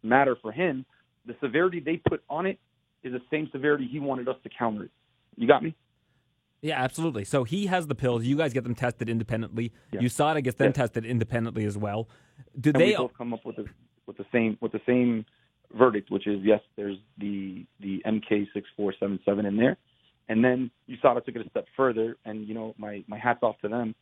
matter 0.04 0.38
for 0.42 0.52
him. 0.52 0.86
The 1.26 1.36
severity 1.42 1.80
they 1.80 1.98
put 1.98 2.24
on 2.30 2.46
it 2.46 2.60
is 3.04 3.14
the 3.14 3.22
same 3.32 3.50
severity 3.52 3.88
he 3.92 4.00
wanted 4.00 4.28
us 4.28 4.36
to 4.44 4.50
counter 4.50 4.86
it. 4.86 4.92
You 5.36 5.48
got 5.48 5.64
me? 5.64 5.76
Yeah, 6.62 6.82
absolutely. 6.82 7.24
So 7.24 7.46
he 7.46 7.68
has 7.68 7.88
the 7.88 7.96
pills. 7.96 8.26
You 8.26 8.36
guys 8.36 8.52
get 8.52 8.64
them 8.64 8.76
tested 8.76 9.08
independently. 9.08 9.72
Yeah. 9.92 10.02
USADA 10.02 10.44
gets 10.44 10.58
them 10.58 10.68
Yeah. 10.68 10.74
tested 10.74 11.06
independently 11.06 11.64
as 11.64 11.78
well. 11.78 12.10
Do 12.60 12.72
and 12.72 12.82
they? 12.82 12.88
we 12.88 12.96
both 12.98 13.14
come 13.18 13.34
up 13.34 13.46
with 13.46 13.56
the 13.56 13.66
with 14.06 14.18
the 14.18 14.26
same 14.32 14.58
with 14.60 14.72
the 14.72 14.82
same 14.86 15.26
verdict, 15.74 16.12
which 16.12 16.28
is 16.28 16.42
yes, 16.44 16.62
there's 16.76 16.98
the 17.18 17.66
the 17.80 18.02
MK 18.06 18.48
six 18.54 18.68
four 18.76 18.94
seven 19.00 19.20
seven 19.24 19.46
in 19.46 19.56
there, 19.56 19.78
and 20.28 20.44
then 20.44 20.72
USADA 20.90 21.24
took 21.26 21.36
it 21.36 21.46
a 21.46 21.50
step 21.50 21.66
further, 21.78 22.18
and 22.26 22.48
you 22.48 22.54
know 22.54 22.76
my 22.78 23.04
my 23.08 23.18
hats 23.18 23.40
off 23.42 23.58
to 23.62 23.70
them. 23.70 23.96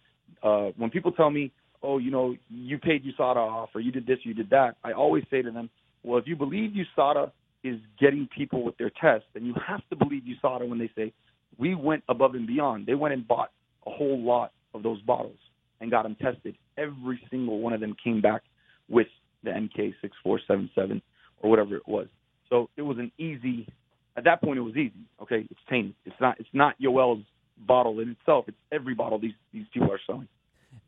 Uh, 0.43 0.71
when 0.77 0.89
people 0.89 1.11
tell 1.11 1.29
me, 1.29 1.51
oh, 1.83 1.97
you 1.97 2.11
know, 2.11 2.35
you 2.49 2.77
paid 2.77 3.03
USADA 3.05 3.37
off, 3.37 3.69
or 3.73 3.81
you 3.81 3.91
did 3.91 4.07
this, 4.07 4.19
you 4.23 4.33
did 4.33 4.49
that, 4.49 4.75
I 4.83 4.93
always 4.93 5.23
say 5.29 5.41
to 5.41 5.51
them, 5.51 5.69
well, 6.03 6.17
if 6.17 6.27
you 6.27 6.35
believe 6.35 6.71
USADA 6.71 7.31
is 7.63 7.79
getting 7.99 8.27
people 8.35 8.63
with 8.63 8.77
their 8.77 8.91
tests, 9.01 9.27
then 9.33 9.45
you 9.45 9.53
have 9.65 9.81
to 9.89 9.95
believe 9.95 10.23
USADA 10.23 10.67
when 10.67 10.79
they 10.79 10.89
say 10.95 11.13
we 11.57 11.75
went 11.75 12.03
above 12.09 12.35
and 12.35 12.47
beyond. 12.47 12.85
They 12.85 12.95
went 12.95 13.13
and 13.13 13.27
bought 13.27 13.51
a 13.85 13.91
whole 13.91 14.19
lot 14.19 14.51
of 14.73 14.83
those 14.83 15.01
bottles 15.01 15.37
and 15.79 15.91
got 15.91 16.03
them 16.03 16.15
tested. 16.21 16.55
Every 16.77 17.19
single 17.29 17.59
one 17.59 17.73
of 17.73 17.79
them 17.79 17.95
came 18.03 18.21
back 18.21 18.43
with 18.89 19.07
the 19.43 19.51
MK6477 19.51 21.01
or 21.39 21.49
whatever 21.49 21.75
it 21.75 21.87
was. 21.87 22.07
So 22.49 22.69
it 22.77 22.81
was 22.81 22.97
an 22.97 23.11
easy. 23.17 23.67
At 24.15 24.23
that 24.23 24.41
point, 24.41 24.57
it 24.57 24.61
was 24.61 24.75
easy. 24.75 24.93
Okay, 25.21 25.45
it's 25.49 25.59
tainted. 25.69 25.95
It's 26.05 26.15
not. 26.19 26.39
It's 26.39 26.49
not 26.53 26.75
Yoel's 26.81 27.23
bottle 27.65 27.99
in 27.99 28.09
itself. 28.09 28.45
It's 28.47 28.57
every 28.71 28.93
bottle 28.93 29.19
these 29.19 29.33
these 29.53 29.65
people 29.73 29.91
are 29.91 29.99
selling. 30.05 30.27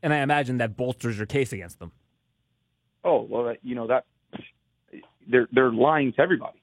and 0.02 0.12
I 0.12 0.18
imagine 0.18 0.58
that 0.58 0.76
bolsters 0.76 1.16
your 1.16 1.26
case 1.26 1.52
against 1.52 1.78
them. 1.78 1.92
Oh 3.04 3.22
well, 3.28 3.44
that, 3.44 3.58
you 3.62 3.74
know 3.74 3.86
that 3.86 4.04
they're 5.28 5.48
they're 5.52 5.72
lying 5.72 6.12
to 6.14 6.20
everybody. 6.20 6.60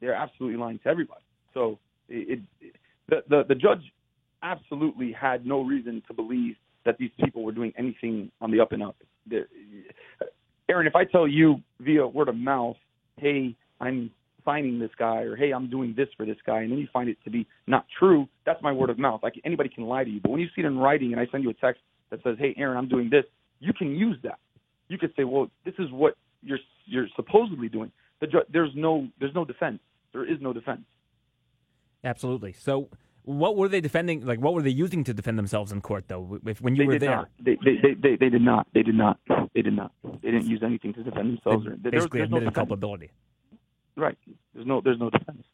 They're 0.00 0.14
absolutely 0.14 0.58
lying 0.58 0.78
to 0.80 0.88
everybody. 0.88 1.22
So 1.54 1.78
it, 2.08 2.40
it 2.60 2.74
the, 3.08 3.22
the 3.28 3.44
the 3.48 3.54
judge 3.54 3.82
absolutely 4.42 5.12
had 5.12 5.46
no 5.46 5.62
reason 5.62 6.02
to 6.08 6.14
believe 6.14 6.56
that 6.84 6.98
these 6.98 7.10
people 7.22 7.44
were 7.44 7.52
doing 7.52 7.72
anything 7.78 8.30
on 8.40 8.50
the 8.50 8.60
up 8.60 8.72
and 8.72 8.82
up. 8.82 8.96
The- 9.28 9.46
Aaron, 10.68 10.86
if 10.86 10.96
I 10.96 11.04
tell 11.04 11.28
you 11.28 11.60
via 11.80 12.06
word 12.06 12.28
of 12.28 12.36
mouth, 12.36 12.76
hey, 13.18 13.54
I'm 13.80 14.10
signing 14.44 14.78
this 14.78 14.90
guy, 14.98 15.22
or 15.22 15.36
hey, 15.36 15.52
I'm 15.52 15.70
doing 15.70 15.94
this 15.96 16.08
for 16.16 16.26
this 16.26 16.36
guy, 16.46 16.62
and 16.62 16.72
then 16.72 16.78
you 16.78 16.88
find 16.92 17.08
it 17.08 17.18
to 17.24 17.30
be 17.30 17.46
not 17.66 17.86
true, 17.98 18.28
that's 18.44 18.62
my 18.62 18.72
word 18.72 18.90
of 18.90 18.98
mouth. 18.98 19.20
Like 19.22 19.34
anybody 19.44 19.68
can 19.68 19.84
lie 19.84 20.04
to 20.04 20.10
you, 20.10 20.20
but 20.20 20.30
when 20.30 20.40
you 20.40 20.48
see 20.54 20.62
it 20.62 20.66
in 20.66 20.78
writing, 20.78 21.12
and 21.12 21.20
I 21.20 21.26
send 21.30 21.44
you 21.44 21.50
a 21.50 21.54
text 21.54 21.82
that 22.10 22.22
says, 22.22 22.36
hey, 22.38 22.54
Aaron, 22.56 22.76
I'm 22.76 22.88
doing 22.88 23.10
this, 23.10 23.24
you 23.60 23.72
can 23.72 23.94
use 23.94 24.16
that. 24.22 24.38
You 24.88 24.98
could 24.98 25.12
say, 25.16 25.24
well, 25.24 25.50
this 25.64 25.74
is 25.78 25.90
what 25.90 26.16
you're 26.42 26.58
you're 26.86 27.08
supposedly 27.16 27.68
doing. 27.68 27.92
The 28.20 28.26
ju- 28.26 28.44
there's 28.52 28.72
no 28.74 29.08
there's 29.18 29.34
no 29.34 29.44
defense. 29.44 29.80
There 30.12 30.24
is 30.24 30.38
no 30.40 30.52
defense. 30.52 30.82
Absolutely. 32.04 32.52
So, 32.52 32.88
what 33.22 33.56
were 33.56 33.68
they 33.68 33.80
defending? 33.80 34.26
Like, 34.26 34.40
what 34.40 34.54
were 34.54 34.62
they 34.62 34.70
using 34.70 35.04
to 35.04 35.14
defend 35.14 35.38
themselves 35.38 35.72
in 35.72 35.80
court, 35.80 36.04
though? 36.08 36.38
If, 36.44 36.60
when 36.60 36.74
you 36.74 36.82
they 36.82 36.86
were 36.86 36.98
there. 36.98 37.28
They, 37.38 37.56
they, 37.64 37.76
they, 37.82 37.94
they, 37.94 38.16
they 38.16 38.28
did 38.28 38.42
not. 38.42 38.66
They 38.74 38.82
did 38.82 38.96
not. 38.96 39.18
They 39.54 39.62
did 39.62 39.74
not. 39.74 39.92
They 40.22 40.30
didn't 40.32 40.46
use 40.46 40.62
anything 40.64 40.92
to 40.94 41.02
defend 41.02 41.38
themselves. 41.38 41.64
they 41.64 41.72
or, 41.72 41.76
there, 41.76 41.92
basically 41.92 42.20
there's 42.20 42.30
no 42.30 42.38
admitted 42.38 42.54
defense. 42.54 42.68
culpability. 42.68 43.10
Right. 43.96 44.18
There's 44.54 44.66
no 44.66 44.80
there's 44.80 44.98
no 44.98 45.10
defense. 45.10 45.44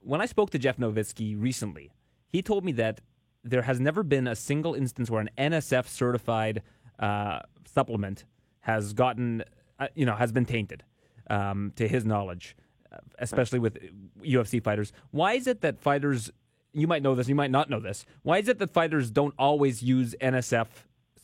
when 0.00 0.20
I 0.20 0.26
spoke 0.26 0.50
to 0.50 0.58
Jeff 0.58 0.78
Novitzky 0.78 1.34
recently, 1.38 1.90
he 2.28 2.42
told 2.42 2.64
me 2.64 2.72
that 2.72 3.00
there 3.44 3.62
has 3.62 3.80
never 3.80 4.02
been 4.02 4.26
a 4.26 4.36
single 4.36 4.74
instance 4.74 5.10
where 5.10 5.20
an 5.20 5.30
NSF 5.36 5.86
certified 5.86 6.62
uh, 6.98 7.40
supplement 7.66 8.24
has 8.60 8.92
gotten, 8.92 9.42
uh, 9.78 9.88
you 9.94 10.06
know, 10.06 10.14
has 10.14 10.32
been 10.32 10.44
tainted, 10.44 10.84
um, 11.28 11.72
to 11.76 11.88
his 11.88 12.04
knowledge, 12.04 12.56
uh, 12.92 12.98
especially 13.18 13.58
with 13.58 13.78
UFC 14.22 14.62
fighters. 14.62 14.92
Why 15.10 15.32
is 15.34 15.46
it 15.46 15.60
that 15.62 15.80
fighters, 15.80 16.30
you 16.72 16.86
might 16.86 17.02
know 17.02 17.14
this, 17.14 17.28
you 17.28 17.34
might 17.34 17.50
not 17.50 17.68
know 17.68 17.80
this, 17.80 18.06
why 18.22 18.38
is 18.38 18.48
it 18.48 18.58
that 18.60 18.70
fighters 18.70 19.10
don't 19.10 19.34
always 19.38 19.82
use 19.82 20.14
NSF 20.20 20.68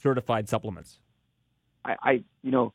certified 0.03 0.49
supplements? 0.49 0.99
I, 1.85 1.97
I 2.03 2.25
you 2.43 2.51
know, 2.51 2.73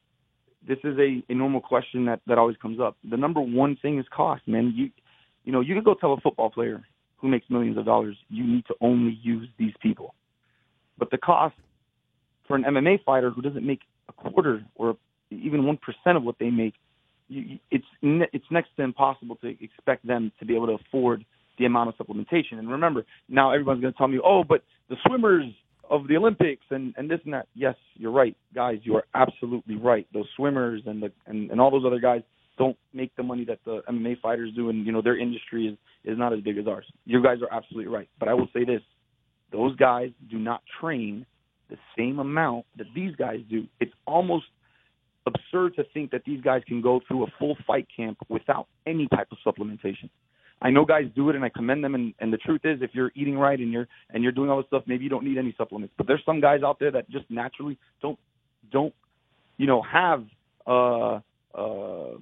this 0.67 0.77
is 0.83 0.97
a, 0.97 1.23
a 1.29 1.35
normal 1.35 1.61
question 1.61 2.05
that, 2.05 2.21
that 2.27 2.37
always 2.37 2.57
comes 2.57 2.79
up. 2.79 2.95
The 3.09 3.17
number 3.17 3.41
one 3.41 3.77
thing 3.81 3.99
is 3.99 4.05
cost, 4.15 4.47
man. 4.47 4.73
You 4.75 4.89
you 5.43 5.51
know, 5.51 5.59
you 5.59 5.75
could 5.75 5.83
go 5.83 5.93
tell 5.93 6.13
a 6.13 6.21
football 6.21 6.49
player 6.49 6.83
who 7.17 7.27
makes 7.27 7.49
millions 7.49 7.77
of 7.77 7.85
dollars, 7.85 8.17
you 8.29 8.45
need 8.45 8.65
to 8.67 8.75
only 8.81 9.17
use 9.21 9.47
these 9.57 9.73
people. 9.81 10.13
But 10.97 11.11
the 11.11 11.17
cost 11.17 11.55
for 12.47 12.55
an 12.55 12.63
MMA 12.63 13.03
fighter 13.03 13.29
who 13.29 13.41
doesn't 13.41 13.65
make 13.65 13.81
a 14.09 14.13
quarter 14.13 14.63
or 14.75 14.97
even 15.31 15.65
one 15.65 15.77
percent 15.77 16.17
of 16.17 16.23
what 16.23 16.35
they 16.39 16.49
make, 16.49 16.73
you, 17.27 17.59
it's 17.71 17.85
it's 18.01 18.45
next 18.51 18.69
to 18.77 18.83
impossible 18.83 19.37
to 19.37 19.55
expect 19.63 20.05
them 20.05 20.31
to 20.39 20.45
be 20.45 20.55
able 20.55 20.67
to 20.67 20.73
afford 20.73 21.25
the 21.57 21.65
amount 21.65 21.89
of 21.89 21.95
supplementation. 21.95 22.59
And 22.59 22.69
remember, 22.69 23.05
now 23.29 23.51
everyone's 23.51 23.81
going 23.81 23.93
to 23.93 23.97
tell 23.97 24.07
me, 24.07 24.19
oh, 24.23 24.43
but 24.43 24.63
the 24.89 24.95
swimmers 25.05 25.45
of 25.89 26.07
the 26.07 26.17
Olympics 26.17 26.65
and 26.69 26.93
and 26.97 27.09
this 27.09 27.19
and 27.25 27.33
that. 27.33 27.47
Yes, 27.53 27.75
you're 27.95 28.11
right, 28.11 28.35
guys. 28.53 28.79
You 28.83 28.95
are 28.95 29.05
absolutely 29.13 29.75
right. 29.75 30.07
Those 30.13 30.27
swimmers 30.35 30.81
and 30.85 31.01
the 31.01 31.11
and, 31.27 31.51
and 31.51 31.59
all 31.59 31.71
those 31.71 31.85
other 31.85 31.99
guys 31.99 32.21
don't 32.57 32.77
make 32.93 33.15
the 33.15 33.23
money 33.23 33.45
that 33.45 33.59
the 33.65 33.81
MMA 33.89 34.21
fighters 34.21 34.51
do, 34.55 34.69
and 34.69 34.85
you 34.85 34.91
know 34.91 35.01
their 35.01 35.17
industry 35.17 35.67
is 35.67 35.77
is 36.03 36.17
not 36.17 36.33
as 36.33 36.39
big 36.41 36.57
as 36.57 36.67
ours. 36.67 36.85
You 37.05 37.21
guys 37.23 37.37
are 37.41 37.55
absolutely 37.55 37.91
right. 37.91 38.09
But 38.19 38.29
I 38.29 38.33
will 38.33 38.49
say 38.53 38.63
this: 38.63 38.81
those 39.51 39.75
guys 39.75 40.09
do 40.29 40.37
not 40.39 40.61
train 40.79 41.25
the 41.69 41.77
same 41.97 42.19
amount 42.19 42.65
that 42.77 42.87
these 42.93 43.15
guys 43.15 43.39
do. 43.49 43.65
It's 43.79 43.93
almost 44.05 44.45
absurd 45.25 45.75
to 45.75 45.83
think 45.93 46.11
that 46.11 46.23
these 46.25 46.41
guys 46.41 46.61
can 46.67 46.81
go 46.81 46.99
through 47.07 47.23
a 47.23 47.27
full 47.39 47.57
fight 47.65 47.87
camp 47.95 48.17
without 48.29 48.67
any 48.85 49.07
type 49.07 49.27
of 49.31 49.37
supplementation. 49.45 50.09
I 50.61 50.69
know 50.69 50.85
guys 50.85 51.05
do 51.15 51.29
it, 51.29 51.35
and 51.35 51.43
I 51.43 51.49
commend 51.49 51.83
them. 51.83 51.95
And, 51.95 52.13
and 52.19 52.31
the 52.31 52.37
truth 52.37 52.61
is, 52.63 52.81
if 52.81 52.91
you're 52.93 53.11
eating 53.15 53.37
right 53.37 53.59
and 53.59 53.71
you're 53.71 53.87
and 54.11 54.23
you're 54.23 54.31
doing 54.31 54.49
all 54.49 54.57
this 54.57 54.67
stuff, 54.67 54.83
maybe 54.87 55.03
you 55.03 55.09
don't 55.09 55.25
need 55.25 55.37
any 55.37 55.53
supplements. 55.57 55.93
But 55.97 56.07
there's 56.07 56.23
some 56.25 56.39
guys 56.39 56.61
out 56.63 56.79
there 56.79 56.91
that 56.91 57.09
just 57.09 57.25
naturally 57.29 57.77
don't 58.01 58.17
don't 58.71 58.93
you 59.57 59.67
know 59.67 59.81
have 59.81 60.25
uh, 60.65 61.19
uh, 61.55 62.17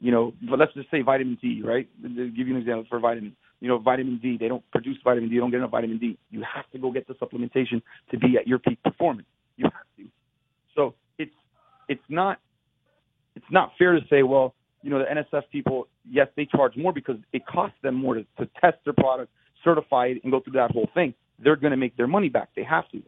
you 0.00 0.10
know, 0.10 0.32
but 0.50 0.58
let's 0.58 0.74
just 0.74 0.90
say 0.90 1.00
vitamin 1.02 1.38
D, 1.40 1.62
right? 1.64 1.88
To 2.02 2.08
give 2.08 2.48
you 2.48 2.56
an 2.56 2.60
example 2.60 2.84
for 2.88 2.98
vitamin, 2.98 3.36
you 3.60 3.68
know, 3.68 3.78
vitamin 3.78 4.18
D, 4.20 4.36
they 4.36 4.48
don't 4.48 4.68
produce 4.72 4.98
vitamin 5.04 5.28
D, 5.28 5.36
you 5.36 5.40
don't 5.40 5.52
get 5.52 5.58
enough 5.58 5.70
vitamin 5.70 5.98
D. 5.98 6.18
You 6.30 6.42
have 6.42 6.68
to 6.72 6.78
go 6.78 6.90
get 6.90 7.06
the 7.06 7.14
supplementation 7.14 7.80
to 8.10 8.18
be 8.18 8.36
at 8.36 8.48
your 8.48 8.58
peak 8.58 8.82
performance. 8.82 9.28
You 9.56 9.66
have 9.66 9.86
to. 9.98 10.10
So 10.74 10.94
it's 11.18 11.34
it's 11.88 12.02
not 12.08 12.40
it's 13.36 13.46
not 13.50 13.72
fair 13.78 13.92
to 13.92 14.00
say, 14.10 14.24
well, 14.24 14.54
you 14.82 14.90
know, 14.90 14.98
the 14.98 15.04
NSF 15.04 15.42
people, 15.50 15.88
yes, 16.08 16.28
they 16.36 16.44
charge 16.44 16.76
more 16.76 16.92
because 16.92 17.16
it 17.32 17.46
costs 17.46 17.76
them 17.82 17.94
more 17.94 18.14
to, 18.14 18.26
to 18.38 18.48
test 18.60 18.78
their 18.84 18.92
product, 18.92 19.30
certify 19.64 20.06
it, 20.06 20.20
and 20.22 20.32
go 20.32 20.40
through 20.40 20.54
that 20.54 20.70
whole 20.70 20.88
thing. 20.94 21.14
They're 21.38 21.56
going 21.56 21.70
to 21.70 21.76
make 21.76 21.96
their 21.96 22.06
money 22.06 22.28
back. 22.28 22.50
They 22.54 22.64
have 22.64 22.88
to. 22.90 23.02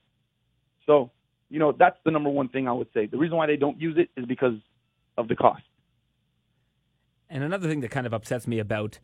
So, 0.86 1.10
you 1.50 1.58
know, 1.58 1.72
that's 1.72 1.96
the 2.04 2.10
number 2.10 2.30
one 2.30 2.48
thing 2.48 2.68
I 2.68 2.72
would 2.72 2.88
say. 2.94 3.06
The 3.06 3.18
reason 3.18 3.36
why 3.36 3.46
they 3.46 3.56
don't 3.56 3.80
use 3.80 3.96
it 3.98 4.08
is 4.16 4.26
because 4.26 4.54
of 5.16 5.28
the 5.28 5.36
cost. 5.36 5.62
And 7.28 7.42
another 7.42 7.68
thing 7.68 7.80
that 7.80 7.90
kind 7.90 8.06
of 8.06 8.14
upsets 8.14 8.46
me 8.46 8.58
about 8.58 8.98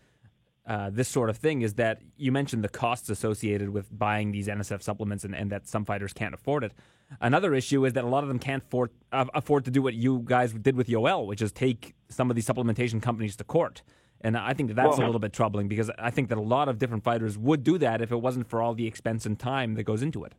uh, 0.66 0.90
this 0.90 1.08
sort 1.08 1.30
of 1.30 1.36
thing 1.36 1.62
is 1.62 1.74
that 1.74 2.00
you 2.16 2.30
mentioned 2.30 2.62
the 2.62 2.68
costs 2.68 3.08
associated 3.08 3.70
with 3.70 3.86
buying 3.96 4.30
these 4.30 4.46
NSF 4.46 4.82
supplements 4.82 5.24
and, 5.24 5.34
and, 5.34 5.50
that 5.50 5.66
some 5.66 5.84
fighters 5.84 6.12
can't 6.12 6.34
afford 6.34 6.62
it. 6.64 6.72
Another 7.20 7.54
issue 7.54 7.84
is 7.84 7.94
that 7.94 8.04
a 8.04 8.08
lot 8.08 8.22
of 8.22 8.28
them 8.28 8.38
can't 8.38 8.62
afford, 8.62 8.90
uh, 9.12 9.24
afford 9.34 9.64
to 9.64 9.70
do 9.70 9.82
what 9.82 9.94
you 9.94 10.22
guys 10.24 10.52
did 10.52 10.76
with 10.76 10.86
Yoel, 10.86 11.26
which 11.26 11.42
is 11.42 11.52
take 11.52 11.94
some 12.08 12.30
of 12.30 12.36
these 12.36 12.46
supplementation 12.46 13.02
companies 13.02 13.36
to 13.36 13.44
court. 13.44 13.82
And 14.20 14.36
I 14.36 14.52
think 14.52 14.68
that 14.68 14.74
that's 14.74 14.98
well, 14.98 15.00
a 15.00 15.06
little 15.06 15.18
bit 15.18 15.32
troubling 15.32 15.66
because 15.66 15.90
I 15.98 16.10
think 16.10 16.28
that 16.28 16.38
a 16.38 16.42
lot 16.42 16.68
of 16.68 16.78
different 16.78 17.02
fighters 17.04 17.38
would 17.38 17.64
do 17.64 17.78
that 17.78 18.02
if 18.02 18.12
it 18.12 18.16
wasn't 18.16 18.48
for 18.48 18.60
all 18.60 18.74
the 18.74 18.86
expense 18.86 19.24
and 19.24 19.38
time 19.38 19.74
that 19.74 19.84
goes 19.84 20.02
into 20.02 20.24
it. 20.24 20.34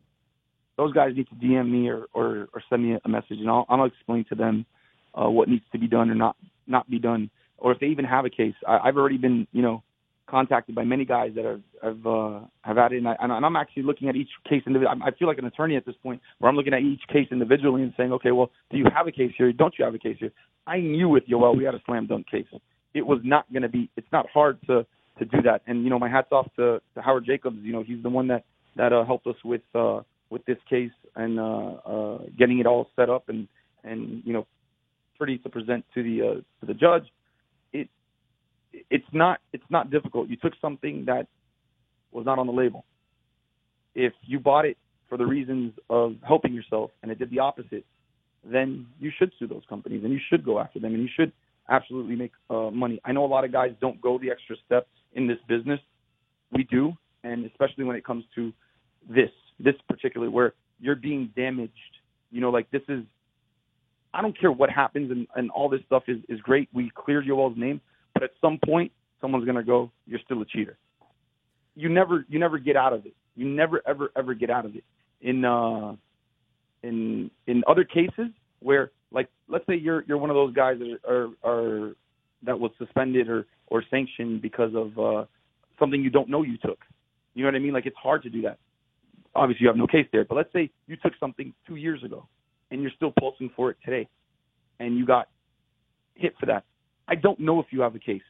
Those 0.77 0.93
guys 0.93 1.15
need 1.15 1.27
to 1.29 1.35
DM 1.35 1.69
me 1.69 1.89
or, 1.89 2.05
or, 2.13 2.47
or 2.53 2.63
send 2.69 2.83
me 2.83 2.97
a 3.03 3.09
message, 3.09 3.39
and 3.39 3.49
I'll, 3.49 3.65
I'll 3.67 3.85
explain 3.85 4.25
to 4.29 4.35
them 4.35 4.65
uh, 5.13 5.29
what 5.29 5.49
needs 5.49 5.65
to 5.71 5.79
be 5.79 5.87
done 5.87 6.09
or 6.09 6.15
not 6.15 6.37
not 6.67 6.89
be 6.89 6.99
done 6.99 7.29
or 7.61 7.71
if 7.71 7.79
they 7.79 7.87
even 7.87 8.05
have 8.05 8.25
a 8.25 8.29
case. 8.29 8.55
I, 8.67 8.79
I've 8.79 8.97
already 8.97 9.17
been, 9.17 9.47
you 9.53 9.61
know, 9.61 9.83
contacted 10.31 10.73
by 10.73 10.85
many 10.85 11.03
guys 11.03 11.31
that 11.35 11.43
have 11.43 11.61
have, 11.83 12.07
uh, 12.07 12.39
have 12.61 12.77
it, 12.77 12.97
and, 12.97 13.07
I, 13.07 13.15
and 13.19 13.31
I'm 13.31 13.55
actually 13.57 13.83
looking 13.83 14.07
at 14.07 14.15
each 14.15 14.29
case 14.49 14.63
individually. 14.65 15.01
I 15.03 15.11
feel 15.11 15.27
like 15.27 15.37
an 15.37 15.45
attorney 15.45 15.75
at 15.75 15.85
this 15.85 15.95
point, 16.01 16.21
where 16.39 16.49
I'm 16.49 16.55
looking 16.55 16.73
at 16.73 16.81
each 16.81 17.01
case 17.11 17.27
individually 17.31 17.83
and 17.83 17.93
saying, 17.97 18.13
okay, 18.13 18.31
well, 18.31 18.49
do 18.71 18.77
you 18.77 18.85
have 18.95 19.07
a 19.07 19.11
case 19.11 19.33
here? 19.37 19.51
Don't 19.51 19.73
you 19.77 19.83
have 19.83 19.93
a 19.93 19.99
case 19.99 20.15
here? 20.19 20.31
I 20.65 20.79
knew 20.79 21.09
with 21.09 21.27
Yoel 21.27 21.57
we 21.57 21.65
had 21.65 21.75
a 21.75 21.81
slam 21.85 22.07
dunk 22.07 22.29
case. 22.29 22.45
It 22.93 23.05
was 23.05 23.19
not 23.23 23.51
going 23.51 23.63
to 23.63 23.69
be. 23.69 23.89
It's 23.97 24.11
not 24.11 24.25
hard 24.33 24.57
to 24.67 24.85
to 25.19 25.25
do 25.25 25.41
that. 25.43 25.61
And 25.67 25.83
you 25.83 25.89
know, 25.89 25.99
my 25.99 26.09
hats 26.09 26.29
off 26.31 26.47
to, 26.55 26.81
to 26.95 27.01
Howard 27.01 27.25
Jacobs. 27.25 27.57
You 27.61 27.73
know, 27.73 27.83
he's 27.83 28.01
the 28.01 28.09
one 28.09 28.27
that 28.29 28.45
that 28.77 28.93
uh, 28.93 29.03
helped 29.03 29.27
us 29.27 29.35
with 29.43 29.61
uh, 29.75 30.01
with 30.29 30.45
this 30.45 30.57
case 30.69 30.91
and 31.15 31.39
uh, 31.39 31.73
uh, 31.85 32.17
getting 32.39 32.59
it 32.59 32.65
all 32.65 32.87
set 32.95 33.09
up 33.09 33.27
and 33.27 33.47
and 33.83 34.23
you 34.25 34.31
know, 34.33 34.47
pretty 35.17 35.37
to 35.39 35.49
present 35.49 35.83
to 35.93 36.03
the 36.03 36.21
uh, 36.21 36.33
to 36.61 36.65
the 36.65 36.73
judge 36.73 37.03
it's 38.89 39.05
not 39.11 39.39
it's 39.53 39.63
not 39.69 39.91
difficult. 39.91 40.29
You 40.29 40.37
took 40.37 40.53
something 40.61 41.05
that 41.05 41.27
was 42.11 42.25
not 42.25 42.39
on 42.39 42.47
the 42.47 42.53
label. 42.53 42.85
If 43.95 44.13
you 44.21 44.39
bought 44.39 44.65
it 44.65 44.77
for 45.09 45.17
the 45.17 45.25
reasons 45.25 45.73
of 45.89 46.15
helping 46.25 46.53
yourself 46.53 46.91
and 47.01 47.11
it 47.11 47.19
did 47.19 47.29
the 47.29 47.39
opposite, 47.39 47.85
then 48.43 48.87
you 48.99 49.11
should 49.17 49.31
sue 49.37 49.47
those 49.47 49.63
companies 49.67 50.03
and 50.03 50.13
you 50.13 50.19
should 50.29 50.43
go 50.43 50.59
after 50.59 50.79
them 50.79 50.93
and 50.93 51.03
you 51.03 51.09
should 51.15 51.31
absolutely 51.69 52.15
make 52.15 52.31
uh, 52.49 52.69
money. 52.71 52.99
I 53.05 53.11
know 53.11 53.25
a 53.25 53.27
lot 53.27 53.43
of 53.43 53.51
guys 53.51 53.71
don't 53.79 53.99
go 54.01 54.17
the 54.17 54.31
extra 54.31 54.55
step 54.65 54.87
in 55.13 55.27
this 55.27 55.37
business. 55.47 55.79
We 56.51 56.63
do, 56.63 56.93
and 57.23 57.45
especially 57.45 57.83
when 57.83 57.95
it 57.95 58.05
comes 58.05 58.25
to 58.35 58.51
this, 59.09 59.29
this 59.59 59.75
particularly 59.87 60.31
where 60.31 60.53
you're 60.79 60.95
being 60.95 61.31
damaged. 61.35 61.73
You 62.31 62.41
know, 62.41 62.49
like 62.49 62.69
this 62.71 62.81
is. 62.87 63.03
I 64.13 64.21
don't 64.21 64.37
care 64.37 64.51
what 64.51 64.69
happens, 64.69 65.09
and, 65.09 65.25
and 65.35 65.49
all 65.51 65.69
this 65.69 65.79
stuff 65.85 66.03
is, 66.09 66.17
is 66.27 66.41
great. 66.41 66.67
We 66.73 66.91
cleared 66.93 67.25
Yoel's 67.25 67.57
name, 67.57 67.79
but 68.21 68.29
at 68.29 68.35
some 68.39 68.59
point, 68.63 68.91
someone's 69.19 69.45
going 69.45 69.57
to 69.57 69.63
go, 69.63 69.91
"You're 70.05 70.19
still 70.23 70.41
a 70.41 70.45
cheater." 70.45 70.77
You 71.75 71.89
never, 71.89 72.25
you 72.29 72.37
never 72.37 72.59
get 72.59 72.75
out 72.75 72.93
of 72.93 73.05
it. 73.07 73.15
You 73.35 73.47
never, 73.47 73.81
ever, 73.87 74.11
ever 74.15 74.35
get 74.35 74.51
out 74.51 74.65
of 74.65 74.75
it. 74.75 74.83
In 75.21 75.43
uh, 75.43 75.95
in 76.83 77.31
in 77.47 77.63
other 77.67 77.83
cases 77.83 78.27
where, 78.59 78.91
like, 79.11 79.27
let's 79.47 79.65
say 79.65 79.75
you're 79.75 80.03
you're 80.07 80.19
one 80.19 80.29
of 80.29 80.35
those 80.35 80.53
guys 80.53 80.77
that 80.79 80.99
are 81.09 81.29
are 81.43 81.95
that 82.43 82.59
was 82.59 82.71
suspended 82.77 83.27
or 83.27 83.47
or 83.67 83.83
sanctioned 83.89 84.41
because 84.41 84.73
of 84.75 84.99
uh, 84.99 85.25
something 85.79 86.03
you 86.03 86.11
don't 86.11 86.29
know 86.29 86.43
you 86.43 86.57
took. 86.57 86.79
You 87.33 87.43
know 87.43 87.47
what 87.47 87.55
I 87.55 87.59
mean? 87.59 87.73
Like, 87.73 87.87
it's 87.87 87.97
hard 87.97 88.21
to 88.23 88.29
do 88.29 88.43
that. 88.43 88.59
Obviously, 89.33 89.63
you 89.63 89.67
have 89.69 89.77
no 89.77 89.87
case 89.87 90.05
there. 90.11 90.25
But 90.25 90.35
let's 90.35 90.53
say 90.53 90.69
you 90.85 90.95
took 90.97 91.13
something 91.19 91.53
two 91.65 91.77
years 91.77 92.03
ago 92.03 92.27
and 92.69 92.83
you're 92.83 92.91
still 92.95 93.13
pulsing 93.19 93.49
for 93.55 93.71
it 93.71 93.77
today, 93.83 94.07
and 94.79 94.95
you 94.95 95.07
got 95.07 95.27
hit 96.13 96.35
for 96.39 96.45
that 96.45 96.65
I 97.07 97.15
don't 97.15 97.39
know 97.39 97.59
if 97.59 97.67
you 97.71 97.81
have 97.81 97.95
a 97.95 97.99
case. 97.99 98.21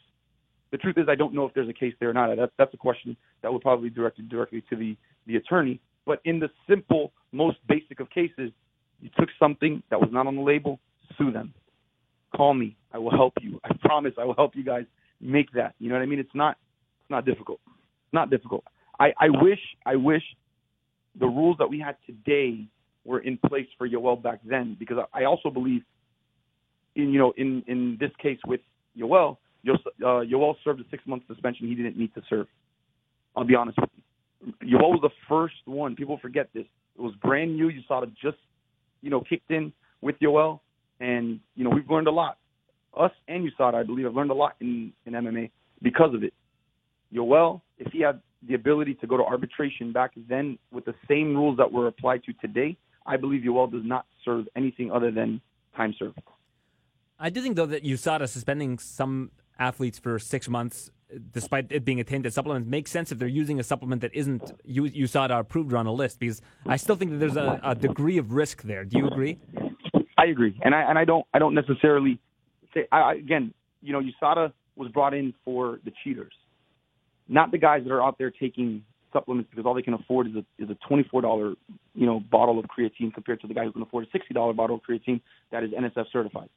The 0.72 0.78
truth 0.78 0.98
is, 0.98 1.06
I 1.10 1.16
don't 1.16 1.34
know 1.34 1.46
if 1.46 1.54
there's 1.54 1.70
a 1.70 1.74
case 1.74 1.94
there 2.00 2.10
or 2.10 2.14
not. 2.14 2.36
That's 2.36 2.52
that's 2.58 2.74
a 2.74 2.78
question 2.78 3.16
that 3.42 3.52
would 3.52 3.62
probably 3.62 3.90
be 3.90 3.96
directed 3.96 4.30
directly 4.30 4.64
to 4.70 4.76
the 4.76 4.98
the 5.28 5.36
attorney. 5.36 5.80
But 6.06 6.22
in 6.26 6.40
the 6.40 6.50
simple, 6.68 7.12
most 7.32 7.58
basic 7.68 8.00
of 8.00 8.10
cases, 8.10 8.52
you 9.02 9.10
took 9.20 9.30
something 9.38 9.84
that 9.90 10.00
was 10.00 10.10
not 10.12 10.28
on 10.28 10.36
the 10.36 10.42
label, 10.42 10.80
sue 11.18 11.32
them. 11.32 11.54
Call 12.36 12.54
me. 12.54 12.78
I 12.94 12.98
will 12.98 13.12
help 13.12 13.34
you. 13.42 13.60
I 13.64 13.72
promise 13.82 14.14
I 14.18 14.24
will 14.24 14.36
help 14.36 14.56
you 14.56 14.64
guys 14.64 14.86
make 15.20 15.52
that. 15.54 15.76
You 15.80 15.90
know 15.90 15.96
what 15.96 16.02
I 16.02 16.06
mean? 16.06 16.20
It's 16.20 16.34
not 16.34 16.58
it's 17.02 17.10
not 17.10 17.26
difficult. 17.26 17.60
It's 17.66 18.14
not 18.14 18.30
difficult. 18.30 18.64
I, 19.00 19.14
I 19.20 19.30
wish 19.30 19.60
I 19.86 19.96
wish 19.96 20.24
the 21.20 21.28
rules 21.28 21.58
that 21.60 21.70
we 21.70 21.80
had 21.80 21.98
today 22.06 22.68
were 23.04 23.20
in 23.20 23.38
place 23.38 23.68
for 23.78 23.88
Yoel 23.88 24.22
back 24.22 24.40
then 24.46 24.76
because 24.80 24.98
I 25.14 25.26
also 25.26 25.50
believe 25.50 25.82
in 26.96 27.12
you 27.12 27.20
know 27.20 27.34
in 27.38 27.64
in 27.68 27.98
this 28.00 28.12
case 28.22 28.40
with 28.46 28.62
Yoel, 28.98 29.38
Yoel, 29.66 29.78
uh, 30.02 30.26
Yoel 30.26 30.56
served 30.64 30.82
a 30.82 30.84
six 30.90 31.04
month 31.06 31.24
suspension 31.28 31.68
he 31.68 31.76
didn't 31.76 31.98
need 31.98 32.14
to 32.16 32.22
serve. 32.30 32.48
I'll 33.36 33.44
be 33.44 33.56
honest 33.56 33.78
with 33.80 33.90
you. 33.96 34.54
Yoel 34.64 34.92
was 34.92 35.00
the 35.02 35.10
first 35.30 35.56
one. 35.66 35.96
People 35.96 36.18
forget 36.22 36.50
this. 36.54 36.66
It 36.98 37.02
was 37.02 37.14
brand 37.22 37.56
new. 37.56 37.70
You 37.70 37.82
saw 37.88 38.02
it 38.02 38.10
just 38.22 38.38
you 39.02 39.10
know 39.10 39.22
kicked 39.22 39.52
in 39.52 39.72
with 40.02 40.16
Yoel, 40.20 40.60
and 41.00 41.40
you 41.56 41.64
know 41.64 41.70
we've 41.70 41.90
learned 41.90 42.08
a 42.08 42.12
lot. 42.12 42.38
Us 42.98 43.12
and 43.30 43.50
USADA, 43.50 43.76
I 43.76 43.84
believe, 43.84 44.06
have 44.06 44.16
learned 44.16 44.32
a 44.32 44.36
lot 44.36 44.56
in 44.60 44.92
in 45.06 45.14
MMA 45.14 45.52
because 45.82 46.14
of 46.14 46.24
it. 46.24 46.34
Yoel, 47.14 47.62
if 47.78 47.92
he 47.92 48.02
had 48.02 48.22
the 48.48 48.56
ability 48.56 48.96
to 48.96 49.08
go 49.08 49.18
to 49.18 49.24
arbitration 49.24 49.92
back 49.92 50.12
then 50.28 50.58
with 50.72 50.86
the 50.86 50.96
same 51.08 51.36
rules 51.36 51.58
that 51.58 51.72
were 51.72 51.88
applied 51.88 52.24
to 52.24 52.34
today, 52.34 52.76
I 53.06 53.18
believe 53.18 53.44
Yoel 53.44 53.72
does 53.72 53.84
not 53.84 54.06
serve 54.26 54.48
anything 54.56 54.92
other 54.92 55.12
than 55.12 55.42
time 55.76 55.94
served. 55.98 56.20
I 57.22 57.30
do 57.30 57.42
think 57.42 57.56
though 57.56 57.68
that 57.68 57.84
USADA 57.84 58.28
suspending 58.28 58.80
some 58.80 59.32
athletes 59.60 60.00
for 60.00 60.18
six 60.20 60.50
months 60.50 60.90
despite 61.32 61.72
it 61.72 61.84
being 61.84 62.00
a 62.00 62.04
tainted 62.04 62.34
supplement, 62.34 62.68
makes 62.68 62.92
sense 62.92 63.12
if 63.12 63.20
they're 63.20 63.28
using 63.28 63.60
a 63.60 63.64
supplement 63.64 64.02
that 64.02 64.14
isn't 64.14 64.52
USADA 64.68 65.40
approved 65.40 65.74
or 65.74 65.78
on 65.78 65.86
a 65.86 65.94
list. 65.94 66.20
Because 66.20 66.42
I 66.66 66.78
still 66.78 66.96
think 66.96 67.12
that 67.12 67.18
there's 67.18 67.38
a, 67.38 67.60
a 67.64 67.76
degree 67.76 68.18
of 68.18 68.34
risk 68.34 68.64
there. 68.64 68.86
Do 68.86 68.98
you 68.98 69.08
agree? 69.08 69.40
I 70.18 70.26
agree, 70.26 70.60
and 70.64 70.76
I 70.76 70.82
and 70.84 71.00
I 71.00 71.06
don't 71.06 71.26
I 71.34 71.40
don't 71.40 71.56
necessarily 71.56 72.20
say 72.74 72.88
I, 72.92 73.14
again. 73.16 73.54
You 73.84 73.94
know, 73.94 74.02
USADA 74.02 74.54
was 74.76 74.92
brought 74.92 75.16
in 75.16 75.34
for 75.44 75.80
the 75.84 75.92
cheaters, 76.04 76.34
not 77.28 77.52
the 77.52 77.58
guys 77.58 77.84
that 77.84 77.92
are 77.92 78.04
out 78.04 78.20
there 78.20 78.30
taking 78.30 78.84
supplements 79.12 79.50
because 79.50 79.66
all 79.66 79.74
they 79.74 79.82
can 79.82 79.96
afford 79.96 80.28
is 80.28 80.34
a 80.36 80.64
is 80.64 80.70
a 80.70 80.76
twenty 80.88 81.04
four 81.10 81.22
dollar 81.22 81.56
you 81.96 82.06
know 82.06 82.20
bottle 82.20 82.60
of 82.60 82.66
creatine 82.66 83.12
compared 83.12 83.42
to 83.42 83.48
the 83.48 83.54
guy 83.56 83.64
who 83.64 83.72
can 83.72 83.82
afford 83.82 84.06
a 84.06 84.10
sixty 84.12 84.34
dollar 84.34 84.54
bottle 84.54 84.76
of 84.76 84.82
creatine 84.88 85.22
that 85.52 85.64
is 85.64 85.72
NSF 85.72 86.06
certified. 86.12 86.50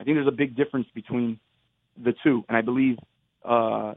I 0.00 0.04
think 0.04 0.16
there's 0.16 0.28
a 0.28 0.32
big 0.32 0.56
difference 0.56 0.86
between 0.94 1.38
the 2.02 2.14
two, 2.22 2.44
and 2.48 2.56
I 2.56 2.60
believe. 2.60 2.98
Uh, 3.44 3.94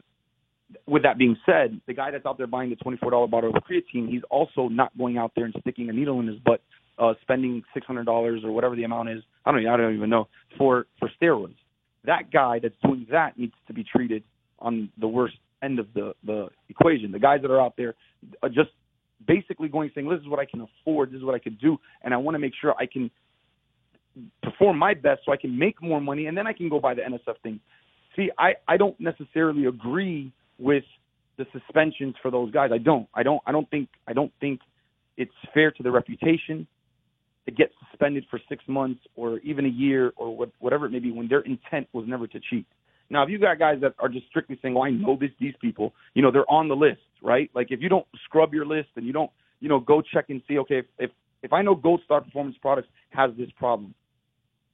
with 0.86 1.04
that 1.04 1.18
being 1.18 1.38
said, 1.46 1.80
the 1.88 1.94
guy 1.94 2.12
that's 2.12 2.26
out 2.26 2.38
there 2.38 2.48
buying 2.48 2.70
the 2.70 2.76
$24 2.76 3.30
bottle 3.30 3.56
of 3.56 3.64
creatine, 3.64 4.10
he's 4.10 4.22
also 4.30 4.68
not 4.68 4.96
going 4.98 5.18
out 5.18 5.32
there 5.36 5.46
and 5.46 5.56
sticking 5.62 5.90
a 5.90 5.94
needle 5.94 6.20
in 6.20 6.28
his 6.28 6.40
butt, 6.40 6.62
uh, 7.00 7.14
spending 7.22 7.64
$600 7.76 8.44
or 8.44 8.52
whatever 8.52 8.76
the 8.76 8.84
amount 8.84 9.10
is. 9.10 9.24
I 9.46 9.52
don't, 9.52 9.66
I 9.66 9.78
don't 9.78 9.96
even 9.96 10.10
know 10.10 10.28
for 10.58 10.88
for 11.00 11.10
steroids. 11.22 11.56
That 12.04 12.32
guy 12.32 12.60
that's 12.62 12.76
doing 12.84 13.08
that 13.12 13.38
needs 13.38 13.54
to 13.68 13.74
be 13.74 13.84
treated 13.84 14.24
on 14.60 14.90
the 14.98 15.08
worst 15.08 15.36
end 15.64 15.80
of 15.80 15.88
the 15.94 16.14
the 16.26 16.50
equation. 16.70 17.12
The 17.12 17.20
guys 17.20 17.42
that 17.42 17.52
are 17.52 17.62
out 17.62 17.76
there 17.78 17.96
are 18.44 18.50
just 18.50 18.70
basically 19.26 19.70
going 19.70 19.92
saying, 19.94 20.10
"This 20.10 20.22
is 20.22 20.28
what 20.28 20.40
I 20.40 20.46
can 20.46 20.62
afford. 20.62 21.12
This 21.12 21.20
is 21.20 21.24
what 21.24 21.36
I 21.36 21.40
can 21.40 21.56
do, 21.62 21.78
and 22.04 22.14
I 22.14 22.18
want 22.18 22.36
to 22.36 22.40
make 22.40 22.54
sure 22.60 22.76
I 22.78 22.86
can 22.86 23.10
perform 24.44 24.78
my 24.78 24.94
best 24.94 25.22
so 25.26 25.32
I 25.32 25.38
can 25.38 25.58
make 25.58 25.82
more 25.82 26.02
money, 26.02 26.28
and 26.28 26.38
then 26.38 26.48
I 26.48 26.54
can 26.54 26.70
go 26.70 26.80
buy 26.80 26.94
the 26.94 27.02
NSF 27.02 27.38
thing." 27.44 27.60
See, 28.16 28.30
I 28.38 28.56
I 28.68 28.78
don't 28.78 29.00
necessarily 29.00 29.66
agree 29.66 30.32
with 30.58 30.84
the 31.38 31.46
suspensions 31.54 32.16
for 32.22 32.32
those 32.32 32.52
guys. 32.52 32.72
I 32.74 32.80
don't. 32.80 33.08
I 33.14 33.24
don't. 33.24 33.42
I 33.46 33.52
don't 33.52 33.70
think. 33.70 33.90
I 34.08 34.14
don't 34.14 34.32
think 34.40 34.60
it's 35.18 35.32
fair 35.54 35.72
to 35.72 35.84
their 35.84 35.92
reputation 35.92 36.68
to 37.46 37.52
get 37.52 37.72
suspended 37.90 38.26
for 38.30 38.40
six 38.50 38.64
months 38.68 39.00
or 39.16 39.40
even 39.40 39.66
a 39.66 39.70
year 39.70 40.12
or 40.18 40.36
what, 40.36 40.52
whatever 40.60 40.86
it 40.86 40.92
may 40.92 41.00
be 41.00 41.12
when 41.12 41.28
their 41.28 41.42
intent 41.42 41.88
was 41.94 42.06
never 42.08 42.28
to 42.28 42.40
cheat. 42.50 42.66
Now, 43.10 43.24
if 43.24 43.30
you 43.30 43.40
got 43.40 43.58
guys 43.58 43.78
that 43.82 43.94
are 44.00 44.10
just 44.10 44.28
strictly 44.28 44.60
saying, 44.62 44.74
"Well, 44.74 44.84
I 44.84 44.90
know 44.90 45.16
this, 45.20 45.32
these 45.40 45.54
people," 45.62 45.94
you 46.14 46.22
know, 46.22 46.30
they're 46.30 46.50
on 46.52 46.68
the 46.68 46.76
list, 46.76 47.02
right? 47.22 47.50
Like 47.54 47.68
if 47.72 47.82
you 47.82 47.88
don't 47.88 48.06
scrub 48.26 48.54
your 48.54 48.66
list 48.66 48.90
and 48.96 49.06
you 49.06 49.14
don't, 49.14 49.32
you 49.62 49.70
know, 49.70 49.80
go 49.80 50.02
check 50.02 50.26
and 50.30 50.42
see, 50.48 50.58
okay, 50.60 50.80
if 50.80 50.86
if, 51.00 51.12
if 51.42 51.54
I 51.54 51.62
know 51.62 51.74
Gold 51.74 52.02
Star 52.04 52.22
Performance 52.22 52.58
Products 52.62 52.90
has 53.12 53.32
this 53.38 53.50
problem, 53.58 53.94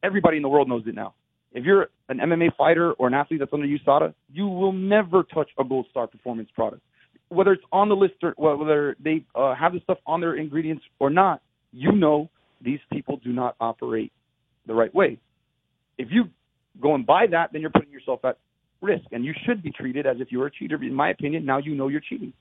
everybody 0.03 0.37
in 0.37 0.43
the 0.43 0.49
world 0.49 0.67
knows 0.67 0.83
it 0.85 0.95
now. 0.95 1.13
If 1.53 1.63
you're 1.65 1.89
an 2.09 2.17
MMA 2.17 2.55
fighter 2.57 2.93
or 2.93 3.07
an 3.07 3.13
athlete 3.13 3.39
that's 3.39 3.53
under 3.53 3.67
USADA, 3.67 4.13
you 4.31 4.47
will 4.47 4.73
never 4.73 5.23
touch 5.23 5.49
a 5.57 5.63
Gold 5.63 5.85
Star 5.91 6.07
Performance 6.07 6.49
product, 6.53 6.81
whether 7.29 7.53
it's 7.53 7.63
on 7.71 7.89
the 7.89 7.95
list 7.95 8.15
or 8.23 8.33
whether 8.55 8.95
they 8.99 9.23
uh, 9.35 9.53
have 9.55 9.73
the 9.73 9.79
stuff 9.81 9.99
on 10.05 10.19
their 10.19 10.35
ingredients 10.35 10.83
or 10.99 11.09
not. 11.09 11.41
You 11.71 11.91
know, 11.91 12.29
these 12.61 12.79
people 12.91 13.17
do 13.23 13.31
not 13.31 13.55
operate 13.59 14.11
the 14.65 14.73
right 14.73 14.93
way. 14.93 15.19
If 15.97 16.09
you 16.11 16.25
go 16.81 16.95
and 16.95 17.05
buy 17.05 17.27
that, 17.27 17.51
then 17.51 17.61
you're 17.61 17.69
putting 17.69 17.91
yourself 17.91 18.25
at 18.25 18.37
risk, 18.81 19.05
and 19.11 19.23
you 19.23 19.33
should 19.45 19.61
be 19.61 19.71
treated 19.71 20.07
as 20.07 20.17
if 20.19 20.31
you 20.31 20.39
were 20.39 20.47
a 20.47 20.51
cheater. 20.51 20.81
In 20.83 20.93
my 20.93 21.09
opinion, 21.09 21.45
now 21.45 21.59
you 21.59 21.75
know 21.75 21.87
you're 21.87 22.01
cheating. 22.01 22.33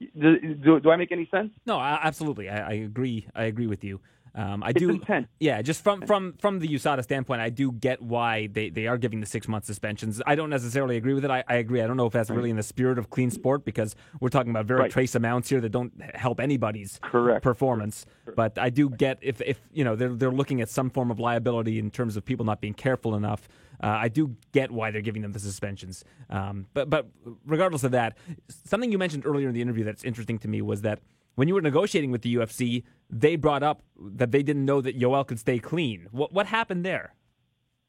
Do, 0.00 0.38
do, 0.38 0.80
do 0.80 0.90
I 0.90 0.96
make 0.96 1.12
any 1.12 1.28
sense? 1.30 1.50
No, 1.64 1.80
absolutely. 1.80 2.48
I, 2.50 2.70
I 2.70 2.72
agree. 2.72 3.26
I 3.34 3.44
agree 3.44 3.66
with 3.66 3.82
you. 3.82 4.00
Um, 4.36 4.64
I 4.64 4.70
it's 4.70 4.80
do. 4.80 4.90
Intent. 4.90 5.28
Yeah, 5.38 5.62
just 5.62 5.84
from 5.84 6.02
from 6.06 6.34
from 6.40 6.58
the 6.58 6.68
USADA 6.68 7.04
standpoint, 7.04 7.40
I 7.40 7.50
do 7.50 7.70
get 7.70 8.02
why 8.02 8.48
they, 8.48 8.68
they 8.68 8.86
are 8.88 8.98
giving 8.98 9.20
the 9.20 9.26
six 9.26 9.46
month 9.46 9.64
suspensions. 9.64 10.20
I 10.26 10.34
don't 10.34 10.50
necessarily 10.50 10.96
agree 10.96 11.14
with 11.14 11.24
it. 11.24 11.30
I, 11.30 11.44
I 11.48 11.56
agree. 11.56 11.80
I 11.80 11.86
don't 11.86 11.96
know 11.96 12.06
if 12.06 12.12
that's 12.12 12.30
really 12.30 12.50
in 12.50 12.56
the 12.56 12.62
spirit 12.62 12.98
of 12.98 13.10
clean 13.10 13.30
sport 13.30 13.64
because 13.64 13.94
we're 14.20 14.30
talking 14.30 14.50
about 14.50 14.66
very 14.66 14.80
right. 14.80 14.90
trace 14.90 15.14
amounts 15.14 15.48
here 15.48 15.60
that 15.60 15.70
don't 15.70 15.92
help 16.14 16.40
anybody's 16.40 16.98
Correct. 17.02 17.42
performance. 17.42 18.06
Correct. 18.24 18.36
But 18.36 18.58
I 18.58 18.70
do 18.70 18.90
get 18.90 19.18
if 19.20 19.40
if 19.40 19.60
you 19.72 19.84
know 19.84 19.94
they're 19.94 20.14
they're 20.14 20.32
looking 20.32 20.60
at 20.60 20.68
some 20.68 20.90
form 20.90 21.12
of 21.12 21.20
liability 21.20 21.78
in 21.78 21.90
terms 21.92 22.16
of 22.16 22.24
people 22.24 22.44
not 22.44 22.60
being 22.60 22.74
careful 22.74 23.14
enough. 23.14 23.48
Uh, 23.82 23.86
I 23.86 24.08
do 24.08 24.36
get 24.52 24.70
why 24.70 24.90
they're 24.90 25.02
giving 25.02 25.22
them 25.22 25.32
the 25.32 25.38
suspensions. 25.38 26.04
Um, 26.28 26.66
but 26.74 26.90
but 26.90 27.06
regardless 27.46 27.84
of 27.84 27.92
that, 27.92 28.16
something 28.64 28.90
you 28.90 28.98
mentioned 28.98 29.26
earlier 29.26 29.48
in 29.48 29.54
the 29.54 29.62
interview 29.62 29.84
that's 29.84 30.02
interesting 30.02 30.38
to 30.40 30.48
me 30.48 30.60
was 30.60 30.82
that 30.82 31.00
when 31.34 31.48
you 31.48 31.54
were 31.54 31.60
negotiating 31.60 32.10
with 32.10 32.22
the 32.22 32.36
UFC, 32.36 32.84
they 33.14 33.36
brought 33.36 33.62
up 33.62 33.80
that 33.96 34.32
they 34.32 34.42
didn't 34.42 34.64
know 34.64 34.80
that 34.80 34.98
Yoel 34.98 35.26
could 35.26 35.38
stay 35.38 35.58
clean. 35.58 36.08
What 36.10 36.32
what 36.32 36.46
happened 36.46 36.84
there? 36.84 37.14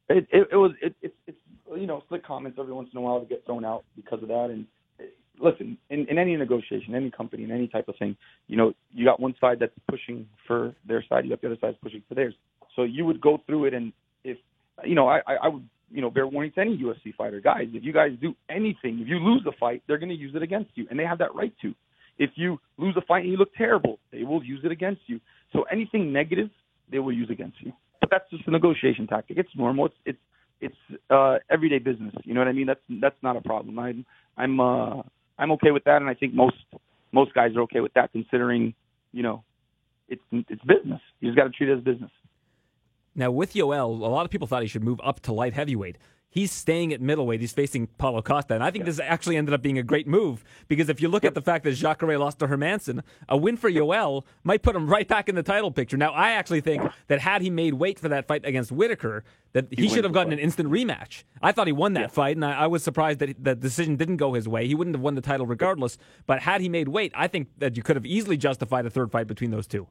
It 0.08 0.26
it, 0.30 0.48
it 0.52 0.56
was 0.56 0.70
it, 0.80 0.94
it, 1.02 1.14
it's 1.26 1.38
you 1.76 1.86
know 1.86 2.02
slick 2.08 2.24
comments 2.24 2.58
every 2.60 2.72
once 2.72 2.88
in 2.92 2.98
a 2.98 3.00
while 3.00 3.20
to 3.20 3.26
get 3.26 3.44
thrown 3.44 3.64
out 3.64 3.84
because 3.96 4.22
of 4.22 4.28
that. 4.28 4.50
And 4.50 4.66
eh, 5.00 5.04
listen, 5.40 5.76
in, 5.90 6.06
in 6.08 6.16
any 6.16 6.36
negotiation, 6.36 6.94
any 6.94 7.10
company, 7.10 7.42
in 7.42 7.50
any 7.50 7.66
type 7.66 7.88
of 7.88 7.96
thing, 7.98 8.16
you 8.46 8.56
know, 8.56 8.72
you 8.94 9.04
got 9.04 9.18
one 9.18 9.34
side 9.40 9.58
that's 9.58 9.74
pushing 9.90 10.28
for 10.46 10.74
their 10.86 11.04
side, 11.08 11.24
you 11.24 11.30
got 11.30 11.40
the 11.40 11.48
other 11.48 11.58
side 11.60 11.76
pushing 11.82 12.04
for 12.08 12.14
theirs. 12.14 12.34
So 12.76 12.84
you 12.84 13.04
would 13.04 13.20
go 13.20 13.42
through 13.46 13.64
it, 13.64 13.74
and 13.74 13.92
if 14.22 14.38
you 14.84 14.94
know, 14.94 15.08
I 15.08 15.20
I 15.42 15.48
would 15.48 15.68
you 15.90 16.02
know 16.02 16.10
bear 16.10 16.28
warning 16.28 16.52
to 16.52 16.60
any 16.60 16.78
UFC 16.78 17.12
fighter, 17.16 17.40
guys. 17.40 17.66
If 17.72 17.82
you 17.82 17.92
guys 17.92 18.12
do 18.20 18.36
anything, 18.48 19.00
if 19.00 19.08
you 19.08 19.18
lose 19.18 19.44
a 19.48 19.52
fight, 19.58 19.82
they're 19.88 19.98
going 19.98 20.10
to 20.10 20.14
use 20.14 20.36
it 20.36 20.42
against 20.42 20.70
you, 20.76 20.86
and 20.88 20.96
they 20.96 21.04
have 21.04 21.18
that 21.18 21.34
right 21.34 21.52
to. 21.62 21.74
If 22.18 22.30
you 22.34 22.58
lose 22.78 22.96
a 22.96 23.02
fight 23.02 23.22
and 23.24 23.30
you 23.30 23.36
look 23.36 23.54
terrible, 23.54 23.98
they 24.10 24.24
will 24.24 24.42
use 24.42 24.60
it 24.64 24.72
against 24.72 25.02
you. 25.06 25.20
So 25.52 25.64
anything 25.70 26.12
negative, 26.12 26.50
they 26.90 26.98
will 26.98 27.12
use 27.12 27.30
against 27.30 27.60
you. 27.60 27.72
But 28.00 28.10
that's 28.10 28.28
just 28.30 28.46
a 28.46 28.50
negotiation 28.50 29.06
tactic. 29.06 29.36
It's 29.38 29.50
normal. 29.56 29.86
It's 29.86 29.94
it's 30.04 30.18
it's 30.60 31.00
uh, 31.10 31.38
everyday 31.50 31.78
business. 31.78 32.14
You 32.24 32.34
know 32.34 32.40
what 32.40 32.48
I 32.48 32.52
mean? 32.52 32.66
That's 32.66 32.80
that's 33.00 33.22
not 33.22 33.36
a 33.36 33.40
problem. 33.40 33.78
I'm 33.78 34.06
I'm 34.36 34.60
uh, 34.60 35.02
I'm 35.38 35.52
okay 35.52 35.70
with 35.70 35.84
that, 35.84 36.00
and 36.00 36.08
I 36.08 36.14
think 36.14 36.34
most 36.34 36.56
most 37.12 37.34
guys 37.34 37.54
are 37.56 37.62
okay 37.62 37.80
with 37.80 37.92
that, 37.94 38.12
considering 38.12 38.74
you 39.12 39.22
know 39.22 39.44
it's 40.08 40.22
it's 40.32 40.62
business. 40.62 41.00
You 41.20 41.28
just 41.28 41.36
got 41.36 41.44
to 41.44 41.50
treat 41.50 41.68
it 41.68 41.78
as 41.78 41.84
business. 41.84 42.10
Now 43.14 43.30
with 43.30 43.54
Yoel, 43.54 44.00
a 44.00 44.06
lot 44.06 44.24
of 44.24 44.30
people 44.30 44.46
thought 44.46 44.62
he 44.62 44.68
should 44.68 44.84
move 44.84 45.00
up 45.02 45.20
to 45.20 45.32
light 45.32 45.54
heavyweight 45.54 45.96
he's 46.36 46.52
staying 46.52 46.92
at 46.92 47.00
middleweight. 47.00 47.40
He's 47.40 47.54
facing 47.54 47.86
Paulo 47.86 48.20
Costa. 48.20 48.52
And 48.52 48.62
I 48.62 48.70
think 48.70 48.82
yeah. 48.82 48.90
this 48.90 49.00
actually 49.00 49.38
ended 49.38 49.54
up 49.54 49.62
being 49.62 49.78
a 49.78 49.82
great 49.82 50.06
move 50.06 50.44
because 50.68 50.90
if 50.90 51.00
you 51.00 51.08
look 51.08 51.22
yep. 51.22 51.30
at 51.30 51.34
the 51.34 51.40
fact 51.40 51.64
that 51.64 51.72
Jacare 51.72 52.18
lost 52.18 52.40
to 52.40 52.46
Hermansson, 52.46 53.02
a 53.26 53.38
win 53.38 53.56
for 53.56 53.70
Yoel 53.70 54.22
might 54.44 54.60
put 54.62 54.76
him 54.76 54.86
right 54.86 55.08
back 55.08 55.30
in 55.30 55.34
the 55.34 55.42
title 55.42 55.70
picture. 55.70 55.96
Now, 55.96 56.12
I 56.12 56.32
actually 56.32 56.60
think 56.60 56.82
that 57.08 57.20
had 57.20 57.40
he 57.40 57.48
made 57.48 57.72
weight 57.72 57.98
for 57.98 58.10
that 58.10 58.28
fight 58.28 58.44
against 58.44 58.70
Whittaker, 58.70 59.24
that 59.54 59.68
he, 59.70 59.84
he 59.84 59.88
should 59.88 60.04
have 60.04 60.12
gotten 60.12 60.30
an 60.30 60.38
instant 60.38 60.68
rematch. 60.68 61.24
I 61.40 61.52
thought 61.52 61.68
he 61.68 61.72
won 61.72 61.94
that 61.94 62.00
yeah. 62.00 62.06
fight, 62.08 62.36
and 62.36 62.44
I, 62.44 62.52
I, 62.52 62.66
was 62.66 62.82
surprised 62.82 63.20
that 63.20 63.42
the 63.42 63.54
decision 63.54 63.96
didn't 63.96 64.18
go 64.18 64.34
his 64.34 64.46
way. 64.46 64.66
He 64.66 64.74
wouldn't 64.74 64.94
have 64.94 65.02
won 65.02 65.14
the 65.14 65.22
title 65.22 65.46
regardless. 65.46 65.96
But 66.26 66.40
had 66.40 66.60
he 66.60 66.68
made 66.68 66.88
weight, 66.88 67.12
I 67.14 67.28
think 67.28 67.48
that 67.56 67.78
you 67.78 67.82
could 67.82 67.96
have 67.96 68.04
easily 68.04 68.36
justified 68.36 68.84
a 68.84 68.90
third 68.90 69.10
fight 69.10 69.26
between 69.26 69.52
those 69.52 69.66
two. 69.66 69.88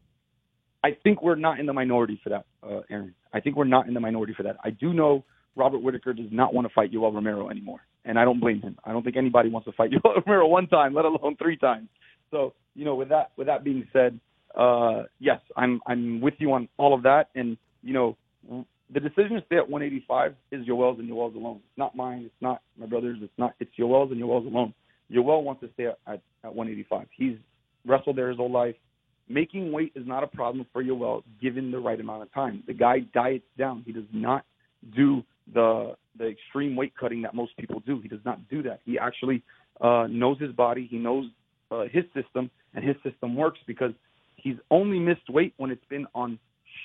I 0.84 0.96
think 1.04 1.24
we're 1.24 1.34
not 1.34 1.60
in 1.60 1.66
the 1.66 1.74
minority 1.74 2.22
for 2.24 2.30
that, 2.30 2.46
uh, 2.62 2.82
Aaron. 2.92 3.16
I 3.34 3.40
think 3.40 3.56
we're 3.56 3.64
not 3.64 3.88
in 3.88 3.96
the 3.96 4.00
minority 4.00 4.36
for 4.38 4.44
that. 4.44 4.58
I 4.64 4.70
do 4.70 4.94
know 4.94 5.26
Robert 5.56 5.80
Whittaker 5.80 6.14
does 6.14 6.32
not 6.32 6.54
want 6.54 6.68
to 6.68 6.74
fight 6.74 6.92
Yoel 6.92 7.14
Romero 7.14 7.50
anymore, 7.50 7.82
and 8.04 8.20
I 8.20 8.26
don't 8.26 8.40
blame 8.40 8.62
him. 8.62 8.78
I 8.84 8.92
don't 8.92 9.04
think 9.04 9.18
anybody 9.18 9.50
wants 9.50 9.66
to 9.68 9.72
fight 9.72 9.92
Yoel 10.04 10.26
Romero 10.26 10.48
one 10.48 10.68
time, 10.68 10.94
let 10.94 11.06
alone 11.06 11.36
three 11.38 11.58
times. 11.58 11.88
So, 12.32 12.54
you 12.76 12.86
know, 12.86 12.96
with 12.96 13.10
that 13.10 13.32
with 13.38 13.48
that 13.48 13.64
being 13.64 13.88
said, 13.94 14.20
uh, 14.58 15.04
yes, 15.20 15.40
I'm 15.56 15.82
I'm 15.88 16.22
with 16.22 16.36
you 16.40 16.52
on 16.54 16.68
all 16.78 16.94
of 16.94 17.04
that, 17.04 17.30
and 17.36 17.58
you 17.84 17.94
know, 17.94 18.18
the 18.94 19.00
decision 19.00 19.36
to 19.36 19.44
stay 19.46 19.58
at 19.58 19.70
185 19.70 20.36
is 20.52 20.66
Yoel's 20.68 21.00
and 21.00 21.10
Yoel's 21.10 21.36
alone. 21.36 21.58
It's 21.58 21.78
not 21.78 21.96
mine. 21.96 22.24
It's 22.26 22.42
not 22.42 22.62
my 22.78 22.86
brother's. 22.86 23.20
It's 23.22 23.34
not. 23.38 23.54
It's 23.60 23.72
Yoel's 23.80 24.12
and 24.12 24.22
Yoel's 24.22 24.46
alone. 24.46 24.74
Yoel 25.12 25.44
wants 25.44 25.62
to 25.62 25.70
stay 25.74 25.86
at, 25.86 25.98
at, 26.08 26.22
at 26.44 26.54
185. 26.56 27.08
He's 27.16 27.38
wrestled 27.86 28.18
there 28.18 28.30
his 28.30 28.38
whole 28.38 28.52
life. 28.52 28.76
Making 29.28 29.72
weight 29.72 29.92
is 29.96 30.06
not 30.06 30.24
a 30.24 30.28
problem 30.28 30.66
for 30.72 30.84
Yoel 30.84 31.24
given 31.42 31.72
the 31.72 31.80
right 31.80 32.00
amount 32.00 32.24
of 32.24 32.34
time. 32.34 32.64
The 32.68 32.74
guy 32.74 33.00
diets 33.14 33.46
down. 33.58 33.84
He 33.86 33.92
does 33.92 34.04
not 34.14 34.46
do 34.96 35.24
the 35.54 35.96
the 36.18 36.28
extreme 36.28 36.76
weight 36.76 36.94
cutting 37.00 37.22
that 37.24 37.34
most 37.34 37.56
people 37.58 37.82
do. 37.86 38.00
He 38.00 38.08
does 38.08 38.24
not 38.26 38.48
do 38.50 38.64
that. 38.64 38.80
He 38.86 38.98
actually 38.98 39.44
uh, 39.82 40.08
knows 40.10 40.40
his 40.40 40.52
body. 40.52 40.88
He 40.90 40.98
knows 40.98 41.26
uh, 41.72 41.84
his 41.92 42.04
system, 42.14 42.50
and 42.74 42.84
his 42.84 42.96
system 43.04 43.36
works 43.36 43.60
because 43.68 43.92
he's 44.36 44.56
only 44.72 45.00
missed 45.00 45.30
weight 45.30 45.54
when 45.58 45.72
it's 45.72 45.86
been 45.90 46.08
on 46.16 46.40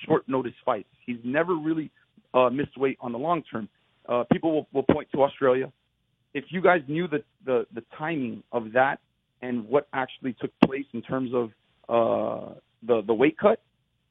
short 0.07 0.29
notice 0.29 0.53
fights. 0.65 0.89
He's 1.07 1.19
never 1.25 1.55
really 1.55 1.91
uh, 2.35 2.51
missed 2.51 2.77
weight 2.77 2.99
on 3.01 3.13
the 3.13 3.19
long 3.19 3.43
term. 3.51 3.69
Uh, 4.09 4.25
people 4.33 4.53
will, 4.53 4.69
will 4.73 4.95
point 4.95 5.09
to 5.13 5.23
Australia. 5.23 5.71
If 6.35 6.45
you 6.49 6.61
guys 6.61 6.81
knew 6.89 7.07
the, 7.09 7.23
the 7.45 7.67
the 7.75 7.85
timing 7.99 8.43
of 8.53 8.73
that 8.73 9.01
and 9.43 9.67
what 9.69 9.89
actually 9.93 10.35
took 10.41 10.51
place 10.65 10.87
in 10.93 11.03
terms 11.03 11.31
of 11.35 11.51
uh, 11.89 12.55
the 12.87 13.03
the 13.07 13.15
weight 13.15 13.39
cut, 13.39 13.61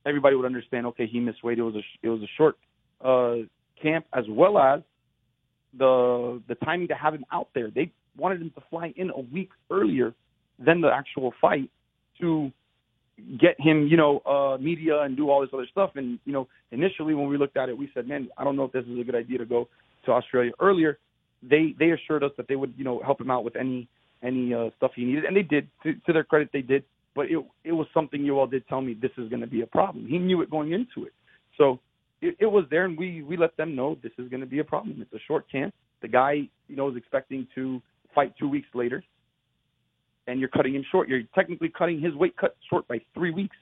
everybody 0.05 0.35
would 0.35 0.45
understand. 0.45 0.85
Okay, 0.87 1.07
he 1.07 1.19
missed 1.19 1.43
weight. 1.43 1.59
It 1.59 1.63
was 1.63 1.75
a 1.75 1.83
it 2.03 2.09
was 2.09 2.21
a 2.21 2.29
short 2.37 2.57
uh, 3.01 3.47
camp 3.81 4.05
as 4.13 4.25
well 4.29 4.57
as 4.57 4.81
the 5.77 6.41
the 6.47 6.55
timing 6.55 6.87
to 6.87 6.95
have 6.95 7.13
him 7.13 7.25
out 7.31 7.49
there. 7.53 7.69
They 7.69 7.91
wanted 8.17 8.41
him 8.41 8.51
to 8.55 8.61
fly 8.69 8.93
in 8.95 9.09
a 9.11 9.19
week 9.19 9.49
earlier 9.69 10.13
than 10.57 10.81
the 10.81 10.89
actual 10.89 11.33
fight 11.39 11.69
to 12.19 12.51
get 13.39 13.59
him, 13.59 13.87
you 13.87 13.97
know, 13.97 14.19
uh, 14.19 14.57
media 14.61 15.01
and 15.01 15.15
do 15.15 15.29
all 15.29 15.41
this 15.41 15.49
other 15.53 15.67
stuff. 15.71 15.91
And 15.95 16.19
you 16.25 16.33
know, 16.33 16.47
initially 16.71 17.13
when 17.13 17.27
we 17.27 17.37
looked 17.37 17.57
at 17.57 17.69
it, 17.69 17.77
we 17.77 17.89
said, 17.93 18.07
man, 18.07 18.29
I 18.37 18.43
don't 18.43 18.55
know 18.55 18.65
if 18.65 18.71
this 18.71 18.85
is 18.85 18.99
a 18.99 19.03
good 19.03 19.15
idea 19.15 19.37
to 19.37 19.45
go 19.45 19.67
to 20.05 20.11
Australia 20.11 20.51
earlier. 20.59 20.97
they 21.43 21.75
they 21.77 21.91
assured 21.91 22.23
us 22.23 22.31
that 22.37 22.47
they 22.47 22.55
would 22.55 22.73
you 22.77 22.83
know 22.83 23.01
help 23.05 23.21
him 23.21 23.31
out 23.31 23.43
with 23.43 23.55
any 23.55 23.87
any 24.21 24.53
uh, 24.53 24.69
stuff 24.77 24.91
he 24.95 25.05
needed, 25.05 25.25
and 25.25 25.35
they 25.35 25.43
did. 25.43 25.67
To, 25.83 25.93
to 25.93 26.13
their 26.13 26.23
credit, 26.23 26.49
they 26.51 26.61
did. 26.61 26.83
But 27.15 27.27
it 27.31 27.43
it 27.63 27.71
was 27.71 27.87
something 27.93 28.21
Yoel 28.21 28.49
did 28.49 28.67
tell 28.67 28.81
me 28.81 28.93
this 28.93 29.11
is 29.17 29.29
going 29.29 29.41
to 29.41 29.47
be 29.47 29.61
a 29.61 29.67
problem. 29.67 30.07
He 30.07 30.17
knew 30.17 30.41
it 30.41 30.49
going 30.49 30.71
into 30.71 31.05
it, 31.05 31.13
so 31.57 31.79
it, 32.21 32.35
it 32.39 32.45
was 32.45 32.65
there, 32.69 32.85
and 32.85 32.97
we 32.97 33.23
we 33.23 33.37
let 33.37 33.55
them 33.57 33.75
know 33.75 33.97
this 34.01 34.11
is 34.17 34.29
going 34.29 34.41
to 34.41 34.47
be 34.47 34.59
a 34.59 34.63
problem. 34.63 35.01
It's 35.01 35.13
a 35.13 35.25
short 35.27 35.49
camp. 35.51 35.73
The 36.01 36.07
guy 36.07 36.49
you 36.67 36.75
know 36.75 36.89
is 36.89 36.97
expecting 36.97 37.47
to 37.55 37.81
fight 38.13 38.33
two 38.39 38.49
weeks 38.49 38.67
later, 38.73 39.03
and 40.27 40.39
you're 40.39 40.49
cutting 40.49 40.75
him 40.75 40.83
short. 40.91 41.07
You're 41.09 41.23
technically 41.35 41.69
cutting 41.69 42.01
his 42.01 42.13
weight 42.15 42.35
cut 42.37 42.55
short 42.69 42.87
by 42.87 43.01
three 43.13 43.31
weeks. 43.31 43.55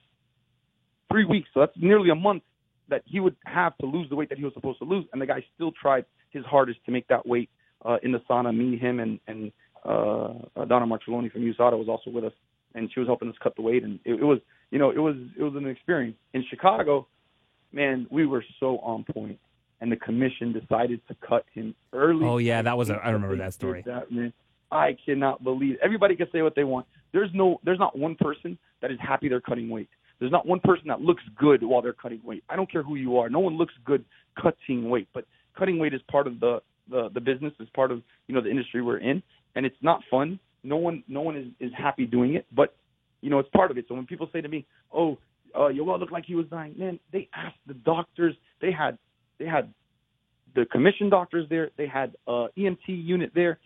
Three 1.09 1.25
weeks, 1.25 1.47
so 1.53 1.61
that's 1.61 1.71
nearly 1.77 2.09
a 2.09 2.15
month 2.15 2.43
that 2.89 3.01
he 3.05 3.21
would 3.21 3.35
have 3.45 3.77
to 3.77 3.85
lose 3.85 4.09
the 4.09 4.15
weight 4.15 4.27
that 4.29 4.37
he 4.37 4.43
was 4.43 4.53
supposed 4.53 4.79
to 4.79 4.85
lose, 4.85 5.05
and 5.13 5.21
the 5.21 5.25
guy 5.25 5.43
still 5.55 5.71
tried 5.71 6.03
his 6.31 6.43
hardest 6.43 6.79
to 6.85 6.91
make 6.91 7.07
that 7.07 7.25
weight 7.25 7.49
uh, 7.85 7.97
in 8.03 8.11
the 8.11 8.19
sauna. 8.29 8.55
Me, 8.55 8.77
him, 8.77 8.99
and 8.99 9.19
and 9.27 9.51
uh, 9.85 10.65
Donna 10.65 10.85
Marcelloni 10.85 11.31
from 11.31 11.41
USADA 11.41 11.77
was 11.77 11.87
also 11.87 12.09
with 12.11 12.25
us, 12.25 12.33
and 12.75 12.89
she 12.93 12.99
was 12.99 13.07
helping 13.07 13.29
us 13.29 13.35
cut 13.41 13.55
the 13.55 13.61
weight. 13.61 13.83
And 13.83 13.99
it, 14.03 14.15
it 14.15 14.23
was, 14.23 14.39
you 14.71 14.79
know, 14.79 14.89
it 14.89 14.99
was 14.99 15.15
it 15.37 15.43
was 15.43 15.53
an 15.55 15.67
experience. 15.67 16.17
In 16.33 16.43
Chicago, 16.49 17.07
man, 17.77 18.07
we 18.09 18.25
were 18.25 18.43
so 18.59 18.79
on 18.79 19.05
point, 19.05 19.39
and 19.79 19.91
the 19.91 19.95
commission 19.95 20.51
decided 20.51 20.99
to 21.07 21.15
cut 21.25 21.45
him 21.53 21.75
early. 21.93 22.25
Oh 22.25 22.39
yeah, 22.39 22.63
that 22.63 22.77
was 22.77 22.89
a, 22.89 22.95
I 22.95 23.11
remember 23.11 23.37
that 23.37 23.53
story. 23.53 23.83
That, 23.85 24.11
man. 24.11 24.33
I 24.69 24.97
cannot 25.05 25.45
believe 25.45 25.75
it. 25.75 25.79
everybody 25.81 26.17
can 26.17 26.27
say 26.33 26.41
what 26.41 26.55
they 26.55 26.65
want. 26.65 26.87
There's 27.13 27.29
no, 27.33 27.61
there's 27.63 27.79
not 27.79 27.97
one 27.97 28.15
person 28.15 28.57
that 28.81 28.91
is 28.91 28.97
happy 28.99 29.29
they're 29.29 29.39
cutting 29.39 29.69
weight. 29.69 29.87
There's 30.19 30.31
not 30.31 30.45
one 30.45 30.59
person 30.59 30.87
that 30.87 30.99
looks 30.99 31.23
good 31.37 31.63
while 31.63 31.81
they're 31.81 31.93
cutting 31.93 32.19
weight. 32.23 32.43
I 32.49 32.57
don't 32.57 32.69
care 32.69 32.83
who 32.83 32.95
you 32.95 33.17
are. 33.17 33.29
No 33.29 33.39
one 33.39 33.57
looks 33.57 33.73
good 33.85 34.03
cutting 34.41 34.89
weight, 34.89 35.07
but 35.13 35.25
cutting 35.57 35.79
weight 35.79 35.93
is 35.93 36.01
part 36.11 36.27
of 36.27 36.41
the 36.41 36.59
the, 36.89 37.09
the 37.13 37.19
business, 37.19 37.53
is 37.59 37.67
part 37.75 37.91
of 37.91 38.01
you 38.27 38.35
know 38.35 38.41
the 38.41 38.49
industry 38.49 38.81
we're 38.81 38.97
in, 38.97 39.21
and 39.55 39.65
it's 39.65 39.81
not 39.81 40.01
fun. 40.09 40.39
No 40.63 40.77
one 40.77 41.03
no 41.07 41.21
one 41.21 41.37
is, 41.37 41.47
is 41.59 41.71
happy 41.77 42.05
doing 42.05 42.35
it, 42.35 42.45
but 42.51 42.75
you 43.21 43.29
know 43.29 43.39
it's 43.39 43.49
part 43.49 43.71
of 43.71 43.77
it. 43.77 43.85
So 43.87 43.95
when 43.95 44.05
people 44.05 44.29
say 44.33 44.41
to 44.41 44.47
me, 44.47 44.65
"Oh, 44.93 45.17
uh, 45.57 45.69
Yoel 45.69 45.99
looked 45.99 46.11
like 46.11 46.25
he 46.25 46.35
was 46.35 46.45
dying," 46.47 46.75
man, 46.77 46.99
they 47.11 47.27
asked 47.33 47.57
the 47.65 47.73
doctors. 47.73 48.35
They 48.61 48.71
had 48.71 48.97
they 49.39 49.45
had 49.45 49.73
the 50.55 50.65
commission 50.65 51.09
doctors 51.09 51.47
there. 51.49 51.71
They 51.77 51.87
had 51.87 52.15
uh, 52.27 52.47
EMT 52.57 52.87
unit 52.87 53.31
there, 53.33 53.59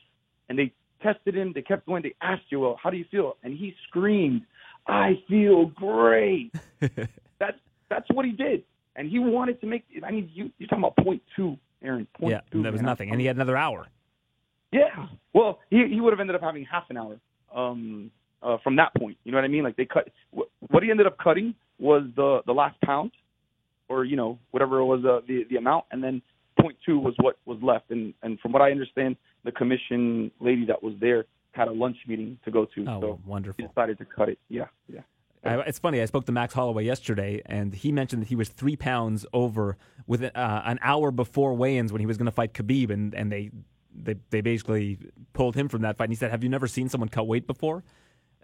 and 0.50 0.58
they 0.58 0.74
tested 1.02 1.36
him. 1.36 1.52
They 1.54 1.62
kept 1.62 1.86
going. 1.86 2.04
They 2.04 2.16
asked 2.22 2.44
Yoel, 2.52 2.76
"How 2.82 2.90
do 2.90 2.98
you 2.98 3.06
feel?" 3.12 3.38
And 3.44 3.58
he 3.58 3.76
screamed, 3.88 4.42
"I 4.88 5.22
feel 5.28 5.66
great." 5.66 6.54
that's 6.80 7.58
that's 7.90 8.10
what 8.12 8.26
he 8.26 8.32
did, 8.32 8.64
and 8.96 9.10
he 9.10 9.20
wanted 9.20 9.60
to 9.62 9.68
make. 9.68 9.84
I 10.04 10.12
mean, 10.12 10.30
you 10.34 10.52
you're 10.58 10.68
talking 10.68 10.84
about 10.84 10.98
point 10.98 11.22
two, 11.36 11.58
Aaron. 11.84 12.08
Point 12.20 12.32
yeah, 12.32 12.42
two, 12.52 12.64
that 12.64 12.72
was 12.72 12.82
man. 12.82 12.86
nothing, 12.86 13.12
and 13.12 13.20
he 13.20 13.28
had 13.28 13.36
another 13.36 13.58
hour. 13.58 13.88
Yeah. 14.72 15.08
Well, 15.34 15.60
he 15.70 15.88
he 15.88 16.00
would 16.00 16.14
have 16.14 16.20
ended 16.20 16.36
up 16.36 16.42
having 16.42 16.66
half 16.66 16.86
an 16.90 16.98
hour 16.98 17.20
um, 17.54 18.12
uh, 18.42 18.58
from 18.64 18.78
that 18.78 18.94
point. 18.96 19.18
You 19.24 19.32
know 19.32 19.38
what 19.38 19.46
I 19.46 19.50
mean? 19.50 19.64
Like 19.64 19.76
they 19.76 19.86
cut. 19.86 20.10
What 20.32 20.84
he 20.84 20.92
ended 20.92 21.08
up 21.08 21.18
cutting 21.18 21.56
was 21.82 22.04
the 22.16 22.42
the 22.46 22.54
last 22.54 22.80
pound, 22.82 23.12
or 23.90 24.06
you 24.06 24.16
know 24.16 24.40
whatever 24.52 24.80
it 24.80 24.86
was 24.86 25.04
uh, 25.04 25.20
the 25.28 25.46
the 25.50 25.58
amount, 25.58 25.86
and 25.92 26.02
then 26.04 26.22
point 26.60 26.78
two 26.86 27.00
was 27.00 27.14
what 27.20 27.38
was 27.46 27.58
left. 27.62 27.92
And 27.92 28.14
and 28.22 28.40
from 28.40 28.52
what 28.54 28.62
I 28.62 28.72
understand, 28.72 29.18
the 29.44 29.52
commission 29.52 30.32
lady 30.40 30.66
that 30.68 30.82
was 30.82 30.94
there 31.02 31.26
had 31.52 31.68
a 31.68 31.72
lunch 31.72 31.98
meeting 32.08 32.40
to 32.46 32.52
go 32.52 32.66
to. 32.76 32.86
Oh, 32.88 33.02
so 33.02 33.20
wonderful! 33.26 33.62
He 33.62 33.68
decided 33.68 33.98
to 33.98 34.06
cut 34.06 34.30
it. 34.30 34.40
Yeah, 34.48 34.66
yeah. 34.88 35.02
I, 35.44 35.56
it's 35.62 35.80
funny. 35.80 36.02
I 36.02 36.06
spoke 36.06 36.26
to 36.28 36.32
Max 36.32 36.54
Holloway 36.54 36.86
yesterday, 36.86 37.42
and 37.48 37.74
he 37.74 37.92
mentioned 37.92 38.22
that 38.22 38.30
he 38.30 38.36
was 38.36 38.50
three 38.50 38.76
pounds 38.76 39.26
over 39.34 39.76
with 40.06 40.24
uh, 40.24 40.30
an 40.36 40.78
hour 40.84 41.10
before 41.10 41.56
weigh-ins 41.56 41.92
when 41.92 42.00
he 42.00 42.06
was 42.06 42.18
going 42.18 42.28
to 42.28 42.32
fight 42.32 42.54
Khabib, 42.54 42.92
and, 42.92 43.16
and 43.16 43.32
they 43.32 43.50
they 43.94 44.16
they 44.30 44.42
basically 44.42 45.00
pulled 45.34 45.56
him 45.56 45.68
from 45.68 45.82
that 45.82 45.98
fight. 45.98 46.06
And 46.06 46.12
he 46.12 46.16
said, 46.16 46.32
"Have 46.32 46.44
you 46.44 46.50
never 46.50 46.68
seen 46.68 46.90
someone 46.90 47.10
cut 47.10 47.28
weight 47.28 47.48
before?" 47.48 47.84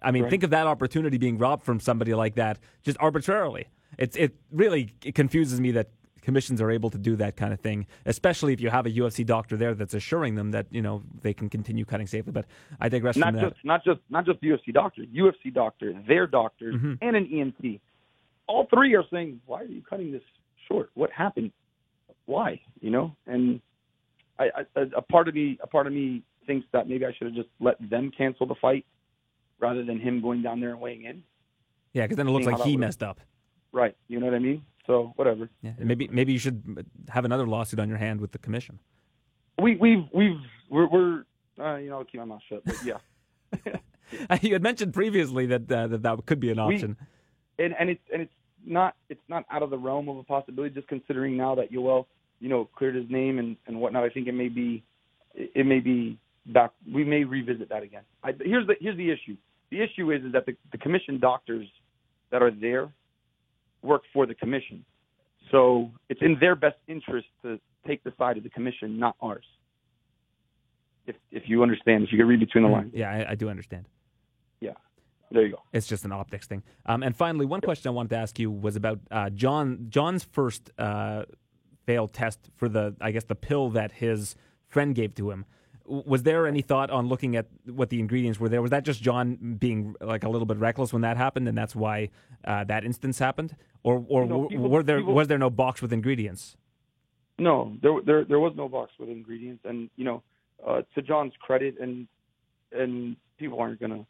I 0.01 0.11
mean, 0.11 0.23
Right. 0.23 0.29
think 0.29 0.43
of 0.43 0.49
that 0.51 0.67
opportunity 0.67 1.17
being 1.17 1.37
robbed 1.37 1.63
from 1.63 1.79
somebody 1.79 2.13
like 2.13 2.35
that 2.35 2.59
just 2.83 2.97
arbitrarily. 2.99 3.67
It's 3.97 4.15
it 4.15 4.35
really 4.51 4.93
it 5.03 5.15
confuses 5.15 5.59
me 5.59 5.71
that 5.71 5.89
commissions 6.21 6.61
are 6.61 6.69
able 6.69 6.89
to 6.89 6.97
do 6.97 7.15
that 7.15 7.37
kind 7.37 7.53
of 7.53 7.59
thing, 7.61 7.87
especially 8.05 8.51
if 8.51 8.59
you 8.59 8.69
have 8.69 8.85
a 8.85 8.91
UFC 8.91 9.25
doctor 9.25 9.55
there 9.55 9.73
that's 9.73 9.93
assuring 9.93 10.35
them 10.35 10.51
that 10.51 10.67
you 10.71 10.81
know 10.81 11.01
they 11.21 11.33
can 11.33 11.49
continue 11.49 11.85
cutting 11.85 12.05
safely. 12.05 12.31
But 12.33 12.45
I 12.79 12.89
digress 12.89 13.15
Not 13.15 13.27
from 13.33 13.35
that. 13.41 13.49
just 13.53 13.65
not 13.65 13.83
just 13.83 13.99
not 14.09 14.25
just 14.25 14.39
the 14.41 14.49
UFC 14.49 14.71
doctor, 14.73 15.03
UFC 15.03 15.51
doctor, 15.53 15.93
their 16.07 16.27
doctors, 16.27 16.75
Mhm. 16.75 16.97
and 17.01 17.15
an 17.15 17.25
EMT. 17.31 17.79
All 18.47 18.65
three 18.65 18.93
are 18.95 19.03
saying, 19.09 19.41
"Why 19.45 19.61
are 19.61 19.65
you 19.65 19.81
cutting 19.81 20.11
this 20.11 20.23
short? 20.67 20.91
What 20.93 21.11
happened? 21.11 21.51
Why?" 22.25 22.59
You 22.81 22.91
know, 22.91 23.15
and 23.25 23.61
I, 24.37 24.49
I, 24.75 24.81
a 24.95 25.01
part 25.01 25.27
of 25.27 25.33
me, 25.33 25.57
a 25.63 25.67
part 25.67 25.87
of 25.87 25.93
me 25.93 26.23
thinks 26.45 26.67
that 26.71 26.87
maybe 26.87 27.05
I 27.05 27.13
should 27.13 27.27
have 27.27 27.35
just 27.35 27.49
let 27.59 27.77
them 27.89 28.11
cancel 28.11 28.45
the 28.45 28.55
fight 28.55 28.85
rather 29.59 29.83
than 29.83 29.99
him 29.99 30.21
going 30.21 30.41
down 30.41 30.59
there 30.59 30.69
and 30.71 30.79
weighing 30.79 31.03
in. 31.03 31.23
Yeah, 31.93 32.03
because 32.03 32.17
then 32.17 32.27
it 32.27 32.31
looks 32.31 32.45
like 32.45 32.61
he 32.61 32.77
messed 32.77 33.01
up. 33.03 33.19
Right. 33.71 33.95
You 34.07 34.19
know 34.19 34.25
what 34.27 34.35
I 34.35 34.39
mean? 34.39 34.63
So 34.85 35.11
whatever. 35.15 35.49
Yeah, 35.61 35.71
and 35.77 35.87
maybe 35.87 36.07
maybe 36.07 36.31
you 36.31 36.39
should 36.39 36.87
have 37.09 37.25
another 37.25 37.45
lawsuit 37.45 37.79
on 37.79 37.89
your 37.89 37.97
hand 37.97 38.21
with 38.21 38.31
the 38.31 38.37
commission. 38.39 38.79
We 39.61 39.75
we've 39.75 40.05
we've 40.13 40.37
we're, 40.69 40.87
we're 40.87 41.23
uh, 41.59 41.75
you 41.77 41.89
know 41.89 41.97
I'll 41.97 42.05
keep 42.05 42.19
my 42.21 42.25
mouth 42.25 42.41
shut. 42.47 42.63
But 42.63 42.77
yeah. 42.85 44.37
you 44.41 44.53
had 44.53 44.63
mentioned 44.63 44.93
previously 44.93 45.45
that 45.47 45.69
uh, 45.71 45.87
that 45.87 46.03
that 46.03 46.25
could 46.25 46.39
be 46.39 46.51
an 46.51 46.57
We- 46.65 46.75
option. 46.75 46.97
and 47.59 47.75
and 47.77 47.89
it's 47.89 48.01
and 48.13 48.21
it's 48.21 48.33
not 48.65 48.95
it's 49.09 49.21
not 49.27 49.45
out 49.51 49.63
of 49.63 49.69
the 49.69 49.77
realm 49.77 50.07
of 50.07 50.17
a 50.17 50.23
possibility. 50.23 50.73
Just 50.73 50.87
considering 50.87 51.35
now 51.35 51.55
that 51.55 51.71
Yoel, 51.71 52.05
you 52.39 52.47
know, 52.47 52.69
cleared 52.75 52.95
his 52.95 53.09
name 53.09 53.39
and 53.39 53.57
and 53.67 53.81
whatnot, 53.81 54.03
I 54.03 54.09
think 54.09 54.27
it 54.27 54.33
may 54.33 54.47
be 54.49 54.83
it 55.33 55.65
may 55.65 55.79
be 55.79 56.17
back. 56.47 56.71
We 56.91 57.03
may 57.03 57.23
revisit 57.23 57.69
that 57.69 57.83
again. 57.83 58.03
I, 58.23 58.33
here's 58.41 58.67
the 58.67 58.75
here's 58.79 58.97
the 58.97 59.11
issue. 59.11 59.37
The 59.69 59.81
issue 59.81 60.11
is 60.11 60.23
is 60.23 60.33
that 60.33 60.45
the, 60.45 60.55
the 60.71 60.77
commission 60.77 61.19
doctors 61.19 61.67
that 62.31 62.41
are 62.41 62.51
there 62.51 62.89
work 63.81 64.01
for 64.13 64.25
the 64.25 64.35
commission, 64.35 64.83
so 65.51 65.91
it's 66.09 66.21
in 66.21 66.37
their 66.39 66.55
best 66.55 66.77
interest 66.87 67.27
to 67.43 67.59
take 67.85 68.03
the 68.03 68.13
side 68.17 68.37
of 68.37 68.43
the 68.43 68.49
commission, 68.49 68.99
not 68.99 69.15
ours. 69.21 69.45
If 71.05 71.15
if 71.31 71.43
you 71.47 71.63
understand, 71.63 72.03
if 72.03 72.11
you 72.11 72.17
can 72.17 72.27
read 72.27 72.39
between 72.39 72.63
the 72.63 72.69
lines, 72.69 72.91
Yeah, 72.93 73.11
I, 73.11 73.31
I 73.31 73.35
do 73.35 73.49
understand. 73.49 73.87
Yeah. 74.59 74.73
There 75.29 75.45
you 75.45 75.51
go. 75.51 75.61
It's 75.73 75.87
just 75.87 76.05
an 76.05 76.13
optics 76.13 76.47
thing. 76.47 76.63
Um, 76.85 77.03
and 77.03 77.15
finally, 77.15 77.45
one 77.45 77.59
question 77.59 77.89
I 77.89 77.91
wanted 77.91 78.09
to 78.09 78.17
ask 78.17 78.39
you 78.39 78.49
was 78.49 78.75
about 78.75 78.99
uh, 79.11 79.29
John. 79.29 79.87
John's 79.89 80.23
first 80.23 80.71
uh, 80.77 81.23
failed 81.85 82.13
test 82.13 82.39
for 82.55 82.69
the, 82.69 82.95
I 83.01 83.11
guess, 83.11 83.25
the 83.25 83.35
pill 83.35 83.69
that 83.71 83.91
his 83.93 84.35
friend 84.67 84.95
gave 84.95 85.15
to 85.15 85.31
him. 85.31 85.45
Was 85.87 86.23
there 86.23 86.45
any 86.47 86.61
thought 86.61 86.89
on 86.89 87.07
looking 87.07 87.35
at 87.37 87.47
what 87.65 87.89
the 87.89 87.99
ingredients 87.99 88.39
were 88.39 88.49
there? 88.49 88.61
Was 88.61 88.71
that 88.71 88.83
just 88.83 89.01
John 89.01 89.55
being 89.59 89.95
like 90.01 90.23
a 90.23 90.29
little 90.29 90.45
bit 90.45 90.57
reckless 90.57 90.91
when 90.91 91.01
that 91.03 91.15
happened, 91.17 91.47
and 91.47 91.57
that's 91.57 91.75
why 91.75 92.09
uh, 92.45 92.65
that 92.65 92.83
instance 92.83 93.19
happened, 93.19 93.55
or 93.83 94.05
or 94.09 94.23
You 94.23 94.29
know, 94.29 94.47
people- 94.49 94.69
were 94.69 94.83
there 94.83 94.97
people- 94.99 95.13
was 95.13 95.27
there 95.29 95.37
no 95.37 95.49
box 95.49 95.81
with 95.81 95.93
ingredients? 95.93 96.57
No, 97.39 97.77
there 97.81 98.01
there 98.05 98.25
there 98.25 98.39
was 98.39 98.53
no 98.55 98.67
box 98.67 98.91
with 98.99 99.09
ingredients, 99.09 99.63
and 99.65 99.89
you 99.95 100.03
know, 100.03 100.23
uh, 100.65 100.81
to 100.95 101.01
John's 101.01 101.33
credit, 101.39 101.75
and 101.79 102.07
and 102.71 103.15
people 103.37 103.59
aren't 103.59 103.79
gonna. 103.79 104.05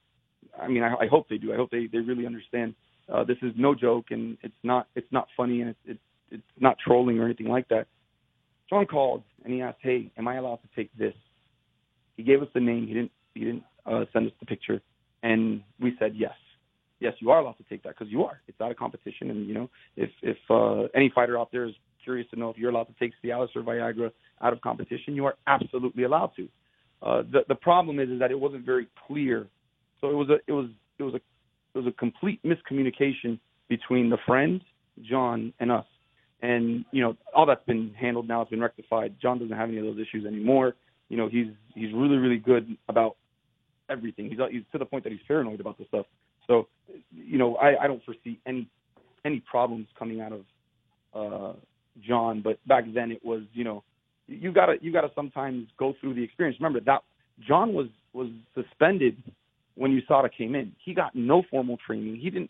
I 0.59 0.67
mean, 0.67 0.81
I, 0.81 0.95
I 0.95 1.07
hope 1.07 1.29
they 1.29 1.37
do. 1.37 1.53
I 1.53 1.57
hope 1.57 1.69
they 1.69 1.85
they 1.87 1.99
really 1.99 2.25
understand. 2.25 2.73
Uh, 3.07 3.23
this 3.23 3.37
is 3.43 3.53
no 3.55 3.75
joke, 3.75 4.11
and 4.11 4.37
it's 4.41 4.61
not 4.63 4.87
it's 4.95 5.11
not 5.11 5.27
funny, 5.37 5.61
and 5.61 5.69
it's 5.71 5.79
it's 5.85 5.99
it's 6.31 6.61
not 6.61 6.77
trolling 6.79 7.19
or 7.19 7.25
anything 7.25 7.47
like 7.49 7.67
that. 7.67 7.85
John 8.69 8.85
called 8.87 9.23
and 9.43 9.53
he 9.53 9.61
asked, 9.61 9.79
"Hey, 9.81 10.11
am 10.17 10.27
I 10.27 10.35
allowed 10.37 10.61
to 10.63 10.67
take 10.75 10.91
this?" 10.97 11.13
He 12.17 12.23
gave 12.23 12.41
us 12.41 12.49
the 12.53 12.59
name. 12.59 12.87
He 12.87 12.93
didn't 12.93 13.11
he 13.33 13.41
didn't 13.45 13.63
uh, 13.85 14.05
send 14.11 14.27
us 14.27 14.33
the 14.39 14.45
picture, 14.45 14.81
and 15.23 15.61
we 15.79 15.93
said 15.99 16.13
yes. 16.15 16.33
Yes, 16.99 17.13
you 17.19 17.29
are 17.29 17.39
allowed 17.39 17.57
to 17.57 17.63
take 17.69 17.83
that 17.83 17.89
because 17.89 18.11
you 18.11 18.23
are. 18.23 18.41
It's 18.47 18.59
not 18.59 18.71
a 18.71 18.75
competition, 18.75 19.29
and 19.29 19.47
you 19.47 19.53
know, 19.53 19.69
if 19.95 20.09
if 20.23 20.37
uh, 20.49 20.87
any 20.95 21.11
fighter 21.13 21.39
out 21.39 21.51
there 21.51 21.65
is 21.65 21.73
curious 22.03 22.27
to 22.31 22.39
know 22.39 22.49
if 22.49 22.57
you're 22.57 22.71
allowed 22.71 22.85
to 22.87 22.95
take 22.99 23.13
Cialis 23.23 23.49
or 23.55 23.61
Viagra 23.61 24.11
out 24.41 24.53
of 24.53 24.61
competition, 24.61 25.15
you 25.15 25.25
are 25.25 25.35
absolutely 25.45 26.03
allowed 26.03 26.31
to. 26.35 26.47
Uh, 27.01 27.21
the 27.31 27.41
the 27.47 27.55
problem 27.55 27.99
is 27.99 28.09
is 28.09 28.19
that 28.19 28.31
it 28.31 28.39
wasn't 28.39 28.65
very 28.65 28.87
clear, 29.07 29.47
so 30.01 30.09
it 30.09 30.15
was 30.15 30.29
a 30.29 30.37
it 30.47 30.53
was 30.53 30.69
it 30.97 31.03
was 31.03 31.13
a 31.13 31.17
it 31.17 31.77
was 31.77 31.85
a 31.85 31.91
complete 31.91 32.41
miscommunication 32.43 33.39
between 33.69 34.09
the 34.09 34.17
friend 34.25 34.61
John 35.03 35.53
and 35.59 35.71
us, 35.71 35.85
and 36.41 36.83
you 36.91 37.03
know 37.03 37.15
all 37.35 37.45
that's 37.45 37.65
been 37.65 37.93
handled 37.93 38.27
now. 38.27 38.41
It's 38.41 38.49
been 38.49 38.61
rectified. 38.61 39.15
John 39.21 39.37
doesn't 39.37 39.55
have 39.55 39.69
any 39.69 39.77
of 39.77 39.85
those 39.85 39.99
issues 39.99 40.25
anymore. 40.25 40.75
You 41.09 41.17
know 41.17 41.29
he's 41.29 41.47
he's 41.73 41.93
really 41.93 42.17
really 42.17 42.37
good 42.37 42.75
about 42.89 43.15
everything. 43.89 44.29
He's 44.29 44.39
he's 44.51 44.63
to 44.71 44.77
the 44.77 44.85
point 44.85 45.03
that 45.03 45.11
he's 45.13 45.21
paranoid 45.27 45.59
about 45.59 45.77
this 45.77 45.87
stuff. 45.87 46.05
So 46.47 46.67
you 47.11 47.37
know 47.37 47.55
I 47.55 47.83
I 47.83 47.87
don't 47.87 48.03
foresee 48.03 48.39
any 48.45 48.67
any 49.25 49.39
problems 49.41 49.87
coming 49.97 50.21
out 50.21 50.33
of 50.33 50.43
uh 51.13 51.53
John, 52.05 52.41
but 52.41 52.59
back 52.67 52.85
then 52.93 53.11
it 53.11 53.23
was, 53.23 53.43
you 53.53 53.63
know, 53.63 53.83
you 54.27 54.51
gotta 54.51 54.75
you 54.81 54.91
gotta 54.91 55.11
sometimes 55.15 55.67
go 55.77 55.93
through 55.99 56.13
the 56.13 56.23
experience. 56.23 56.57
Remember 56.59 56.81
that 56.81 57.03
John 57.47 57.73
was 57.73 57.87
was 58.13 58.29
suspended 58.53 59.17
when 59.75 59.91
USADA 59.91 60.29
came 60.37 60.55
in. 60.55 60.73
He 60.83 60.93
got 60.93 61.15
no 61.15 61.43
formal 61.49 61.77
training. 61.85 62.17
He 62.17 62.29
didn't. 62.29 62.49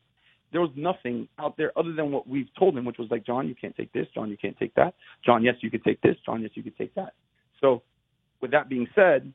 There 0.51 0.61
was 0.61 0.71
nothing 0.75 1.27
out 1.39 1.57
there 1.57 1.77
other 1.77 1.93
than 1.93 2.11
what 2.11 2.27
we've 2.27 2.47
told 2.57 2.77
him, 2.77 2.85
which 2.85 2.97
was 2.97 3.09
like, 3.11 3.25
John, 3.25 3.49
you 3.49 3.55
can't 3.55 3.75
take 3.75 3.91
this. 3.91 4.07
John, 4.15 4.29
you 4.29 4.37
can't 4.37 4.57
take 4.57 4.73
that. 4.75 4.93
John, 5.25 5.43
yes, 5.43 5.55
you 5.59 5.69
could 5.69 5.83
take 5.83 6.01
this. 6.01 6.15
John, 6.25 6.41
yes, 6.41 6.51
you 6.53 6.63
could 6.63 6.77
take 6.77 6.95
that. 6.95 7.13
So 7.59 7.83
with 8.41 8.51
that 8.51 8.69
being 8.69 8.87
said, 8.95 9.31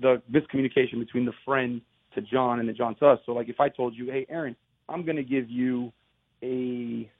the 0.00 0.22
miscommunication 0.30 0.98
between 0.98 1.24
the 1.24 1.32
friend 1.44 1.80
to 2.14 2.20
John 2.20 2.60
and 2.60 2.68
the 2.68 2.72
John 2.72 2.94
to 2.96 3.06
us. 3.06 3.20
So 3.26 3.32
like 3.32 3.48
if 3.48 3.60
I 3.60 3.68
told 3.68 3.94
you, 3.94 4.10
hey 4.10 4.26
Aaron, 4.28 4.56
I'm 4.88 5.04
gonna 5.04 5.22
give 5.22 5.50
you 5.50 5.92
a, 6.42 7.10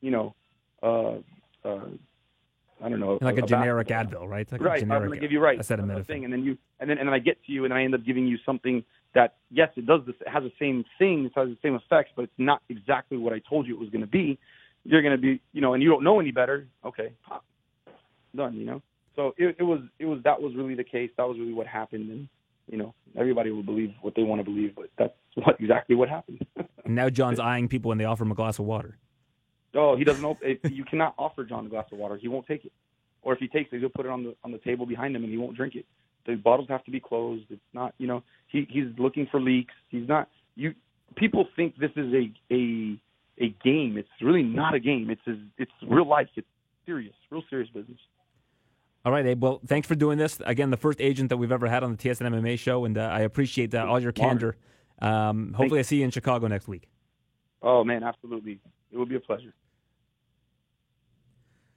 you 0.00 0.10
know, 0.10 0.34
uh, 0.82 1.16
uh, 1.64 1.86
I 2.82 2.88
don't 2.88 3.00
know, 3.00 3.18
Like 3.20 3.38
a, 3.38 3.42
a 3.42 3.46
generic 3.46 3.88
basketball- 3.88 4.26
Advil, 4.26 4.30
right? 4.30 4.52
Like 4.52 4.60
right. 4.60 4.82
A 4.82 4.82
I'm 4.82 4.88
going 4.88 5.10
to 5.10 5.18
give 5.18 5.32
you 5.32 5.40
right 5.40 5.58
a 5.58 5.60
a 5.60 5.64
thing. 5.64 6.04
thing, 6.04 6.24
and 6.24 6.32
then 6.32 6.44
you, 6.44 6.56
and 6.78 6.88
then 6.88 6.98
and 6.98 7.08
then 7.08 7.14
I 7.14 7.18
get 7.18 7.44
to 7.46 7.52
you, 7.52 7.64
and 7.64 7.74
I 7.74 7.82
end 7.82 7.94
up 7.94 8.04
giving 8.04 8.26
you 8.26 8.38
something 8.46 8.84
that 9.14 9.36
yes, 9.50 9.70
it 9.76 9.84
does 9.86 10.02
this, 10.06 10.14
it 10.20 10.28
has 10.28 10.44
the 10.44 10.52
same 10.60 10.84
thing, 10.98 11.24
it 11.26 11.32
has 11.34 11.48
the 11.48 11.58
same 11.60 11.74
effects, 11.74 12.12
but 12.14 12.22
it's 12.22 12.38
not 12.38 12.62
exactly 12.68 13.18
what 13.18 13.32
I 13.32 13.40
told 13.40 13.66
you 13.66 13.74
it 13.74 13.80
was 13.80 13.90
going 13.90 14.02
to 14.02 14.06
be. 14.06 14.38
You're 14.84 15.02
going 15.02 15.16
to 15.16 15.20
be, 15.20 15.40
you 15.52 15.60
know, 15.60 15.74
and 15.74 15.82
you 15.82 15.88
don't 15.88 16.04
know 16.04 16.20
any 16.20 16.30
better. 16.30 16.68
Okay, 16.84 17.12
pop, 17.26 17.44
done. 18.36 18.54
You 18.54 18.66
know, 18.66 18.82
so 19.18 19.34
it, 19.36 19.56
it 19.58 19.64
was, 19.64 19.80
it 19.98 20.04
was 20.04 20.20
that 20.22 20.40
was 20.40 20.54
really 20.54 20.76
the 20.76 20.84
case. 20.84 21.10
That 21.16 21.26
was 21.26 21.36
really 21.40 21.52
what 21.52 21.66
happened, 21.66 22.08
and 22.08 22.28
you 22.70 22.78
know, 22.78 22.94
everybody 23.16 23.50
will 23.50 23.64
believe 23.64 23.92
what 24.00 24.14
they 24.14 24.22
want 24.22 24.38
to 24.38 24.44
believe, 24.44 24.76
but 24.76 24.90
that's 24.96 25.12
what 25.34 25.56
exactly 25.58 25.96
what 25.96 26.08
happened. 26.08 26.46
And 26.84 26.94
now 26.94 27.10
John's 27.10 27.40
eyeing 27.40 27.68
people 27.68 27.88
when 27.88 27.98
they 27.98 28.04
offer 28.04 28.22
him 28.22 28.30
a 28.30 28.36
glass 28.36 28.60
of 28.60 28.64
water. 28.64 28.96
Oh, 29.74 29.96
he 29.96 30.04
doesn't 30.04 30.22
know. 30.22 30.38
If 30.40 30.70
you 30.70 30.84
cannot 30.84 31.14
offer 31.18 31.44
John 31.44 31.66
a 31.66 31.68
glass 31.68 31.86
of 31.90 31.98
water, 31.98 32.16
he 32.16 32.28
won't 32.28 32.46
take 32.46 32.64
it. 32.64 32.72
Or 33.22 33.32
if 33.32 33.40
he 33.40 33.48
takes 33.48 33.72
it, 33.72 33.80
he'll 33.80 33.88
put 33.88 34.06
it 34.06 34.12
on 34.12 34.22
the 34.22 34.36
on 34.44 34.52
the 34.52 34.58
table 34.58 34.86
behind 34.86 35.16
him, 35.16 35.24
and 35.24 35.32
he 35.32 35.36
won't 35.36 35.56
drink 35.56 35.74
it. 35.74 35.84
The 36.24 36.36
bottles 36.36 36.68
have 36.68 36.84
to 36.84 36.92
be 36.92 37.00
closed. 37.00 37.46
It's 37.50 37.60
not, 37.72 37.94
you 37.98 38.06
know, 38.06 38.22
he 38.46 38.68
he's 38.70 38.86
looking 38.98 39.26
for 39.32 39.40
leaks. 39.40 39.74
He's 39.88 40.08
not. 40.08 40.28
You 40.54 40.74
people 41.16 41.48
think 41.56 41.76
this 41.76 41.90
is 41.96 42.14
a 42.14 42.54
a 42.54 43.00
a 43.40 43.48
game. 43.64 43.98
It's 43.98 44.08
really 44.22 44.44
not 44.44 44.74
a 44.74 44.80
game. 44.80 45.10
It's 45.10 45.40
it's 45.58 45.72
real 45.82 46.06
life. 46.06 46.28
It's 46.36 46.46
serious, 46.86 47.14
real 47.32 47.42
serious 47.50 47.68
business. 47.70 47.98
All 49.08 49.14
right, 49.14 49.24
Abe. 49.24 49.42
Well, 49.42 49.62
thanks 49.66 49.88
for 49.88 49.94
doing 49.94 50.18
this. 50.18 50.38
Again, 50.44 50.68
the 50.68 50.76
first 50.76 51.00
agent 51.00 51.30
that 51.30 51.38
we've 51.38 51.50
ever 51.50 51.66
had 51.66 51.82
on 51.82 51.92
the 51.92 51.96
TSN 51.96 52.28
MMA 52.30 52.58
show, 52.58 52.84
and 52.84 52.98
uh, 52.98 53.08
I 53.10 53.20
appreciate 53.20 53.74
uh, 53.74 53.86
all 53.86 53.98
your 53.98 54.12
candor. 54.12 54.58
Um, 55.00 55.54
hopefully, 55.54 55.80
I 55.80 55.82
see 55.82 55.96
you 55.96 56.04
in 56.04 56.10
Chicago 56.10 56.46
next 56.46 56.68
week. 56.68 56.90
Oh 57.62 57.84
man, 57.84 58.02
absolutely. 58.02 58.60
It 58.92 58.98
would 58.98 59.08
be 59.08 59.14
a 59.14 59.20
pleasure. 59.20 59.54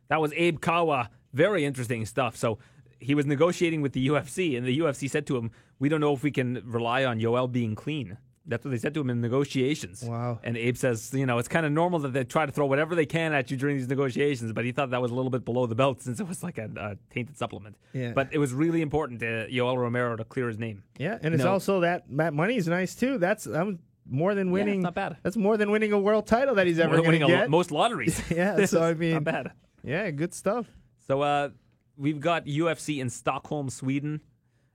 That 0.09 0.19
was 0.19 0.33
Abe 0.35 0.59
Kawa. 0.59 1.09
Very 1.31 1.63
interesting 1.63 2.05
stuff. 2.05 2.35
So 2.35 2.59
he 2.99 3.15
was 3.15 3.25
negotiating 3.25 3.81
with 3.81 3.93
the 3.93 4.09
UFC, 4.09 4.57
and 4.57 4.67
the 4.67 4.79
UFC 4.79 5.09
said 5.09 5.25
to 5.27 5.37
him, 5.37 5.51
"We 5.79 5.87
don't 5.87 6.01
know 6.01 6.11
if 6.11 6.23
we 6.23 6.31
can 6.31 6.61
rely 6.65 7.05
on 7.05 7.21
Yoel 7.21 7.49
being 7.49 7.75
clean." 7.75 8.17
That's 8.45 8.65
what 8.65 8.71
they 8.71 8.77
said 8.79 8.93
to 8.95 9.01
him 9.01 9.09
in 9.11 9.21
negotiations. 9.21 10.03
Wow. 10.03 10.39
And 10.43 10.57
Abe 10.57 10.75
says, 10.75 11.11
you 11.13 11.27
know, 11.27 11.37
it's 11.37 11.47
kind 11.47 11.63
of 11.65 11.71
normal 11.71 11.99
that 11.99 12.13
they 12.13 12.23
try 12.23 12.45
to 12.45 12.51
throw 12.51 12.65
whatever 12.65 12.95
they 12.95 13.05
can 13.05 13.33
at 13.33 13.51
you 13.51 13.57
during 13.57 13.77
these 13.77 13.87
negotiations, 13.87 14.51
but 14.51 14.65
he 14.65 14.71
thought 14.71 14.89
that 14.89 15.01
was 15.01 15.11
a 15.11 15.13
little 15.15 15.29
bit 15.29 15.45
below 15.45 15.67
the 15.67 15.75
belt 15.75 16.01
since 16.01 16.19
it 16.19 16.27
was 16.27 16.41
like 16.41 16.57
a, 16.57 16.69
a 16.75 17.13
tainted 17.13 17.37
supplement. 17.37 17.75
Yeah. 17.93 18.13
But 18.13 18.29
it 18.31 18.39
was 18.39 18.51
really 18.53 18.81
important 18.81 19.19
to 19.19 19.47
Yoel 19.47 19.77
Romero 19.77 20.15
to 20.15 20.23
clear 20.23 20.47
his 20.47 20.57
name. 20.57 20.81
Yeah, 20.97 21.19
and 21.21 21.35
it's 21.35 21.43
No. 21.43 21.51
also 21.51 21.81
that 21.81 22.05
that 22.17 22.33
money 22.33 22.55
is 22.57 22.67
nice 22.67 22.95
too. 22.95 23.19
That's 23.19 23.45
um, 23.45 23.77
more 24.09 24.33
than 24.33 24.49
winning. 24.49 24.81
not 24.81 24.95
bad. 24.95 25.17
That's 25.21 25.37
more 25.37 25.55
than 25.55 25.69
winning 25.69 25.93
a 25.93 25.99
world 25.99 26.25
title 26.25 26.55
that 26.55 26.65
he's 26.65 26.79
ever 26.79 26.89
More 26.95 26.97
than 26.97 27.05
winning 27.05 27.23
a 27.23 27.27
lo- 27.27 27.47
most 27.47 27.69
lotteries. 27.71 28.19
Yeah, 28.31 28.65
so 28.65 28.81
I 28.89 28.95
mean- 28.95 29.13
not 29.13 29.23
bad. 29.23 29.51
yeah, 29.83 30.09
good 30.09 30.33
stuff. 30.33 30.65
So 31.07 31.21
uh, 31.21 31.49
we've 31.95 32.19
got 32.19 32.47
UFC 32.47 32.99
in 33.01 33.09
Stockholm, 33.11 33.69
Sweden, 33.69 34.21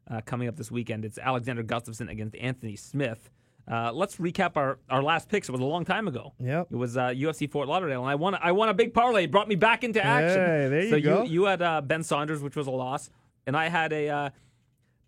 uh, 0.08 0.20
coming 0.24 0.46
up 0.46 0.54
this 0.56 0.70
weekend. 0.70 1.04
It's 1.04 1.18
Alexander 1.18 1.64
Gustafsson 1.64 2.08
against 2.10 2.36
Anthony 2.36 2.76
Smith. 2.76 3.28
Uh, 3.68 3.90
let's 3.92 4.16
recap 4.16 4.56
our, 4.56 4.78
our 4.88 5.02
last 5.02 5.28
picks. 5.28 5.48
It 5.48 5.52
was 5.52 5.60
a 5.60 5.64
long 5.64 5.84
time 5.84 6.06
ago. 6.06 6.34
Yep. 6.38 6.68
It 6.70 6.76
was 6.76 6.96
uh, 6.96 7.08
UFC 7.08 7.50
Fort 7.50 7.66
Lauderdale, 7.66 8.02
and 8.02 8.10
I 8.10 8.14
won. 8.14 8.34
I 8.36 8.52
won 8.52 8.68
a 8.68 8.74
big 8.74 8.94
parlay. 8.94 9.24
It 9.24 9.32
brought 9.32 9.48
me 9.48 9.56
back 9.56 9.82
into 9.82 10.04
action. 10.04 10.40
Hey, 10.40 10.68
there 10.68 10.82
you 10.84 10.90
so 10.90 11.00
go. 11.00 11.22
you 11.24 11.30
you 11.30 11.44
had 11.44 11.60
uh, 11.62 11.80
Ben 11.80 12.02
Saunders, 12.04 12.42
which 12.42 12.54
was 12.54 12.68
a 12.68 12.70
loss, 12.70 13.10
and 13.46 13.56
I 13.56 13.68
had 13.68 13.92
a 13.92 14.08
uh, 14.08 14.30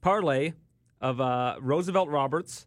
parlay 0.01 0.55
of 1.01 1.21
uh, 1.21 1.57
Roosevelt 1.61 2.09
Roberts, 2.09 2.67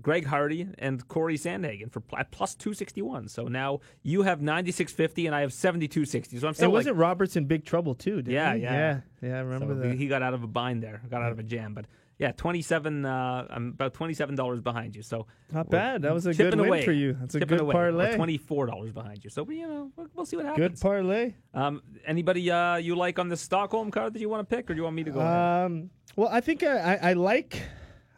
Greg 0.00 0.24
Hardy, 0.24 0.66
and 0.78 1.06
Corey 1.08 1.36
Sandhagen 1.36 1.92
for 1.92 2.00
pl- 2.00 2.24
plus 2.30 2.54
two 2.54 2.72
sixty 2.72 3.02
one. 3.02 3.28
So 3.28 3.48
now 3.48 3.80
you 4.02 4.22
have 4.22 4.40
ninety 4.40 4.72
six 4.72 4.92
fifty, 4.92 5.26
and 5.26 5.34
I 5.34 5.42
have 5.42 5.52
seventy 5.52 5.88
two 5.88 6.06
sixty. 6.06 6.38
So 6.38 6.48
I'm 6.48 6.54
still 6.54 6.64
and 6.64 6.72
wasn't 6.72 6.96
Roberts 6.96 7.36
in 7.36 7.44
big 7.44 7.66
trouble 7.66 7.94
too? 7.94 8.16
Didn't 8.16 8.32
Yeah, 8.32 8.54
yeah. 8.54 8.72
yeah, 8.72 9.28
yeah. 9.28 9.36
I 9.36 9.40
remember 9.40 9.74
so 9.74 9.88
that. 9.88 9.98
He 9.98 10.08
got 10.08 10.22
out 10.22 10.32
of 10.32 10.42
a 10.42 10.46
bind 10.46 10.82
there, 10.82 11.02
got 11.10 11.20
out 11.20 11.32
of 11.32 11.38
a 11.38 11.42
jam. 11.42 11.74
But 11.74 11.84
yeah, 12.22 12.32
twenty-seven. 12.32 13.04
Uh, 13.04 13.46
I'm 13.50 13.68
about 13.70 13.94
twenty-seven 13.94 14.36
dollars 14.36 14.60
behind 14.60 14.94
you. 14.94 15.02
So 15.02 15.26
Not 15.50 15.68
bad. 15.68 16.02
That 16.02 16.14
was 16.14 16.24
a 16.26 16.32
good 16.32 16.54
win 16.54 16.68
away. 16.68 16.84
for 16.84 16.92
you. 16.92 17.14
That's 17.20 17.34
a 17.34 17.40
good 17.40 17.60
away. 17.60 17.72
parlay. 17.72 18.10
We're 18.10 18.16
Twenty-four 18.16 18.66
dollars 18.66 18.92
behind 18.92 19.24
you. 19.24 19.30
So 19.30 19.44
you 19.50 19.66
know, 19.66 19.90
we'll, 19.96 20.06
we'll 20.14 20.26
see 20.26 20.36
what 20.36 20.46
happens. 20.46 20.80
Good 20.80 20.80
parlay. 20.80 21.34
um, 21.52 21.82
anybody 22.06 22.48
uh, 22.48 22.76
you 22.76 22.94
like 22.94 23.18
on 23.18 23.28
the 23.28 23.36
Stockholm 23.36 23.90
card 23.90 24.14
that 24.14 24.20
you 24.20 24.28
want 24.28 24.48
to 24.48 24.56
pick, 24.56 24.70
or 24.70 24.74
do 24.74 24.78
you 24.78 24.84
want 24.84 24.94
me 24.94 25.02
to 25.04 25.10
go? 25.10 25.18
ahead? 25.18 25.66
Um, 25.66 25.90
well, 26.14 26.28
I 26.28 26.40
think 26.40 26.62
I, 26.62 26.94
I, 26.94 27.10
I 27.10 27.12
like 27.14 27.60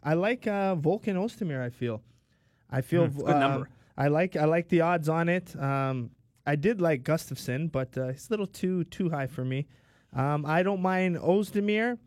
I 0.02 0.14
like 0.14 0.46
uh, 0.46 0.76
Volkan 0.76 1.16
Ozdemir. 1.16 1.62
I 1.62 1.70
feel, 1.70 2.02
I 2.70 2.82
feel 2.82 3.04
a 3.04 3.08
good 3.08 3.30
um, 3.30 3.40
number. 3.40 3.70
I 3.96 4.08
like 4.08 4.36
I 4.36 4.44
like 4.44 4.68
the 4.68 4.82
odds 4.82 5.08
on 5.08 5.30
it. 5.30 5.58
Um, 5.58 6.10
I 6.46 6.56
did 6.56 6.82
like 6.82 7.04
Gustafsson, 7.04 7.72
but 7.72 7.96
uh, 7.96 8.08
it's 8.08 8.28
a 8.28 8.30
little 8.30 8.46
too 8.46 8.84
too 8.84 9.08
high 9.08 9.28
for 9.28 9.44
me. 9.46 9.66
Um, 10.12 10.44
I 10.46 10.62
don't 10.62 10.82
mind 10.82 11.16
Ozdemir, 11.16 11.98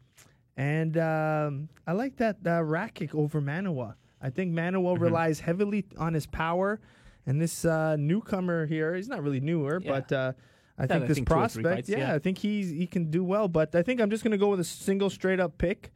and 0.58 0.98
um, 0.98 1.70
I 1.86 1.94
like 1.94 2.18
that 2.18 2.38
uh, 2.46 2.60
Rakic 2.62 3.16
over 3.16 3.40
Manuwa. 3.42 3.94
I 4.22 4.30
think 4.32 4.52
Manuwa 4.54 4.94
Mm-hmm. 4.96 5.04
relies 5.04 5.40
heavily 5.40 5.86
on 5.98 6.14
his 6.14 6.26
power, 6.26 6.80
and 7.26 7.40
this 7.40 7.64
uh, 7.66 7.96
newcomer 7.98 8.66
here, 8.66 8.96
he's 8.96 9.08
not 9.08 9.24
really 9.24 9.40
newer, 9.40 9.80
Yeah. 9.84 9.92
but 10.00 10.12
uh, 10.12 10.34
I 10.80 10.88
think 10.88 11.04
I 11.04 11.08
this 11.08 11.18
think, 11.18 11.28
two 11.30 11.34
or 11.34 11.48
three 11.50 11.64
prospect, 11.64 11.76
fights, 11.88 11.90
yeah, 11.90 11.98
yeah. 12.00 12.14
I 12.16 12.20
think 12.20 12.38
he's 12.40 12.70
he 12.70 12.86
can 12.88 13.10
do 13.12 13.24
well. 13.24 13.48
But 13.48 13.74
I 13.76 13.82
think 13.84 14.02
I'm 14.02 14.10
just 14.10 14.24
gonna 14.24 14.38
go 14.38 14.50
with 14.50 14.60
a 14.60 14.64
single 14.66 15.10
straight 15.10 15.40
up 15.40 15.58
pick. 15.58 15.92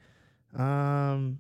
Um, 0.55 1.39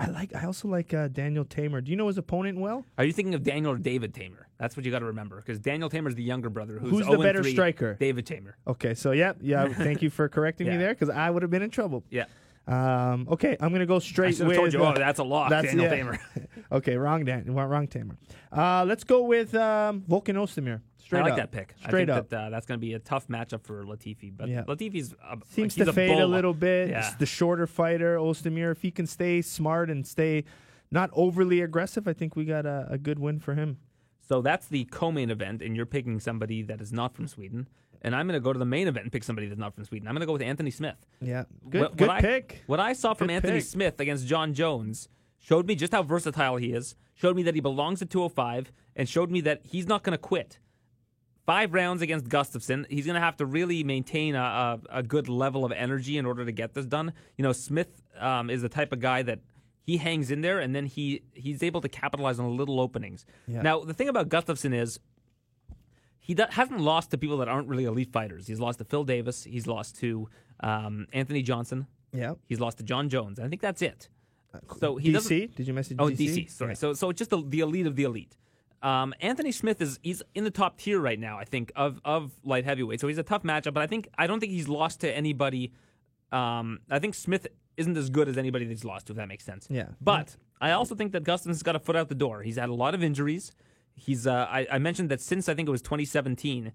I 0.00 0.06
like. 0.06 0.34
I 0.34 0.44
also 0.46 0.66
like 0.66 0.94
uh, 0.94 1.08
Daniel 1.08 1.44
Teymur. 1.44 1.84
Do 1.84 1.90
you 1.90 1.96
know 1.96 2.06
his 2.06 2.16
opponent 2.16 2.58
well? 2.58 2.86
Are 2.96 3.04
you 3.04 3.12
thinking 3.12 3.34
of 3.34 3.42
Daniel 3.42 3.72
or 3.72 3.76
David 3.76 4.14
Teymur? 4.14 4.44
That's 4.58 4.74
what 4.76 4.86
you 4.86 4.90
got 4.90 5.00
to 5.00 5.04
remember, 5.04 5.36
because 5.36 5.58
Daniel 5.58 5.90
Teymur 5.90 6.08
is 6.08 6.14
the 6.14 6.22
younger 6.22 6.48
brother. 6.48 6.78
Who's, 6.78 6.90
Who's 6.90 7.06
the 7.06 7.18
better 7.18 7.44
striker? 7.44 7.94
David 8.00 8.24
Teymur. 8.26 8.54
Okay, 8.66 8.94
so 8.94 9.10
yeah, 9.12 9.34
yeah. 9.42 9.68
Thank 9.72 10.00
you 10.00 10.08
for 10.08 10.28
correcting 10.30 10.68
me 10.68 10.78
there 10.78 10.94
because 10.94 11.10
I 11.10 11.28
would 11.28 11.42
have 11.42 11.50
been 11.50 11.62
in 11.62 11.70
trouble. 11.70 12.02
Yeah. 12.10 12.24
Um, 12.66 13.26
okay, 13.30 13.56
I'm 13.60 13.72
gonna 13.72 13.84
go 13.84 13.98
straight 13.98 14.38
have 14.38 14.46
with. 14.46 14.56
told 14.56 14.72
you. 14.72 14.82
uh, 14.84 14.92
Oh, 14.92 14.98
that's 14.98 15.18
a 15.18 15.24
lock, 15.24 15.50
that's- 15.50 15.74
Daniel 15.74 15.92
yeah. 15.94 16.02
Teymur. 16.02 16.18
okay, 16.72 16.96
wrong 16.96 17.24
Dan, 17.24 17.52
wrong 17.52 17.68
wrong 17.68 17.86
Teymur. 17.88 18.16
Uh, 18.52 18.84
let's 18.86 19.04
go 19.04 19.22
with 19.24 19.54
um, 19.54 20.02
Volkan 20.08 20.36
Ozdemir. 20.36 20.80
Straight 21.10 21.20
I 21.20 21.22
like 21.24 21.32
up. 21.32 21.38
that 21.38 21.50
pick. 21.50 21.74
Straight 21.84 22.08
I 22.08 22.12
up. 22.12 22.18
think 22.20 22.28
that 22.30 22.40
uh, 22.46 22.50
that's 22.50 22.66
going 22.66 22.78
to 22.78 22.86
be 22.86 22.94
a 22.94 23.00
tough 23.00 23.26
matchup 23.26 23.64
for 23.64 23.84
Latifi. 23.84 24.32
But 24.36 24.48
Yeah. 24.48 24.62
Latifi's 24.68 25.12
uh, 25.28 25.36
Seems 25.50 25.76
like, 25.76 25.86
to 25.86 25.92
fade 25.92 26.20
a 26.20 26.26
little 26.26 26.54
bit. 26.54 26.90
Yeah. 26.90 27.12
The 27.18 27.26
shorter 27.26 27.66
fighter, 27.66 28.16
Ozdemir. 28.16 28.70
If 28.70 28.82
he 28.82 28.92
can 28.92 29.08
stay 29.08 29.42
smart 29.42 29.90
and 29.90 30.06
stay 30.06 30.44
not 30.92 31.10
overly 31.12 31.62
aggressive, 31.62 32.06
I 32.06 32.12
think 32.12 32.36
we 32.36 32.44
got 32.44 32.64
a, 32.64 32.86
a 32.90 32.96
good 32.98 33.18
win 33.18 33.40
for 33.40 33.54
him. 33.54 33.78
So 34.28 34.40
that's 34.40 34.66
the 34.68 34.84
co-main 34.84 35.30
event, 35.30 35.60
and 35.62 35.74
you're 35.74 35.86
picking 35.86 36.20
somebody 36.20 36.62
that 36.62 36.80
is 36.80 36.92
not 36.92 37.12
from 37.16 37.26
Sweden. 37.26 37.68
And 38.02 38.14
I'm 38.14 38.26
going 38.28 38.40
to 38.40 38.44
go 38.44 38.52
to 38.52 38.58
the 38.60 38.64
main 38.64 38.86
event 38.86 39.02
and 39.04 39.12
pick 39.12 39.24
somebody 39.24 39.48
that's 39.48 39.58
not 39.58 39.74
from 39.74 39.84
Sweden. 39.84 40.06
I'm 40.06 40.14
going 40.14 40.20
to 40.20 40.26
go 40.26 40.32
with 40.32 40.42
Anthony 40.42 40.70
Smith. 40.70 40.94
Yeah, 41.20 41.44
good, 41.68 41.80
What- 41.82 41.96
good 41.96 42.06
what 42.08 42.16
I- 42.18 42.20
pick. 42.20 42.62
What 42.66 42.78
I 42.80 42.92
saw 42.92 43.14
from 43.14 43.26
Good 43.26 43.34
Anthony 43.34 43.54
pick. 43.58 43.64
Smith 43.64 43.98
against 43.98 44.26
John 44.28 44.54
Jones 44.54 45.08
showed 45.40 45.66
me 45.66 45.74
just 45.74 45.92
how 45.92 46.02
versatile 46.04 46.56
he 46.56 46.72
is, 46.72 46.94
showed 47.14 47.34
me 47.34 47.42
that 47.42 47.54
he 47.56 47.60
belongs 47.60 48.00
at 48.00 48.08
205, 48.10 48.70
and 48.96 49.08
showed 49.08 49.30
me 49.30 49.40
that 49.42 49.62
he's 49.64 49.86
not 49.88 50.02
going 50.04 50.12
to 50.12 50.18
quit. 50.18 50.58
Five 51.50 51.74
rounds 51.74 52.00
against 52.00 52.28
Gustafsson. 52.28 52.86
He's 52.88 53.06
going 53.06 53.16
to 53.16 53.20
have 53.20 53.36
to 53.38 53.44
really 53.44 53.82
maintain 53.82 54.36
a, 54.36 54.38
a, 54.92 54.98
a 54.98 55.02
good 55.02 55.28
level 55.28 55.64
of 55.64 55.72
energy 55.72 56.16
in 56.16 56.24
order 56.24 56.44
to 56.44 56.52
get 56.52 56.74
this 56.74 56.86
done. 56.86 57.12
You 57.36 57.42
know, 57.42 57.50
Smith 57.50 57.88
um, 58.20 58.50
is 58.50 58.62
the 58.62 58.68
type 58.68 58.92
of 58.92 59.00
guy 59.00 59.22
that 59.22 59.40
he 59.82 59.96
hangs 59.96 60.30
in 60.30 60.42
there 60.42 60.60
and 60.60 60.76
then 60.76 60.86
he 60.86 61.22
he's 61.34 61.64
able 61.64 61.80
to 61.80 61.88
capitalize 61.88 62.38
on 62.38 62.56
little 62.56 62.78
openings. 62.78 63.26
Yeah. 63.48 63.62
Now, 63.62 63.80
the 63.80 63.94
thing 63.94 64.08
about 64.08 64.28
Gustafsson 64.28 64.72
is 64.72 65.00
he 66.20 66.34
do- 66.34 66.44
hasn't 66.50 66.78
lost 66.82 67.10
to 67.10 67.18
people 67.18 67.38
that 67.38 67.48
aren't 67.48 67.66
really 67.66 67.84
elite 67.84 68.12
fighters. 68.12 68.46
He's 68.46 68.60
lost 68.60 68.78
to 68.78 68.84
Phil 68.84 69.02
Davis. 69.02 69.42
He's 69.42 69.66
lost 69.66 69.98
to 70.02 70.28
um, 70.60 71.08
Anthony 71.12 71.42
Johnson. 71.42 71.88
Yeah. 72.12 72.34
He's 72.46 72.60
lost 72.60 72.78
to 72.78 72.84
John 72.84 73.08
Jones. 73.08 73.40
I 73.40 73.48
think 73.48 73.60
that's 73.60 73.82
it. 73.82 74.08
So 74.78 74.98
he. 74.98 75.12
DC? 75.12 75.52
Did 75.56 75.66
you 75.66 75.74
message 75.74 75.96
Oh, 75.98 76.10
DC? 76.10 76.44
DC. 76.46 76.50
Sorry. 76.52 76.76
So 76.76 76.92
so 76.92 77.10
just 77.10 77.30
the, 77.30 77.42
the 77.44 77.58
elite 77.58 77.88
of 77.88 77.96
the 77.96 78.04
elite. 78.04 78.36
Um, 78.82 79.14
Anthony 79.20 79.52
Smith 79.52 79.80
is 79.82 79.98
he's 80.02 80.22
in 80.34 80.44
the 80.44 80.50
top 80.50 80.78
tier 80.78 80.98
right 80.98 81.18
now. 81.18 81.38
I 81.38 81.44
think 81.44 81.70
of 81.76 82.00
of 82.04 82.32
light 82.44 82.64
heavyweight. 82.64 83.00
So 83.00 83.08
he's 83.08 83.18
a 83.18 83.22
tough 83.22 83.42
matchup, 83.42 83.74
but 83.74 83.82
I 83.82 83.86
think 83.86 84.08
I 84.16 84.26
don't 84.26 84.40
think 84.40 84.52
he's 84.52 84.68
lost 84.68 85.00
to 85.00 85.14
anybody. 85.14 85.72
Um, 86.32 86.80
I 86.90 86.98
think 86.98 87.14
Smith 87.14 87.46
isn't 87.76 87.96
as 87.96 88.08
good 88.10 88.28
as 88.28 88.38
anybody 88.38 88.64
that 88.64 88.70
he's 88.70 88.84
lost 88.84 89.06
to. 89.06 89.12
If 89.12 89.16
that 89.18 89.28
makes 89.28 89.44
sense. 89.44 89.66
Yeah. 89.70 89.88
But 90.00 90.36
I 90.60 90.72
also 90.72 90.94
think 90.94 91.12
that 91.12 91.24
Gustafsson's 91.24 91.62
got 91.62 91.76
a 91.76 91.78
foot 91.78 91.96
out 91.96 92.08
the 92.08 92.14
door. 92.14 92.42
He's 92.42 92.56
had 92.56 92.68
a 92.68 92.74
lot 92.74 92.94
of 92.94 93.02
injuries. 93.02 93.52
He's 93.94 94.26
uh, 94.26 94.46
I, 94.50 94.66
I 94.70 94.78
mentioned 94.78 95.10
that 95.10 95.20
since 95.20 95.48
I 95.48 95.54
think 95.54 95.68
it 95.68 95.72
was 95.72 95.82
2017, 95.82 96.72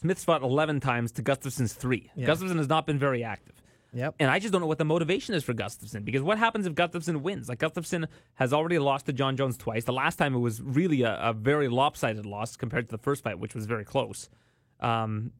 Smith's 0.00 0.24
fought 0.24 0.42
11 0.42 0.80
times 0.80 1.10
to 1.12 1.22
Gustafsson's 1.22 1.72
three. 1.72 2.10
Yeah. 2.14 2.26
Gustafsson 2.26 2.56
has 2.58 2.68
not 2.68 2.86
been 2.86 2.98
very 2.98 3.24
active. 3.24 3.60
Yep. 3.92 4.16
And 4.18 4.30
I 4.30 4.38
just 4.38 4.52
don't 4.52 4.60
know 4.60 4.66
what 4.66 4.78
the 4.78 4.84
motivation 4.84 5.34
is 5.34 5.42
for 5.44 5.54
Gustafsson 5.54 6.04
because 6.04 6.22
what 6.22 6.38
happens 6.38 6.66
if 6.66 6.74
Gustafsson 6.74 7.22
wins? 7.22 7.48
Like 7.48 7.58
Gustafsson 7.60 8.06
has 8.34 8.52
already 8.52 8.78
lost 8.78 9.06
to 9.06 9.12
John 9.12 9.36
Jones 9.36 9.56
twice. 9.56 9.84
The 9.84 9.92
last 9.92 10.16
time 10.16 10.34
it 10.34 10.38
was 10.38 10.60
really 10.60 11.02
a, 11.02 11.16
a 11.20 11.32
very 11.32 11.68
lopsided 11.68 12.26
loss 12.26 12.56
compared 12.56 12.88
to 12.88 12.96
the 12.96 13.02
first 13.02 13.24
fight, 13.24 13.38
which 13.38 13.54
was 13.54 13.64
very 13.66 13.84
close. 13.84 14.28
Um, 14.80 15.32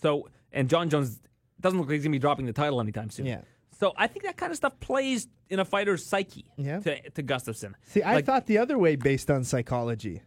so 0.00 0.28
and 0.52 0.68
John 0.68 0.90
Jones 0.90 1.20
doesn't 1.60 1.78
look 1.78 1.88
like 1.88 1.94
he's 1.94 2.02
gonna 2.04 2.12
be 2.12 2.18
dropping 2.18 2.46
the 2.46 2.52
title 2.52 2.80
anytime 2.80 3.10
soon. 3.10 3.26
Yeah. 3.26 3.42
So 3.78 3.92
I 3.96 4.06
think 4.06 4.24
that 4.24 4.36
kind 4.36 4.50
of 4.50 4.56
stuff 4.56 4.78
plays 4.80 5.28
in 5.48 5.58
a 5.60 5.64
fighter's 5.64 6.04
psyche 6.04 6.44
Yeah. 6.56 6.80
to, 6.80 7.10
to 7.10 7.22
Gustafsson. 7.22 7.74
See, 7.86 8.02
I 8.02 8.14
Like, 8.14 8.26
thought 8.26 8.46
the 8.46 8.58
other 8.58 8.78
way 8.78 8.96
based 8.96 9.30
on 9.30 9.44
psychology. 9.44 10.22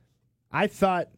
I 0.52 0.68
thought 0.68 1.10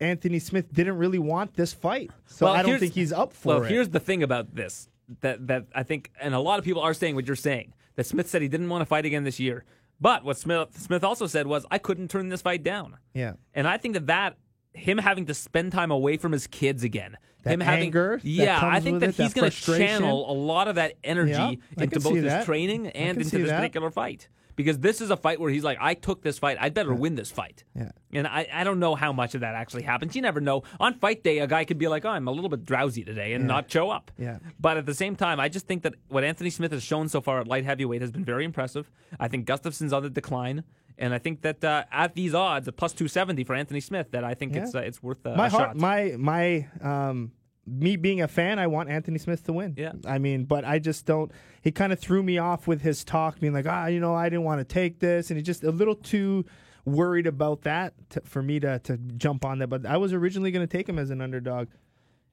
Anthony 0.00 0.38
Smith 0.38 0.72
didn't 0.72 0.96
really 0.98 1.18
want 1.18 1.54
this 1.54 1.72
fight, 1.72 2.10
so 2.26 2.46
Well, 2.46 2.54
I 2.54 2.62
don't 2.62 2.78
think 2.78 2.94
he's 2.94 3.12
up 3.12 3.32
for 3.32 3.48
well, 3.48 3.56
it. 3.58 3.60
Well, 3.60 3.68
here's 3.70 3.88
the 3.90 4.00
thing 4.00 4.22
about 4.22 4.54
this 4.54 4.88
that 5.20 5.46
that 5.48 5.66
I 5.74 5.82
think, 5.82 6.10
and 6.20 6.34
a 6.34 6.40
lot 6.40 6.58
of 6.58 6.64
people 6.64 6.82
are 6.82 6.94
saying 6.94 7.14
what 7.14 7.26
you're 7.26 7.36
saying. 7.36 7.74
That 7.96 8.06
Smith 8.06 8.28
said 8.28 8.40
he 8.42 8.48
didn't 8.48 8.68
want 8.68 8.82
to 8.82 8.86
fight 8.86 9.04
again 9.04 9.24
this 9.24 9.38
year, 9.40 9.64
but 10.00 10.24
what 10.24 10.38
Smith 10.38 10.78
Smith 10.78 11.04
also 11.04 11.26
said 11.26 11.46
was, 11.46 11.66
I 11.70 11.78
couldn't 11.78 12.08
turn 12.08 12.28
this 12.28 12.42
fight 12.42 12.62
down. 12.62 12.96
yeah. 13.14 13.34
And 13.54 13.66
I 13.68 13.76
think 13.76 13.94
that 13.94 14.06
that 14.06 14.36
him 14.72 14.98
having 14.98 15.26
to 15.26 15.34
spend 15.34 15.72
time 15.72 15.90
away 15.90 16.16
from 16.16 16.30
his 16.32 16.46
kids 16.46 16.84
again, 16.84 17.16
That 17.42 17.54
him 17.54 17.60
having 17.60 17.86
anger 17.86 18.18
that 18.22 18.24
yeah, 18.28 18.60
I 18.62 18.78
think 18.80 19.00
that 19.00 19.08
it, 19.10 19.16
he's 19.16 19.34
going 19.34 19.50
to 19.50 19.56
channel 19.76 20.30
a 20.30 20.32
lot 20.32 20.68
of 20.68 20.76
that 20.76 20.94
energy 21.02 21.32
Yeah, 21.32 21.82
into 21.82 21.98
both 22.00 22.14
his 22.14 22.24
that. 22.24 22.44
training 22.46 22.86
and 22.86 23.18
into 23.20 23.38
this 23.38 23.48
that. 23.48 23.56
particular 23.56 23.90
fight. 23.90 24.28
Because 24.60 24.78
this 24.78 25.00
is 25.00 25.10
a 25.10 25.16
fight 25.16 25.40
where 25.40 25.50
he's 25.50 25.64
like, 25.64 25.78
I 25.80 25.94
took 25.94 26.22
this 26.22 26.38
fight, 26.38 26.56
I'd 26.60 26.74
better 26.74 26.94
win 26.94 27.14
this 27.14 27.30
fight. 27.30 27.64
Yeah. 27.74 27.90
And 28.12 28.26
I, 28.26 28.48
I 28.52 28.64
don't 28.64 28.78
know 28.80 28.94
how 28.94 29.12
much 29.12 29.34
of 29.34 29.40
that 29.42 29.54
actually 29.54 29.82
happens. 29.84 30.14
You 30.16 30.22
never 30.22 30.40
know. 30.40 30.62
On 30.78 30.94
fight 30.94 31.22
day, 31.22 31.38
a 31.38 31.46
guy 31.46 31.64
could 31.64 31.78
be 31.78 31.88
like, 31.88 32.04
oh, 32.04 32.08
I'm 32.10 32.28
a 32.28 32.32
little 32.32 32.50
bit 32.50 32.64
drowsy 32.64 33.04
today 33.04 33.32
and 33.34 33.46
not 33.46 33.70
show 33.70 33.90
up. 33.90 34.10
Yeah. 34.18 34.38
But 34.58 34.76
at 34.76 34.86
the 34.86 34.94
same 34.94 35.16
time, 35.16 35.38
I 35.40 35.48
just 35.48 35.66
think 35.66 35.82
that 35.84 35.94
what 36.08 36.24
Anthony 36.24 36.50
Smith 36.50 36.72
has 36.72 36.82
shown 36.82 37.08
so 37.08 37.20
far 37.20 37.40
at 37.40 37.46
light 37.46 37.64
heavyweight 37.64 38.00
has 38.02 38.10
been 38.10 38.24
very 38.24 38.44
impressive. 38.44 38.90
I 39.18 39.28
think 39.28 39.46
Gustafsson's 39.46 39.92
on 39.92 40.02
the 40.02 40.10
decline. 40.10 40.64
And 40.98 41.14
I 41.14 41.18
think 41.18 41.40
that 41.42 41.64
uh, 41.64 41.84
at 41.90 42.14
these 42.14 42.34
odds, 42.34 42.68
at 42.68 42.76
plus 42.76 42.92
270 42.92 43.44
for 43.44 43.54
Anthony 43.54 43.80
Smith, 43.80 44.10
that 44.10 44.22
I 44.22 44.34
think 44.34 44.54
Yeah. 44.54 44.64
it's 44.64 44.74
uh, 44.74 44.80
it's 44.80 45.02
worth 45.02 45.24
uh, 45.24 45.34
my 45.34 45.46
a 45.46 45.50
heart, 45.50 45.68
shot. 45.70 45.76
my 45.76 46.14
my 46.18 46.68
um, 46.82 47.32
me 47.70 47.96
being 47.96 48.20
a 48.20 48.28
fan, 48.28 48.58
I 48.58 48.66
want 48.66 48.88
Anthony 48.90 49.18
Smith 49.18 49.44
to 49.44 49.52
win. 49.52 49.74
Yeah. 49.76 49.92
I 50.06 50.18
mean, 50.18 50.44
but 50.44 50.64
I 50.64 50.78
just 50.78 51.06
don't. 51.06 51.30
He 51.62 51.70
kind 51.70 51.92
of 51.92 51.98
threw 52.00 52.22
me 52.22 52.38
off 52.38 52.66
with 52.66 52.82
his 52.82 53.04
talk, 53.04 53.38
being 53.40 53.52
like, 53.52 53.66
ah, 53.66 53.86
you 53.86 54.00
know, 54.00 54.14
I 54.14 54.28
didn't 54.28 54.44
want 54.44 54.60
to 54.60 54.64
take 54.64 54.98
this, 55.00 55.30
and 55.30 55.36
he 55.36 55.42
just 55.42 55.62
a 55.64 55.70
little 55.70 55.94
too 55.94 56.44
worried 56.84 57.26
about 57.26 57.62
that 57.62 57.92
to, 58.10 58.20
for 58.22 58.42
me 58.42 58.58
to 58.60 58.78
to 58.80 58.96
jump 58.96 59.44
on 59.44 59.58
that. 59.58 59.68
But 59.68 59.86
I 59.86 59.96
was 59.98 60.12
originally 60.12 60.50
going 60.50 60.66
to 60.66 60.76
take 60.76 60.88
him 60.88 60.98
as 60.98 61.10
an 61.10 61.20
underdog. 61.20 61.68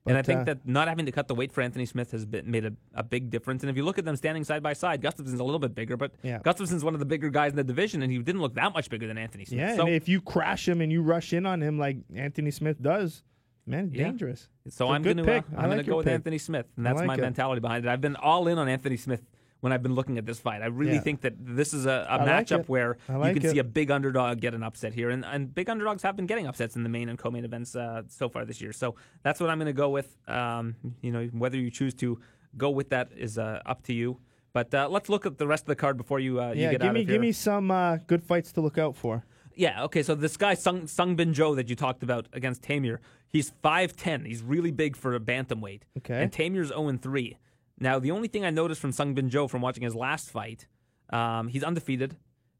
and 0.06 0.16
I 0.16 0.22
think 0.22 0.40
uh, 0.40 0.44
that 0.44 0.66
not 0.66 0.88
having 0.88 1.04
to 1.04 1.12
cut 1.12 1.28
the 1.28 1.34
weight 1.34 1.52
for 1.52 1.60
Anthony 1.60 1.84
Smith 1.84 2.12
has 2.12 2.24
been, 2.24 2.50
made 2.50 2.64
a, 2.64 2.72
a 2.94 3.02
big 3.02 3.28
difference. 3.28 3.62
And 3.62 3.68
if 3.68 3.76
you 3.76 3.84
look 3.84 3.98
at 3.98 4.06
them 4.06 4.16
standing 4.16 4.42
side 4.42 4.62
by 4.62 4.72
side, 4.72 5.02
Gustafsson's 5.02 5.38
a 5.40 5.44
little 5.44 5.58
bit 5.58 5.74
bigger, 5.74 5.98
but 5.98 6.12
Yeah. 6.22 6.38
Gustafsson's 6.42 6.82
one 6.82 6.94
of 6.94 7.00
the 7.00 7.04
bigger 7.06 7.28
guys 7.28 7.50
in 7.52 7.56
the 7.56 7.64
division, 7.64 8.00
and 8.02 8.10
he 8.10 8.18
didn't 8.18 8.40
look 8.40 8.54
that 8.54 8.72
much 8.72 8.88
bigger 8.88 9.06
than 9.06 9.18
Anthony 9.18 9.44
Smith. 9.44 9.60
Yeah, 9.60 9.76
so, 9.76 9.82
and 9.82 9.90
if 9.94 10.08
you 10.08 10.22
crash 10.22 10.66
him 10.66 10.80
and 10.80 10.90
you 10.90 11.02
rush 11.02 11.34
in 11.34 11.44
on 11.44 11.60
him 11.62 11.78
like 11.78 11.98
Anthony 12.14 12.50
Smith 12.50 12.80
does, 12.80 13.22
man, 13.68 13.90
Yeah. 13.92 14.04
dangerous. 14.04 14.48
So 14.68 14.88
a 14.88 14.92
I'm 14.92 15.02
going 15.02 15.16
to 15.18 15.22
uh. 15.38 15.42
I'm 15.56 15.66
going 15.66 15.78
to 15.78 15.84
go 15.84 15.96
with 15.98 16.06
pick. 16.06 16.14
Anthony 16.14 16.38
Smith, 16.38 16.66
and 16.76 16.84
that's 16.86 16.98
like 16.98 17.06
my 17.06 17.14
it. 17.14 17.20
mentality 17.20 17.60
behind 17.60 17.84
it. 17.84 17.88
I've 17.88 18.00
been 18.00 18.16
all 18.16 18.48
in 18.48 18.58
on 18.58 18.68
Anthony 18.68 18.96
Smith 18.96 19.22
when 19.60 19.72
I've 19.72 19.82
been 19.82 19.94
looking 19.94 20.18
at 20.18 20.26
this 20.26 20.38
fight. 20.38 20.62
I 20.62 20.66
really 20.66 20.94
Yeah. 20.94 21.00
think 21.00 21.20
that 21.22 21.34
this 21.38 21.74
is 21.74 21.84
a, 21.86 22.06
like 22.08 22.46
matchup 22.46 22.60
it. 22.60 22.68
where 22.68 22.96
I 23.08 23.28
you 23.28 23.34
can 23.34 23.44
it. 23.44 23.50
see 23.50 23.58
a 23.58 23.64
big 23.64 23.90
underdog 23.90 24.40
get 24.40 24.54
an 24.54 24.62
upset 24.62 24.94
here, 24.94 25.10
and, 25.10 25.24
and 25.24 25.52
big 25.54 25.68
underdogs 25.68 26.02
have 26.02 26.16
been 26.16 26.26
getting 26.26 26.46
upsets 26.46 26.76
in 26.76 26.82
the 26.84 26.88
main 26.88 27.08
and 27.08 27.18
co-main 27.18 27.44
events 27.44 27.74
uh, 27.76 28.02
so 28.08 28.28
far 28.28 28.44
this 28.44 28.60
year. 28.60 28.72
So 28.72 28.94
that's 29.22 29.40
what 29.40 29.50
I'm 29.50 29.58
going 29.58 29.66
to 29.66 29.72
go 29.72 29.90
with. 29.90 30.16
Um, 30.28 30.76
you 31.02 31.10
know, 31.12 31.26
whether 31.32 31.56
you 31.56 31.70
choose 31.70 31.94
to 31.94 32.20
go 32.56 32.70
with 32.70 32.90
that 32.90 33.10
is 33.16 33.36
uh, 33.38 33.60
up 33.66 33.82
to 33.84 33.92
you. 33.92 34.18
But 34.52 34.72
uh, 34.74 34.88
let's 34.88 35.08
look 35.08 35.26
at 35.26 35.38
the 35.38 35.46
rest 35.46 35.64
of 35.64 35.66
the 35.68 35.76
card 35.76 35.96
before 35.96 36.20
you 36.20 36.40
uh, 36.40 36.52
you 36.52 36.62
Yeah, 36.62 36.70
get 36.72 36.82
out 36.82 36.94
me 36.94 37.02
of 37.02 37.06
here. 37.08 37.14
give 37.16 37.20
me 37.20 37.32
some 37.32 37.70
uh, 37.70 37.98
good 38.06 38.22
fights 38.24 38.50
to 38.52 38.60
look 38.60 38.78
out 38.78 38.96
for. 38.96 39.24
Yeah, 39.58 39.82
okay, 39.84 40.04
so 40.04 40.14
this 40.14 40.36
guy, 40.36 40.54
Sung, 40.54 40.86
Sung 40.86 41.16
Bin 41.16 41.34
Jo, 41.34 41.56
that 41.56 41.68
you 41.68 41.74
talked 41.74 42.04
about 42.04 42.28
against 42.32 42.62
Teymur, 42.62 42.98
he's 43.28 43.50
5'10. 43.64 44.24
He's 44.24 44.40
really 44.40 44.70
big 44.70 44.96
for 44.96 45.16
a 45.16 45.20
bantamweight. 45.20 45.82
Okay. 45.98 46.22
And 46.22 46.30
Teymur's 46.30 46.68
0 46.68 46.86
and 46.88 47.02
3. 47.02 47.36
Now, 47.80 47.98
the 47.98 48.12
only 48.12 48.28
thing 48.28 48.44
I 48.44 48.50
noticed 48.50 48.80
from 48.80 48.92
Sung 48.92 49.14
Bin 49.14 49.28
Jo 49.28 49.48
from 49.48 49.60
watching 49.60 49.82
his 49.82 49.96
last 49.96 50.30
fight, 50.30 50.68
um, 51.10 51.48
he's 51.48 51.64
undefeated, 51.64 52.16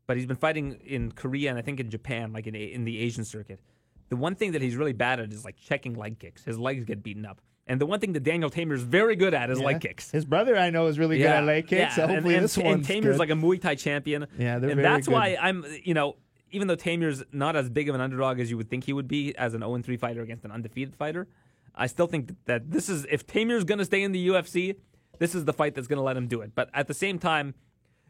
but 0.09 0.17
he's 0.17 0.27
been 0.27 0.37
fighting 0.37 0.73
in 0.85 1.13
Korea 1.13 1.51
and 1.51 1.59
I 1.59 1.63
think 1.63 1.79
in 1.79 1.89
Japan, 1.89 2.33
like 2.33 2.49
in, 2.49 2.57
in 2.57 2.85
the 2.85 2.99
Asian 2.99 3.25
circuit. 3.25 3.61
The 4.09 4.17
one 4.17 4.35
thing 4.35 4.53
that 4.53 4.63
he's 4.63 4.75
really 4.75 4.93
bad 4.93 5.21
at 5.21 5.33
is 5.33 5.45
like 5.45 5.57
checking 5.57 5.95
leg 5.95 6.19
kicks. 6.19 6.43
His 6.45 6.59
legs 6.59 6.85
get 6.85 7.03
beaten 7.05 7.25
up. 7.25 7.41
And 7.69 7.81
the 7.81 7.87
one 7.87 8.01
thing 8.01 8.15
that 8.15 8.25
Daniel 8.25 8.51
Teymur 8.51 8.73
is 8.73 8.83
very 8.83 9.15
good 9.15 9.35
at 9.35 9.51
is 9.51 9.61
Yeah. 9.61 9.67
leg 9.67 9.81
kicks. 9.83 10.11
His 10.11 10.25
brother 10.25 10.57
I 10.57 10.71
know 10.71 10.87
is 10.87 10.99
really 10.99 11.19
good 11.19 11.27
at 11.27 11.45
leg 11.45 11.67
kicks. 11.69 11.95
So 11.97 12.03
and- 12.03 12.11
hopefully 12.13 12.35
and, 12.35 12.45
this 12.45 12.57
and, 12.57 12.67
one's 12.67 12.89
Teymur's 12.89 13.05
good. 13.05 13.19
like 13.19 13.31
a 13.31 13.35
Muay 13.35 13.61
Thai 13.61 13.75
champion. 13.77 14.27
Yeah, 14.39 14.59
they're 14.59 14.71
and 14.71 14.81
very 14.81 14.83
that's 14.83 15.07
good. 15.07 15.13
why 15.13 15.37
I'm, 15.41 15.65
you 15.85 15.95
know, 15.95 16.17
even 16.51 16.69
though 16.69 16.77
Teymur's 16.77 17.23
not 17.33 17.57
as 17.57 17.69
big 17.71 17.89
of 17.89 17.95
an 17.95 18.01
underdog 18.01 18.41
as 18.41 18.51
you 18.51 18.57
would 18.57 18.71
think 18.71 18.85
he 18.85 18.93
would 18.93 19.09
be 19.09 19.37
as 19.37 19.55
an 19.55 19.61
0 19.61 19.81
3 19.83 19.97
fighter 19.97 20.23
against 20.23 20.45
an 20.45 20.51
undefeated 20.51 20.97
fighter, 20.97 21.29
I 21.75 21.87
still 21.87 22.07
think 22.07 22.35
that 22.47 22.71
this 22.71 22.89
is 22.89 23.07
if 23.11 23.27
Teymur's 23.27 23.65
going 23.65 23.79
to 23.79 23.85
stay 23.85 24.03
in 24.03 24.13
the 24.13 24.29
UFC, 24.29 24.77
this 25.19 25.35
is 25.35 25.45
the 25.45 25.53
fight 25.53 25.75
that's 25.75 25.87
going 25.87 25.99
to 25.99 26.03
let 26.03 26.17
him 26.17 26.27
do 26.27 26.41
it. 26.41 26.55
But 26.55 26.71
at 26.75 26.87
the 26.87 26.95
same 26.95 27.19
time, 27.19 27.55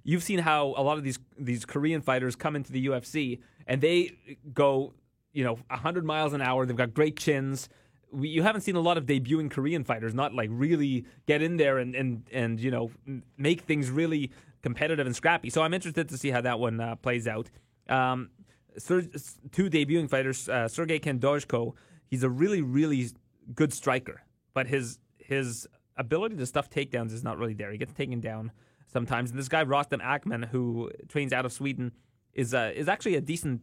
you've 0.05 0.23
seen 0.23 0.39
how 0.41 0.75
a 0.77 0.83
lot 0.83 0.99
of 0.99 1.05
these 1.05 1.19
these 1.39 1.65
Korean 1.65 2.01
fighters 2.01 2.37
come 2.37 2.57
into 2.57 2.73
the 2.73 2.87
UFC 2.87 3.41
and 3.67 3.81
they 3.81 4.13
go, 4.53 4.95
you 5.33 5.45
know, 5.45 5.59
100 5.69 6.05
miles 6.05 6.33
an 6.33 6.41
hour. 6.41 6.65
They've 6.67 6.77
got 6.77 6.95
great 6.95 7.17
chins. 7.17 7.69
We, 8.11 8.29
you 8.31 8.43
haven't 8.43 8.63
seen 8.63 8.75
a 8.75 8.81
lot 8.81 8.97
of 8.97 9.05
debuting 9.05 9.51
Korean 9.51 9.85
fighters 9.85 10.15
not 10.15 10.35
like 10.35 10.49
really 10.51 11.05
get 11.27 11.43
in 11.43 11.59
there 11.59 11.79
and 11.79 11.95
and 11.95 12.27
and 12.33 12.59
you 12.59 12.71
know 12.71 12.91
make 13.37 13.63
things 13.63 13.91
really 13.91 14.31
competitive 14.63 15.07
and 15.07 15.15
scrappy. 15.15 15.51
So 15.51 15.63
I'm 15.63 15.75
interested 15.75 16.09
to 16.09 16.17
see 16.17 16.31
how 16.31 16.41
that 16.41 16.59
one 16.59 16.81
uh, 16.81 16.97
plays 16.97 17.29
out. 17.29 17.51
Um, 17.89 18.31
two 18.79 19.71
debuting 19.71 20.09
fighters, 20.09 20.49
uh, 20.49 20.69
Sergey 20.69 21.01
Khandozhko, 21.01 21.75
he's 22.07 22.23
a 22.23 22.31
really 22.31 22.63
really 22.63 23.11
good 23.55 23.73
striker, 23.73 24.23
but 24.55 24.67
his 24.67 24.99
his 25.19 25.67
ability 25.97 26.37
to 26.37 26.47
stuff 26.47 26.71
takedowns 26.71 27.13
is 27.13 27.25
not 27.25 27.39
really 27.39 27.55
there. 27.55 27.73
He 27.73 27.79
gets 27.79 27.93
taken 27.93 28.21
down 28.21 28.53
sometimes. 28.87 29.31
And 29.31 29.39
this 29.39 29.49
guy 29.49 29.65
Rostem 29.65 30.01
Akman, 30.03 30.45
who 30.45 30.91
trains 31.09 31.33
out 31.33 31.45
of 31.45 31.53
Sweden, 31.53 31.93
is 32.33 32.55
uh, 32.55 32.73
is 32.75 32.89
actually 32.89 33.17
a 33.17 33.21
decent 33.21 33.63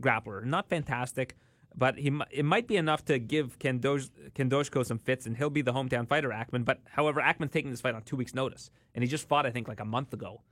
grappler. 0.00 0.44
Not 0.44 0.68
fantastic, 0.68 1.36
but 1.76 1.98
he 1.98 2.10
it 2.30 2.44
might 2.44 2.66
be 2.66 2.76
enough 2.76 3.04
to 3.06 3.18
give 3.18 3.58
Kendosh, 3.58 4.10
Khandozhko 4.34 4.84
some 4.84 4.98
fits, 4.98 5.26
and 5.26 5.36
he'll 5.36 5.50
be 5.50 5.62
the 5.62 5.72
hometown 5.72 6.08
fighter 6.08 6.32
Akman. 6.32 6.64
But 6.64 6.80
however, 6.90 7.20
Akman's 7.20 7.52
taking 7.52 7.70
this 7.70 7.80
fight 7.80 7.94
on 7.94 8.02
two 8.02 8.16
weeks' 8.16 8.34
notice, 8.34 8.70
and 8.94 9.04
he 9.04 9.08
just 9.08 9.28
fought 9.28 9.46
I 9.46 9.50
think 9.50 9.68
like 9.68 9.80
a 9.80 9.84
month 9.84 10.12
ago, 10.12 10.42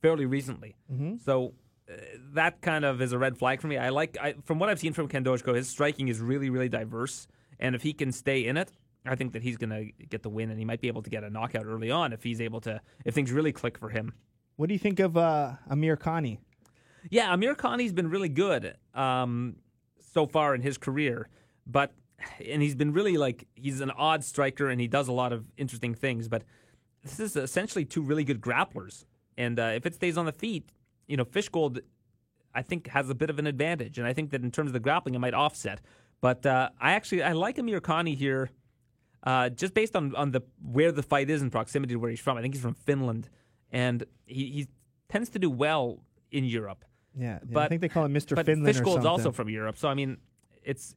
fairly 0.00 0.26
recently. 0.26 0.76
So. 1.18 1.54
That 2.32 2.60
kind 2.60 2.84
of 2.84 3.00
is 3.00 3.12
a 3.12 3.18
red 3.18 3.36
flag 3.36 3.60
for 3.60 3.66
me. 3.66 3.76
I 3.76 3.88
like, 3.88 4.16
I, 4.20 4.34
from 4.44 4.58
what 4.58 4.68
I've 4.68 4.78
seen 4.78 4.92
from 4.92 5.08
Khandozhko, 5.08 5.54
his 5.54 5.68
striking 5.68 6.08
is 6.08 6.20
really, 6.20 6.50
really 6.50 6.68
diverse, 6.68 7.26
and 7.58 7.74
if 7.74 7.82
he 7.82 7.92
can 7.92 8.12
stay 8.12 8.46
in 8.46 8.56
it, 8.56 8.72
I 9.06 9.14
think 9.14 9.32
that 9.32 9.42
he's 9.42 9.56
going 9.56 9.70
to 9.70 10.06
get 10.06 10.22
the 10.22 10.28
win, 10.28 10.50
and 10.50 10.58
he 10.58 10.64
might 10.64 10.80
be 10.80 10.88
able 10.88 11.02
to 11.02 11.10
get 11.10 11.24
a 11.24 11.30
knockout 11.30 11.64
early 11.66 11.90
on 11.90 12.12
if 12.12 12.22
he's 12.22 12.40
able 12.40 12.60
to, 12.62 12.80
if 13.04 13.14
things 13.14 13.32
really 13.32 13.52
click 13.52 13.78
for 13.78 13.88
him. 13.88 14.12
What 14.56 14.68
do 14.68 14.74
you 14.74 14.78
think 14.78 15.00
of 15.00 15.16
uh, 15.16 15.54
Amirkhani? 15.70 16.38
Yeah, 17.08 17.34
Amirkhani's 17.34 17.94
been 17.94 18.10
really 18.10 18.28
good 18.28 18.76
um, 18.94 19.56
so 20.12 20.26
far 20.26 20.54
in 20.54 20.60
his 20.60 20.76
career, 20.76 21.28
but 21.66 21.92
and 22.46 22.60
he's 22.60 22.74
been 22.74 22.92
really 22.92 23.16
like 23.16 23.46
he's 23.54 23.80
an 23.80 23.90
odd 23.90 24.22
striker 24.22 24.68
and 24.68 24.78
he 24.78 24.86
does 24.86 25.08
a 25.08 25.12
lot 25.12 25.32
of 25.32 25.46
interesting 25.56 25.94
things. 25.94 26.28
But 26.28 26.44
this 27.02 27.18
is 27.18 27.36
essentially 27.36 27.86
two 27.86 28.02
really 28.02 28.24
good 28.24 28.42
grapplers, 28.42 29.06
and 29.38 29.58
uh, 29.58 29.72
if 29.74 29.86
it 29.86 29.94
stays 29.94 30.18
on 30.18 30.26
the 30.26 30.32
feet, 30.32 30.70
you 31.10 31.16
know, 31.16 31.24
Fishgold, 31.24 31.80
I 32.54 32.62
think 32.62 32.86
has 32.86 33.10
a 33.10 33.14
bit 33.14 33.30
of 33.30 33.38
an 33.38 33.46
advantage, 33.46 33.98
and 33.98 34.06
I 34.06 34.12
think 34.12 34.30
that 34.30 34.42
in 34.42 34.50
terms 34.50 34.68
of 34.68 34.72
the 34.72 34.80
grappling, 34.80 35.14
it 35.14 35.18
might 35.18 35.34
offset. 35.34 35.80
But 36.20 36.46
uh, 36.46 36.70
I 36.80 36.92
actually 36.92 37.22
I 37.22 37.32
like 37.32 37.56
Amirkhani 37.56 38.16
here, 38.16 38.50
uh, 39.24 39.48
just 39.48 39.74
based 39.74 39.96
on 39.96 40.14
on 40.14 40.30
the 40.30 40.42
where 40.62 40.92
the 40.92 41.02
fight 41.02 41.28
is 41.28 41.42
in 41.42 41.50
proximity 41.50 41.94
to 41.94 42.00
where 42.00 42.10
he's 42.10 42.20
from. 42.20 42.36
I 42.38 42.42
think 42.42 42.54
he's 42.54 42.62
from 42.62 42.74
Finland, 42.74 43.28
and 43.72 44.04
he, 44.26 44.46
he 44.46 44.68
tends 45.08 45.30
to 45.30 45.38
do 45.38 45.50
well 45.50 46.00
in 46.30 46.44
Europe. 46.44 46.84
Yeah, 47.18 47.26
yeah, 47.26 47.38
But 47.50 47.64
I 47.64 47.68
think 47.68 47.80
they 47.80 47.88
call 47.88 48.04
him 48.04 48.14
Mr. 48.14 48.36
But 48.36 48.46
Finland 48.46 48.76
or 48.76 48.80
Fishgold's 48.80 49.04
also 49.04 49.32
from 49.32 49.48
Europe, 49.48 49.76
so 49.76 49.88
I 49.88 49.94
mean, 49.94 50.18
it's 50.62 50.94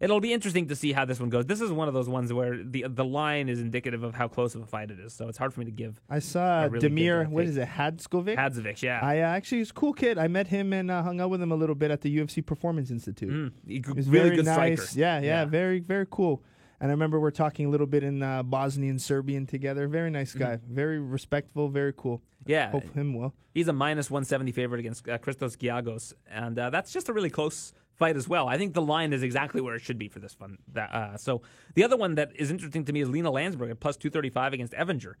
it'll 0.00 0.20
be 0.20 0.32
interesting 0.32 0.68
to 0.68 0.76
see 0.76 0.92
how 0.92 1.04
this 1.04 1.20
one 1.20 1.28
goes. 1.28 1.46
This 1.46 1.60
is 1.60 1.70
one 1.70 1.88
of 1.88 1.94
those 1.94 2.08
ones 2.08 2.32
where 2.32 2.62
the 2.62 2.86
the 2.88 3.04
line 3.04 3.48
is 3.48 3.60
indicative 3.60 4.02
of 4.02 4.14
how 4.14 4.28
close 4.28 4.54
of 4.54 4.62
a 4.62 4.66
fight 4.66 4.90
it 4.90 4.98
is, 5.00 5.12
so 5.12 5.28
it's 5.28 5.38
hard 5.38 5.52
for 5.52 5.60
me 5.60 5.66
to 5.66 5.72
give. 5.72 6.00
I 6.08 6.18
saw 6.18 6.62
really 6.70 6.88
Damir. 6.88 7.26
uh, 7.26 7.30
What 7.30 7.44
it? 7.46 7.68
Hadskovic. 7.68 8.36
Hadzovic, 8.36 8.82
yeah, 8.82 9.00
I 9.02 9.20
uh, 9.20 9.24
actually 9.26 9.58
he's 9.58 9.70
a 9.70 9.74
cool 9.74 9.92
kid. 9.92 10.18
I 10.18 10.28
met 10.28 10.46
him 10.48 10.72
and 10.72 10.90
uh, 10.90 11.02
hung 11.02 11.20
out 11.20 11.30
with 11.30 11.42
him 11.42 11.52
a 11.52 11.56
little 11.56 11.74
bit 11.74 11.90
at 11.90 12.00
the 12.00 12.16
UFC 12.18 12.44
Performance 12.44 12.90
Institute. 12.90 13.30
Mm, 13.30 13.52
he 13.66 13.82
He's 13.94 14.08
really 14.08 14.34
good 14.36 14.44
nice. 14.46 14.80
striker. 14.90 14.98
Yeah, 15.00 15.18
yeah, 15.20 15.26
Yeah. 15.26 15.44
very 15.44 15.80
very 15.80 16.06
cool. 16.10 16.42
And 16.80 16.90
I 16.90 16.94
remember 16.94 17.20
we're 17.20 17.30
talking 17.30 17.66
a 17.66 17.68
little 17.68 17.86
bit 17.86 18.02
in 18.02 18.24
uh, 18.24 18.42
Bosnian 18.42 18.98
Serbian 18.98 19.46
together. 19.46 19.86
Very 19.86 20.10
nice 20.10 20.34
guy. 20.34 20.58
Very 20.68 20.98
respectful. 20.98 21.68
Very 21.68 21.92
cool. 21.96 22.22
Yeah, 22.44 22.72
Hope 22.72 22.92
him 22.94 23.14
well. 23.14 23.34
he's 23.54 23.68
a 23.68 23.72
minus 23.72 24.10
170 24.10 24.50
favorite 24.50 24.80
against 24.80 25.08
uh, 25.08 25.16
Christos 25.18 25.54
Giagos, 25.54 26.12
and 26.28 26.58
uh, 26.58 26.70
that's 26.70 26.92
just 26.92 27.08
a 27.08 27.12
really 27.12 27.30
close 27.30 27.72
fight 28.02 28.16
as 28.16 28.28
well. 28.28 28.48
I 28.48 28.58
think 28.58 28.74
the 28.74 28.82
line 28.82 29.12
is 29.12 29.22
exactly 29.22 29.60
where 29.60 29.76
it 29.76 29.80
should 29.80 29.96
be 29.96 30.08
for 30.08 30.18
this 30.18 30.34
one. 30.36 30.58
Uh, 30.76 31.16
so 31.16 31.42
the 31.76 31.84
other 31.84 31.96
one 31.96 32.16
that 32.16 32.32
is 32.34 32.50
interesting 32.50 32.84
to 32.86 32.92
me 32.92 33.00
is 33.00 33.08
Lina 33.08 33.30
Länsberg 33.30 33.70
at 33.70 33.78
plus 33.78 33.96
235 33.96 34.54
against 34.54 34.72
Evanger, 34.72 35.14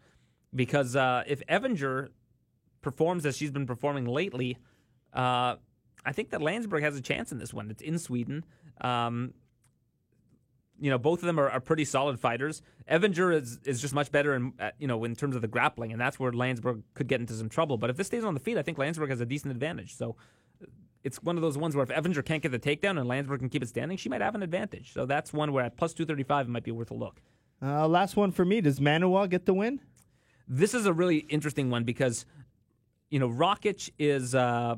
because 0.52 0.96
uh, 0.96 1.22
if 1.28 1.46
Evanger 1.46 2.08
performs 2.80 3.24
as 3.24 3.36
she's 3.36 3.52
been 3.52 3.66
performing 3.66 4.04
lately, 4.04 4.58
uh, 5.12 5.54
I 6.04 6.12
think 6.12 6.30
that 6.30 6.40
Länsberg 6.40 6.82
has 6.82 6.96
a 6.96 7.00
chance 7.00 7.30
in 7.30 7.38
this 7.38 7.54
one. 7.54 7.70
It's 7.70 7.82
in 7.82 8.00
Sweden. 8.00 8.44
Um, 8.80 9.34
you 10.80 10.90
know, 10.90 10.98
both 10.98 11.20
of 11.20 11.26
them 11.26 11.38
are, 11.38 11.48
are 11.48 11.60
pretty 11.60 11.84
solid 11.84 12.18
fighters. 12.18 12.62
Evinger 12.90 13.40
is, 13.40 13.60
is 13.64 13.80
just 13.80 13.94
much 13.94 14.10
better 14.10 14.34
in 14.34 14.54
you 14.80 14.88
know 14.88 15.04
in 15.04 15.14
terms 15.14 15.36
of 15.36 15.42
the 15.42 15.46
grappling, 15.46 15.92
and 15.92 16.00
that's 16.00 16.18
where 16.18 16.32
Länsberg 16.32 16.82
could 16.94 17.06
get 17.06 17.20
into 17.20 17.34
some 17.34 17.48
trouble. 17.48 17.78
But 17.78 17.90
if 17.90 17.96
this 17.96 18.08
stays 18.08 18.24
on 18.24 18.34
the 18.34 18.40
feet, 18.40 18.58
I 18.58 18.62
think 18.62 18.78
Landsberg 18.78 19.10
has 19.10 19.20
a 19.20 19.26
decent 19.26 19.52
advantage. 19.52 19.94
So 19.94 20.16
it's 21.04 21.22
one 21.22 21.36
of 21.36 21.42
those 21.42 21.58
ones 21.58 21.74
where 21.74 21.82
if 21.82 21.88
Evinger 21.90 22.24
can't 22.24 22.42
get 22.42 22.52
the 22.52 22.58
takedown 22.58 22.98
and 23.00 23.08
Länsberg 23.08 23.40
can 23.40 23.48
keep 23.48 23.62
it 23.62 23.68
standing, 23.68 23.96
she 23.96 24.08
might 24.08 24.20
have 24.20 24.34
an 24.34 24.42
advantage. 24.42 24.92
So 24.92 25.06
that's 25.06 25.32
one 25.32 25.52
where 25.52 25.64
at 25.64 25.76
plus 25.76 25.92
two 25.94 26.04
thirty 26.04 26.22
five 26.22 26.46
it 26.46 26.50
might 26.50 26.64
be 26.64 26.70
worth 26.72 26.90
a 26.90 26.94
look. 26.94 27.20
Uh, 27.60 27.86
last 27.86 28.16
one 28.16 28.32
for 28.32 28.44
me. 28.44 28.60
Does 28.60 28.80
Manuwa 28.80 29.28
get 29.28 29.46
the 29.46 29.54
win? 29.54 29.80
This 30.48 30.74
is 30.74 30.86
a 30.86 30.92
really 30.92 31.18
interesting 31.18 31.70
one 31.70 31.84
because 31.84 32.26
you 33.10 33.18
know 33.18 33.28
Rakic 33.28 33.90
is 33.98 34.34
uh, 34.34 34.76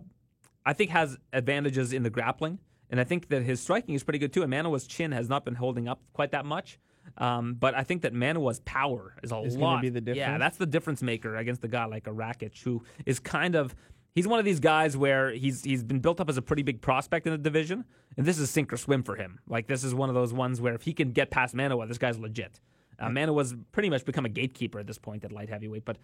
I 0.65 0.73
think 0.73 0.91
has 0.91 1.17
advantages 1.33 1.93
in 1.93 2.03
the 2.03 2.11
grappling. 2.11 2.59
And 2.91 3.01
I 3.01 3.05
think 3.05 3.29
that 3.31 3.43
his 3.43 3.61
striking 3.61 3.95
is 3.95 4.05
pretty 4.05 4.19
good 4.19 4.33
too. 4.33 4.43
And 4.43 4.53
Manuwa's 4.53 4.87
chin 4.87 5.11
has 5.13 5.29
not 5.29 5.45
been 5.45 5.55
holding 5.55 5.89
up 5.89 6.01
quite 6.13 6.31
that 6.33 6.45
much. 6.45 6.79
Um, 7.19 7.55
but 7.55 7.75
I 7.75 7.83
think 7.83 8.03
that 8.03 8.15
Manuwa's 8.15 8.61
power 8.61 9.15
is 9.23 9.33
a 9.33 9.39
Is 9.41 9.57
lot. 9.57 9.77
gonna 9.77 9.83
be 9.83 9.89
the 9.89 10.01
difference? 10.01 10.19
Yeah, 10.19 10.39
that's 10.39 10.59
the 10.59 10.67
difference 10.67 11.03
maker 11.03 11.37
against 11.37 11.65
a 11.65 11.69
guy 11.69 11.87
like 11.87 12.07
a 12.07 12.11
Rakic, 12.11 12.63
who 12.63 12.83
is 13.05 13.19
kind 13.19 13.57
of 13.57 13.75
he's 14.15 14.27
one 14.29 14.39
of 14.39 14.45
these 14.45 14.61
guys 14.61 14.97
where 14.97 15.31
he's 15.33 15.63
he's 15.65 15.83
been 15.83 16.01
built 16.01 16.21
up 16.21 16.29
as 16.29 16.37
a 16.37 16.43
pretty 16.43 16.63
big 16.63 16.81
prospect 16.81 17.27
in 17.27 17.33
the 17.33 17.39
division, 17.39 17.85
and 18.17 18.27
this 18.27 18.39
is 18.39 18.51
sink 18.51 18.73
or 18.73 18.77
swim 18.77 19.03
for 19.03 19.17
him. 19.17 19.41
Like 19.49 19.67
this 19.67 19.85
is 19.85 19.95
one 19.95 20.09
of 20.09 20.15
those 20.15 20.33
ones 20.33 20.61
where 20.61 20.75
if 20.75 20.83
he 20.83 20.93
can 20.93 21.13
get 21.13 21.31
past 21.31 21.55
Manuwa, 21.55 21.87
this 21.89 21.99
guy's 21.99 22.19
legit. 22.19 22.61
Uh, 22.99 23.09
Manuwa's 23.09 23.55
pretty 23.73 23.91
much 23.91 24.05
become 24.05 24.25
a 24.25 24.29
gatekeeper 24.29 24.79
at 24.79 24.87
this 24.87 24.99
point 24.99 25.25
at 25.25 25.33
light 25.33 25.49
heavyweight, 25.49 25.85
but 25.85 25.99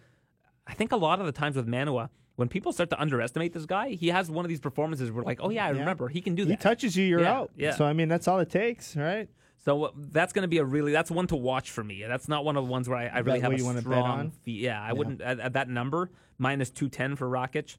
I 0.67 0.73
think 0.73 0.91
a 0.91 0.97
lot 0.97 1.19
of 1.19 1.25
the 1.25 1.31
times 1.31 1.55
with 1.55 1.65
Manuwa, 1.67 2.09
when 2.35 2.49
people 2.49 2.73
start 2.73 2.89
to 2.89 3.01
underestimate 3.01 3.53
this 3.53 3.65
guy, 3.65 3.89
he 3.91 4.09
has 4.09 4.29
one 4.29 4.43
of 4.45 4.49
these 4.49 4.59
performances 4.59 5.09
where 5.11 5.23
like, 5.23 5.39
oh 5.41 5.49
yeah, 5.49 5.65
I 5.65 5.69
remember 5.69 6.09
he 6.09 6.21
can 6.21 6.35
do 6.35 6.43
that. 6.45 6.51
He 6.51 6.57
touches 6.57 6.95
you, 6.97 7.05
you're 7.05 7.21
Yeah, 7.21 7.33
out. 7.33 7.51
yeah. 7.55 7.71
So 7.75 7.85
I 7.85 7.93
mean, 7.93 8.09
that's 8.09 8.27
all 8.27 8.39
it 8.39 8.49
takes, 8.49 8.95
right? 8.97 9.29
So 9.63 9.83
uh, 9.85 9.91
that's 9.95 10.33
going 10.33 10.41
to 10.41 10.47
be 10.49 10.57
a 10.57 10.65
really 10.65 10.91
that's 10.91 11.11
one 11.11 11.27
to 11.27 11.35
watch 11.35 11.71
for 11.71 11.83
me. 11.83 12.03
That's 12.07 12.27
not 12.27 12.43
one 12.43 12.57
of 12.57 12.65
the 12.65 12.71
ones 12.71 12.89
where 12.89 12.97
I, 12.97 13.05
I 13.07 13.19
really 13.19 13.39
have 13.41 13.53
a 13.53 13.57
you 13.57 13.63
wanna 13.63 13.75
bet 13.81 13.83
strong. 13.83 14.03
on? 14.19 14.31
Fee. 14.31 14.59
Yeah, 14.63 14.81
I 14.81 14.91
wouldn't 14.91 15.21
at, 15.21 15.39
at 15.39 15.53
that 15.53 15.69
number 15.69 16.09
minus 16.39 16.69
two 16.71 16.89
ten 16.89 17.15
for 17.15 17.29
Rakic. 17.29 17.77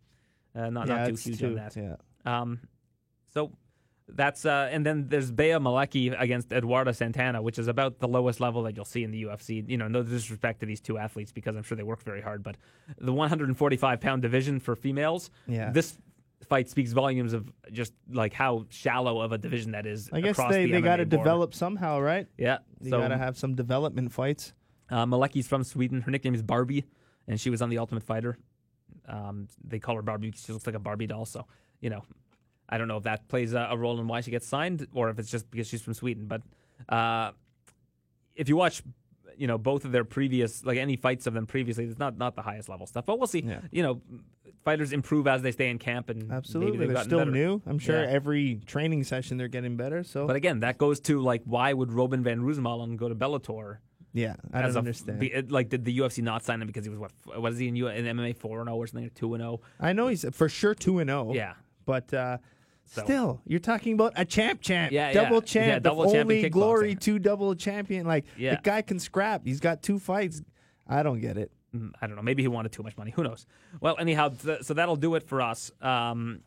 Uh, 0.54 0.70
not 0.70 0.88
yeah, 0.88 0.96
not 0.96 1.06
too 1.08 1.14
huge 1.16 1.38
two, 1.38 1.46
on 1.48 1.54
that. 1.56 1.76
Yeah. 1.76 1.96
Um, 2.24 2.60
so 3.32 3.52
that's 4.08 4.44
uh, 4.44 4.68
and 4.70 4.84
then 4.84 5.08
there's 5.08 5.30
Bea 5.30 5.52
Malecki 5.52 6.14
against 6.20 6.50
Eduarda 6.50 6.94
Santana, 6.94 7.40
which 7.40 7.58
is 7.58 7.68
about 7.68 7.98
the 7.98 8.08
lowest 8.08 8.40
level 8.40 8.62
that 8.64 8.76
you'll 8.76 8.84
see 8.84 9.02
in 9.04 9.10
the 9.10 9.24
UFC. 9.24 9.66
You 9.68 9.78
know, 9.78 9.88
no 9.88 10.02
disrespect 10.02 10.60
to 10.60 10.66
these 10.66 10.80
two 10.80 10.98
athletes 10.98 11.32
because 11.32 11.56
I'm 11.56 11.62
sure 11.62 11.76
they 11.76 11.82
work 11.82 12.02
very 12.02 12.20
hard, 12.20 12.42
but 12.42 12.56
the 12.98 13.12
145 13.12 14.00
pound 14.00 14.22
division 14.22 14.60
for 14.60 14.76
females, 14.76 15.30
Yeah. 15.46 15.70
this 15.70 15.98
fight 16.48 16.68
speaks 16.68 16.92
volumes 16.92 17.32
of 17.32 17.50
just 17.70 17.92
like 18.10 18.32
how 18.32 18.66
shallow 18.68 19.20
of 19.20 19.32
a 19.32 19.38
division 19.38 19.72
that 19.72 19.86
is. 19.86 20.10
I 20.12 20.20
guess 20.20 20.36
they, 20.36 20.66
the 20.66 20.72
they 20.72 20.80
got 20.80 20.96
to 20.96 21.04
develop 21.04 21.54
somehow, 21.54 22.00
right? 22.00 22.26
Yeah, 22.36 22.58
You 22.80 22.90
so 22.90 22.98
got 22.98 23.08
to 23.08 23.16
have 23.18 23.38
some 23.38 23.54
development 23.54 24.12
fights. 24.12 24.52
uh, 24.90 25.06
Malecki's 25.06 25.46
from 25.46 25.64
Sweden. 25.64 26.00
Her 26.02 26.10
nickname 26.10 26.34
is 26.34 26.42
Barbie, 26.42 26.84
and 27.28 27.40
she 27.40 27.48
was 27.48 27.62
on 27.62 27.70
The 27.70 27.78
Ultimate 27.78 28.02
Fighter. 28.02 28.36
Um, 29.08 29.48
they 29.64 29.78
call 29.78 29.96
her 29.96 30.02
Barbie 30.02 30.28
because 30.28 30.44
she 30.44 30.52
looks 30.52 30.66
like 30.66 30.76
a 30.76 30.78
Barbie 30.80 31.06
doll. 31.06 31.24
So, 31.24 31.46
you 31.80 31.90
know, 31.90 32.02
I 32.68 32.78
don't 32.78 32.88
know 32.88 32.96
if 32.98 33.02
that 33.04 33.28
plays 33.28 33.52
a, 33.52 33.68
a 33.70 33.76
role 33.76 33.98
in 34.00 34.06
why 34.08 34.20
she 34.20 34.30
gets 34.30 34.46
signed 34.46 34.86
or 34.94 35.10
if 35.10 35.18
it's 35.18 35.30
just 35.30 35.50
because 35.50 35.66
she's 35.66 35.82
from 35.82 35.94
Sweden. 35.94 36.26
But 36.26 36.42
uh, 36.88 37.32
if 38.34 38.48
you 38.48 38.56
watch, 38.56 38.82
you 39.36 39.46
know, 39.46 39.58
both 39.58 39.84
of 39.84 39.92
their 39.92 40.04
previous, 40.04 40.64
like 40.64 40.78
any 40.78 40.96
fights 40.96 41.26
of 41.26 41.34
them 41.34 41.46
previously, 41.46 41.84
it's 41.84 41.98
not 41.98 42.16
not 42.16 42.34
the 42.36 42.42
highest 42.42 42.68
level 42.68 42.86
stuff. 42.86 43.04
But 43.06 43.18
we'll 43.18 43.26
see. 43.26 43.40
Yeah. 43.44 43.60
You 43.70 43.82
know, 43.82 44.00
fighters 44.64 44.92
improve 44.92 45.26
as 45.26 45.42
they 45.42 45.50
stay 45.52 45.68
in 45.70 45.78
camp, 45.78 46.08
and 46.08 46.30
Absolutely, 46.30 46.72
maybe 46.78 46.86
they've 46.86 46.94
they're 46.94 47.04
still 47.04 47.18
better. 47.18 47.30
new. 47.32 47.60
I'm 47.66 47.78
sure 47.78 48.02
Yeah. 48.04 48.10
every 48.10 48.60
training 48.66 49.04
session 49.04 49.36
they're 49.36 49.48
getting 49.48 49.76
better. 49.76 50.02
So 50.04 50.26
But 50.26 50.36
again, 50.36 50.60
that 50.60 50.78
goes 50.78 51.00
to 51.00 51.20
like 51.20 51.42
why 51.44 51.72
would 51.72 51.92
Robin 51.92 52.22
van 52.22 52.40
Roosmalen 52.42 52.96
go 52.96 53.08
to 53.08 53.14
Bellator? 53.14 53.78
Yeah, 54.12 54.34
I 54.52 54.62
don't 54.62 54.74
a- 54.74 54.78
understand. 54.78 55.20
be- 55.20 55.32
it- 55.32 55.50
like, 55.50 55.68
did 55.68 55.84
the 55.84 55.98
UFC 55.98 56.22
not 56.22 56.44
sign 56.44 56.60
him 56.60 56.66
because 56.66 56.84
he 56.84 56.90
was 56.90 56.98
what? 56.98 57.40
Was 57.40 57.58
he 57.58 57.68
in, 57.68 57.76
U- 57.76 57.88
in 57.88 58.04
MMA 58.04 58.36
four 58.36 58.60
and 58.60 58.68
zero 58.68 58.76
or 58.76 58.86
something, 58.86 59.06
or 59.06 59.10
two 59.10 59.34
and 59.34 59.42
zero? 59.42 59.60
I 59.80 59.92
know 59.92 60.08
he's 60.08 60.24
for 60.32 60.48
sure 60.48 60.74
two 60.74 60.98
and 60.98 61.08
zero. 61.08 61.32
Yeah. 61.32 61.54
but 61.86 62.12
uh, 62.14 62.38
still, 62.84 63.40
you're 63.46 63.58
talking 63.60 63.94
about 63.94 64.12
a 64.16 64.24
champ, 64.24 64.60
champ, 64.60 64.92
Yeah, 64.92 65.12
double 65.12 65.36
yeah. 65.36 65.40
champ, 65.40 65.66
Yeah, 65.68 65.74
the 65.76 65.80
double 65.80 66.04
champ 66.04 66.30
in 66.30 66.36
only 66.38 66.50
glory, 66.50 66.94
two 66.94 67.18
double 67.18 67.54
champion. 67.54 68.06
Like 68.06 68.24
Yeah. 68.36 68.56
the 68.56 68.60
guy 68.62 68.82
can 68.82 68.98
scrap. 68.98 69.42
He's 69.44 69.60
got 69.60 69.82
two 69.82 69.98
fights. 69.98 70.42
I 70.86 71.02
don't 71.02 71.20
get 71.20 71.38
it. 71.38 71.50
Mm, 71.74 71.92
I 72.02 72.06
don't 72.06 72.16
know. 72.16 72.22
Maybe 72.22 72.42
he 72.42 72.48
wanted 72.48 72.70
too 72.72 72.82
much 72.82 72.96
money. 72.98 73.12
Who 73.12 73.22
knows? 73.22 73.46
Well, 73.80 73.96
anyhow, 73.98 74.28
th- 74.28 74.62
so 74.62 74.74
that'll 74.74 74.96
do 74.96 75.14
it 75.14 75.22
for 75.22 75.40
us. 75.40 75.70
Um, 75.80 76.40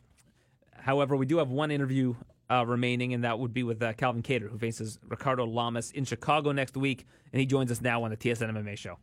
however, 0.78 1.16
we 1.16 1.26
do 1.26 1.38
have 1.38 1.48
one 1.50 1.70
interview 1.70 2.14
uh, 2.50 2.64
remaining, 2.66 3.12
and 3.14 3.24
that 3.24 3.38
would 3.38 3.52
be 3.52 3.62
with 3.62 3.82
uh, 3.82 3.92
Calvin 3.94 4.22
Kattar, 4.22 4.50
who 4.50 4.58
faces 4.58 4.98
Ricardo 5.08 5.44
Lamas 5.44 5.90
in 5.90 6.04
Chicago 6.04 6.52
next 6.52 6.76
week, 6.76 7.04
and 7.32 7.40
he 7.40 7.46
joins 7.46 7.70
us 7.70 7.80
now 7.80 8.02
on 8.04 8.10
the 8.10 8.16
TSN 8.16 8.50
MMA 8.52 8.76
show. 8.78 8.98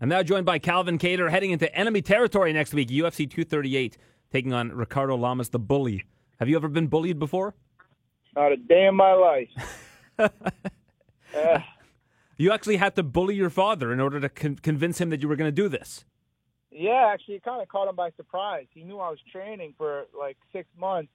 I'm 0.00 0.08
now 0.08 0.22
joined 0.22 0.44
by 0.46 0.58
Calvin 0.58 0.98
Kattar, 0.98 1.30
heading 1.30 1.50
into 1.50 1.72
enemy 1.74 2.02
territory 2.02 2.52
next 2.52 2.74
week, 2.74 2.88
UFC 2.88 3.28
238, 3.30 3.96
taking 4.32 4.52
on 4.52 4.70
Ricardo 4.72 5.16
Lamas, 5.16 5.50
the 5.50 5.58
bully. 5.58 6.04
Have 6.40 6.48
you 6.48 6.56
ever 6.56 6.68
been 6.68 6.88
bullied 6.88 7.18
before? 7.18 7.54
Not 8.36 8.52
a 8.52 8.56
day 8.56 8.86
in 8.86 8.94
my 8.96 9.12
life. 9.12 9.48
Uh, 10.18 10.28
You 12.36 12.50
actually 12.50 12.78
had 12.78 12.96
to 12.96 13.04
bully 13.04 13.36
your 13.36 13.48
father 13.48 13.92
in 13.92 14.00
order 14.00 14.18
to 14.18 14.28
con- 14.28 14.56
convince 14.56 15.00
him 15.00 15.10
that 15.10 15.22
you 15.22 15.28
were 15.28 15.36
going 15.36 15.46
to 15.48 15.52
do 15.52 15.68
this. 15.68 16.04
yeah, 16.72 17.08
actually, 17.12 17.36
it 17.36 17.44
kind 17.44 17.62
of 17.62 17.68
caught 17.68 17.88
him 17.88 17.94
by 17.94 18.10
surprise. 18.16 18.66
He 18.74 18.82
knew 18.82 18.98
I 18.98 19.08
was 19.08 19.20
training 19.30 19.74
for 19.78 20.06
like 20.18 20.36
six 20.52 20.68
months, 20.76 21.12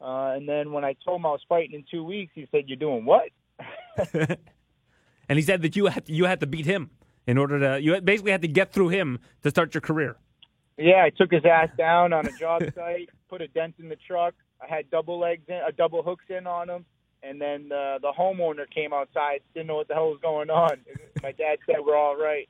uh, 0.00 0.32
and 0.36 0.48
then 0.48 0.72
when 0.72 0.84
I 0.84 0.94
told 1.04 1.20
him 1.20 1.26
I 1.26 1.30
was 1.30 1.42
fighting 1.48 1.74
in 1.74 1.84
two 1.90 2.02
weeks, 2.02 2.32
he 2.34 2.48
said, 2.50 2.64
"You're 2.66 2.76
doing 2.76 3.04
what?" 3.04 3.28
and 4.14 5.38
he 5.38 5.42
said 5.42 5.62
that 5.62 5.76
you 5.76 5.86
had 5.86 6.08
you 6.08 6.24
had 6.24 6.40
to 6.40 6.46
beat 6.46 6.66
him 6.66 6.90
in 7.26 7.36
order 7.36 7.58
to 7.60 7.82
you 7.82 8.00
basically 8.00 8.32
had 8.32 8.42
to 8.42 8.48
get 8.48 8.72
through 8.72 8.88
him 8.88 9.18
to 9.42 9.50
start 9.50 9.74
your 9.74 9.82
career. 9.82 10.16
Yeah, 10.78 11.04
I 11.04 11.10
took 11.10 11.30
his 11.30 11.44
ass 11.44 11.68
down 11.78 12.12
on 12.12 12.26
a 12.26 12.32
job 12.32 12.62
site, 12.74 13.10
put 13.28 13.42
a 13.42 13.48
dent 13.48 13.74
in 13.78 13.88
the 13.88 13.96
truck. 14.06 14.34
I 14.62 14.74
had 14.74 14.90
double 14.90 15.18
legs 15.18 15.44
in, 15.48 15.56
uh, 15.56 15.70
double 15.76 16.02
hooks 16.02 16.24
in 16.28 16.46
on 16.46 16.68
him, 16.68 16.84
and 17.22 17.40
then 17.40 17.70
uh, 17.72 17.98
the 17.98 18.12
homeowner 18.18 18.68
came 18.70 18.92
outside, 18.92 19.40
didn't 19.54 19.66
know 19.66 19.76
what 19.76 19.88
the 19.88 19.94
hell 19.94 20.10
was 20.10 20.20
going 20.22 20.50
on. 20.50 20.78
My 21.22 21.32
dad 21.32 21.58
said 21.66 21.76
we're 21.84 21.96
all 21.96 22.16
right. 22.16 22.48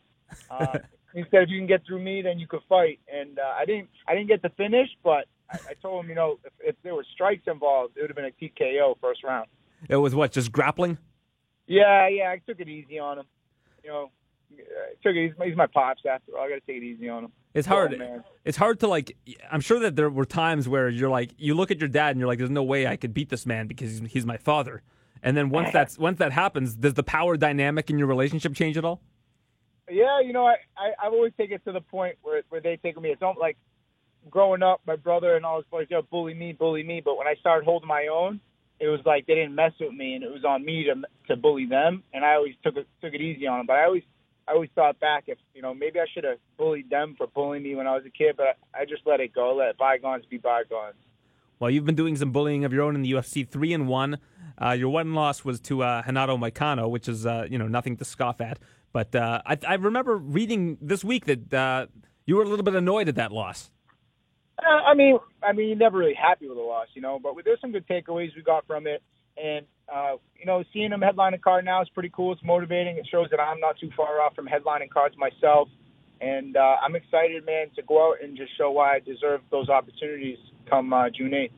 Uh, 0.51 0.79
he 1.13 1.25
said 1.31 1.43
if 1.43 1.49
you 1.49 1.59
can 1.59 1.67
get 1.67 1.85
through 1.85 2.01
me, 2.01 2.23
then 2.23 2.39
you 2.39 2.47
could 2.47 2.63
fight. 2.69 3.01
And 3.13 3.39
uh, 3.39 3.43
I 3.59 3.65
didn't, 3.65 3.89
I 4.07 4.15
didn't 4.15 4.29
get 4.29 4.43
to 4.43 4.51
finish, 4.51 4.89
but 5.03 5.27
I, 5.51 5.59
I 5.71 5.75
told 5.83 6.05
him, 6.05 6.11
you 6.11 6.17
know, 6.17 6.39
if, 6.45 6.53
if 6.61 6.77
there 6.83 6.95
were 6.95 7.05
strikes 7.15 7.43
involved, 7.47 7.97
it 7.97 8.03
would 8.03 8.11
have 8.11 8.17
been 8.17 8.27
a 8.27 8.31
TKO 8.31 8.95
first 9.01 9.25
round. 9.25 9.49
It 9.89 9.97
was 9.97 10.15
what 10.15 10.33
just 10.33 10.53
grappling. 10.53 10.99
Yeah, 11.67 12.09
yeah, 12.09 12.31
I 12.31 12.41
took 12.47 12.61
it 12.61 12.69
easy 12.69 12.99
on 12.99 13.21
him. 13.21 13.27
You 13.83 13.91
know, 13.91 14.11
I 14.53 14.93
took 15.03 15.15
it. 15.15 15.29
He's 15.29 15.39
my, 15.39 15.47
he's 15.47 15.57
my 15.57 15.67
pops 15.67 16.03
after 16.11 16.37
all. 16.37 16.45
I 16.45 16.49
got 16.49 16.55
to 16.57 16.61
take 16.61 16.83
it 16.83 16.85
easy 16.85 17.09
on 17.09 17.25
him. 17.25 17.33
It's 17.55 17.67
hard. 17.67 18.01
Oh, 18.01 18.23
it's 18.45 18.57
hard 18.57 18.81
to 18.81 18.89
like. 18.89 19.17
I'm 19.51 19.61
sure 19.61 19.81
that 19.81 19.97
there 19.97 20.11
were 20.11 20.25
times 20.25 20.69
where 20.69 20.89
you're 20.89 21.09
like, 21.09 21.31
you 21.37 21.55
look 21.55 21.71
at 21.71 21.79
your 21.79 21.89
dad 21.89 22.11
and 22.11 22.21
you're 22.21 22.29
like, 22.29 22.39
"There's 22.39 22.51
no 22.51 22.63
way 22.63 22.87
I 22.87 22.97
could 22.97 23.15
beat 23.15 23.29
this 23.29 23.47
man 23.47 23.67
because 23.67 23.99
he's, 23.99 24.13
he's 24.13 24.27
my 24.27 24.37
father." 24.37 24.83
And 25.23 25.37
then 25.37 25.51
once 25.51 25.71
that's 25.73 25.99
once 25.99 26.19
that 26.19 26.33
happens, 26.33 26.75
does 26.77 26.95
the 26.95 27.03
power 27.03 27.37
dynamic 27.37 27.91
in 27.91 27.99
your 27.99 28.09
relationship 28.09 28.55
change 28.55 28.77
at 28.77 28.85
all? 28.85 29.01
Yeah, 29.91 30.21
you 30.21 30.33
know, 30.33 30.47
I, 30.47 30.57
I 30.77 31.07
I've 31.07 31.13
always 31.13 31.33
taken 31.37 31.57
it 31.57 31.65
to 31.65 31.73
the 31.73 31.81
point 31.81 32.17
where 32.23 32.43
where 32.49 32.61
they 32.61 32.77
take 32.77 33.01
me. 33.01 33.11
It's 33.11 33.21
not 33.21 33.39
like 33.39 33.57
growing 34.29 34.63
up, 34.63 34.81
my 34.87 34.97
brother 34.97 35.37
and 35.37 35.45
all 35.45 35.57
his 35.57 35.67
boys, 35.71 35.87
yeah, 35.91 36.01
bully 36.11 36.35
me, 36.35 36.53
bully 36.53 36.83
me. 36.83 37.01
But 37.05 37.17
when 37.17 37.27
I 37.27 37.35
started 37.41 37.65
holding 37.65 37.89
my 37.89 38.09
own, 38.13 38.41
it 38.79 38.89
was 38.89 39.01
like 39.05 39.27
they 39.27 39.35
didn't 39.35 39.55
mess 39.55 39.73
with 39.79 39.93
me, 39.93 40.15
and 40.15 40.25
it 40.25 40.31
was 40.31 40.45
on 40.45 40.65
me 40.65 40.85
to 40.85 40.95
to 41.29 41.37
bully 41.37 41.67
them. 41.67 42.03
And 42.13 42.25
I 42.25 42.35
always 42.35 42.55
took 42.65 42.77
it 42.77 42.87
took 43.03 43.15
it 43.15 43.21
easy 43.21 43.47
on 43.47 43.59
them. 43.59 43.67
But 43.67 43.77
I 43.77 43.85
always 43.85 44.03
I 44.49 44.53
always 44.53 44.71
thought 44.75 44.99
back 45.01 45.25
if 45.27 45.39
you 45.55 45.63
know 45.63 45.75
maybe 45.75 46.01
I 46.01 46.07
should 46.13 46.25
have 46.25 46.39
bullied 46.59 46.91
them 46.91 47.15
for 47.17 47.27
bullying 47.27 47.63
me 47.63 47.75
when 47.75 47.87
I 47.87 47.95
was 47.95 48.05
a 48.07 48.11
kid. 48.11 48.37
But 48.37 48.59
I, 48.75 48.83
I 48.83 48.85
just 48.85 49.03
let 49.07 49.21
it 49.21 49.35
go, 49.35 49.55
let 49.55 49.77
bygones 49.77 50.25
be 50.27 50.39
bygones. 50.39 50.97
Well, 51.59 51.71
you've 51.71 51.85
been 51.85 51.95
doing 51.95 52.17
some 52.17 52.33
bullying 52.33 52.65
of 52.65 52.73
your 52.73 52.83
own 52.83 52.95
in 52.95 53.03
the 53.03 53.13
UFC, 53.13 53.47
three 53.47 53.75
and 53.75 53.87
one. 53.87 54.19
Uh, 54.61 54.71
your 54.71 54.89
one 54.89 55.15
loss 55.15 55.45
was 55.45 55.61
to 55.61 55.83
uh, 55.83 56.03
Renato 56.07 56.39
Moicano, 56.39 56.89
which 56.89 57.07
is 57.07 57.27
uh, 57.27 57.47
you 57.51 57.59
know 57.59 57.69
nothing 57.69 57.97
to 57.99 58.05
scoff 58.05 58.41
at. 58.41 58.59
But 58.93 59.15
uh, 59.15 59.43
I, 59.47 59.59
I 59.69 59.75
remember 59.75 60.17
reading 60.17 60.79
this 60.81 61.05
week 61.05 61.27
that 61.27 61.55
uh, 61.55 61.87
you 62.27 62.37
were 62.37 62.43
a 62.43 62.49
little 62.49 62.65
bit 62.65 62.75
annoyed 62.75 63.09
at 63.09 63.17
that 63.17 63.31
loss. 63.31 63.71
Uh, 64.67 64.83
I 64.87 64.95
mean, 64.95 65.19
I 65.43 65.53
mean, 65.53 65.69
you're 65.69 65.77
never 65.77 65.99
really 65.99 66.15
happy 66.15 66.49
with 66.49 66.59
a 66.59 66.61
loss, 66.61 66.89
you 66.95 67.03
know. 67.03 67.19
But 67.23 67.35
there's 67.45 67.61
some 67.61 67.73
good 67.73 67.87
takeaways 67.87 68.35
we 68.37 68.43
got 68.43 68.67
from 68.67 68.87
it, 68.87 69.03
and 69.43 69.67
uh, 69.93 70.17
you 70.39 70.47
know, 70.47 70.63
seeing 70.73 70.93
him 70.93 71.01
headline 71.01 71.35
a 71.35 71.39
card 71.39 71.65
now 71.65 71.83
is 71.83 71.89
pretty 71.91 72.11
cool. 72.15 72.33
It's 72.33 72.43
motivating. 72.45 72.97
It 72.97 73.09
shows 73.11 73.29
that 73.31 73.41
I'm 73.41 73.61
not 73.61 73.79
too 73.79 73.91
far 73.97 74.21
off 74.21 74.35
from 74.35 74.47
headlining 74.47 74.91
cards 74.91 75.17
myself, 75.17 75.69
and 76.21 76.57
uh, 76.57 76.77
I'm 76.83 76.95
excited, 76.95 77.45
man, 77.47 77.69
to 77.77 77.83
go 77.83 78.11
out 78.11 78.17
and 78.23 78.37
just 78.37 78.57
show 78.59 78.71
why 78.71 78.97
I 78.97 78.99
deserve 79.01 79.41
those 79.51 79.69
opportunities 79.69 80.39
come 80.69 80.93
uh, 80.93 81.09
June 81.11 81.33
8th. 81.33 81.51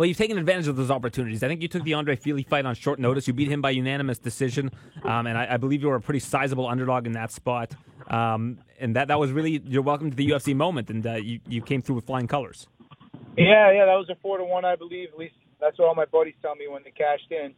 Well, 0.00 0.06
you've 0.06 0.16
taken 0.16 0.38
advantage 0.38 0.66
of 0.66 0.76
those 0.76 0.90
opportunities. 0.90 1.42
I 1.42 1.48
think 1.48 1.60
you 1.60 1.68
took 1.68 1.84
the 1.84 1.92
Andre 1.92 2.16
Fili 2.16 2.42
fight 2.42 2.64
on 2.64 2.74
short 2.74 2.98
notice. 2.98 3.28
You 3.28 3.34
beat 3.34 3.48
him 3.48 3.60
by 3.60 3.68
unanimous 3.68 4.18
decision, 4.18 4.70
um, 5.02 5.26
and 5.26 5.36
I, 5.36 5.46
I 5.50 5.56
believe 5.58 5.82
you 5.82 5.88
were 5.88 5.96
a 5.96 6.00
pretty 6.00 6.20
sizable 6.20 6.66
underdog 6.66 7.04
in 7.04 7.12
that 7.12 7.30
spot. 7.30 7.76
Um, 8.06 8.60
and 8.78 8.96
that 8.96 9.08
that 9.08 9.20
was 9.20 9.30
really 9.30 9.60
your 9.66 9.82
welcome 9.82 10.08
to 10.08 10.16
the 10.16 10.26
UFC 10.26 10.56
moment, 10.56 10.88
and 10.88 11.06
uh, 11.06 11.16
you 11.16 11.40
you 11.46 11.60
came 11.60 11.82
through 11.82 11.96
with 11.96 12.06
flying 12.06 12.26
colors. 12.26 12.66
Yeah, 13.36 13.72
yeah, 13.72 13.84
that 13.84 13.94
was 13.94 14.08
a 14.08 14.14
four 14.22 14.38
to 14.38 14.44
one, 14.44 14.64
I 14.64 14.74
believe. 14.74 15.10
At 15.12 15.18
least 15.18 15.34
that's 15.60 15.78
what 15.78 15.88
all 15.88 15.94
my 15.94 16.06
buddies 16.06 16.32
tell 16.40 16.54
me 16.54 16.66
when 16.66 16.82
they 16.82 16.92
cashed 16.92 17.30
in. 17.30 17.52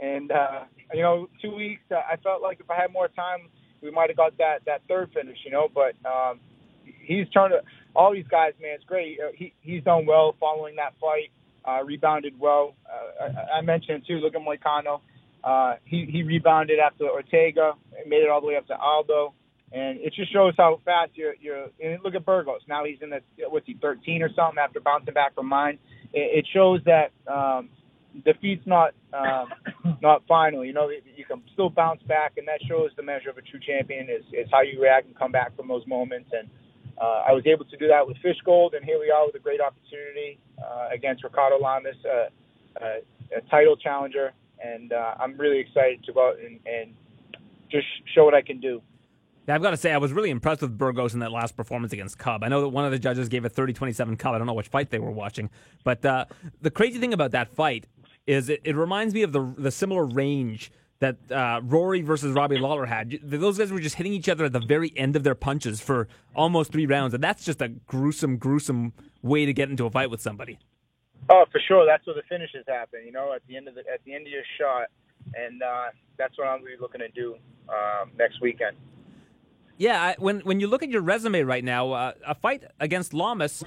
And 0.00 0.32
uh, 0.32 0.64
you 0.92 1.02
know, 1.02 1.28
two 1.40 1.54
weeks. 1.54 1.82
Uh, 1.88 1.98
I 1.98 2.16
felt 2.16 2.42
like 2.42 2.58
if 2.58 2.68
I 2.68 2.74
had 2.74 2.92
more 2.92 3.06
time, 3.06 3.48
we 3.80 3.92
might 3.92 4.10
have 4.10 4.16
got 4.16 4.36
that 4.38 4.64
that 4.66 4.82
third 4.88 5.12
finish. 5.14 5.38
You 5.44 5.52
know, 5.52 5.68
but 5.72 5.94
um, 6.04 6.40
he's 6.82 7.28
to 7.28 7.62
all 7.94 8.12
these 8.12 8.26
guys. 8.28 8.54
Man, 8.60 8.72
it's 8.74 8.82
great. 8.82 9.20
Uh, 9.20 9.30
he 9.36 9.54
he's 9.60 9.84
done 9.84 10.04
well 10.04 10.34
following 10.40 10.74
that 10.78 10.94
fight. 11.00 11.30
Uh, 11.66 11.82
rebounded 11.84 12.38
well. 12.38 12.74
Uh, 12.86 13.24
I, 13.24 13.58
I 13.58 13.60
mentioned 13.60 14.04
too. 14.06 14.18
Look 14.18 14.34
at 14.34 14.40
Moicano. 14.40 15.00
Uh, 15.42 15.74
he 15.84 16.06
he 16.10 16.22
rebounded 16.22 16.78
after 16.78 17.08
Ortega, 17.08 17.72
and 17.98 18.08
made 18.08 18.22
it 18.22 18.28
all 18.28 18.40
the 18.40 18.46
way 18.46 18.56
up 18.56 18.66
to 18.68 18.76
Aldo, 18.76 19.34
and 19.72 19.98
it 19.98 20.12
just 20.14 20.32
shows 20.32 20.54
how 20.56 20.80
fast 20.84 21.12
you're. 21.14 21.34
You're. 21.40 21.68
And 21.82 22.02
look 22.04 22.14
at 22.14 22.24
Burgos. 22.24 22.60
Now 22.68 22.84
he's 22.84 22.98
in 23.02 23.10
the 23.10 23.20
what's 23.48 23.66
he 23.66 23.74
13 23.74 24.22
or 24.22 24.28
something 24.34 24.58
after 24.58 24.80
bouncing 24.80 25.14
back 25.14 25.34
from 25.34 25.48
mine. 25.48 25.78
It, 26.12 26.38
it 26.38 26.46
shows 26.52 26.80
that 26.84 27.10
um, 27.30 27.68
defeat's 28.24 28.66
not 28.66 28.94
um, 29.12 29.98
not 30.02 30.22
final. 30.26 30.64
You 30.64 30.72
know, 30.72 30.88
you 30.88 31.24
can 31.24 31.42
still 31.52 31.70
bounce 31.70 32.02
back, 32.02 32.34
and 32.36 32.46
that 32.48 32.60
shows 32.68 32.90
the 32.96 33.02
measure 33.02 33.30
of 33.30 33.38
a 33.38 33.42
true 33.42 33.60
champion 33.60 34.08
is, 34.08 34.24
is 34.32 34.48
how 34.50 34.62
you 34.62 34.80
react 34.80 35.06
and 35.06 35.16
come 35.16 35.32
back 35.32 35.56
from 35.56 35.68
those 35.68 35.86
moments. 35.86 36.30
And 36.32 36.48
uh, 37.00 37.24
I 37.28 37.32
was 37.32 37.46
able 37.46 37.64
to 37.66 37.76
do 37.76 37.88
that 37.88 38.06
with 38.06 38.16
Fishgold, 38.18 38.74
and 38.74 38.84
here 38.84 38.98
we 38.98 39.10
are 39.10 39.26
with 39.26 39.34
a 39.34 39.38
great 39.38 39.60
opportunity 39.60 40.38
uh, 40.58 40.88
against 40.92 41.24
Ricardo 41.24 41.58
Lamas, 41.58 41.96
uh, 42.04 42.28
uh, 42.82 43.36
a 43.36 43.40
title 43.50 43.76
challenger, 43.76 44.32
and 44.62 44.92
uh, 44.92 45.14
I'm 45.20 45.36
really 45.36 45.58
excited 45.58 46.04
to 46.04 46.12
go 46.12 46.28
out 46.28 46.38
and, 46.38 46.58
and 46.66 46.94
just 47.70 47.86
show 48.14 48.24
what 48.24 48.34
I 48.34 48.42
can 48.42 48.60
do. 48.60 48.80
Yeah, 49.46 49.54
I've 49.54 49.62
got 49.62 49.70
to 49.70 49.76
say, 49.76 49.92
I 49.92 49.98
was 49.98 50.12
really 50.12 50.30
impressed 50.30 50.62
with 50.62 50.76
Burgos 50.76 51.14
in 51.14 51.20
that 51.20 51.30
last 51.30 51.56
performance 51.56 51.92
against 51.92 52.18
Cub. 52.18 52.42
I 52.42 52.48
know 52.48 52.62
that 52.62 52.68
one 52.68 52.84
of 52.84 52.90
the 52.90 52.98
judges 52.98 53.28
gave 53.28 53.44
a 53.44 53.48
30 53.48 53.74
27 53.74 54.16
Cub. 54.16 54.34
I 54.34 54.38
don't 54.38 54.46
know 54.46 54.54
which 54.54 54.68
fight 54.68 54.90
they 54.90 54.98
were 54.98 55.10
watching. 55.10 55.50
But 55.84 56.04
uh, 56.04 56.24
the 56.62 56.70
crazy 56.70 56.98
thing 56.98 57.12
about 57.12 57.30
that 57.30 57.48
fight 57.48 57.86
is 58.26 58.48
it, 58.48 58.60
it 58.64 58.74
reminds 58.74 59.14
me 59.14 59.22
of 59.22 59.32
the 59.32 59.54
the 59.56 59.70
similar 59.70 60.04
range 60.04 60.72
that 60.98 61.16
uh, 61.30 61.60
Rory 61.62 62.00
versus 62.00 62.32
Robbie 62.32 62.58
Lawler 62.58 62.86
had. 62.86 63.18
Those 63.22 63.58
guys 63.58 63.70
were 63.70 63.80
just 63.80 63.96
hitting 63.96 64.12
each 64.12 64.28
other 64.28 64.46
at 64.46 64.52
the 64.52 64.60
very 64.60 64.92
end 64.96 65.16
of 65.16 65.24
their 65.24 65.34
punches 65.34 65.80
for 65.80 66.08
almost 66.34 66.72
three 66.72 66.86
rounds, 66.86 67.14
and 67.14 67.22
that's 67.22 67.44
just 67.44 67.60
a 67.60 67.68
gruesome, 67.68 68.38
gruesome 68.38 68.92
way 69.22 69.44
to 69.46 69.52
get 69.52 69.70
into 69.70 69.84
a 69.86 69.90
fight 69.90 70.10
with 70.10 70.20
somebody. 70.20 70.58
Oh, 71.28 71.44
for 71.50 71.60
sure. 71.66 71.84
That's 71.86 72.06
where 72.06 72.14
the 72.14 72.22
finishes 72.28 72.64
happen. 72.68 73.00
You 73.04 73.12
know, 73.12 73.32
at 73.34 73.42
the 73.48 73.56
end 73.56 73.68
of 73.68 73.74
the 73.74 73.80
at 73.80 74.02
the 74.04 74.14
end 74.14 74.26
of 74.26 74.32
your 74.32 74.44
shot, 74.58 74.88
and 75.34 75.62
uh, 75.62 75.86
that's 76.16 76.38
what 76.38 76.46
I'm 76.46 76.62
really 76.62 76.78
looking 76.80 77.00
to 77.00 77.08
do 77.08 77.36
um, 77.68 78.10
next 78.18 78.40
weekend. 78.40 78.76
Yeah, 79.78 80.02
I, 80.02 80.16
when 80.18 80.40
when 80.40 80.60
you 80.60 80.68
look 80.68 80.82
at 80.82 80.90
your 80.90 81.02
resume 81.02 81.42
right 81.42 81.64
now, 81.64 81.92
uh, 81.92 82.12
a 82.26 82.34
fight 82.34 82.64
against 82.80 83.12
Lamas 83.12 83.64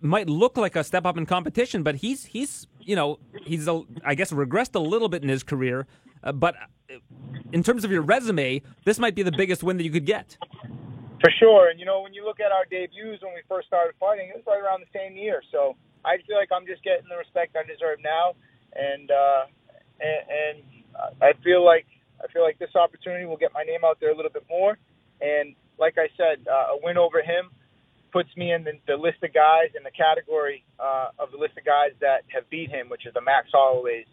might 0.00 0.28
look 0.28 0.56
like 0.56 0.76
a 0.76 0.84
step 0.84 1.04
up 1.04 1.16
in 1.16 1.26
competition, 1.26 1.82
but 1.82 1.96
he's 1.96 2.26
he's 2.26 2.66
you 2.80 2.94
know 2.94 3.18
he's 3.42 3.66
a, 3.66 3.82
I 4.04 4.14
guess 4.14 4.30
regressed 4.30 4.74
a 4.74 4.80
little 4.80 5.08
bit 5.08 5.22
in 5.22 5.28
his 5.28 5.42
career. 5.42 5.86
Uh, 6.22 6.32
but 6.32 6.54
uh, 6.56 6.96
in 7.52 7.62
terms 7.62 7.84
of 7.84 7.90
your 7.90 8.02
resume, 8.02 8.62
this 8.84 8.98
might 8.98 9.14
be 9.14 9.22
the 9.22 9.32
biggest 9.32 9.62
win 9.62 9.76
that 9.76 9.84
you 9.84 9.90
could 9.90 10.06
get. 10.06 10.36
For 11.20 11.30
sure, 11.38 11.68
and 11.70 11.80
you 11.80 11.86
know 11.86 12.00
when 12.02 12.14
you 12.14 12.24
look 12.24 12.38
at 12.38 12.52
our 12.52 12.64
debuts 12.70 13.22
when 13.22 13.34
we 13.34 13.42
first 13.48 13.66
started 13.66 13.94
fighting, 13.98 14.28
it 14.28 14.36
was 14.36 14.44
right 14.46 14.60
around 14.60 14.82
the 14.82 14.98
same 14.98 15.16
year. 15.16 15.42
So 15.50 15.74
I 16.04 16.18
feel 16.26 16.36
like 16.36 16.50
I'm 16.54 16.66
just 16.66 16.84
getting 16.84 17.08
the 17.08 17.16
respect 17.16 17.56
I 17.56 17.66
deserve 17.66 17.98
now, 18.04 18.34
and 18.74 19.10
uh, 19.10 19.44
and, 19.98 20.22
and 20.30 20.56
I 21.20 21.32
feel 21.42 21.64
like 21.64 21.86
I 22.22 22.30
feel 22.32 22.42
like 22.42 22.58
this 22.58 22.74
opportunity 22.74 23.26
will 23.26 23.36
get 23.36 23.52
my 23.52 23.62
name 23.62 23.80
out 23.84 23.98
there 24.00 24.12
a 24.12 24.16
little 24.16 24.30
bit 24.30 24.44
more. 24.48 24.78
And 25.20 25.54
like 25.78 25.98
I 25.98 26.08
said, 26.16 26.46
uh, 26.46 26.74
a 26.74 26.78
win 26.82 26.98
over 26.98 27.22
him 27.22 27.50
puts 28.12 28.34
me 28.36 28.52
in 28.52 28.64
the, 28.64 28.72
the 28.86 28.96
list 28.96 29.22
of 29.22 29.32
guys 29.34 29.70
in 29.76 29.82
the 29.82 29.90
category 29.90 30.64
uh, 30.78 31.08
of 31.18 31.30
the 31.30 31.36
list 31.38 31.58
of 31.58 31.64
guys 31.64 31.92
that 32.00 32.24
have 32.28 32.48
beat 32.50 32.70
him, 32.70 32.88
which 32.88 33.06
is 33.06 33.14
the 33.14 33.20
Max 33.20 33.48
Holloways, 33.52 34.06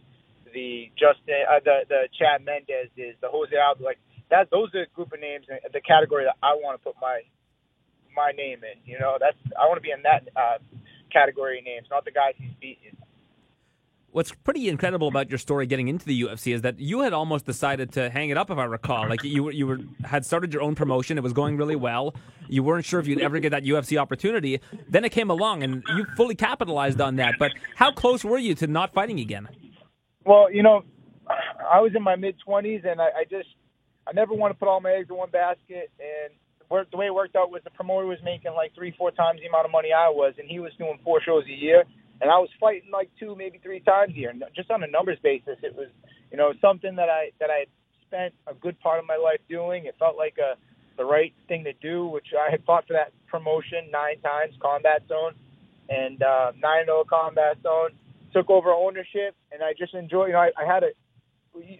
the 0.56 0.90
Justin, 0.96 1.44
uh, 1.52 1.60
the 1.64 1.84
the 1.88 2.02
Chad 2.18 2.44
Mendes, 2.48 2.90
is 2.96 3.14
the 3.20 3.28
Jose 3.28 3.52
Aldo. 3.52 3.84
Like 3.84 4.00
that, 4.32 4.50
those 4.50 4.74
are 4.74 4.88
the 4.88 4.92
group 4.96 5.12
of 5.12 5.20
names 5.20 5.46
in 5.52 5.60
the 5.76 5.82
category 5.82 6.24
that 6.24 6.40
I 6.42 6.56
want 6.56 6.80
to 6.80 6.84
put 6.84 6.96
my 7.02 7.22
my 8.16 8.32
name 8.32 8.64
in. 8.64 8.80
You 8.88 8.98
know, 8.98 9.18
that's 9.20 9.38
I 9.60 9.68
want 9.68 9.78
to 9.78 9.86
be 9.86 9.92
in 9.92 10.02
that 10.08 10.24
uh, 10.34 10.58
category 11.12 11.60
of 11.60 11.66
names, 11.66 11.88
not 11.92 12.06
the 12.06 12.16
guys 12.16 12.34
he's 12.40 12.56
beaten 12.60 12.98
what's 14.16 14.32
pretty 14.32 14.70
incredible 14.70 15.10
about 15.10 15.30
your 15.30 15.38
story 15.38 15.66
getting 15.66 15.90
into 15.90 16.06
the 16.06 16.22
UFC 16.22 16.56
is 16.56 16.62
that 16.62 16.80
you 16.80 17.02
had 17.02 17.12
almost 17.12 17.46
decided 17.46 17.92
to 17.92 18.10
hang 18.10 18.30
it 18.30 18.38
up, 18.38 18.50
if 18.50 18.58
I 18.58 18.64
recall. 18.64 19.10
Like 19.10 19.26
you, 19.26 19.50
you 19.50 19.68
were 19.68 19.80
had 20.06 20.26
started 20.26 20.54
your 20.54 20.62
own 20.62 20.74
promotion; 20.74 21.18
it 21.18 21.22
was 21.22 21.34
going 21.34 21.58
really 21.58 21.76
well. 21.76 22.16
You 22.48 22.64
weren't 22.64 22.86
sure 22.86 23.02
if 23.02 23.08
you'd 23.08 23.20
ever 23.20 23.40
get 23.40 23.50
that 23.50 23.64
UFC 23.64 24.00
opportunity. 24.00 24.62
Then 24.88 25.04
it 25.04 25.12
came 25.12 25.30
along, 25.30 25.64
and 25.64 25.84
you 25.98 26.06
fully 26.16 26.36
capitalized 26.36 27.02
on 27.02 27.18
that. 27.18 27.36
But 27.38 27.52
how 27.76 27.92
close 27.92 28.24
were 28.24 28.38
you 28.38 28.56
to 28.56 28.68
not 28.68 28.94
fighting 28.94 29.20
again? 29.20 29.50
Well, 30.26 30.52
you 30.52 30.64
know, 30.64 30.84
I 31.30 31.82
was 31.82 31.94
in 31.96 32.04
my 32.04 32.16
mid 32.16 32.36
twenties, 32.46 32.82
and 32.86 33.02
I, 33.02 33.06
I 33.06 33.24
just 33.30 33.50
I 34.08 34.14
never 34.14 34.34
want 34.34 34.54
to 34.54 34.60
put 34.60 34.68
all 34.68 34.82
my 34.82 34.92
eggs 34.92 35.10
in 35.10 35.18
one 35.18 35.32
basket. 35.32 35.92
And 36.00 36.34
the 36.70 36.98
way 36.98 37.08
it 37.08 37.14
worked 37.16 37.36
out 37.36 37.52
was 37.52 37.62
the 37.64 37.72
promoter 37.72 38.08
was 38.08 38.20
making 38.24 38.54
like 38.54 38.76
three, 38.76 38.94
four 38.98 39.12
times 39.12 39.40
the 39.42 39.48
amount 39.48 39.66
of 39.66 39.72
money 39.72 39.90
I 39.94 40.10
was, 40.10 40.34
and 40.40 40.50
he 40.50 40.60
was 40.60 40.72
doing 40.78 41.00
four 41.04 41.22
shows 41.22 41.46
a 41.48 41.54
year 41.56 41.84
and 42.22 42.32
I 42.32 42.38
was 42.38 42.50
fighting 42.60 42.92
like 42.92 43.10
two, 43.20 43.36
maybe 43.36 43.60
three 43.62 43.82
times 43.82 44.14
a 44.16 44.18
year. 44.18 44.30
And 44.30 44.44
just 44.56 44.72
on 44.72 44.84
a 44.84 44.88
numbers 44.88 45.18
basis, 45.24 45.58
it 45.64 45.76
was, 45.76 45.88
you 46.32 46.38
know, 46.38 46.54
something 46.62 46.96
that 46.96 47.10
I 47.10 47.32
that 47.40 47.50
I 47.50 47.66
had 47.66 47.72
spent 48.08 48.34
a 48.48 48.54
good 48.54 48.80
part 48.80 49.00
of 49.00 49.06
my 49.06 49.18
life 49.18 49.42
doing. 49.50 49.86
It 49.86 49.96
felt 50.00 50.18
like 50.18 50.36
a 50.40 50.56
the 50.98 51.04
right 51.06 51.34
thing 51.48 51.66
to 51.66 51.74
do, 51.74 52.08
which 52.08 52.28
I 52.38 52.52
had 52.52 52.64
fought 52.64 52.88
for 52.88 52.94
that 52.94 53.12
promotion 53.28 53.92
nine 53.92 54.20
times, 54.22 54.56
Combat 54.62 55.04
Zone, 55.10 55.34
and 55.90 56.22
uh, 56.24 56.54
nine 56.62 56.86
zero 56.86 57.04
Combat 57.10 57.58
Zone. 57.64 57.92
Took 58.36 58.52
over 58.52 58.76
ownership, 58.76 59.32
and 59.52 59.64
I 59.64 59.72
just 59.72 59.96
enjoy. 59.96 60.28
You 60.28 60.34
know, 60.36 60.44
I, 60.44 60.52
I 60.60 60.68
had 60.68 60.84
it. 60.84 61.00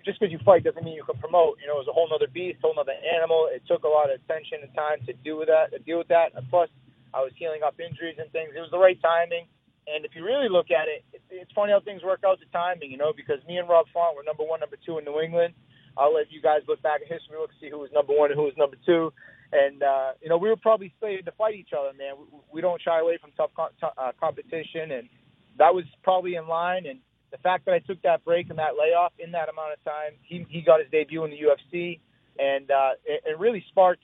Just 0.08 0.24
because 0.24 0.32
you 0.32 0.40
fight 0.48 0.64
doesn't 0.64 0.88
mean 0.88 0.96
you 0.96 1.04
can 1.04 1.20
promote. 1.20 1.60
You 1.60 1.68
know, 1.68 1.76
it 1.76 1.84
was 1.84 1.92
a 1.92 1.98
whole 1.98 2.08
other 2.16 2.32
beast, 2.32 2.64
whole 2.64 2.80
other 2.80 2.96
animal. 3.12 3.52
It 3.52 3.60
took 3.68 3.84
a 3.84 3.92
lot 3.92 4.08
of 4.08 4.16
attention 4.24 4.64
and 4.64 4.72
time 4.72 5.04
to 5.04 5.12
do 5.20 5.36
with 5.36 5.52
that, 5.52 5.76
to 5.76 5.84
deal 5.84 6.00
with 6.00 6.08
that. 6.08 6.32
And 6.32 6.48
plus, 6.48 6.72
I 7.12 7.20
was 7.20 7.36
healing 7.36 7.60
up 7.60 7.76
injuries 7.76 8.16
and 8.16 8.32
things. 8.32 8.56
It 8.56 8.64
was 8.64 8.72
the 8.72 8.80
right 8.80 8.96
timing 9.04 9.52
and 9.88 10.06
if 10.06 10.16
you 10.16 10.26
really 10.26 10.50
look 10.50 10.72
at 10.72 10.90
it, 10.90 11.06
it's 11.30 11.52
funny 11.54 11.72
how 11.72 11.80
things 11.80 12.02
work 12.04 12.22
out 12.26 12.40
the 12.40 12.50
timing, 12.52 12.90
you 12.90 12.98
know, 12.98 13.14
because 13.16 13.38
me 13.48 13.58
and 13.58 13.70
Rob 13.70 13.86
Font 13.94 14.16
were 14.16 14.24
number 14.24 14.44
one, 14.44 14.60
number 14.60 14.78
two 14.84 14.98
in 14.98 15.06
New 15.06 15.22
England. 15.22 15.54
I'll 15.98 16.14
let 16.14 16.32
you 16.32 16.42
guys 16.42 16.62
look 16.68 16.82
back 16.82 17.02
at 17.06 17.08
history, 17.08 17.38
look 17.40 17.52
see 17.62 17.70
who 17.70 17.80
was 17.80 17.92
number 17.94 18.14
one 18.14 18.32
and 18.32 18.38
who 18.38 18.50
was 18.50 18.58
number 18.58 18.78
two. 18.86 19.14
And 19.54 19.84
uh, 19.84 20.18
you 20.22 20.28
know, 20.28 20.38
we 20.38 20.50
were 20.50 20.58
probably 20.58 20.94
slated 21.00 21.26
to 21.26 21.32
fight 21.38 21.56
each 21.56 21.70
other, 21.78 21.94
man. 21.94 22.16
We, 22.18 22.26
we 22.52 22.62
don't 22.62 22.82
shy 22.82 23.00
away 23.00 23.18
from 23.22 23.32
tough 23.38 23.52
co- 23.56 23.70
uh, 23.80 24.12
competition, 24.20 24.92
and 24.92 25.08
that 25.58 25.74
was 25.74 25.86
probably 26.04 26.36
in 26.36 26.48
line. 26.48 26.86
And 26.86 27.00
the 27.32 27.38
fact 27.38 27.66
that 27.66 27.74
I 27.74 27.80
took 27.80 28.02
that 28.04 28.24
break 28.24 28.50
and 28.50 28.60
that 28.60 28.78
layoff 28.80 29.14
in 29.20 29.32
that 29.32 29.50
amount 29.50 29.74
of 29.74 29.84
time, 29.84 30.14
he 30.22 30.46
he 30.50 30.62
got 30.62 30.80
his 30.80 30.90
debut 30.92 31.24
in 31.24 31.32
the 31.32 31.38
UFC, 31.38 32.00
and 32.40 32.70
uh, 32.72 32.92
it, 33.06 33.24
it 33.26 33.40
really 33.40 33.64
sparked 33.70 34.04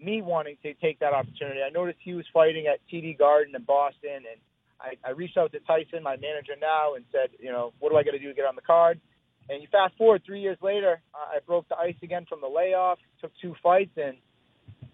me 0.00 0.22
wanting 0.22 0.56
to 0.62 0.74
take 0.74 0.98
that 1.00 1.12
opportunity. 1.12 1.60
I 1.62 1.70
noticed 1.70 1.98
he 2.02 2.14
was 2.14 2.24
fighting 2.32 2.66
at 2.66 2.80
TD 2.92 3.18
Garden 3.18 3.54
in 3.54 3.62
Boston, 3.64 4.22
and 4.30 4.38
I, 4.80 4.94
I 5.04 5.10
reached 5.10 5.36
out 5.36 5.52
to 5.52 5.60
Tyson, 5.60 6.02
my 6.02 6.16
manager 6.16 6.54
now, 6.60 6.94
and 6.94 7.04
said, 7.10 7.30
you 7.40 7.50
know, 7.50 7.72
what 7.80 7.90
do 7.90 7.96
I 7.96 8.04
got 8.04 8.12
to 8.12 8.18
do 8.18 8.28
to 8.28 8.34
get 8.34 8.44
on 8.44 8.54
the 8.54 8.62
card? 8.62 9.00
And 9.48 9.62
you 9.62 9.68
fast 9.72 9.96
forward 9.96 10.22
three 10.24 10.40
years 10.40 10.58
later, 10.62 11.00
I 11.14 11.38
broke 11.46 11.68
the 11.68 11.76
ice 11.76 11.96
again 12.02 12.26
from 12.28 12.40
the 12.40 12.48
layoff, 12.48 12.98
took 13.20 13.32
two 13.40 13.54
fights, 13.62 13.96
and 13.96 14.18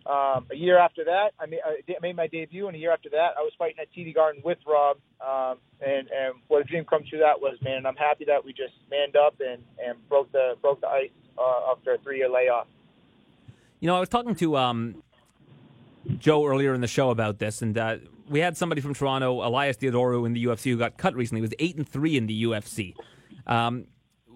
um, 0.06 0.46
a 0.50 0.54
year 0.54 0.78
after 0.78 1.04
that, 1.04 1.30
I 1.40 1.46
made, 1.46 1.60
I 1.64 1.82
made 2.02 2.14
my 2.14 2.26
debut, 2.26 2.66
and 2.66 2.76
a 2.76 2.78
year 2.78 2.92
after 2.92 3.08
that, 3.10 3.34
I 3.38 3.40
was 3.40 3.52
fighting 3.58 3.78
at 3.80 3.88
TD 3.92 4.14
Garden 4.14 4.42
with 4.44 4.58
Rob. 4.66 4.98
Um, 5.20 5.58
and, 5.80 6.08
and 6.08 6.34
what 6.48 6.60
a 6.60 6.64
dream 6.64 6.84
come 6.84 7.04
true 7.08 7.20
that 7.20 7.40
was, 7.40 7.56
man. 7.62 7.78
And 7.78 7.86
I'm 7.86 7.96
happy 7.96 8.26
that 8.26 8.44
we 8.44 8.52
just 8.52 8.74
manned 8.90 9.16
up 9.16 9.36
and, 9.40 9.62
and 9.82 9.96
broke 10.08 10.30
the 10.32 10.54
broke 10.60 10.82
the 10.82 10.88
ice 10.88 11.10
uh, 11.38 11.72
after 11.72 11.94
a 11.94 11.98
three 11.98 12.18
year 12.18 12.28
layoff. 12.28 12.66
You 13.80 13.86
know, 13.86 13.96
I 13.96 14.00
was 14.00 14.10
talking 14.10 14.34
to 14.36 14.56
um, 14.56 15.02
Joe 16.18 16.44
earlier 16.46 16.74
in 16.74 16.82
the 16.82 16.86
show 16.86 17.08
about 17.10 17.38
this, 17.38 17.62
and 17.62 17.76
uh, 17.76 17.96
we 18.28 18.40
had 18.40 18.56
somebody 18.58 18.82
from 18.82 18.94
Toronto, 18.94 19.46
Elias 19.46 19.78
Theodorou, 19.78 20.26
in 20.26 20.34
the 20.34 20.44
UFC 20.44 20.64
who 20.70 20.76
got 20.76 20.98
cut 20.98 21.14
recently. 21.14 21.38
He 21.38 21.42
was 21.42 21.54
eight 21.58 21.76
and 21.76 21.88
three 21.88 22.16
in 22.16 22.26
the 22.26 22.44
UFC. 22.44 22.94
Um, 23.46 23.86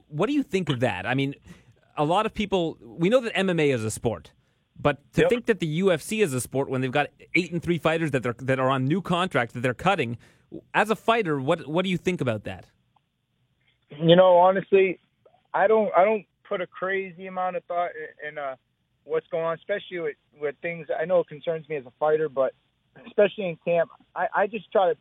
what 0.08 0.26
do 0.28 0.32
you 0.32 0.42
think 0.42 0.70
of 0.70 0.80
that? 0.80 1.06
I 1.06 1.14
mean, 1.14 1.34
a 1.96 2.04
lot 2.04 2.24
of 2.24 2.32
people 2.32 2.78
we 2.80 3.10
know 3.10 3.20
that 3.20 3.34
MMA 3.34 3.74
is 3.74 3.84
a 3.84 3.90
sport, 3.90 4.32
but 4.80 4.98
to 5.14 5.22
yep. 5.22 5.30
think 5.30 5.46
that 5.46 5.60
the 5.60 5.80
UFC 5.80 6.22
is 6.22 6.32
a 6.32 6.40
sport 6.40 6.68
when 6.68 6.80
they've 6.80 6.92
got 6.92 7.08
eight 7.34 7.52
and 7.52 7.62
three 7.62 7.78
fighters 7.78 8.12
that 8.12 8.22
they're 8.22 8.36
that 8.38 8.58
are 8.60 8.70
on 8.70 8.84
new 8.84 9.02
contracts 9.02 9.54
that 9.54 9.60
they're 9.60 9.74
cutting, 9.74 10.18
as 10.74 10.90
a 10.90 10.96
fighter, 10.96 11.40
what 11.40 11.66
what 11.66 11.84
do 11.84 11.90
you 11.90 11.98
think 11.98 12.20
about 12.20 12.44
that? 12.44 12.66
You 13.90 14.16
know, 14.16 14.36
honestly, 14.36 15.00
I 15.52 15.66
don't 15.66 15.90
I 15.96 16.04
don't 16.04 16.24
put 16.48 16.60
a 16.60 16.66
crazy 16.66 17.26
amount 17.26 17.56
of 17.56 17.64
thought 17.64 17.90
in, 18.22 18.28
in 18.28 18.38
uh, 18.38 18.56
what's 19.04 19.26
going 19.28 19.44
on, 19.44 19.54
especially 19.54 20.00
with, 20.00 20.16
with 20.40 20.54
things 20.62 20.86
I 20.98 21.04
know 21.04 21.20
it 21.20 21.28
concerns 21.28 21.68
me 21.68 21.76
as 21.76 21.86
a 21.86 21.92
fighter, 21.98 22.28
but 22.28 22.54
especially 23.06 23.48
in 23.48 23.58
camp, 23.64 23.90
I, 24.14 24.26
I 24.34 24.46
just 24.46 24.70
try 24.70 24.92
to 24.92 24.98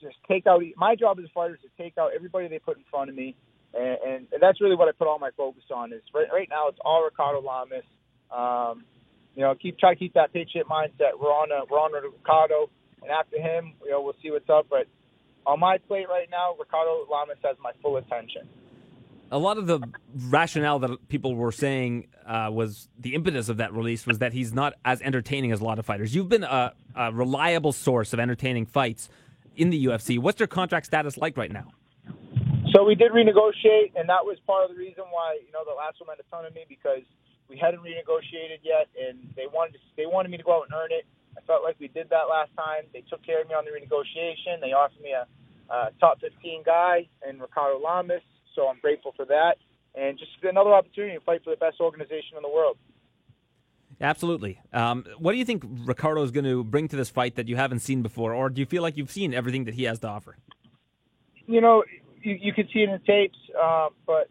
just 0.00 0.16
take 0.28 0.46
out. 0.46 0.62
My 0.76 0.94
job 0.94 1.18
as 1.18 1.24
a 1.24 1.28
fighter 1.28 1.54
is 1.54 1.60
to 1.62 1.82
take 1.82 1.98
out 1.98 2.10
everybody 2.14 2.48
they 2.48 2.58
put 2.58 2.76
in 2.76 2.84
front 2.90 3.10
of 3.10 3.16
me, 3.16 3.34
and, 3.74 3.98
and, 4.06 4.26
and 4.32 4.42
that's 4.42 4.60
really 4.60 4.76
what 4.76 4.88
I 4.88 4.92
put 4.92 5.08
all 5.08 5.18
my 5.18 5.30
focus 5.36 5.64
on. 5.74 5.92
Is 5.92 6.02
right, 6.14 6.28
right 6.32 6.48
now 6.50 6.68
it's 6.68 6.78
all 6.84 7.02
Ricardo 7.02 7.40
Lamas. 7.40 7.84
Um, 8.30 8.84
you 9.38 9.44
know, 9.44 9.54
keep 9.54 9.78
try 9.78 9.94
to 9.94 9.98
keep 9.98 10.14
that 10.14 10.32
pitch 10.32 10.50
hit 10.52 10.66
mindset. 10.66 11.14
We're 11.18 11.28
on 11.28 11.52
a, 11.52 11.64
we're 11.70 11.78
on 11.78 11.92
Ricardo, 11.92 12.68
and 13.02 13.10
after 13.12 13.36
him, 13.40 13.74
you 13.84 13.92
know, 13.92 14.02
we'll 14.02 14.16
see 14.20 14.32
what's 14.32 14.50
up. 14.50 14.66
But 14.68 14.88
on 15.46 15.60
my 15.60 15.78
plate 15.78 16.08
right 16.08 16.26
now, 16.28 16.56
Ricardo 16.58 17.06
Lamas 17.08 17.36
has 17.44 17.56
my 17.62 17.70
full 17.80 17.98
attention. 17.98 18.48
a 19.30 19.38
lot 19.38 19.56
of 19.56 19.68
the 19.68 19.78
rationale 20.26 20.80
that 20.80 21.08
people 21.08 21.36
were 21.36 21.52
saying 21.52 22.08
uh, 22.26 22.50
was 22.52 22.88
the 22.98 23.14
impetus 23.14 23.48
of 23.48 23.58
that 23.58 23.72
release 23.72 24.08
was 24.08 24.18
that 24.18 24.32
he's 24.32 24.52
not 24.52 24.74
as 24.84 25.00
entertaining 25.02 25.52
as 25.52 25.60
a 25.60 25.64
lot 25.64 25.78
of 25.78 25.86
fighters. 25.86 26.16
You've 26.16 26.28
been 26.28 26.42
a, 26.42 26.72
a 26.96 27.12
reliable 27.12 27.70
source 27.72 28.12
of 28.12 28.18
entertaining 28.18 28.66
fights 28.66 29.08
in 29.56 29.70
the 29.70 29.86
UFC. 29.86 30.18
What's 30.18 30.40
your 30.40 30.48
contract 30.48 30.86
status 30.86 31.16
like 31.16 31.36
right 31.36 31.52
now? 31.52 31.68
So 32.74 32.82
we 32.82 32.96
did 32.96 33.12
renegotiate, 33.12 33.92
and 33.94 34.08
that 34.08 34.24
was 34.24 34.36
part 34.48 34.68
of 34.68 34.76
the 34.76 34.76
reason 34.76 35.04
why 35.10 35.38
you 35.46 35.52
know 35.52 35.62
the 35.64 35.76
last 35.76 36.00
one 36.00 36.08
meant 36.08 36.18
a 36.20 36.28
ton 36.28 36.44
of 36.44 36.52
me 36.54 36.64
because 36.68 37.02
we 37.48 37.56
hadn't 37.56 37.80
renegotiated 37.80 38.60
yet, 38.62 38.88
and 38.98 39.18
they 39.36 39.46
wanted 39.52 39.74
to, 39.74 39.78
they 39.96 40.06
wanted 40.06 40.30
me 40.30 40.36
to 40.36 40.44
go 40.44 40.58
out 40.58 40.66
and 40.70 40.74
earn 40.74 40.92
it. 40.92 41.06
I 41.36 41.40
felt 41.42 41.62
like 41.62 41.76
we 41.78 41.88
did 41.88 42.10
that 42.10 42.28
last 42.28 42.50
time. 42.56 42.84
They 42.92 43.02
took 43.08 43.24
care 43.24 43.42
of 43.42 43.48
me 43.48 43.54
on 43.54 43.64
the 43.64 43.70
renegotiation. 43.70 44.60
They 44.60 44.72
offered 44.72 45.00
me 45.00 45.12
a, 45.12 45.26
a 45.72 45.90
top 46.00 46.20
15 46.20 46.62
guy 46.64 47.08
and 47.26 47.40
Ricardo 47.40 47.78
Lamas, 47.78 48.22
so 48.54 48.68
I'm 48.68 48.78
grateful 48.80 49.12
for 49.16 49.24
that. 49.26 49.56
And 49.94 50.18
just 50.18 50.30
another 50.42 50.74
opportunity 50.74 51.14
to 51.14 51.24
fight 51.24 51.42
for 51.44 51.50
the 51.50 51.56
best 51.56 51.80
organization 51.80 52.36
in 52.36 52.42
the 52.42 52.48
world. 52.48 52.76
Absolutely. 54.00 54.60
Um, 54.72 55.04
what 55.18 55.32
do 55.32 55.38
you 55.38 55.44
think 55.44 55.64
Ricardo 55.66 56.22
is 56.22 56.30
going 56.30 56.44
to 56.44 56.62
bring 56.62 56.88
to 56.88 56.96
this 56.96 57.10
fight 57.10 57.34
that 57.36 57.48
you 57.48 57.56
haven't 57.56 57.80
seen 57.80 58.02
before, 58.02 58.32
or 58.32 58.48
do 58.48 58.60
you 58.60 58.66
feel 58.66 58.82
like 58.82 58.96
you've 58.96 59.10
seen 59.10 59.34
everything 59.34 59.64
that 59.64 59.74
he 59.74 59.84
has 59.84 59.98
to 60.00 60.08
offer? 60.08 60.36
You 61.46 61.60
know, 61.60 61.82
you, 62.22 62.38
you 62.40 62.52
can 62.52 62.68
see 62.72 62.80
it 62.80 62.90
in 62.90 62.92
the 62.92 62.98
tapes, 62.98 63.38
uh, 63.60 63.88
but 64.06 64.28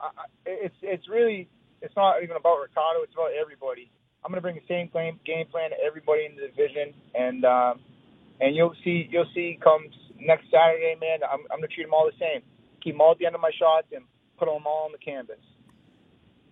I, 0.00 0.10
it's 0.44 0.74
it's 0.82 1.08
really 1.08 1.48
it's 1.82 1.96
not 1.96 2.22
even 2.22 2.36
about 2.36 2.62
Ricardo. 2.62 3.02
It's 3.02 3.12
about 3.12 3.32
everybody. 3.38 3.90
I'm 4.24 4.30
going 4.30 4.38
to 4.38 4.42
bring 4.42 4.54
the 4.54 4.68
same 4.68 4.88
game 4.92 5.18
game 5.26 5.46
plan 5.50 5.70
to 5.70 5.76
everybody 5.84 6.24
in 6.24 6.36
the 6.36 6.46
division, 6.46 6.94
and 7.14 7.44
um, 7.44 7.80
and 8.40 8.54
you'll 8.54 8.74
see 8.84 9.08
you'll 9.10 9.30
see 9.34 9.58
come 9.62 9.88
next 10.18 10.46
Saturday, 10.50 10.96
man. 11.00 11.18
I'm 11.26 11.40
I'm 11.50 11.58
going 11.58 11.68
to 11.68 11.74
treat 11.74 11.84
them 11.84 11.94
all 11.94 12.06
the 12.06 12.16
same. 12.18 12.42
Keep 12.82 12.94
them 12.94 13.00
all 13.00 13.12
at 13.12 13.18
the 13.18 13.26
end 13.26 13.34
of 13.34 13.40
my 13.40 13.50
shots 13.58 13.88
and 13.92 14.04
put 14.38 14.46
them 14.46 14.62
all 14.66 14.86
on 14.86 14.92
the 14.92 14.98
canvas. 14.98 15.42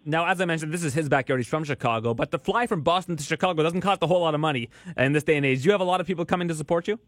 Now, 0.04 0.26
as 0.26 0.40
I 0.40 0.46
mentioned, 0.46 0.72
this 0.72 0.82
is 0.82 0.94
his 0.94 1.08
backyard. 1.08 1.40
He's 1.40 1.48
from 1.48 1.62
Chicago, 1.64 2.14
but 2.14 2.30
the 2.30 2.38
fly 2.38 2.66
from 2.66 2.82
Boston 2.82 3.16
to 3.16 3.22
Chicago 3.22 3.62
doesn't 3.62 3.82
cost 3.82 4.02
a 4.02 4.06
whole 4.06 4.22
lot 4.22 4.34
of 4.34 4.40
money 4.40 4.70
in 4.96 5.12
this 5.12 5.24
day 5.24 5.36
and 5.36 5.44
age. 5.44 5.62
Do 5.62 5.66
you 5.66 5.72
have 5.72 5.82
a 5.82 5.84
lot 5.84 6.00
of 6.00 6.06
people 6.06 6.24
coming 6.24 6.48
to 6.48 6.54
support 6.54 6.88
you? 6.88 6.98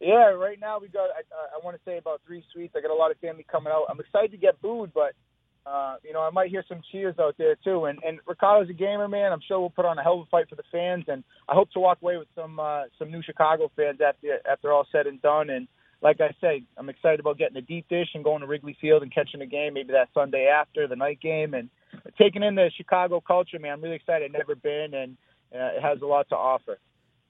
Yeah, 0.00 0.30
right 0.30 0.58
now 0.58 0.78
we 0.80 0.88
got. 0.88 1.10
I, 1.10 1.22
I 1.56 1.64
want 1.64 1.76
to 1.76 1.82
say 1.84 1.98
about 1.98 2.22
three 2.26 2.44
suites. 2.52 2.74
I 2.76 2.80
got 2.80 2.90
a 2.90 2.94
lot 2.94 3.10
of 3.10 3.18
family 3.18 3.44
coming 3.50 3.72
out. 3.72 3.86
I'm 3.88 4.00
excited 4.00 4.30
to 4.32 4.36
get 4.36 4.60
booed, 4.62 4.92
but 4.94 5.14
uh, 5.64 5.96
you 6.02 6.12
know 6.12 6.20
I 6.20 6.30
might 6.30 6.50
hear 6.50 6.64
some 6.68 6.80
cheers 6.90 7.14
out 7.18 7.36
there 7.38 7.56
too. 7.56 7.84
And 7.84 7.98
and 8.06 8.18
Ricardo's 8.26 8.70
a 8.70 8.72
gamer, 8.72 9.08
man. 9.08 9.32
I'm 9.32 9.40
sure 9.46 9.60
we'll 9.60 9.70
put 9.70 9.84
on 9.84 9.98
a 9.98 10.02
hell 10.02 10.20
of 10.20 10.26
a 10.26 10.30
fight 10.30 10.48
for 10.48 10.56
the 10.56 10.64
fans, 10.70 11.04
and 11.08 11.24
I 11.48 11.54
hope 11.54 11.70
to 11.72 11.80
walk 11.80 11.98
away 12.02 12.16
with 12.16 12.28
some 12.34 12.58
uh, 12.58 12.84
some 12.98 13.10
new 13.10 13.22
Chicago 13.22 13.70
fans 13.76 14.00
after 14.06 14.38
after 14.50 14.72
all 14.72 14.86
said 14.90 15.06
and 15.06 15.20
done. 15.22 15.50
And 15.50 15.68
like 16.02 16.20
I 16.20 16.34
say, 16.40 16.64
I'm 16.76 16.88
excited 16.88 17.20
about 17.20 17.38
getting 17.38 17.56
a 17.56 17.62
deep 17.62 17.88
dish 17.88 18.08
and 18.14 18.24
going 18.24 18.40
to 18.40 18.46
Wrigley 18.46 18.76
Field 18.80 19.02
and 19.02 19.14
catching 19.14 19.40
a 19.40 19.46
game, 19.46 19.74
maybe 19.74 19.92
that 19.92 20.08
Sunday 20.12 20.46
after 20.46 20.88
the 20.88 20.96
night 20.96 21.20
game, 21.20 21.54
and 21.54 21.70
taking 22.18 22.42
in 22.42 22.56
the 22.56 22.70
Chicago 22.76 23.20
culture, 23.20 23.58
man. 23.58 23.74
I'm 23.74 23.82
really 23.82 23.96
excited. 23.96 24.24
I've 24.26 24.38
never 24.38 24.56
been, 24.56 24.94
and 24.94 25.16
uh, 25.54 25.76
it 25.76 25.82
has 25.82 26.00
a 26.02 26.06
lot 26.06 26.28
to 26.30 26.36
offer. 26.36 26.78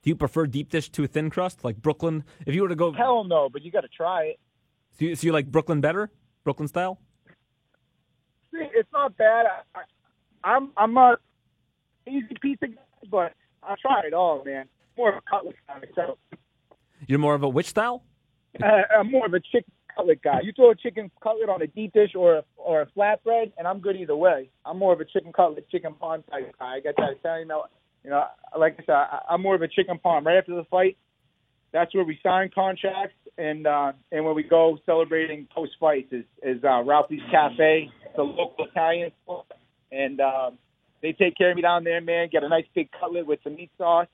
Do 0.01 0.09
you 0.09 0.15
prefer 0.15 0.47
deep 0.47 0.69
dish 0.69 0.89
to 0.89 1.03
a 1.03 1.07
thin 1.07 1.29
crust, 1.29 1.63
like 1.63 1.81
Brooklyn? 1.81 2.23
If 2.45 2.55
you 2.55 2.63
were 2.63 2.69
to 2.69 2.75
go, 2.75 2.91
hell 2.91 3.23
no, 3.23 3.47
but 3.47 3.61
you 3.61 3.71
got 3.71 3.81
to 3.81 3.87
try 3.87 4.23
it. 4.23 4.39
So 4.97 5.05
you, 5.05 5.15
so 5.15 5.27
you 5.27 5.31
like 5.31 5.51
Brooklyn 5.51 5.79
better, 5.79 6.11
Brooklyn 6.43 6.67
style? 6.67 6.99
It's 8.53 8.89
not 8.93 9.17
bad. 9.17 9.45
I, 9.45 9.79
I, 9.79 10.55
I'm 10.55 10.71
I'm 10.77 10.97
a 10.97 11.17
easy 12.07 12.35
pizza 12.41 12.67
guy, 12.67 12.81
but 13.09 13.33
I 13.61 13.75
try 13.81 14.01
it 14.05 14.13
all, 14.13 14.43
man. 14.45 14.67
More 14.97 15.09
of 15.09 15.15
a 15.15 15.21
cutlet 15.29 15.55
guy 15.67 15.79
myself. 15.79 16.17
You're 17.07 17.19
more 17.19 17.35
of 17.35 17.43
a 17.43 17.49
which 17.49 17.67
style? 17.67 18.03
Uh, 18.61 18.67
I'm 18.97 19.11
more 19.11 19.25
of 19.25 19.33
a 19.33 19.39
chicken 19.39 19.71
cutlet 19.95 20.21
guy. 20.21 20.41
You 20.43 20.53
throw 20.53 20.71
a 20.71 20.75
chicken 20.75 21.09
cutlet 21.21 21.49
on 21.49 21.61
a 21.61 21.67
deep 21.67 21.93
dish 21.93 22.11
or 22.15 22.35
a, 22.35 22.43
or 22.57 22.81
a 22.81 22.85
flatbread, 22.87 23.53
and 23.57 23.67
I'm 23.67 23.79
good 23.79 23.95
either 23.95 24.15
way. 24.15 24.49
I'm 24.65 24.77
more 24.77 24.93
of 24.93 25.01
a 25.01 25.05
chicken 25.05 25.33
cutlet, 25.33 25.69
chicken 25.69 25.95
parm 25.99 26.25
type 26.29 26.55
guy. 26.59 26.75
I 26.75 26.79
got 26.79 26.95
that 26.97 27.13
Italian. 27.19 27.49
You 28.03 28.09
know, 28.09 28.25
like 28.57 28.75
I 28.79 28.85
said, 28.85 28.93
I, 28.95 29.19
I'm 29.31 29.41
more 29.41 29.55
of 29.55 29.61
a 29.61 29.67
chicken 29.67 29.99
parm. 30.03 30.25
Right 30.25 30.37
after 30.37 30.55
the 30.55 30.65
fight, 30.65 30.97
that's 31.71 31.93
where 31.95 32.03
we 32.03 32.19
sign 32.21 32.51
contracts, 32.53 33.15
and 33.37 33.65
uh, 33.65 33.93
and 34.11 34.25
when 34.25 34.35
we 34.35 34.43
go 34.43 34.77
celebrating 34.85 35.47
post 35.53 35.73
fights 35.79 36.11
is 36.11 36.25
is 36.41 36.63
uh, 36.63 36.81
Ralphie's 36.83 37.21
Cafe, 37.31 37.89
the 38.15 38.23
local 38.23 38.65
Italian 38.65 39.11
spot, 39.23 39.45
and 39.91 40.19
uh, 40.19 40.51
they 41.01 41.13
take 41.13 41.35
care 41.37 41.51
of 41.51 41.55
me 41.55 41.61
down 41.61 41.83
there, 41.83 42.01
man. 42.01 42.29
Get 42.31 42.43
a 42.43 42.49
nice 42.49 42.65
big 42.73 42.89
cutlet 42.99 43.25
with 43.25 43.39
some 43.43 43.55
meat 43.55 43.71
sauce, 43.77 44.07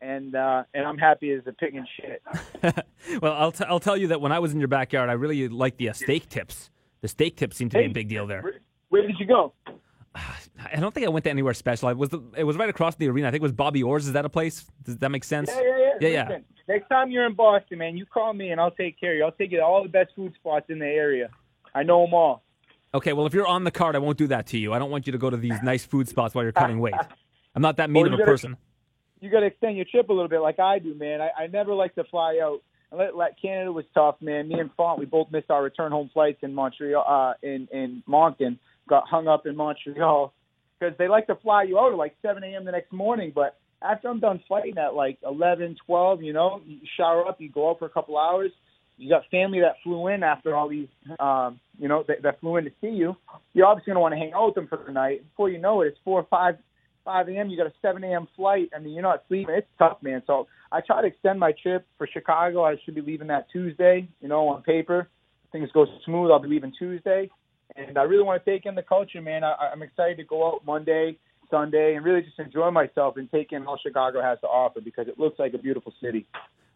and 0.00 0.34
uh, 0.34 0.64
and 0.74 0.86
I'm 0.86 0.98
happy 0.98 1.32
as 1.32 1.42
a 1.46 1.52
pig 1.52 1.74
in 1.74 1.86
shit. 1.96 2.22
well, 3.22 3.32
I'll, 3.34 3.52
t- 3.52 3.64
I'll 3.68 3.80
tell 3.80 3.96
you 3.96 4.08
that 4.08 4.20
when 4.20 4.32
I 4.32 4.38
was 4.38 4.52
in 4.52 4.58
your 4.58 4.68
backyard, 4.68 5.10
I 5.10 5.14
really 5.14 5.48
liked 5.48 5.78
the 5.78 5.90
uh, 5.90 5.92
steak 5.92 6.28
tips. 6.28 6.70
The 7.00 7.08
steak 7.08 7.36
tips 7.36 7.56
seemed 7.56 7.70
to 7.72 7.78
Hey, 7.78 7.86
be 7.86 7.90
a 7.90 7.94
big 7.94 8.08
deal 8.08 8.26
there. 8.26 8.42
Where, 8.42 8.60
where 8.88 9.02
did 9.06 9.18
you 9.18 9.26
go? 9.26 9.52
I 10.14 10.80
don't 10.80 10.92
think 10.92 11.06
I 11.06 11.08
went 11.08 11.24
to 11.24 11.30
anywhere 11.30 11.54
special. 11.54 11.88
I 11.88 11.92
was 11.92 12.10
the, 12.10 12.20
it 12.36 12.44
was 12.44 12.56
right 12.56 12.68
across 12.68 12.96
the 12.96 13.08
arena. 13.08 13.28
I 13.28 13.30
think 13.30 13.40
it 13.40 13.42
was 13.42 13.52
Bobby 13.52 13.82
Orr's. 13.82 14.06
Is 14.06 14.12
that 14.14 14.24
a 14.24 14.28
place? 14.28 14.66
Does 14.82 14.96
that 14.98 15.10
make 15.10 15.24
sense? 15.24 15.48
Yeah, 15.48 15.60
yeah, 15.62 15.78
yeah. 15.78 15.87
Yeah, 16.00 16.08
yeah. 16.08 16.28
Listen, 16.28 16.44
next 16.68 16.88
time 16.88 17.10
you're 17.10 17.26
in 17.26 17.34
Boston, 17.34 17.78
man, 17.78 17.96
you 17.96 18.06
call 18.06 18.32
me 18.32 18.50
and 18.50 18.60
I'll 18.60 18.70
take 18.70 18.98
care 18.98 19.12
of 19.12 19.18
you. 19.18 19.24
I'll 19.24 19.32
take 19.32 19.50
you 19.50 19.58
to 19.58 19.64
all 19.64 19.82
the 19.82 19.88
best 19.88 20.10
food 20.14 20.34
spots 20.34 20.66
in 20.68 20.78
the 20.78 20.86
area. 20.86 21.30
I 21.74 21.82
know 21.82 22.04
them 22.04 22.14
all. 22.14 22.42
Okay, 22.94 23.12
well, 23.12 23.26
if 23.26 23.34
you're 23.34 23.46
on 23.46 23.64
the 23.64 23.70
card, 23.70 23.96
I 23.96 23.98
won't 23.98 24.16
do 24.16 24.28
that 24.28 24.46
to 24.48 24.58
you. 24.58 24.72
I 24.72 24.78
don't 24.78 24.90
want 24.90 25.06
you 25.06 25.12
to 25.12 25.18
go 25.18 25.28
to 25.28 25.36
these 25.36 25.60
nice 25.62 25.84
food 25.84 26.08
spots 26.08 26.34
while 26.34 26.42
you're 26.44 26.52
cutting 26.52 26.80
weight. 26.80 26.94
I'm 27.54 27.62
not 27.62 27.76
that 27.76 27.90
mean 27.90 28.04
Well, 28.04 28.14
of 28.14 28.14
a 28.14 28.22
gotta- 28.22 28.30
person. 28.30 28.56
You 29.20 29.30
got 29.30 29.40
to 29.40 29.46
extend 29.46 29.76
your 29.76 29.84
trip 29.84 30.08
a 30.10 30.12
little 30.12 30.28
bit, 30.28 30.38
like 30.38 30.60
I 30.60 30.78
do, 30.78 30.94
man. 30.94 31.20
I, 31.20 31.30
I 31.36 31.46
never 31.48 31.74
like 31.74 31.92
to 31.96 32.04
fly 32.04 32.38
out. 32.40 32.62
And 32.92 33.00
let, 33.00 33.16
let 33.16 33.40
Canada 33.42 33.72
was 33.72 33.84
tough, 33.92 34.14
man. 34.20 34.46
Me 34.48 34.60
and 34.60 34.70
Font, 34.76 34.98
we 35.00 35.06
both 35.06 35.30
missed 35.32 35.50
our 35.50 35.62
return 35.62 35.90
home 35.90 36.08
flights 36.14 36.38
in 36.42 36.54
Montreal, 36.54 37.04
uh, 37.06 37.34
in 37.42 37.68
in 37.72 38.02
Moncton. 38.06 38.58
Got 38.88 39.08
hung 39.08 39.26
up 39.26 39.44
in 39.44 39.56
Montreal 39.56 40.32
because 40.78 40.96
they 40.98 41.08
like 41.08 41.26
to 41.26 41.34
fly 41.34 41.64
you 41.64 41.78
out 41.78 41.90
at 41.92 41.98
like 41.98 42.14
7 42.22 42.42
a.m. 42.44 42.64
the 42.64 42.70
next 42.72 42.92
morning. 42.92 43.32
But 43.34 43.58
after 43.82 44.08
I'm 44.08 44.20
done 44.20 44.40
fighting 44.48 44.78
at 44.78 44.94
like 44.94 45.18
11, 45.24 45.76
12, 45.86 46.22
you 46.22 46.32
know, 46.32 46.60
you 46.66 46.78
shower 46.96 47.26
up, 47.26 47.40
you 47.40 47.50
go 47.50 47.70
out 47.70 47.78
for 47.78 47.86
a 47.86 47.90
couple 47.90 48.18
hours. 48.18 48.50
You 48.96 49.08
got 49.08 49.22
family 49.30 49.60
that 49.60 49.76
flew 49.84 50.08
in 50.08 50.24
after 50.24 50.56
all 50.56 50.68
these, 50.68 50.88
um, 51.20 51.60
you 51.78 51.86
know, 51.86 52.04
that, 52.08 52.22
that 52.24 52.40
flew 52.40 52.56
in 52.56 52.64
to 52.64 52.70
see 52.80 52.88
you. 52.88 53.16
You're 53.54 53.66
obviously 53.66 53.92
going 53.92 53.96
to 53.96 54.00
want 54.00 54.14
to 54.14 54.18
hang 54.18 54.32
out 54.32 54.46
with 54.46 54.54
them 54.56 54.66
for 54.66 54.82
the 54.84 54.92
night. 54.92 55.22
Before 55.30 55.48
you 55.48 55.58
know 55.58 55.82
it, 55.82 55.88
it's 55.88 55.98
4 56.04 56.20
or 56.20 56.26
5, 56.28 56.56
5 57.04 57.28
a.m. 57.28 57.48
You 57.48 57.56
got 57.56 57.68
a 57.68 57.72
7 57.80 58.02
a.m. 58.02 58.26
flight. 58.34 58.70
I 58.74 58.80
mean, 58.80 58.94
you're 58.94 59.02
not 59.02 59.22
sleeping. 59.28 59.54
It's 59.54 59.68
tough, 59.78 59.98
man. 60.02 60.22
So 60.26 60.48
I 60.72 60.80
try 60.80 61.00
to 61.00 61.06
extend 61.06 61.38
my 61.38 61.52
trip 61.62 61.86
for 61.96 62.08
Chicago. 62.08 62.64
I 62.64 62.74
should 62.84 62.96
be 62.96 63.00
leaving 63.00 63.28
that 63.28 63.46
Tuesday, 63.52 64.08
you 64.20 64.28
know, 64.28 64.48
on 64.48 64.62
paper. 64.62 65.08
Things 65.52 65.70
go 65.72 65.86
smooth. 66.04 66.32
I'll 66.32 66.40
be 66.40 66.48
leaving 66.48 66.72
Tuesday. 66.76 67.30
And 67.76 67.98
I 67.98 68.02
really 68.02 68.24
want 68.24 68.44
to 68.44 68.50
take 68.50 68.66
in 68.66 68.74
the 68.74 68.82
culture, 68.82 69.22
man. 69.22 69.44
I, 69.44 69.54
I'm 69.72 69.82
excited 69.82 70.16
to 70.16 70.24
go 70.24 70.48
out 70.48 70.66
Monday, 70.66 71.18
Sunday, 71.50 71.94
and 71.94 72.04
really 72.04 72.22
just 72.22 72.38
enjoy 72.38 72.70
myself 72.70 73.16
and 73.16 73.30
take 73.30 73.52
in 73.52 73.66
all 73.66 73.78
Chicago 73.82 74.22
has 74.22 74.38
to 74.40 74.46
offer 74.46 74.80
because 74.80 75.08
it 75.08 75.18
looks 75.18 75.38
like 75.38 75.54
a 75.54 75.58
beautiful 75.58 75.92
city. 76.02 76.26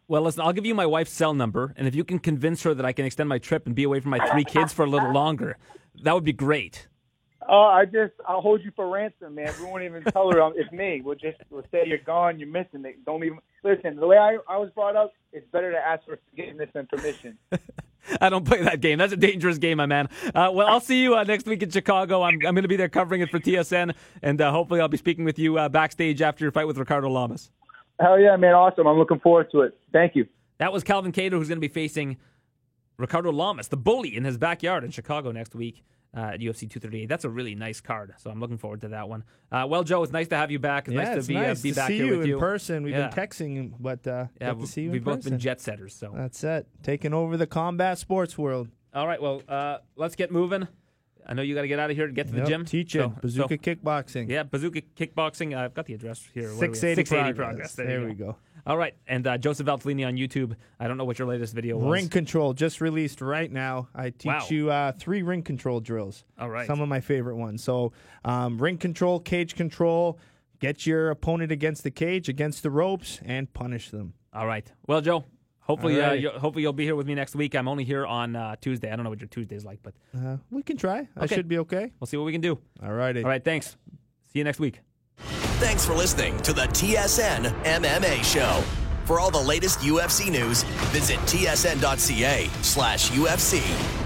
Well, 0.07 0.21
listen, 0.21 0.41
I'll 0.41 0.53
give 0.53 0.65
you 0.65 0.75
my 0.75 0.85
wife's 0.85 1.11
cell 1.11 1.33
number, 1.33 1.73
and 1.77 1.87
if 1.87 1.95
you 1.95 2.03
can 2.03 2.19
convince 2.19 2.63
her 2.63 2.73
that 2.73 2.85
I 2.85 2.91
can 2.91 3.05
extend 3.05 3.29
my 3.29 3.37
trip 3.37 3.65
and 3.65 3.75
be 3.75 3.83
away 3.83 3.99
from 3.99 4.11
my 4.11 4.19
three 4.31 4.43
kids 4.43 4.73
for 4.73 4.83
a 4.83 4.89
little 4.89 5.11
longer, 5.13 5.57
that 6.03 6.13
would 6.13 6.25
be 6.25 6.33
great. 6.33 6.87
Oh, 7.47 7.63
I 7.63 7.85
just 7.85 8.13
I'll 8.27 8.41
hold 8.41 8.61
you 8.63 8.71
for 8.75 8.89
ransom, 8.89 9.35
man. 9.35 9.51
We 9.59 9.65
won't 9.65 9.83
even 9.83 10.03
tell 10.03 10.31
her 10.31 10.41
um, 10.41 10.53
it's 10.55 10.71
me. 10.71 11.01
We'll 11.03 11.15
just 11.15 11.37
we'll 11.49 11.65
say 11.71 11.83
you're 11.85 11.97
gone, 11.97 12.39
you're 12.39 12.49
missing 12.49 12.85
it. 12.85 13.03
Don't 13.05 13.23
even 13.23 13.39
listen. 13.63 13.97
The 13.97 14.07
way 14.07 14.17
I 14.17 14.37
I 14.47 14.57
was 14.57 14.69
brought 14.73 14.95
up, 14.95 15.13
it's 15.31 15.45
better 15.51 15.71
to 15.71 15.77
ask 15.77 16.05
for 16.05 16.19
forgiveness 16.29 16.69
than 16.73 16.87
permission. 16.87 17.37
I 18.21 18.29
don't 18.29 18.45
play 18.45 18.61
that 18.63 18.81
game. 18.81 18.99
That's 18.99 19.13
a 19.13 19.17
dangerous 19.17 19.57
game, 19.57 19.77
my 19.77 19.85
man. 19.85 20.09
Uh, 20.33 20.51
well, 20.53 20.67
I'll 20.67 20.81
see 20.81 21.01
you 21.01 21.15
uh, 21.15 21.23
next 21.23 21.45
week 21.45 21.63
in 21.63 21.69
Chicago. 21.69 22.21
I'm, 22.21 22.35
I'm 22.35 22.55
going 22.55 22.63
to 22.63 22.67
be 22.67 22.75
there 22.75 22.89
covering 22.89 23.21
it 23.21 23.29
for 23.29 23.39
TSN, 23.39 23.95
and 24.21 24.41
uh, 24.41 24.51
hopefully 24.51 24.81
I'll 24.81 24.87
be 24.87 24.97
speaking 24.97 25.25
with 25.25 25.39
you 25.39 25.57
uh, 25.57 25.69
backstage 25.69 26.21
after 26.21 26.43
your 26.43 26.51
fight 26.51 26.67
with 26.67 26.77
Ricardo 26.77 27.09
Lamas. 27.09 27.51
Hell 27.99 28.19
yeah, 28.19 28.35
man! 28.35 28.53
Awesome. 28.53 28.87
I'm 28.87 28.97
looking 28.97 29.19
forward 29.19 29.51
to 29.51 29.61
it. 29.61 29.77
Thank 29.91 30.15
you. 30.15 30.27
That 30.57 30.73
was 30.73 30.83
Calvin 30.83 31.11
Kattar, 31.11 31.33
who's 31.33 31.47
going 31.47 31.57
to 31.57 31.67
be 31.67 31.73
facing 31.73 32.17
Ricardo 32.97 33.31
Lamas, 33.31 33.67
the 33.67 33.77
bully, 33.77 34.15
in 34.15 34.23
his 34.23 34.37
backyard 34.37 34.83
in 34.83 34.91
Chicago 34.91 35.31
next 35.31 35.55
week 35.55 35.83
uh, 36.15 36.19
at 36.33 36.39
UFC 36.39 36.61
238. 36.69 37.07
That's 37.07 37.25
a 37.25 37.29
really 37.29 37.55
nice 37.55 37.81
card, 37.81 38.13
so 38.17 38.29
I'm 38.29 38.39
looking 38.39 38.57
forward 38.57 38.81
to 38.81 38.89
that 38.89 39.09
one. 39.09 39.23
Uh, 39.51 39.65
well, 39.67 39.83
Joe, 39.83 40.03
it's 40.03 40.11
nice 40.13 40.27
to 40.29 40.35
have 40.37 40.51
you 40.51 40.59
back. 40.59 40.87
It's 40.87 40.95
yeah, 40.95 41.03
nice 41.03 41.17
it's 41.17 41.27
to 41.27 41.33
be, 41.33 41.39
nice 41.39 41.59
uh, 41.59 41.63
be 41.63 41.69
to 41.71 41.75
back 41.75 41.87
see 41.87 41.97
here 41.97 42.05
you 42.05 42.11
with 42.17 42.21
in 42.23 42.27
you. 42.29 42.39
person. 42.39 42.83
We've 42.83 42.93
Yeah. 42.93 43.07
been 43.09 43.17
texting, 43.27 43.73
but 43.79 44.05
uh, 44.07 44.27
Yeah, 44.39 44.53
to 44.53 44.67
see 44.67 44.83
you 44.83 44.91
we've 44.91 45.01
in 45.01 45.05
both 45.05 45.15
person. 45.17 45.31
been 45.31 45.39
jet 45.39 45.59
setters. 45.61 45.95
So, 45.95 46.13
That's 46.15 46.43
it. 46.43 46.67
Taking 46.83 47.13
over 47.13 47.35
the 47.37 47.47
combat 47.47 47.97
sports 47.97 48.37
world. 48.37 48.69
all 48.93 49.07
right, 49.07 49.21
well, 49.21 49.41
uh, 49.47 49.77
let's 49.95 50.15
get 50.15 50.31
moving. 50.31 50.67
I 51.25 51.33
know 51.33 51.41
you 51.41 51.55
got 51.55 51.61
to 51.61 51.67
get 51.69 51.79
out 51.79 51.89
of 51.89 51.95
here 51.95 52.05
to 52.05 52.11
get 52.13 52.27
to 52.27 52.33
the 52.33 52.39
Yep, 52.39 52.47
gym. 52.49 52.65
Teach 52.65 52.95
it. 52.95 52.99
So- 52.99 53.13
Bazooka 53.21 53.53
so- 53.55 53.57
kickboxing. 53.75 54.27
yeah, 54.29 54.43
Bazooka 54.43 54.81
Kickboxing. 54.81 55.55
I've 55.57 55.73
got 55.73 55.85
the 55.85 55.93
address 55.93 56.29
here. 56.33 56.49
What 56.53 56.55
are 56.55 56.59
we 56.59 56.67
at? 56.67 56.75
680, 56.75 57.05
680 57.05 57.33
progress. 57.37 57.75
There, 57.75 57.85
There, 57.87 58.01
you 58.01 58.07
we 58.07 58.13
go. 58.13 58.35
All 58.65 58.77
right, 58.77 58.95
and 59.07 59.27
uh, 59.27 59.37
Joseph 59.37 59.67
Valtellini 59.67 60.07
on 60.07 60.15
YouTube. 60.15 60.55
I 60.79 60.87
don't 60.87 60.97
know 60.97 61.03
what 61.03 61.19
your 61.19 61.27
latest 61.27 61.53
video 61.53 61.77
was. 61.77 61.91
Ring 61.91 62.07
control 62.07 62.53
just 62.53 62.79
released 62.79 63.19
right 63.19 63.51
now. 63.51 63.89
I 63.93 64.11
teach 64.11 64.25
wow. 64.25 64.47
you 64.49 64.71
uh, 64.71 64.91
three 64.93 65.21
ring 65.21 65.43
control 65.43 65.79
drills. 65.79 66.23
All 66.39 66.49
right, 66.49 66.65
some 66.65 66.79
of 66.79 66.87
my 66.87 67.01
favorite 67.01 67.35
ones. 67.35 67.63
So, 67.63 67.91
um, 68.23 68.57
ring 68.57 68.77
control, 68.77 69.19
cage 69.19 69.55
control. 69.55 70.19
Get 70.59 70.85
your 70.85 71.09
opponent 71.09 71.51
against 71.51 71.83
the 71.83 71.91
cage, 71.91 72.29
against 72.29 72.63
the 72.63 72.71
ropes, 72.71 73.19
and 73.25 73.51
punish 73.51 73.89
them. 73.89 74.13
All 74.31 74.47
right. 74.47 74.71
Well, 74.87 75.01
Joe, 75.01 75.25
Hopefully, 75.63 76.01
uh, 76.01 76.11
you'll, 76.11 76.37
hopefully 76.37 76.61
you'll 76.61 76.73
be 76.73 76.83
here 76.83 76.95
with 76.95 77.07
me 77.07 77.15
next 77.15 77.35
week. 77.35 77.55
I'm 77.55 77.69
only 77.69 77.85
here 77.85 78.05
on 78.05 78.35
uh, 78.35 78.57
Tuesday. 78.59 78.91
I 78.91 78.95
don't 78.95 79.05
know 79.05 79.09
what 79.09 79.21
your 79.21 79.29
Tuesday's 79.29 79.63
like, 79.63 79.79
but 79.81 79.93
uh, 80.15 80.37
we 80.51 80.61
can 80.61 80.75
try. 80.75 81.07
I 81.15 81.25
should 81.25 81.47
be 81.47 81.59
okay. 81.59 81.91
We'll 81.99 82.07
see 82.07 82.17
what 82.17 82.25
we 82.25 82.33
can 82.33 82.41
do. 82.41 82.59
All 82.83 82.91
righty. 82.91 83.23
All 83.23 83.29
right. 83.29 83.43
Thanks. 83.43 83.77
See 84.31 84.39
you 84.39 84.43
next 84.43 84.59
week. 84.59 84.81
Thanks 85.59 85.85
for 85.85 85.93
listening 85.93 86.37
to 86.39 86.53
the 86.53 86.63
TSN 86.63 87.45
MMA 87.63 88.23
Show. 88.23 88.63
For 89.05 89.19
all 89.19 89.31
the 89.31 89.39
latest 89.39 89.79
UFC 89.79 90.31
news, 90.31 90.63
visit 90.91 91.19
tsn.ca 91.19 92.49
slash 92.61 93.09
UFC. 93.11 94.02